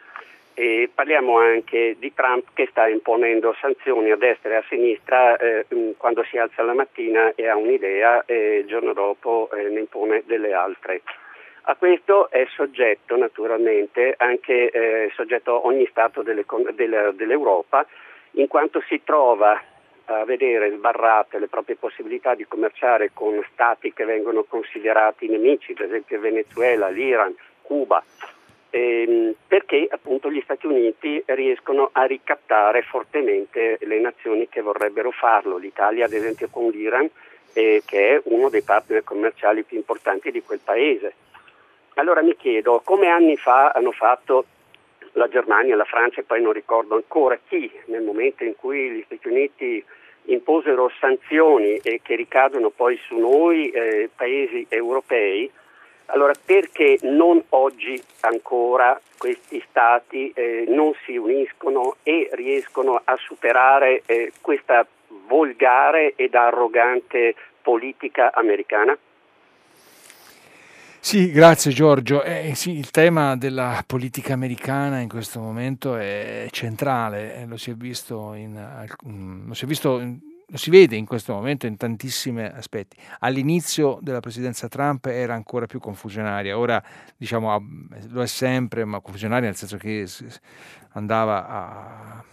E 0.61 0.91
parliamo 0.93 1.39
anche 1.39 1.97
di 1.99 2.13
Trump 2.13 2.49
che 2.53 2.69
sta 2.71 2.87
imponendo 2.87 3.57
sanzioni 3.63 4.11
a 4.11 4.17
destra 4.17 4.51
e 4.51 4.57
a 4.57 4.65
sinistra 4.69 5.39
eh, 5.39 5.65
mm, 5.75 5.93
quando 5.97 6.23
si 6.25 6.37
alza 6.37 6.63
la 6.63 6.75
mattina 6.75 7.33
e 7.35 7.49
ha 7.49 7.57
un'idea 7.57 8.25
e 8.27 8.59
il 8.59 8.67
giorno 8.67 8.93
dopo 8.93 9.49
eh, 9.55 9.71
ne 9.71 9.81
impone 9.81 10.23
delle 10.27 10.53
altre. 10.53 11.01
A 11.63 11.77
questo 11.77 12.29
è 12.29 12.47
soggetto 12.55 13.17
naturalmente 13.17 14.13
anche 14.19 14.71
eh, 14.71 15.11
soggetto 15.15 15.67
ogni 15.67 15.87
Stato 15.87 16.21
delle, 16.21 16.45
delle, 16.75 17.13
dell'Europa 17.15 17.87
in 18.33 18.47
quanto 18.47 18.83
si 18.83 19.01
trova 19.03 19.59
a 20.05 20.25
vedere 20.27 20.73
sbarrate 20.73 21.39
le 21.39 21.49
proprie 21.49 21.77
possibilità 21.77 22.35
di 22.35 22.45
commerciare 22.47 23.13
con 23.15 23.43
stati 23.51 23.95
che 23.95 24.05
vengono 24.05 24.43
considerati 24.43 25.27
nemici, 25.27 25.73
per 25.73 25.87
esempio 25.87 26.21
Venezuela, 26.21 26.91
l'Iran, 26.91 27.35
Cuba, 27.63 28.05
ehm, 28.71 29.35
perché 29.47 29.87
appunto 29.91 30.31
gli 30.31 30.41
Stati 30.43 30.67
Uniti 30.67 31.23
riescono 31.27 31.91
a 31.93 32.05
ricattare 32.05 32.83
fortemente 32.83 33.79
le 33.83 34.01
nazioni 34.01 34.49
che 34.49 34.63
vorrebbero 34.63 35.11
farlo, 35.11 35.57
l'Italia 35.57 36.07
ad 36.07 36.13
esempio 36.13 36.49
con 36.51 36.71
l'Iran, 36.71 37.09
eh, 37.53 37.83
che 37.85 38.17
è 38.17 38.21
uno 38.25 38.49
dei 38.49 38.63
partner 38.63 39.05
commerciali 39.05 39.65
più 39.65 39.77
importanti 39.77 40.31
di 40.31 40.43
quel 40.43 40.61
paese. 40.63 41.15
Allora 41.95 42.23
mi 42.23 42.37
chiedo 42.37 42.81
come 42.85 43.09
anni 43.09 43.37
fa 43.37 43.71
hanno 43.71 43.93
fatto 43.93 44.45
la 45.13 45.29
Germania, 45.29 45.77
la 45.77 45.85
Francia 45.85 46.21
e 46.21 46.25
poi 46.25 46.41
non 46.41 46.53
ricordo 46.53 46.95
ancora 46.95 47.39
chi 47.49 47.71
nel 47.87 48.03
momento 48.03 48.45
in 48.45 48.55
cui 48.57 48.91
gli 48.91 49.03
Stati 49.05 49.29
Uniti 49.29 49.85
imposero 50.25 50.91
sanzioni 51.01 51.77
eh, 51.77 52.01
che 52.03 52.15
ricadono 52.15 52.71
poi 52.71 52.99
su 53.07 53.17
noi 53.19 53.71
eh, 53.71 54.09
paesi 54.15 54.67
europei, 54.69 55.51
allora 56.13 56.33
perché 56.45 56.99
non 57.03 57.43
oggi 57.51 58.01
ancora 58.21 59.01
questi 59.17 59.63
stati 59.69 60.33
eh, 60.35 60.65
non 60.69 60.93
si 61.05 61.17
uniscono 61.17 61.97
e 62.03 62.29
riescono 62.33 63.01
a 63.03 63.17
superare 63.17 64.03
eh, 64.07 64.33
questa 64.41 64.87
volgare 65.27 66.15
ed 66.17 66.35
arrogante 66.35 67.35
politica 67.63 68.33
americana? 68.33 68.97
Sì, 71.03 71.31
grazie 71.31 71.71
Giorgio. 71.71 72.23
Eh, 72.23 72.53
sì, 72.55 72.77
il 72.77 72.91
tema 72.91 73.35
della 73.35 73.83
politica 73.87 74.35
americana 74.35 74.99
in 74.99 75.09
questo 75.09 75.41
momento 75.41 75.97
è 75.97 76.47
centrale, 76.51 77.37
eh, 77.37 77.47
lo 77.47 77.57
si 77.57 77.71
è 77.71 77.75
visto, 77.75 78.35
in, 78.35 79.45
lo 79.47 79.55
si, 79.55 79.65
è 79.65 79.67
visto 79.67 79.99
in, 79.99 80.19
lo 80.51 80.57
si 80.57 80.71
vede 80.71 80.97
in 80.97 81.07
questo 81.07 81.33
momento 81.33 81.67
in 81.67 81.77
tantissimi 81.77 82.43
aspetti. 82.43 82.97
All'inizio 83.21 83.99
della 84.03 84.19
presidenza 84.19 84.67
Trump 84.67 85.07
era 85.07 85.35
ancora 85.35 85.67
più 85.67 85.79
confusionaria, 85.79 86.59
ora 86.59 86.83
diciamo 87.17 87.57
lo 88.09 88.23
è 88.23 88.27
sempre, 88.27 88.85
ma 88.85 89.01
confusionaria 89.01 89.47
nel 89.47 89.57
senso 89.57 89.77
che 89.77 90.09
andava 90.91 91.49
a, 91.49 92.25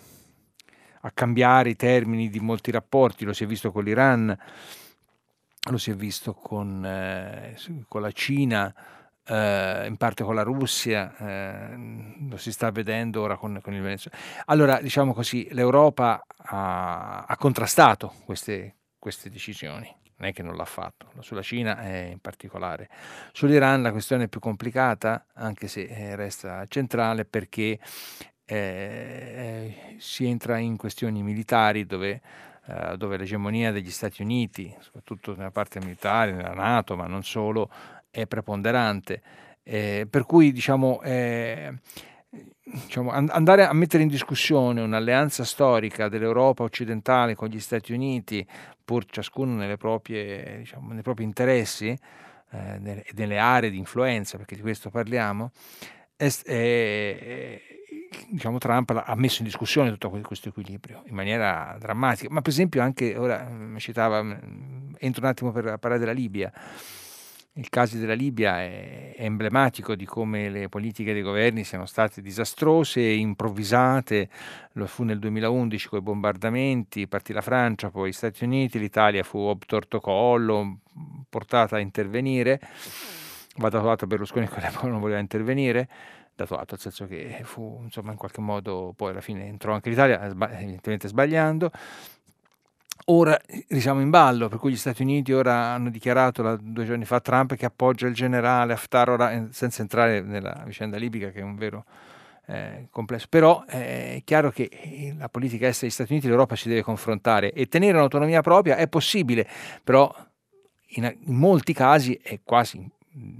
a 1.01 1.11
cambiare 1.11 1.69
i 1.69 1.75
termini 1.75 2.29
di 2.29 2.39
molti 2.39 2.71
rapporti, 2.71 3.23
lo 3.23 3.33
si 3.33 3.43
è 3.43 3.47
visto 3.47 3.71
con 3.71 3.83
l'Iran 3.83 4.37
lo 5.69 5.77
si 5.77 5.91
è 5.91 5.95
visto 5.95 6.33
con, 6.33 6.85
eh, 6.85 7.55
con 7.87 8.01
la 8.01 8.11
Cina, 8.11 8.73
eh, 9.27 9.85
in 9.87 9.97
parte 9.97 10.23
con 10.23 10.35
la 10.35 10.43
Russia, 10.43 11.15
eh, 11.17 12.15
lo 12.29 12.37
si 12.37 12.51
sta 12.51 12.71
vedendo 12.71 13.21
ora 13.21 13.35
con, 13.35 13.59
con, 13.61 13.73
il 13.73 13.81
Venezuela. 13.81 14.17
Allora, 14.45 14.79
diciamo 14.81 15.13
così, 15.13 15.47
l'Europa 15.51 16.23
ha, 16.35 17.25
ha 17.25 17.37
contrastato 17.37 18.13
queste, 18.25 18.75
queste 18.97 19.29
decisioni 19.29 19.93
non 20.19 20.29
è 20.29 20.33
che 20.33 20.41
non 20.41 20.55
l'ha 20.55 20.65
fatto, 20.65 21.11
sulla 21.19 21.43
Cina 21.43 21.83
eh, 21.83 22.09
in 22.09 22.17
particolare. 22.19 22.89
Sull'Iran 23.31 23.83
la 23.83 23.91
questione 23.91 24.23
è 24.23 24.27
più 24.27 24.39
complicata, 24.39 25.27
anche 25.33 25.67
se 25.67 25.83
eh, 25.83 26.15
resta 26.15 26.65
centrale, 26.65 27.23
perché 27.23 27.79
eh, 28.43 29.95
si 29.99 30.25
entra 30.25 30.57
in 30.57 30.75
questioni 30.75 31.21
militari 31.21 31.85
dove 31.85 32.21
eh, 32.69 32.97
dove 32.97 33.15
l'egemonia 33.15 33.71
degli 33.71 33.89
Stati 33.89 34.21
Uniti, 34.21 34.75
soprattutto 34.81 35.33
nella 35.37 35.51
parte 35.51 35.79
militare, 35.79 36.33
nella 36.33 36.53
Nato, 36.53 36.97
ma 36.97 37.07
non 37.07 37.23
solo, 37.23 37.69
è 38.21 38.25
preponderante. 38.25 39.21
Eh, 39.63 40.07
per 40.09 40.25
cui 40.25 40.51
diciamo, 40.51 41.01
eh, 41.03 41.73
diciamo, 42.63 43.11
andare 43.11 43.65
a 43.65 43.73
mettere 43.73 44.03
in 44.03 44.09
discussione 44.09 44.81
un'alleanza 44.81 45.43
storica 45.43 46.09
dell'Europa 46.09 46.63
occidentale 46.63 47.35
con 47.35 47.49
gli 47.49 47.59
Stati 47.59 47.93
Uniti, 47.93 48.45
pur 48.83 49.05
ciascuno 49.05 49.75
proprie, 49.77 50.57
diciamo, 50.59 50.93
nei 50.93 51.03
propri 51.03 51.25
interessi 51.25 51.89
e 51.89 53.03
nelle, 53.13 53.37
aree 53.37 53.69
di 53.69 53.77
influenza, 53.77 54.37
perché 54.37 54.55
di 54.55 54.61
questo 54.61 54.89
parliamo, 54.89 55.51
è, 56.15 56.27
è, 56.45 57.61
diciamo, 58.29 58.57
Trump 58.57 59.03
ha 59.05 59.15
messo 59.15 59.41
in 59.41 59.47
discussione 59.47 59.91
tutto 59.91 60.09
questo 60.09 60.49
equilibrio 60.49 61.03
in 61.07 61.13
maniera 61.15 61.75
drammatica, 61.77 62.33
ma 62.33 62.41
per 62.41 62.51
esempio 62.51 62.81
anche, 62.81 63.15
ora 63.17 63.47
mm, 63.49 63.73
mi 63.73 63.79
citava, 63.79 64.23
mm, 64.23 64.95
entro 64.97 65.21
un 65.23 65.27
attimo 65.27 65.51
per 65.51 65.77
parlare 65.77 65.99
della 65.99 66.13
Libia, 66.13 66.51
il 67.57 67.69
caso 67.69 67.97
della 67.97 68.13
Libia 68.13 68.59
è, 68.61 69.15
emblematico 69.17 69.95
di 69.95 70.05
come 70.05 70.49
le 70.49 70.69
politiche 70.69 71.11
dei 71.11 71.23
governi 71.23 71.63
siano 71.63 71.85
state 71.85 72.21
disastrose 72.21 73.01
improvvisate, 73.01 74.29
lo 74.73 74.85
fu 74.85 75.03
nel 75.03 75.17
2011 75.17 75.87
con 75.89 75.99
i 75.99 76.01
bombardamenti, 76.01 77.07
partì 77.07 77.33
la 77.33 77.41
Francia, 77.41 77.89
poi 77.89 78.09
gli 78.09 78.13
Stati 78.13 78.43
Uniti, 78.43 78.77
l'Italia 78.77 79.23
fu 79.23 79.39
obtorto 79.39 79.99
collo, 79.99 80.79
portata 81.29 81.77
a 81.77 81.79
intervenire, 81.79 82.59
va 83.57 83.69
dato 83.69 83.89
atto 83.89 84.03
a 84.03 84.07
Berlusconi 84.07 84.47
che 84.49 84.71
non 84.83 84.99
voleva 84.99 85.19
intervenire, 85.19 85.89
dato 86.35 86.55
atto, 86.55 86.73
nel 86.73 86.79
senso 86.79 87.07
che 87.07 87.41
fu 87.43 87.79
insomma 87.83 88.11
in 88.11 88.17
qualche 88.17 88.41
modo 88.41 88.93
poi 88.95 89.09
alla 89.09 89.21
fine 89.21 89.47
entrò 89.47 89.73
anche 89.73 89.89
l'Italia, 89.89 90.21
evidentemente 90.23 91.07
sbagliando. 91.07 91.71
Ora 93.09 93.39
siamo 93.69 94.01
in 94.01 94.09
ballo, 94.09 94.49
per 94.49 94.59
cui 94.59 94.73
gli 94.73 94.75
Stati 94.75 95.01
Uniti 95.01 95.31
ora 95.31 95.67
hanno 95.67 95.89
dichiarato 95.89 96.43
la, 96.43 96.57
due 96.59 96.83
giorni 96.83 97.05
fa 97.05 97.21
Trump 97.21 97.55
che 97.55 97.65
appoggia 97.65 98.05
il 98.05 98.13
generale 98.13 98.73
Haftar, 98.73 99.09
ora, 99.11 99.31
eh, 99.31 99.47
senza 99.51 99.81
entrare 99.81 100.19
nella 100.19 100.63
vicenda 100.65 100.97
libica 100.97 101.29
che 101.29 101.39
è 101.39 101.41
un 101.41 101.55
vero 101.55 101.85
eh, 102.47 102.87
complesso. 102.91 103.27
Però 103.29 103.63
eh, 103.69 104.17
è 104.17 104.21
chiaro 104.25 104.51
che 104.51 105.15
la 105.17 105.29
politica 105.29 105.67
estera 105.67 105.85
degli 105.85 105.91
Stati 105.91 106.11
Uniti 106.11 106.27
l'Europa 106.27 106.57
si 106.57 106.67
deve 106.67 106.81
confrontare 106.81 107.53
e 107.53 107.67
tenere 107.67 107.93
un'autonomia 107.93 108.41
propria 108.41 108.75
è 108.75 108.89
possibile, 108.89 109.47
però 109.81 110.13
in, 110.87 111.15
in 111.27 111.35
molti 111.35 111.71
casi 111.71 112.19
è 112.21 112.41
quasi 112.43 112.85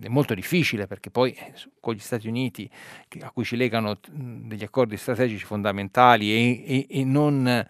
è 0.01 0.07
molto 0.07 0.33
difficile 0.33 0.87
perché 0.87 1.09
poi 1.09 1.33
eh, 1.33 1.53
con 1.81 1.93
gli 1.93 1.99
Stati 1.99 2.29
Uniti 2.29 2.71
a 3.19 3.31
cui 3.31 3.43
ci 3.43 3.57
legano 3.57 3.97
degli 4.09 4.63
accordi 4.63 4.95
strategici 4.95 5.43
fondamentali 5.43 6.31
e, 6.31 6.63
e, 6.65 6.87
e 6.89 7.03
non, 7.03 7.65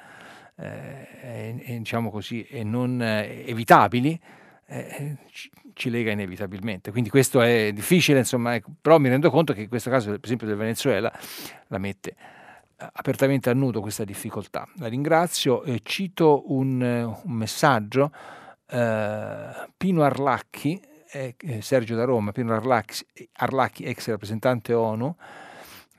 eh, 0.59 1.61
e, 1.65 1.77
diciamo 1.77 2.09
così, 2.09 2.43
e 2.43 2.63
non 2.63 3.01
eh, 3.01 3.43
evitabili, 3.47 4.19
eh, 4.65 5.17
ci, 5.73 5.89
lega 5.89 6.11
inevitabilmente. 6.11 6.91
Quindi 6.91 7.09
questo 7.09 7.41
è 7.41 7.71
difficile, 7.71 8.19
insomma, 8.19 8.55
ecco, 8.55 8.71
però 8.81 8.97
mi 8.97 9.09
rendo 9.09 9.29
conto 9.29 9.53
che 9.53 9.61
in 9.61 9.69
questo 9.69 9.89
caso, 9.89 10.11
per 10.11 10.19
esempio 10.23 10.47
del 10.47 10.57
Venezuela, 10.57 11.11
la 11.67 11.77
mette 11.77 12.15
eh, 12.77 12.89
apertamente 12.93 13.49
a 13.49 13.53
nudo 13.53 13.81
questa 13.81 14.03
difficoltà. 14.03 14.67
La 14.77 14.88
ringrazio 14.88 15.63
e 15.63 15.81
cito 15.84 16.51
un, 16.51 16.81
un 16.81 17.31
messaggio. 17.31 18.11
Eh, 18.69 19.69
Pino 19.77 20.03
Arlacchi, 20.03 20.81
eh, 21.11 21.35
Sergio 21.61 21.95
da 21.95 22.03
Roma, 22.03 22.31
Pino 22.31 22.53
Arlacchi, 22.53 23.05
Arlacchi, 23.34 23.84
ex 23.84 24.09
rappresentante 24.09 24.73
ONU 24.73 25.15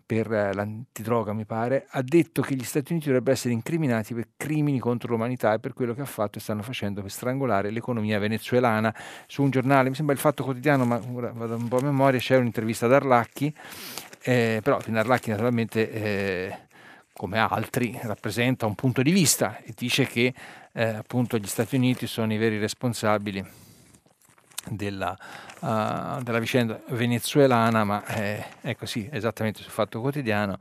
per 0.08 0.32
eh, 0.32 0.54
l'antidroga, 0.54 1.34
mi 1.34 1.44
pare, 1.44 1.86
ha 1.90 2.00
detto 2.00 2.40
che 2.40 2.54
gli 2.54 2.64
Stati 2.64 2.92
Uniti 2.92 3.08
dovrebbero 3.08 3.34
essere 3.34 3.52
incriminati 3.52 4.14
per 4.14 4.28
crimini 4.38 4.78
contro 4.78 5.12
l'umanità 5.12 5.52
e 5.52 5.58
per 5.58 5.74
quello 5.74 5.92
che 5.92 6.00
ha 6.00 6.06
fatto 6.06 6.38
e 6.38 6.40
stanno 6.40 6.62
facendo 6.62 7.02
per 7.02 7.10
strangolare 7.10 7.70
l'economia 7.70 8.18
venezuelana. 8.18 8.94
Su 9.26 9.42
un 9.42 9.50
giornale, 9.50 9.90
mi 9.90 9.94
sembra 9.94 10.14
il 10.14 10.20
Fatto 10.20 10.44
Quotidiano, 10.44 10.86
ma 10.86 10.98
ora 11.12 11.30
vado 11.34 11.56
un 11.56 11.68
po' 11.68 11.76
a 11.76 11.82
memoria, 11.82 12.18
c'è 12.18 12.36
un'intervista 12.36 12.86
ad 12.86 12.94
Arlacchi, 12.94 13.54
eh, 14.22 14.60
però 14.62 14.78
Pino 14.78 14.98
Arlacchi 14.98 15.28
naturalmente... 15.28 15.92
Eh, 15.92 16.58
come 17.12 17.38
altri, 17.40 17.98
rappresenta 18.04 18.64
un 18.64 18.76
punto 18.76 19.02
di 19.02 19.10
vista 19.10 19.58
e 19.64 19.74
dice 19.76 20.06
che 20.06 20.32
eh, 20.72 20.84
appunto 20.84 21.36
gli 21.36 21.48
Stati 21.48 21.74
Uniti 21.74 22.06
sono 22.06 22.32
i 22.32 22.36
veri 22.36 22.58
responsabili 22.58 23.44
della, 24.70 25.16
uh, 25.60 26.22
della 26.22 26.38
vicenda 26.38 26.80
venezuelana, 26.88 27.84
ma 27.84 28.04
è, 28.04 28.46
è 28.60 28.76
così, 28.76 29.08
esattamente 29.12 29.62
sul 29.62 29.72
Fatto 29.72 30.00
Quotidiano 30.00 30.58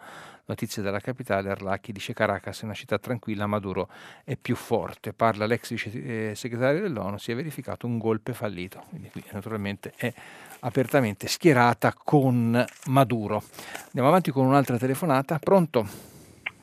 Notizie 0.48 0.82
dalla 0.82 1.02
capitale, 1.02 1.50
Arlacchi 1.50 1.92
dice 1.92 2.14
Caracas 2.14 2.62
è 2.62 2.64
una 2.64 2.74
città 2.74 2.98
tranquilla, 2.98 3.48
Maduro 3.48 3.90
è 4.24 4.38
più 4.38 4.56
forte. 4.56 5.12
Parla 5.12 5.46
l'ex 5.46 5.72
vice 5.72 6.30
eh, 6.30 6.36
segretario 6.36 6.80
dell'ONU, 6.80 7.18
si 7.18 7.34
è 7.34 7.36
verificato 7.36 7.86
un 7.86 7.98
golpe 7.98 8.32
fallito. 8.32 8.82
Quindi 8.88 9.10
qui 9.10 9.22
naturalmente 9.32 9.92
è 9.98 10.14
apertamente 10.62 11.28
schierata 11.28 11.94
con 11.94 12.66
Maduro. 12.86 13.44
Andiamo 13.88 14.08
avanti 14.08 14.32
con 14.32 14.46
un'altra 14.46 14.78
telefonata. 14.78 15.38
Pronto? 15.38 15.86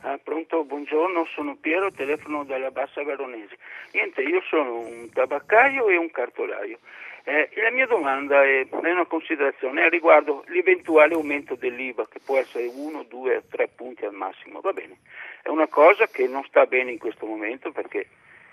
Ah, 0.01 0.19
pronto, 0.23 0.63
buongiorno, 0.63 1.27
sono 1.35 1.55
Piero, 1.55 1.91
telefono 1.91 2.43
dalla 2.43 2.71
Bassa 2.71 3.03
Veronese. 3.03 3.55
Niente, 3.91 4.23
io 4.23 4.41
sono 4.49 4.79
un 4.79 5.09
tabaccaio 5.13 5.89
e 5.89 5.97
un 5.97 6.09
cartolaio. 6.09 6.79
Eh, 7.27 7.49
la 7.55 7.71
mia 7.71 7.87
domanda 7.87 8.43
è, 8.43 8.67
è 8.69 8.91
una 8.91 9.05
considerazione 9.05 9.89
riguardo 9.89 10.43
l'eventuale 10.47 11.15
aumento 11.15 11.55
dell'IVA, 11.55 12.07
che 12.07 12.19
può 12.23 12.37
essere 12.37 12.67
1, 12.71 13.01
2, 13.09 13.45
3 13.49 13.69
punti 13.75 14.05
al 14.05 14.13
massimo. 14.13 14.61
Va 14.61 14.71
bene, 14.73 14.99
è 15.41 15.49
una 15.49 15.65
cosa 15.65 16.05
che 16.05 16.27
non 16.27 16.43
sta 16.43 16.67
bene 16.67 16.91
in 16.91 16.99
questo 16.99 17.25
momento 17.25 17.71
perché 17.71 18.05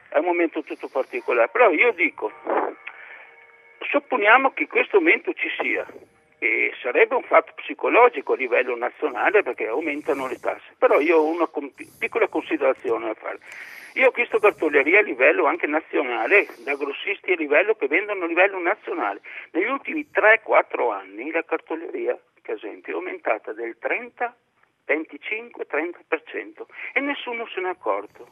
è 0.08 0.16
un 0.16 0.24
momento 0.24 0.62
tutto 0.62 0.88
particolare. 0.88 1.50
Però 1.52 1.70
io 1.70 1.92
dico, 1.92 2.32
supponiamo 3.90 4.52
che 4.52 4.66
questo 4.66 4.96
aumento 4.96 5.34
ci 5.34 5.48
sia, 5.60 5.86
e 6.42 6.74
sarebbe 6.82 7.14
un 7.14 7.22
fatto 7.22 7.52
psicologico 7.54 8.32
a 8.32 8.36
livello 8.36 8.74
nazionale 8.74 9.44
perché 9.44 9.68
aumentano 9.68 10.26
le 10.26 10.40
tasse. 10.40 10.74
Però 10.76 10.98
io 10.98 11.18
ho 11.18 11.28
una 11.28 11.48
piccola 12.00 12.26
considerazione 12.26 13.06
da 13.06 13.14
fare. 13.14 13.38
Io 13.94 14.06
ho 14.06 14.08
acquisto 14.08 14.40
cartoleria 14.40 14.98
a 14.98 15.02
livello 15.02 15.44
anche 15.46 15.68
nazionale, 15.68 16.48
da 16.64 16.74
grossisti 16.74 17.30
a 17.30 17.36
livello 17.36 17.76
che 17.76 17.86
vendono 17.86 18.24
a 18.24 18.26
livello 18.26 18.58
nazionale. 18.58 19.20
Negli 19.52 19.68
ultimi 19.68 20.08
3-4 20.12 20.90
anni 20.90 21.30
la 21.30 21.44
cartoleria, 21.44 22.18
per 22.42 22.56
esempio, 22.56 22.94
è 22.94 22.96
aumentata 22.96 23.52
del 23.52 23.78
30, 23.78 24.36
25, 24.84 25.64
30% 25.70 26.62
e 26.92 26.98
nessuno 26.98 27.46
se 27.54 27.60
ne 27.60 27.68
è 27.68 27.70
accorto. 27.70 28.26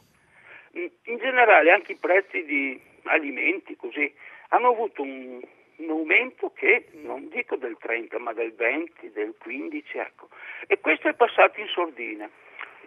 In 0.73 1.17
generale 1.17 1.71
anche 1.71 1.93
i 1.93 1.97
prezzi 1.97 2.43
di 2.43 2.77
alimenti 3.03 3.77
così 3.77 4.13
hanno 4.49 4.67
avuto 4.67 5.01
un, 5.01 5.39
un 5.81 5.89
aumento 5.89 6.51
che 6.53 6.87
non 6.93 7.27
dico 7.29 7.55
del 7.55 7.77
30 7.79 8.19
ma 8.19 8.33
del 8.33 8.53
20, 8.53 9.11
del 9.11 9.33
15, 9.37 9.97
ecco. 9.97 10.29
E 10.67 10.79
questo 10.79 11.07
è 11.07 11.13
passato 11.13 11.59
in 11.59 11.67
sordina. 11.67 12.29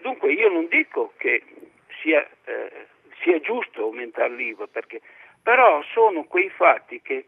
Dunque 0.00 0.32
io 0.32 0.48
non 0.48 0.68
dico 0.68 1.12
che 1.16 1.42
sia, 2.00 2.26
eh, 2.44 2.86
sia 3.22 3.40
giusto 3.40 3.82
aumentare 3.82 4.34
l'IVA, 4.34 4.66
perché, 4.66 5.00
però 5.42 5.82
sono 5.92 6.24
quei 6.24 6.50
fatti 6.50 7.00
che 7.00 7.26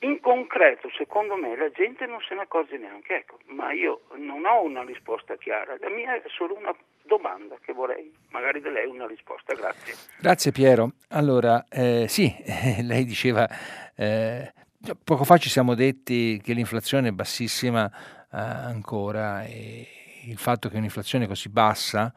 in 0.00 0.20
concreto, 0.20 0.88
secondo 0.96 1.34
me, 1.34 1.56
la 1.56 1.70
gente 1.70 2.06
non 2.06 2.20
se 2.20 2.34
ne 2.34 2.42
accorge 2.42 2.76
neanche. 2.76 3.16
Ecco, 3.16 3.38
ma 3.46 3.72
io 3.72 4.02
non 4.14 4.44
ho 4.44 4.62
una 4.62 4.84
risposta 4.84 5.36
chiara, 5.36 5.76
la 5.78 5.90
mia 5.90 6.14
è 6.14 6.22
solo 6.26 6.56
una 6.56 6.74
domanda 7.02 7.56
che 7.60 7.72
vorrei 7.72 8.12
magari 8.30 8.60
da 8.60 8.70
lei 8.70 8.86
una 8.86 9.06
risposta. 9.06 9.54
Grazie. 9.54 9.94
Grazie 10.20 10.52
Piero. 10.52 10.92
Allora, 11.10 11.64
eh, 11.70 12.06
sì, 12.06 12.32
lei 12.82 13.04
diceva, 13.04 13.48
eh, 13.96 14.52
poco 15.02 15.24
fa 15.24 15.36
ci 15.38 15.48
siamo 15.48 15.74
detti 15.74 16.40
che 16.42 16.52
l'inflazione 16.52 17.08
è 17.08 17.12
bassissima 17.12 17.90
eh, 17.90 18.38
ancora 18.38 19.44
e 19.44 19.86
il 20.24 20.38
fatto 20.38 20.68
che 20.68 20.76
un'inflazione 20.76 21.26
così 21.26 21.48
bassa 21.48 22.12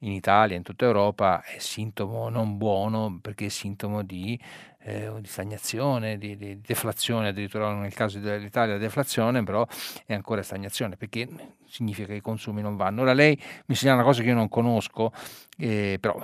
in 0.00 0.12
Italia, 0.12 0.56
in 0.56 0.62
tutta 0.62 0.84
Europa, 0.84 1.42
è 1.42 1.58
sintomo 1.58 2.28
non 2.28 2.58
buono 2.58 3.18
perché 3.22 3.46
è 3.46 3.48
sintomo 3.48 4.02
di, 4.02 4.38
eh, 4.82 5.10
di 5.18 5.26
stagnazione, 5.26 6.18
di, 6.18 6.36
di, 6.36 6.60
deflazione, 6.60 7.28
addirittura 7.28 7.72
nel 7.72 7.94
caso 7.94 8.18
dell'Italia 8.18 8.76
deflazione, 8.76 9.42
però 9.42 9.66
è 10.04 10.12
ancora 10.12 10.42
stagnazione 10.42 10.96
perché 10.96 11.26
significa 11.66 12.08
che 12.08 12.16
i 12.16 12.20
consumi 12.20 12.60
non 12.60 12.76
vanno. 12.76 13.02
Ora 13.02 13.14
lei 13.14 13.40
mi 13.66 13.74
segnala 13.74 13.98
una 14.00 14.06
cosa 14.06 14.22
che 14.22 14.28
io 14.28 14.34
non 14.34 14.48
conosco, 14.48 15.10
eh, 15.56 15.96
però 15.98 16.20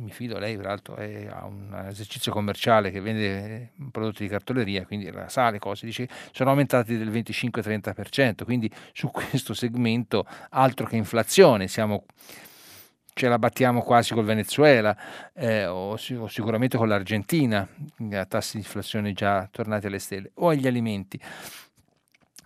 mi 0.00 0.10
fido, 0.10 0.38
lei 0.38 0.56
tra 0.56 0.68
l'altro 0.68 0.96
è, 0.96 1.26
ha 1.26 1.44
un 1.44 1.86
esercizio 1.88 2.32
commerciale 2.32 2.90
che 2.90 3.00
vende 3.00 3.72
prodotti 3.90 4.22
di 4.22 4.28
cartoleria, 4.28 4.84
quindi 4.84 5.10
sa 5.26 5.50
le 5.50 5.58
cose, 5.58 5.86
dice 5.86 6.08
sono 6.32 6.50
aumentati 6.50 6.96
del 6.96 7.10
25-30%, 7.10 8.44
quindi 8.44 8.70
su 8.92 9.08
questo 9.12 9.54
segmento 9.54 10.26
altro 10.50 10.86
che 10.86 10.96
inflazione, 10.96 11.68
siamo 11.68 12.04
ce 13.12 13.28
la 13.28 13.38
battiamo 13.38 13.82
quasi 13.82 14.14
col 14.14 14.24
Venezuela 14.24 14.96
eh, 15.34 15.66
o, 15.66 15.90
o, 15.92 16.28
sicuramente 16.28 16.78
con 16.78 16.88
l'Argentina, 16.88 17.68
a 18.12 18.24
tassi 18.24 18.56
di 18.56 18.62
inflazione 18.62 19.12
già 19.12 19.46
tornati 19.50 19.86
alle 19.86 19.98
stelle, 19.98 20.30
o 20.34 20.48
agli 20.48 20.66
alimenti. 20.66 21.20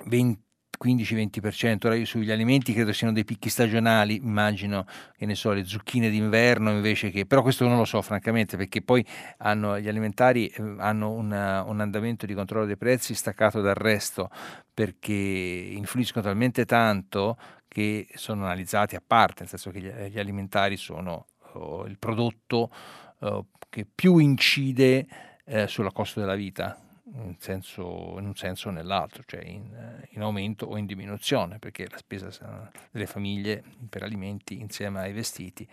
20 0.06 0.42
15-20%, 0.82 1.86
ora 1.86 1.94
io 1.94 2.04
sugli 2.04 2.30
alimenti 2.30 2.72
credo 2.72 2.92
siano 2.92 3.12
dei 3.12 3.24
picchi 3.24 3.48
stagionali, 3.48 4.16
immagino 4.16 4.86
che 5.16 5.26
ne 5.26 5.34
so, 5.34 5.52
le 5.52 5.64
zucchine 5.64 6.10
d'inverno 6.10 6.70
invece 6.70 7.10
che, 7.10 7.26
però 7.26 7.42
questo 7.42 7.66
non 7.66 7.76
lo 7.76 7.84
so 7.84 8.00
francamente 8.02 8.56
perché 8.56 8.82
poi 8.82 9.04
hanno, 9.38 9.78
gli 9.78 9.88
alimentari 9.88 10.46
eh, 10.48 10.74
hanno 10.78 11.10
una, 11.12 11.62
un 11.62 11.80
andamento 11.80 12.26
di 12.26 12.34
controllo 12.34 12.66
dei 12.66 12.76
prezzi 12.76 13.14
staccato 13.14 13.60
dal 13.60 13.74
resto 13.74 14.30
perché 14.72 15.12
influiscono 15.12 16.24
talmente 16.24 16.64
tanto 16.64 17.36
che 17.68 18.08
sono 18.14 18.44
analizzati 18.44 18.96
a 18.96 19.02
parte, 19.04 19.40
nel 19.40 19.48
senso 19.48 19.70
che 19.70 19.80
gli, 19.80 19.90
gli 20.10 20.18
alimentari 20.18 20.76
sono 20.76 21.26
oh, 21.54 21.86
il 21.86 21.98
prodotto 21.98 22.70
oh, 23.18 23.46
che 23.68 23.86
più 23.92 24.18
incide 24.18 25.06
eh, 25.44 25.66
sulla 25.66 25.90
costo 25.90 26.20
della 26.20 26.36
vita, 26.36 26.78
in, 27.12 27.36
senso, 27.38 28.16
in 28.18 28.26
un 28.26 28.34
senso 28.34 28.68
o 28.68 28.72
nell'altro, 28.72 29.22
cioè 29.26 29.44
in, 29.44 30.06
in, 30.10 30.22
aumento 30.22 30.66
o 30.66 30.76
in 30.76 30.86
diminuzione, 30.86 31.58
perché 31.58 31.86
la 31.88 31.98
spesa 31.98 32.70
delle 32.90 33.06
famiglie 33.06 33.62
per 33.88 34.02
alimenti 34.02 34.60
insieme 34.60 35.00
ai 35.00 35.12
vestiti 35.12 35.68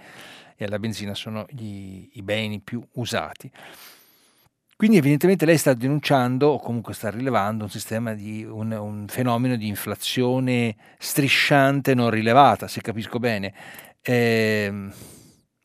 e 0.55 0.65
alla 0.65 0.79
benzina 0.79 1.13
sono 1.13 1.45
gli, 1.49 2.09
i 2.13 2.21
beni 2.21 2.59
più 2.59 2.85
usati. 2.93 3.49
Quindi 4.75 4.97
evidentemente 4.97 5.45
lei 5.45 5.59
sta 5.59 5.75
denunciando 5.75 6.49
o 6.49 6.59
comunque 6.59 6.95
sta 6.95 7.11
rilevando 7.11 7.65
un 7.65 7.69
di 8.15 8.43
un, 8.43 8.71
un 8.71 9.05
fenomeno 9.07 9.55
di 9.55 9.67
inflazione 9.67 10.75
strisciante 10.97 11.93
non 11.93 12.09
rilevata, 12.09 12.67
se 12.67 12.81
capisco 12.81 13.19
bene. 13.19 13.53
Eh, 14.01 14.89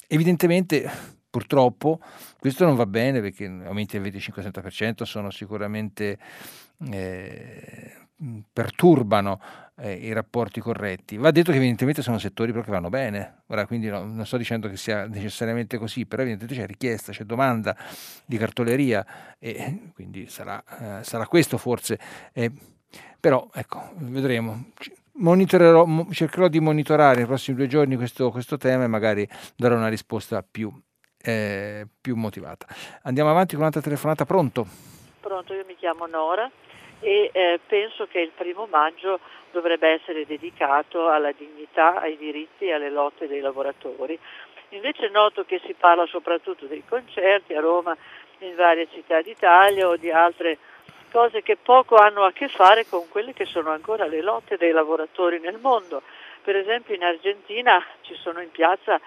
evidentemente 0.07 1.16
purtroppo 1.37 2.01
questo 2.39 2.65
non 2.65 2.77
va 2.77 2.87
bene 2.87 3.21
perché 3.21 3.45
aumenti 3.45 4.01
del 4.01 4.11
25-30% 4.11 5.03
sono 5.03 5.31
sicuramente 5.31 6.17
eh, 6.89 7.93
perturbano 8.51 9.39
eh, 9.77 9.93
i 9.93 10.13
rapporti 10.15 10.61
corretti. 10.61 11.19
Va 11.19 11.31
detto 11.31 11.51
che 11.51 11.59
evidentemente 11.59 12.01
sono 12.01 12.19
settori 12.19 12.53
però 12.53 12.65
che 12.65 12.71
vanno 12.71 12.89
bene, 12.89 13.43
ora 13.49 13.67
quindi 13.67 13.89
no, 13.89 14.03
non 14.05 14.25
sto 14.25 14.39
dicendo 14.39 14.71
che 14.71 14.79
sia 14.79 15.07
necessariamente 15.07 15.77
così, 15.77 16.07
però 16.07 16.23
evidentemente 16.23 16.59
c'è 16.59 16.67
richiesta, 16.67 17.13
c'è 17.13 17.25
domanda 17.25 17.77
di 18.25 18.39
cartoleria 18.39 19.37
e 19.39 19.91
quindi 19.93 20.27
sarà, 20.29 20.63
eh, 21.01 21.05
sarà 21.05 21.27
questo 21.27 21.59
forse. 21.59 21.99
Eh, 22.33 22.51
però 23.21 23.47
ecco, 23.53 23.93
vedremo. 23.97 24.71
Monitorerò, 25.19 26.07
cercherò 26.11 26.49
di 26.49 26.61
monitorare 26.61 27.17
nei 27.17 27.27
prossimi 27.27 27.57
due 27.57 27.67
giorni 27.67 27.97
questo, 27.97 28.31
questo 28.31 28.57
tema 28.57 28.85
e 28.85 28.87
magari 28.87 29.27
darò 29.57 29.75
una 29.75 29.89
risposta 29.89 30.43
più, 30.43 30.71
eh, 31.27 31.87
più 32.01 32.15
motivata. 32.15 32.67
Andiamo 33.03 33.31
avanti 33.31 33.53
con 33.53 33.61
un'altra 33.61 33.83
telefonata, 33.83 34.25
pronto? 34.25 34.67
Pronto, 35.21 35.55
io 35.55 35.65
mi 35.67 35.75
chiamo 35.77 36.07
Nora 36.07 36.49
e 37.01 37.31
eh, 37.33 37.61
penso 37.67 38.07
che 38.07 38.21
il 38.21 38.31
primo 38.35 38.67
maggio 38.71 39.19
dovrebbe 39.51 39.89
essere 39.89 40.25
dedicato 40.25 41.09
alla 41.09 41.33
dignità, 41.33 42.01
ai 42.01 42.17
diritti 42.17 42.67
e 42.67 42.73
alle 42.75 42.91
lotte 42.91 43.27
dei 43.27 43.41
lavoratori. 43.41 44.19
Invece 44.71 45.09
noto 45.09 45.45
che 45.45 45.61
si 45.65 45.75
parla 45.75 46.07
soprattutto 46.07 46.67
dei 46.67 46.85
concerti 46.89 47.55
a 47.55 47.61
Roma, 47.61 47.97
in 48.39 48.55
varie 48.55 48.89
città 48.93 49.21
d'Italia 49.23 49.89
o 49.89 49.97
di 49.97 50.11
altre 50.11 50.59
cose 51.11 51.43
che 51.43 51.57
poco 51.57 51.97
hanno 51.97 52.25
a 52.25 52.33
che 52.33 52.49
fare 52.49 52.87
con 52.87 53.09
quelle 53.09 53.33
che 53.33 53.47
sono 53.47 53.71
ancora 53.71 54.07
le 54.07 54.21
lotte 54.21 54.57
dei 54.57 54.73
lavoratori 54.73 55.41
nel 55.41 55.59
mondo. 55.59 56.03
Per 56.43 56.55
esempio 56.55 56.95
in 56.95 57.03
Argentina 57.03 57.83
ci 58.03 58.15
sono 58.15 58.41
in 58.41 58.51
piazza 58.51 59.01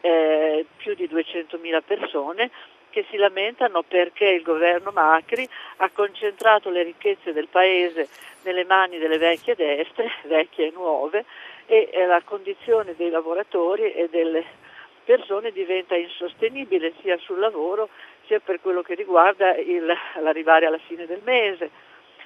eh, 0.00 0.66
più 0.76 0.94
di 0.94 1.08
200.000 1.08 1.80
persone 1.84 2.50
che 2.90 3.06
si 3.08 3.16
lamentano 3.16 3.82
perché 3.82 4.26
il 4.26 4.42
governo 4.42 4.90
Macri 4.90 5.48
ha 5.76 5.90
concentrato 5.90 6.70
le 6.70 6.82
ricchezze 6.82 7.32
del 7.32 7.48
paese 7.48 8.08
nelle 8.42 8.64
mani 8.64 8.98
delle 8.98 9.18
vecchie 9.18 9.54
destre, 9.54 10.10
vecchie 10.26 10.68
e 10.68 10.72
nuove, 10.74 11.24
e 11.66 11.88
la 12.06 12.20
condizione 12.24 12.94
dei 12.96 13.10
lavoratori 13.10 13.92
e 13.92 14.08
delle 14.10 14.44
persone 15.04 15.52
diventa 15.52 15.94
insostenibile 15.94 16.92
sia 17.00 17.16
sul 17.18 17.38
lavoro 17.38 17.88
sia 18.26 18.40
per 18.40 18.60
quello 18.60 18.82
che 18.82 18.94
riguarda 18.94 19.56
il, 19.56 19.86
l'arrivare 20.20 20.66
alla 20.66 20.78
fine 20.78 21.06
del 21.06 21.20
mese. 21.24 21.70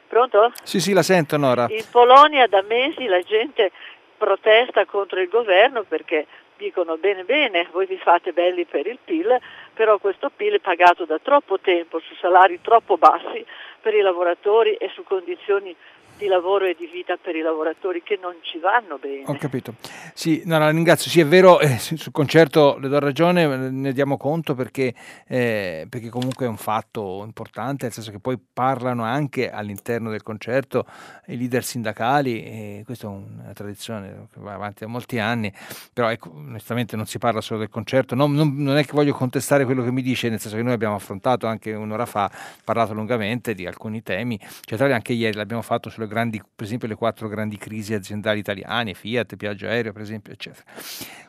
Pronto? 0.07 0.53
Sì, 0.63 0.81
sì, 0.81 0.93
la 0.93 1.03
sento 1.03 1.37
Nora. 1.37 1.67
In 1.71 1.85
Polonia 1.91 2.47
da 2.47 2.63
mesi 2.63 3.07
la 3.07 3.21
gente 3.21 3.71
protesta 4.17 4.85
contro 4.85 5.21
il 5.21 5.29
governo 5.29 5.83
perché 5.83 6.27
dicono 6.57 6.97
bene 6.97 7.25
bene, 7.25 7.69
voi 7.73 7.87
vi 7.87 7.97
fate 7.99 8.33
belli 8.33 8.65
per 8.65 8.87
il 8.87 8.99
PIL, 9.03 9.39
però 9.75 9.99
questo 9.99 10.31
PIL 10.35 10.55
è 10.55 10.59
pagato 10.61 11.05
da 11.05 11.19
troppo 11.19 11.59
tempo 11.59 12.01
su 12.01 12.15
salari 12.17 12.61
troppo 12.61 12.97
bassi 12.97 13.45
per 13.81 13.95
i 13.95 14.01
lavoratori 14.01 14.75
e 14.75 14.91
su 14.95 15.05
condizioni 15.05 15.75
di 16.17 16.27
lavoro 16.27 16.65
e 16.65 16.77
di 16.79 16.87
vita 16.87 17.17
per 17.17 17.35
i 17.35 17.41
lavoratori 17.41 18.03
che 18.03 18.19
non 18.21 18.35
ci 18.43 18.59
vanno 18.59 18.99
bene. 18.99 19.25
Ho 19.27 19.37
capito. 19.37 19.75
Sì, 20.15 20.43
no, 20.45 20.59
la 20.59 20.71
ringrazio. 20.71 21.11
Sì, 21.11 21.21
è 21.21 21.27
vero, 21.27 21.61
eh, 21.61 21.79
sul 21.79 22.13
concerto 22.13 22.79
le 22.79 22.89
do 22.89 22.99
ragione, 22.99 23.47
ne 23.71 23.93
diamo 23.93 24.17
conto 24.17 24.55
perché, 24.55 24.95
eh, 25.27 25.87
perché 25.89 26.09
comunque 26.09 26.47
è 26.47 26.49
un 26.49 26.57
fatto 26.57 27.23
importante, 27.25 27.85
nel 27.85 27.93
senso 27.93 28.11
che 28.11 28.21
poi 28.21 28.39
parlano 28.39 29.03
anche 29.03 29.51
all'interno 29.51 30.11
del 30.11 30.23
concerto 30.23 30.87
i 31.27 31.37
leader 31.37 31.65
sindacali, 31.65 32.45
e 32.45 32.83
questa 32.85 33.07
è 33.07 33.11
una 33.11 33.53
tradizione 33.53 34.29
che 34.33 34.41
va 34.41 34.53
avanti 34.53 34.85
da 34.85 34.91
molti 34.91 35.19
anni, 35.19 35.53
però 35.93 36.11
ecco, 36.11 36.31
onestamente 36.35 36.97
non 36.97 37.07
si 37.07 37.19
parla 37.19 37.41
solo 37.41 37.61
del 37.61 37.71
concerto, 37.71 38.15
non, 38.15 38.33
non, 38.33 38.55
non 38.57 38.77
è 38.77 38.85
che 38.85 38.93
voglio 38.93 39.15
contestare 39.15 39.65
quello 39.65 39.83
che 39.83 39.91
mi 39.91 40.03
dice, 40.03 40.29
nel 40.29 40.39
senso 40.39 40.57
che 40.57 40.63
noi 40.63 40.75
abbiamo 40.75 40.95
affrontato 40.95 41.47
anche 41.47 41.73
un'ora 41.73 42.07
fa, 42.07 42.31
parlato 42.63 42.95
lungamente 42.95 43.55
di 43.55 43.67
alcuni 43.67 44.03
temi, 44.03 44.39
cioè 44.65 44.93
anche 44.93 45.13
ieri 45.13 45.37
l'abbiamo 45.37 45.63
fatto 45.63 45.89
sulle 45.89 46.04
grandi, 46.07 46.41
per 46.55 46.67
esempio 46.67 46.89
le 46.89 46.95
quattro 46.95 47.29
grandi 47.29 47.57
crisi 47.57 47.95
aziendali 47.95 48.39
italiane, 48.39 48.95
Fiat, 48.95 49.37
Piaggio 49.37 49.67
Aereo 49.67 49.93
per 49.93 50.03
esempio, 50.03 50.33
eccetera. 50.33 50.65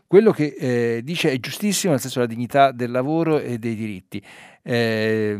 Quello 0.07 0.31
che 0.31 0.55
eh, 0.57 1.01
dice 1.03 1.31
è 1.31 1.39
giustissimo 1.39 1.91
nel 1.91 2.01
senso 2.01 2.19
della 2.19 2.31
dignità 2.31 2.71
del 2.71 2.91
lavoro 2.91 3.39
e 3.39 3.57
dei 3.57 3.75
diritti. 3.75 4.21
Eh, 4.61 5.37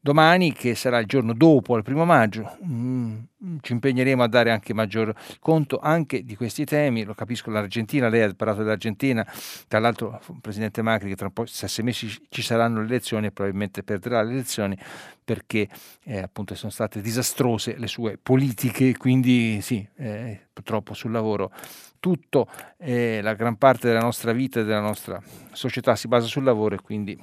domani, 0.00 0.52
che 0.52 0.74
sarà 0.74 0.98
il 0.98 1.06
giorno 1.06 1.34
dopo 1.34 1.76
il 1.76 1.82
primo 1.82 2.04
maggio, 2.04 2.56
mm, 2.64 3.18
ci 3.60 3.72
impegneremo 3.72 4.22
a 4.22 4.28
dare 4.28 4.50
anche 4.50 4.74
maggior 4.74 5.14
conto 5.38 5.78
anche 5.78 6.24
di 6.24 6.34
questi 6.36 6.64
temi. 6.64 7.04
Lo 7.04 7.14
capisco, 7.14 7.50
l'Argentina, 7.50 8.08
lei 8.08 8.22
ha 8.22 8.34
parlato 8.34 8.62
dell'Argentina, 8.62 9.26
tra 9.68 9.78
l'altro 9.78 10.20
Presidente 10.40 10.82
Macri 10.82 11.10
che 11.10 11.16
tra 11.16 11.26
un 11.26 11.32
po' 11.32 11.46
sei 11.46 11.84
mesi 11.84 12.08
ci 12.28 12.42
saranno 12.42 12.80
le 12.80 12.86
elezioni 12.86 13.26
e 13.26 13.32
probabilmente 13.32 13.82
perderà 13.82 14.22
le 14.22 14.32
elezioni 14.32 14.76
perché 15.22 15.68
eh, 16.04 16.18
appunto 16.18 16.54
sono 16.54 16.72
state 16.72 17.00
disastrose 17.00 17.76
le 17.76 17.86
sue 17.86 18.18
politiche, 18.20 18.96
quindi 18.96 19.60
sì, 19.60 19.86
eh, 19.96 20.48
purtroppo 20.52 20.92
sul 20.92 21.12
lavoro 21.12 21.52
tutto, 22.00 22.48
eh, 22.78 23.20
la 23.22 23.34
gran 23.34 23.56
parte 23.56 23.86
della 23.86 24.00
nostra 24.00 24.32
vita 24.32 24.60
e 24.60 24.64
della 24.64 24.80
nostra 24.80 25.22
società 25.52 25.94
si 25.94 26.08
basa 26.08 26.26
sul 26.26 26.42
lavoro 26.42 26.74
e 26.74 26.80
quindi 26.80 27.16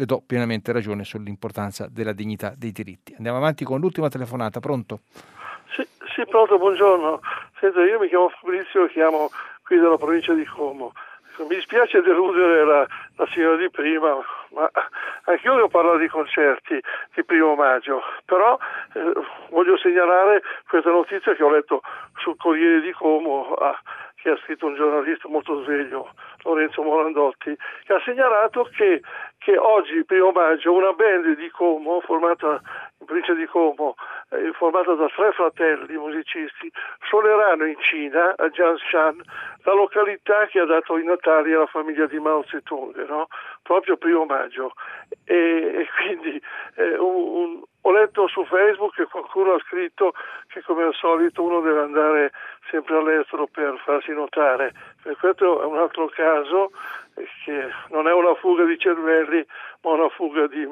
le 0.00 0.06
do 0.06 0.22
pienamente 0.26 0.72
ragione 0.72 1.04
sull'importanza 1.04 1.86
della 1.90 2.14
dignità 2.14 2.54
dei 2.56 2.72
diritti. 2.72 3.12
Andiamo 3.14 3.36
avanti 3.36 3.64
con 3.64 3.80
l'ultima 3.80 4.08
telefonata, 4.08 4.58
pronto? 4.58 5.00
Sì, 5.76 5.86
sì 6.16 6.24
pronto, 6.26 6.56
buongiorno. 6.56 7.20
Senta, 7.60 7.84
io 7.84 8.00
mi 8.00 8.08
chiamo 8.08 8.30
Fabrizio, 8.30 8.86
chiamo 8.86 9.28
qui 9.62 9.78
dalla 9.78 9.98
provincia 9.98 10.32
di 10.32 10.46
Como. 10.46 10.92
Mi 11.40 11.54
dispiace 11.54 12.02
deludere 12.02 12.64
la, 12.64 12.86
la 13.16 13.26
signora 13.32 13.56
di 13.56 13.70
prima, 13.70 14.16
ma 14.52 14.70
anche 15.24 15.46
io 15.46 15.54
devo 15.54 15.68
parlare 15.68 15.98
di 15.98 16.08
concerti 16.08 16.78
di 17.14 17.24
primo 17.24 17.54
maggio, 17.54 18.02
però 18.26 18.58
eh, 18.92 19.12
voglio 19.48 19.78
segnalare 19.78 20.42
questa 20.68 20.90
notizia 20.90 21.34
che 21.34 21.42
ho 21.42 21.50
letto 21.50 21.80
sul 22.18 22.36
Corriere 22.36 22.82
di 22.82 22.92
Como, 22.92 23.54
ah, 23.54 23.78
che 24.22 24.30
ha 24.30 24.38
scritto 24.44 24.66
un 24.66 24.74
giornalista 24.74 25.28
molto 25.28 25.62
sveglio, 25.62 26.10
Lorenzo 26.42 26.82
Morandotti, 26.82 27.56
che 27.84 27.92
ha 27.92 28.00
segnalato 28.04 28.68
che, 28.76 29.00
che 29.38 29.56
oggi, 29.56 30.04
primo 30.04 30.30
maggio, 30.30 30.72
una 30.72 30.92
band 30.92 31.36
di 31.36 31.48
Como, 31.50 32.00
formata 32.00 32.60
in 32.98 33.06
provincia 33.06 33.32
di 33.32 33.46
Como, 33.46 33.94
eh, 34.30 34.52
formata 34.52 34.94
da 34.94 35.08
tre 35.08 35.32
fratelli 35.32 35.96
musicisti, 35.96 36.70
suoneranno 37.08 37.64
in 37.64 37.76
Cina, 37.80 38.34
a 38.36 38.48
Jianshan, 38.48 39.22
la 39.64 39.72
località 39.72 40.46
che 40.46 40.60
ha 40.60 40.66
dato 40.66 40.98
i 40.98 41.04
natali 41.04 41.54
alla 41.54 41.66
famiglia 41.66 42.06
di 42.06 42.18
Mao 42.18 42.44
Zedong, 42.48 43.06
no? 43.06 43.28
proprio 43.62 43.96
primo 43.96 44.24
maggio. 44.26 44.72
E, 45.24 45.34
e 45.34 45.88
quindi 45.96 46.40
eh, 46.76 46.96
un, 46.98 47.62
ho 47.82 47.92
letto 47.92 48.28
su 48.28 48.44
Facebook 48.44 48.94
che 48.94 49.06
qualcuno 49.06 49.54
ha 49.54 49.60
scritto 49.60 50.12
che 50.48 50.62
come 50.62 50.84
al 50.84 50.94
solito 50.94 51.42
uno 51.42 51.60
deve 51.60 51.80
andare 51.80 52.32
sempre 52.70 52.96
all'estero 52.96 53.46
per 53.46 53.80
farsi 53.84 54.12
notare. 54.12 54.72
E 55.04 55.16
questo 55.16 55.62
è 55.62 55.64
un 55.64 55.78
altro 55.78 56.08
caso 56.08 56.70
che 57.44 57.68
non 57.90 58.06
è 58.06 58.12
una 58.12 58.34
fuga 58.34 58.64
di 58.64 58.78
cervelli, 58.78 59.44
ma 59.82 59.92
una 59.92 60.08
fuga 60.10 60.46
di, 60.46 60.68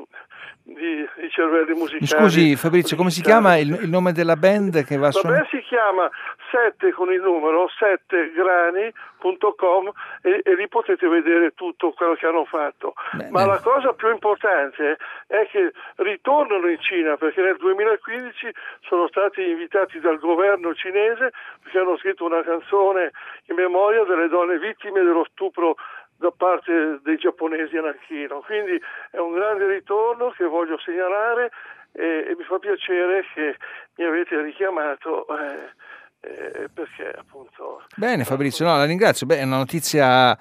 di, 0.62 1.08
di 1.16 1.30
cervelli 1.30 1.72
musicali. 1.74 2.06
Scusi 2.06 2.54
Fabrizio, 2.56 2.96
come 2.96 3.10
si 3.10 3.22
chiama 3.22 3.56
il, 3.56 3.70
il, 3.82 3.88
nome 3.88 4.12
della 4.12 4.36
band 4.36 4.84
che 4.84 4.96
va 4.96 5.10
su? 5.10 5.26
La 5.26 5.32
band 5.32 5.48
si 5.48 5.60
chiama 5.62 6.08
7 6.50 6.92
con 6.92 7.12
il 7.12 7.20
numero 7.20 7.68
7grani.com 7.78 9.92
e, 10.22 10.40
e 10.44 10.54
lì 10.54 10.68
potete 10.68 11.08
vedere 11.08 11.52
tutto 11.54 11.90
quello 11.92 12.14
che 12.14 12.26
hanno 12.26 12.44
fatto. 12.44 12.94
Beh, 13.12 13.30
Ma 13.30 13.42
beh. 13.42 13.48
la 13.48 13.58
cosa 13.60 13.92
più 13.92 14.10
importante 14.10 14.96
è 15.26 15.48
che 15.50 15.72
ritornano 15.96 16.68
in 16.68 16.78
Cina 16.80 17.16
perché 17.16 17.40
nel 17.40 17.56
2015 17.56 18.54
sono 18.82 19.08
stati 19.08 19.42
invitati 19.42 19.98
dal 20.00 20.18
governo 20.18 20.74
cinese 20.74 21.32
perché 21.62 21.78
hanno 21.78 21.96
scritto 21.98 22.24
una 22.24 22.42
canzone 22.42 23.10
in 23.46 23.56
memoria 23.56 24.04
delle 24.18 24.28
donne 24.28 24.58
vittime 24.58 25.02
dello 25.02 25.26
stupro 25.30 25.76
da 26.16 26.32
parte 26.36 26.98
dei 27.02 27.16
giapponesi 27.16 27.76
a 27.76 27.82
Nanchino. 27.82 28.40
Quindi 28.40 28.80
è 29.10 29.18
un 29.18 29.32
grande 29.32 29.68
ritorno 29.68 30.30
che 30.30 30.44
voglio 30.44 30.78
segnalare 30.78 31.50
e, 31.92 32.26
e 32.28 32.34
mi 32.36 32.44
fa 32.44 32.58
piacere 32.58 33.24
che 33.32 33.56
mi 33.96 34.04
avete 34.04 34.42
richiamato. 34.42 35.26
Eh, 35.28 35.86
eh, 36.20 36.68
perché 36.74 37.14
appunto 37.16 37.84
bene 37.94 38.24
Fabrizio 38.24 38.66
no, 38.66 38.76
la 38.76 38.86
ringrazio 38.86 39.24
Beh, 39.24 39.38
è 39.38 39.44
una 39.44 39.58
notizia 39.58 40.36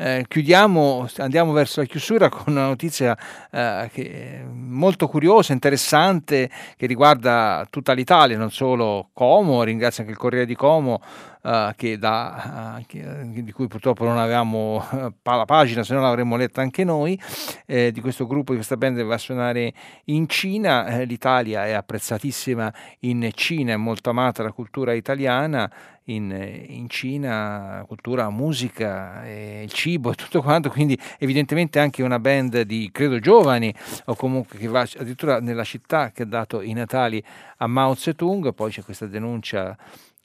eh, 0.00 0.24
chiudiamo, 0.26 1.06
andiamo 1.18 1.52
verso 1.52 1.80
la 1.80 1.86
chiusura 1.86 2.30
con 2.30 2.44
una 2.46 2.66
notizia 2.66 3.14
eh, 3.50 3.90
che 3.92 4.42
molto 4.50 5.08
curiosa, 5.08 5.52
interessante, 5.52 6.48
che 6.76 6.86
riguarda 6.86 7.66
tutta 7.68 7.92
l'Italia, 7.92 8.38
non 8.38 8.50
solo 8.50 9.10
Como, 9.12 9.62
ringrazio 9.62 10.02
anche 10.02 10.14
il 10.14 10.18
Corriere 10.18 10.46
di 10.46 10.56
Como 10.56 11.02
Uh, 11.42 11.72
che 11.74 11.96
da, 11.96 12.76
uh, 12.78 12.84
che, 12.86 13.30
di 13.42 13.50
cui 13.50 13.66
purtroppo 13.66 14.04
non 14.04 14.18
avevamo 14.18 14.84
la 15.22 15.44
pagina, 15.46 15.82
se 15.82 15.94
no 15.94 16.02
l'avremmo 16.02 16.36
letta 16.36 16.60
anche 16.60 16.84
noi, 16.84 17.18
eh, 17.64 17.92
di 17.92 18.00
questo 18.02 18.26
gruppo, 18.26 18.50
di 18.50 18.56
questa 18.56 18.76
band 18.76 18.98
che 18.98 19.04
va 19.04 19.14
a 19.14 19.18
suonare 19.18 19.72
in 20.06 20.28
Cina. 20.28 20.86
Eh, 20.86 21.06
L'Italia 21.06 21.64
è 21.64 21.72
apprezzatissima 21.72 22.72
in 23.00 23.30
Cina, 23.32 23.72
è 23.72 23.76
molto 23.76 24.10
amata 24.10 24.42
la 24.42 24.52
cultura 24.52 24.92
italiana. 24.92 25.70
In, 26.04 26.32
in 26.66 26.88
Cina, 26.88 27.84
cultura, 27.86 28.30
musica, 28.30 29.24
eh, 29.24 29.62
il 29.62 29.70
cibo 29.70 30.10
e 30.10 30.14
tutto 30.16 30.42
quanto, 30.42 30.68
quindi 30.68 30.98
evidentemente 31.18 31.78
anche 31.78 32.02
una 32.02 32.18
band 32.18 32.62
di 32.62 32.88
credo 32.90 33.20
giovani 33.20 33.72
o 34.06 34.16
comunque 34.16 34.58
che 34.58 34.66
va 34.66 34.80
addirittura 34.80 35.38
nella 35.38 35.62
città 35.62 36.10
che 36.10 36.24
ha 36.24 36.26
dato 36.26 36.62
i 36.62 36.72
Natali 36.72 37.22
a 37.58 37.66
Mao 37.68 37.94
Zedong, 37.94 38.52
poi 38.54 38.72
c'è 38.72 38.82
questa 38.82 39.06
denuncia 39.06 39.76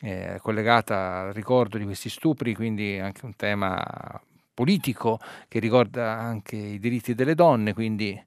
eh, 0.06 0.38
collegata 0.40 1.22
al 1.22 1.34
ricordo 1.34 1.80
di 1.80 1.84
questi 1.84 2.10
stupri, 2.10 2.54
quindi 2.54 3.00
anche 3.00 3.26
un 3.26 3.36
tema 3.36 4.22
politico 4.54 5.20
che 5.48 5.58
ricorda 5.60 6.12
anche 6.12 6.56
i 6.56 6.80
diritti 6.80 7.16
delle 7.16 7.34
donne, 7.34 7.74
quindi 7.74 8.24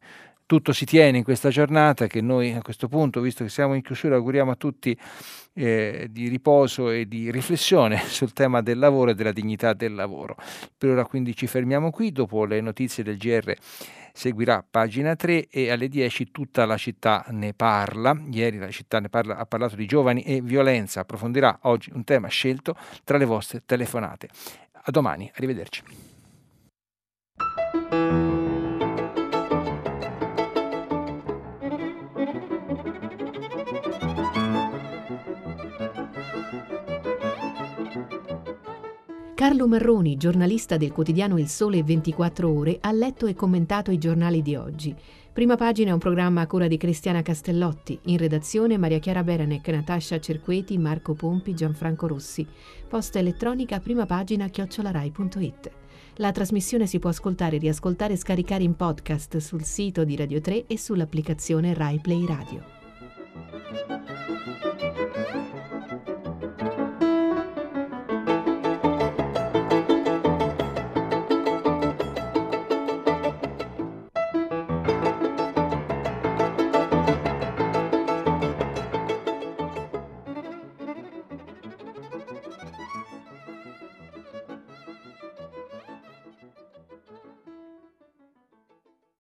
tutto 0.49 0.73
si 0.73 0.87
tiene 0.87 1.19
in 1.19 1.25
questa 1.25 1.51
giornata 1.51 2.07
che 2.07 2.23
noi 2.23 2.55
a 2.55 2.63
questo 2.63 2.89
punto, 2.89 3.21
visto 3.21 3.45
che 3.45 3.51
siamo 3.51 3.75
in 3.75 3.83
chiusura, 3.83 4.17
auguriamo 4.17 4.51
a 4.51 4.55
tutti 4.55 4.99
eh, 5.53 6.09
di 6.11 6.29
riposo 6.29 6.89
e 6.89 7.07
di 7.07 7.31
riflessione 7.31 7.99
sul 8.09 8.33
tema 8.33 8.63
del 8.63 8.79
lavoro 8.79 9.11
e 9.11 9.15
della 9.15 9.33
dignità 9.33 9.75
del 9.75 9.95
lavoro. 9.95 10.37
Per 10.77 10.89
ora 10.89 11.05
quindi 11.05 11.37
ci 11.37 11.47
fermiamo 11.47 11.91
qui, 11.91 12.13
dopo 12.13 12.47
le 12.47 12.63
notizie 12.63 13.05
del 13.05 13.19
GR 13.19 13.55
seguirà 14.15 14.65
pagina 14.69 15.15
3 15.15 15.49
e 15.49 15.71
alle 15.71 15.87
10 15.87 16.31
tutta 16.31 16.65
la 16.65 16.79
città 16.79 17.27
ne 17.29 17.53
parla. 17.53 18.19
Ieri 18.31 18.57
la 18.57 18.71
città 18.71 19.01
ne 19.01 19.11
parla, 19.11 19.37
ha 19.37 19.45
parlato 19.45 19.77
di 19.77 19.85
giovani 19.85 20.23
e 20.23 20.41
violenza, 20.41 21.01
approfondirà 21.01 21.59
oggi 21.65 21.91
un 21.93 22.05
tema 22.05 22.29
scelto 22.29 22.75
tra 23.05 23.19
le 23.19 23.27
vostre 23.27 23.63
telefonate. 23.67 24.31
A 24.73 24.91
domani, 24.91 25.31
arrivederci. 25.35 25.83
Carlo 39.49 39.67
Marroni, 39.67 40.19
giornalista 40.19 40.77
del 40.77 40.93
quotidiano 40.93 41.39
Il 41.39 41.49
Sole 41.49 41.83
24 41.83 42.53
Ore, 42.53 42.77
ha 42.83 42.93
letto 42.93 43.25
e 43.25 43.35
commentato 43.35 43.91
i 43.91 43.97
giornali 43.97 44.43
di 44.43 44.55
oggi. 44.57 44.95
Prima 45.33 45.57
pagina 45.57 45.89
è 45.89 45.93
un 45.95 45.99
programma 45.99 46.43
a 46.43 46.47
cura 46.47 46.67
di 46.67 46.77
Cristiana 46.77 47.23
Castellotti, 47.23 47.99
in 48.03 48.19
redazione 48.19 48.77
Maria 48.77 48.99
Chiara 48.99 49.25
Beranec, 49.25 49.67
Natascia 49.69 50.21
Cerqueti, 50.21 50.77
Marco 50.77 51.15
Pompi, 51.15 51.55
Gianfranco 51.55 52.07
Rossi. 52.07 52.47
Posta 52.87 53.21
elettronica 53.21 53.81
prima 53.81 54.05
pagina 54.05 54.49
chiocciolarai.it. 54.49 55.71
La 56.17 56.31
trasmissione 56.31 56.87
si 56.87 56.99
può 56.99 57.09
ascoltare, 57.09 57.57
riascoltare 57.57 58.13
e 58.13 58.19
scaricare 58.19 58.65
in 58.65 58.77
podcast 58.77 59.39
sul 59.39 59.65
sito 59.65 60.05
di 60.05 60.15
Radio 60.15 60.43
3 60.43 60.67
e 60.67 60.77
sull'applicazione 60.77 61.73
Rai 61.73 61.99
Play 62.01 62.27
Radio. 62.27 62.77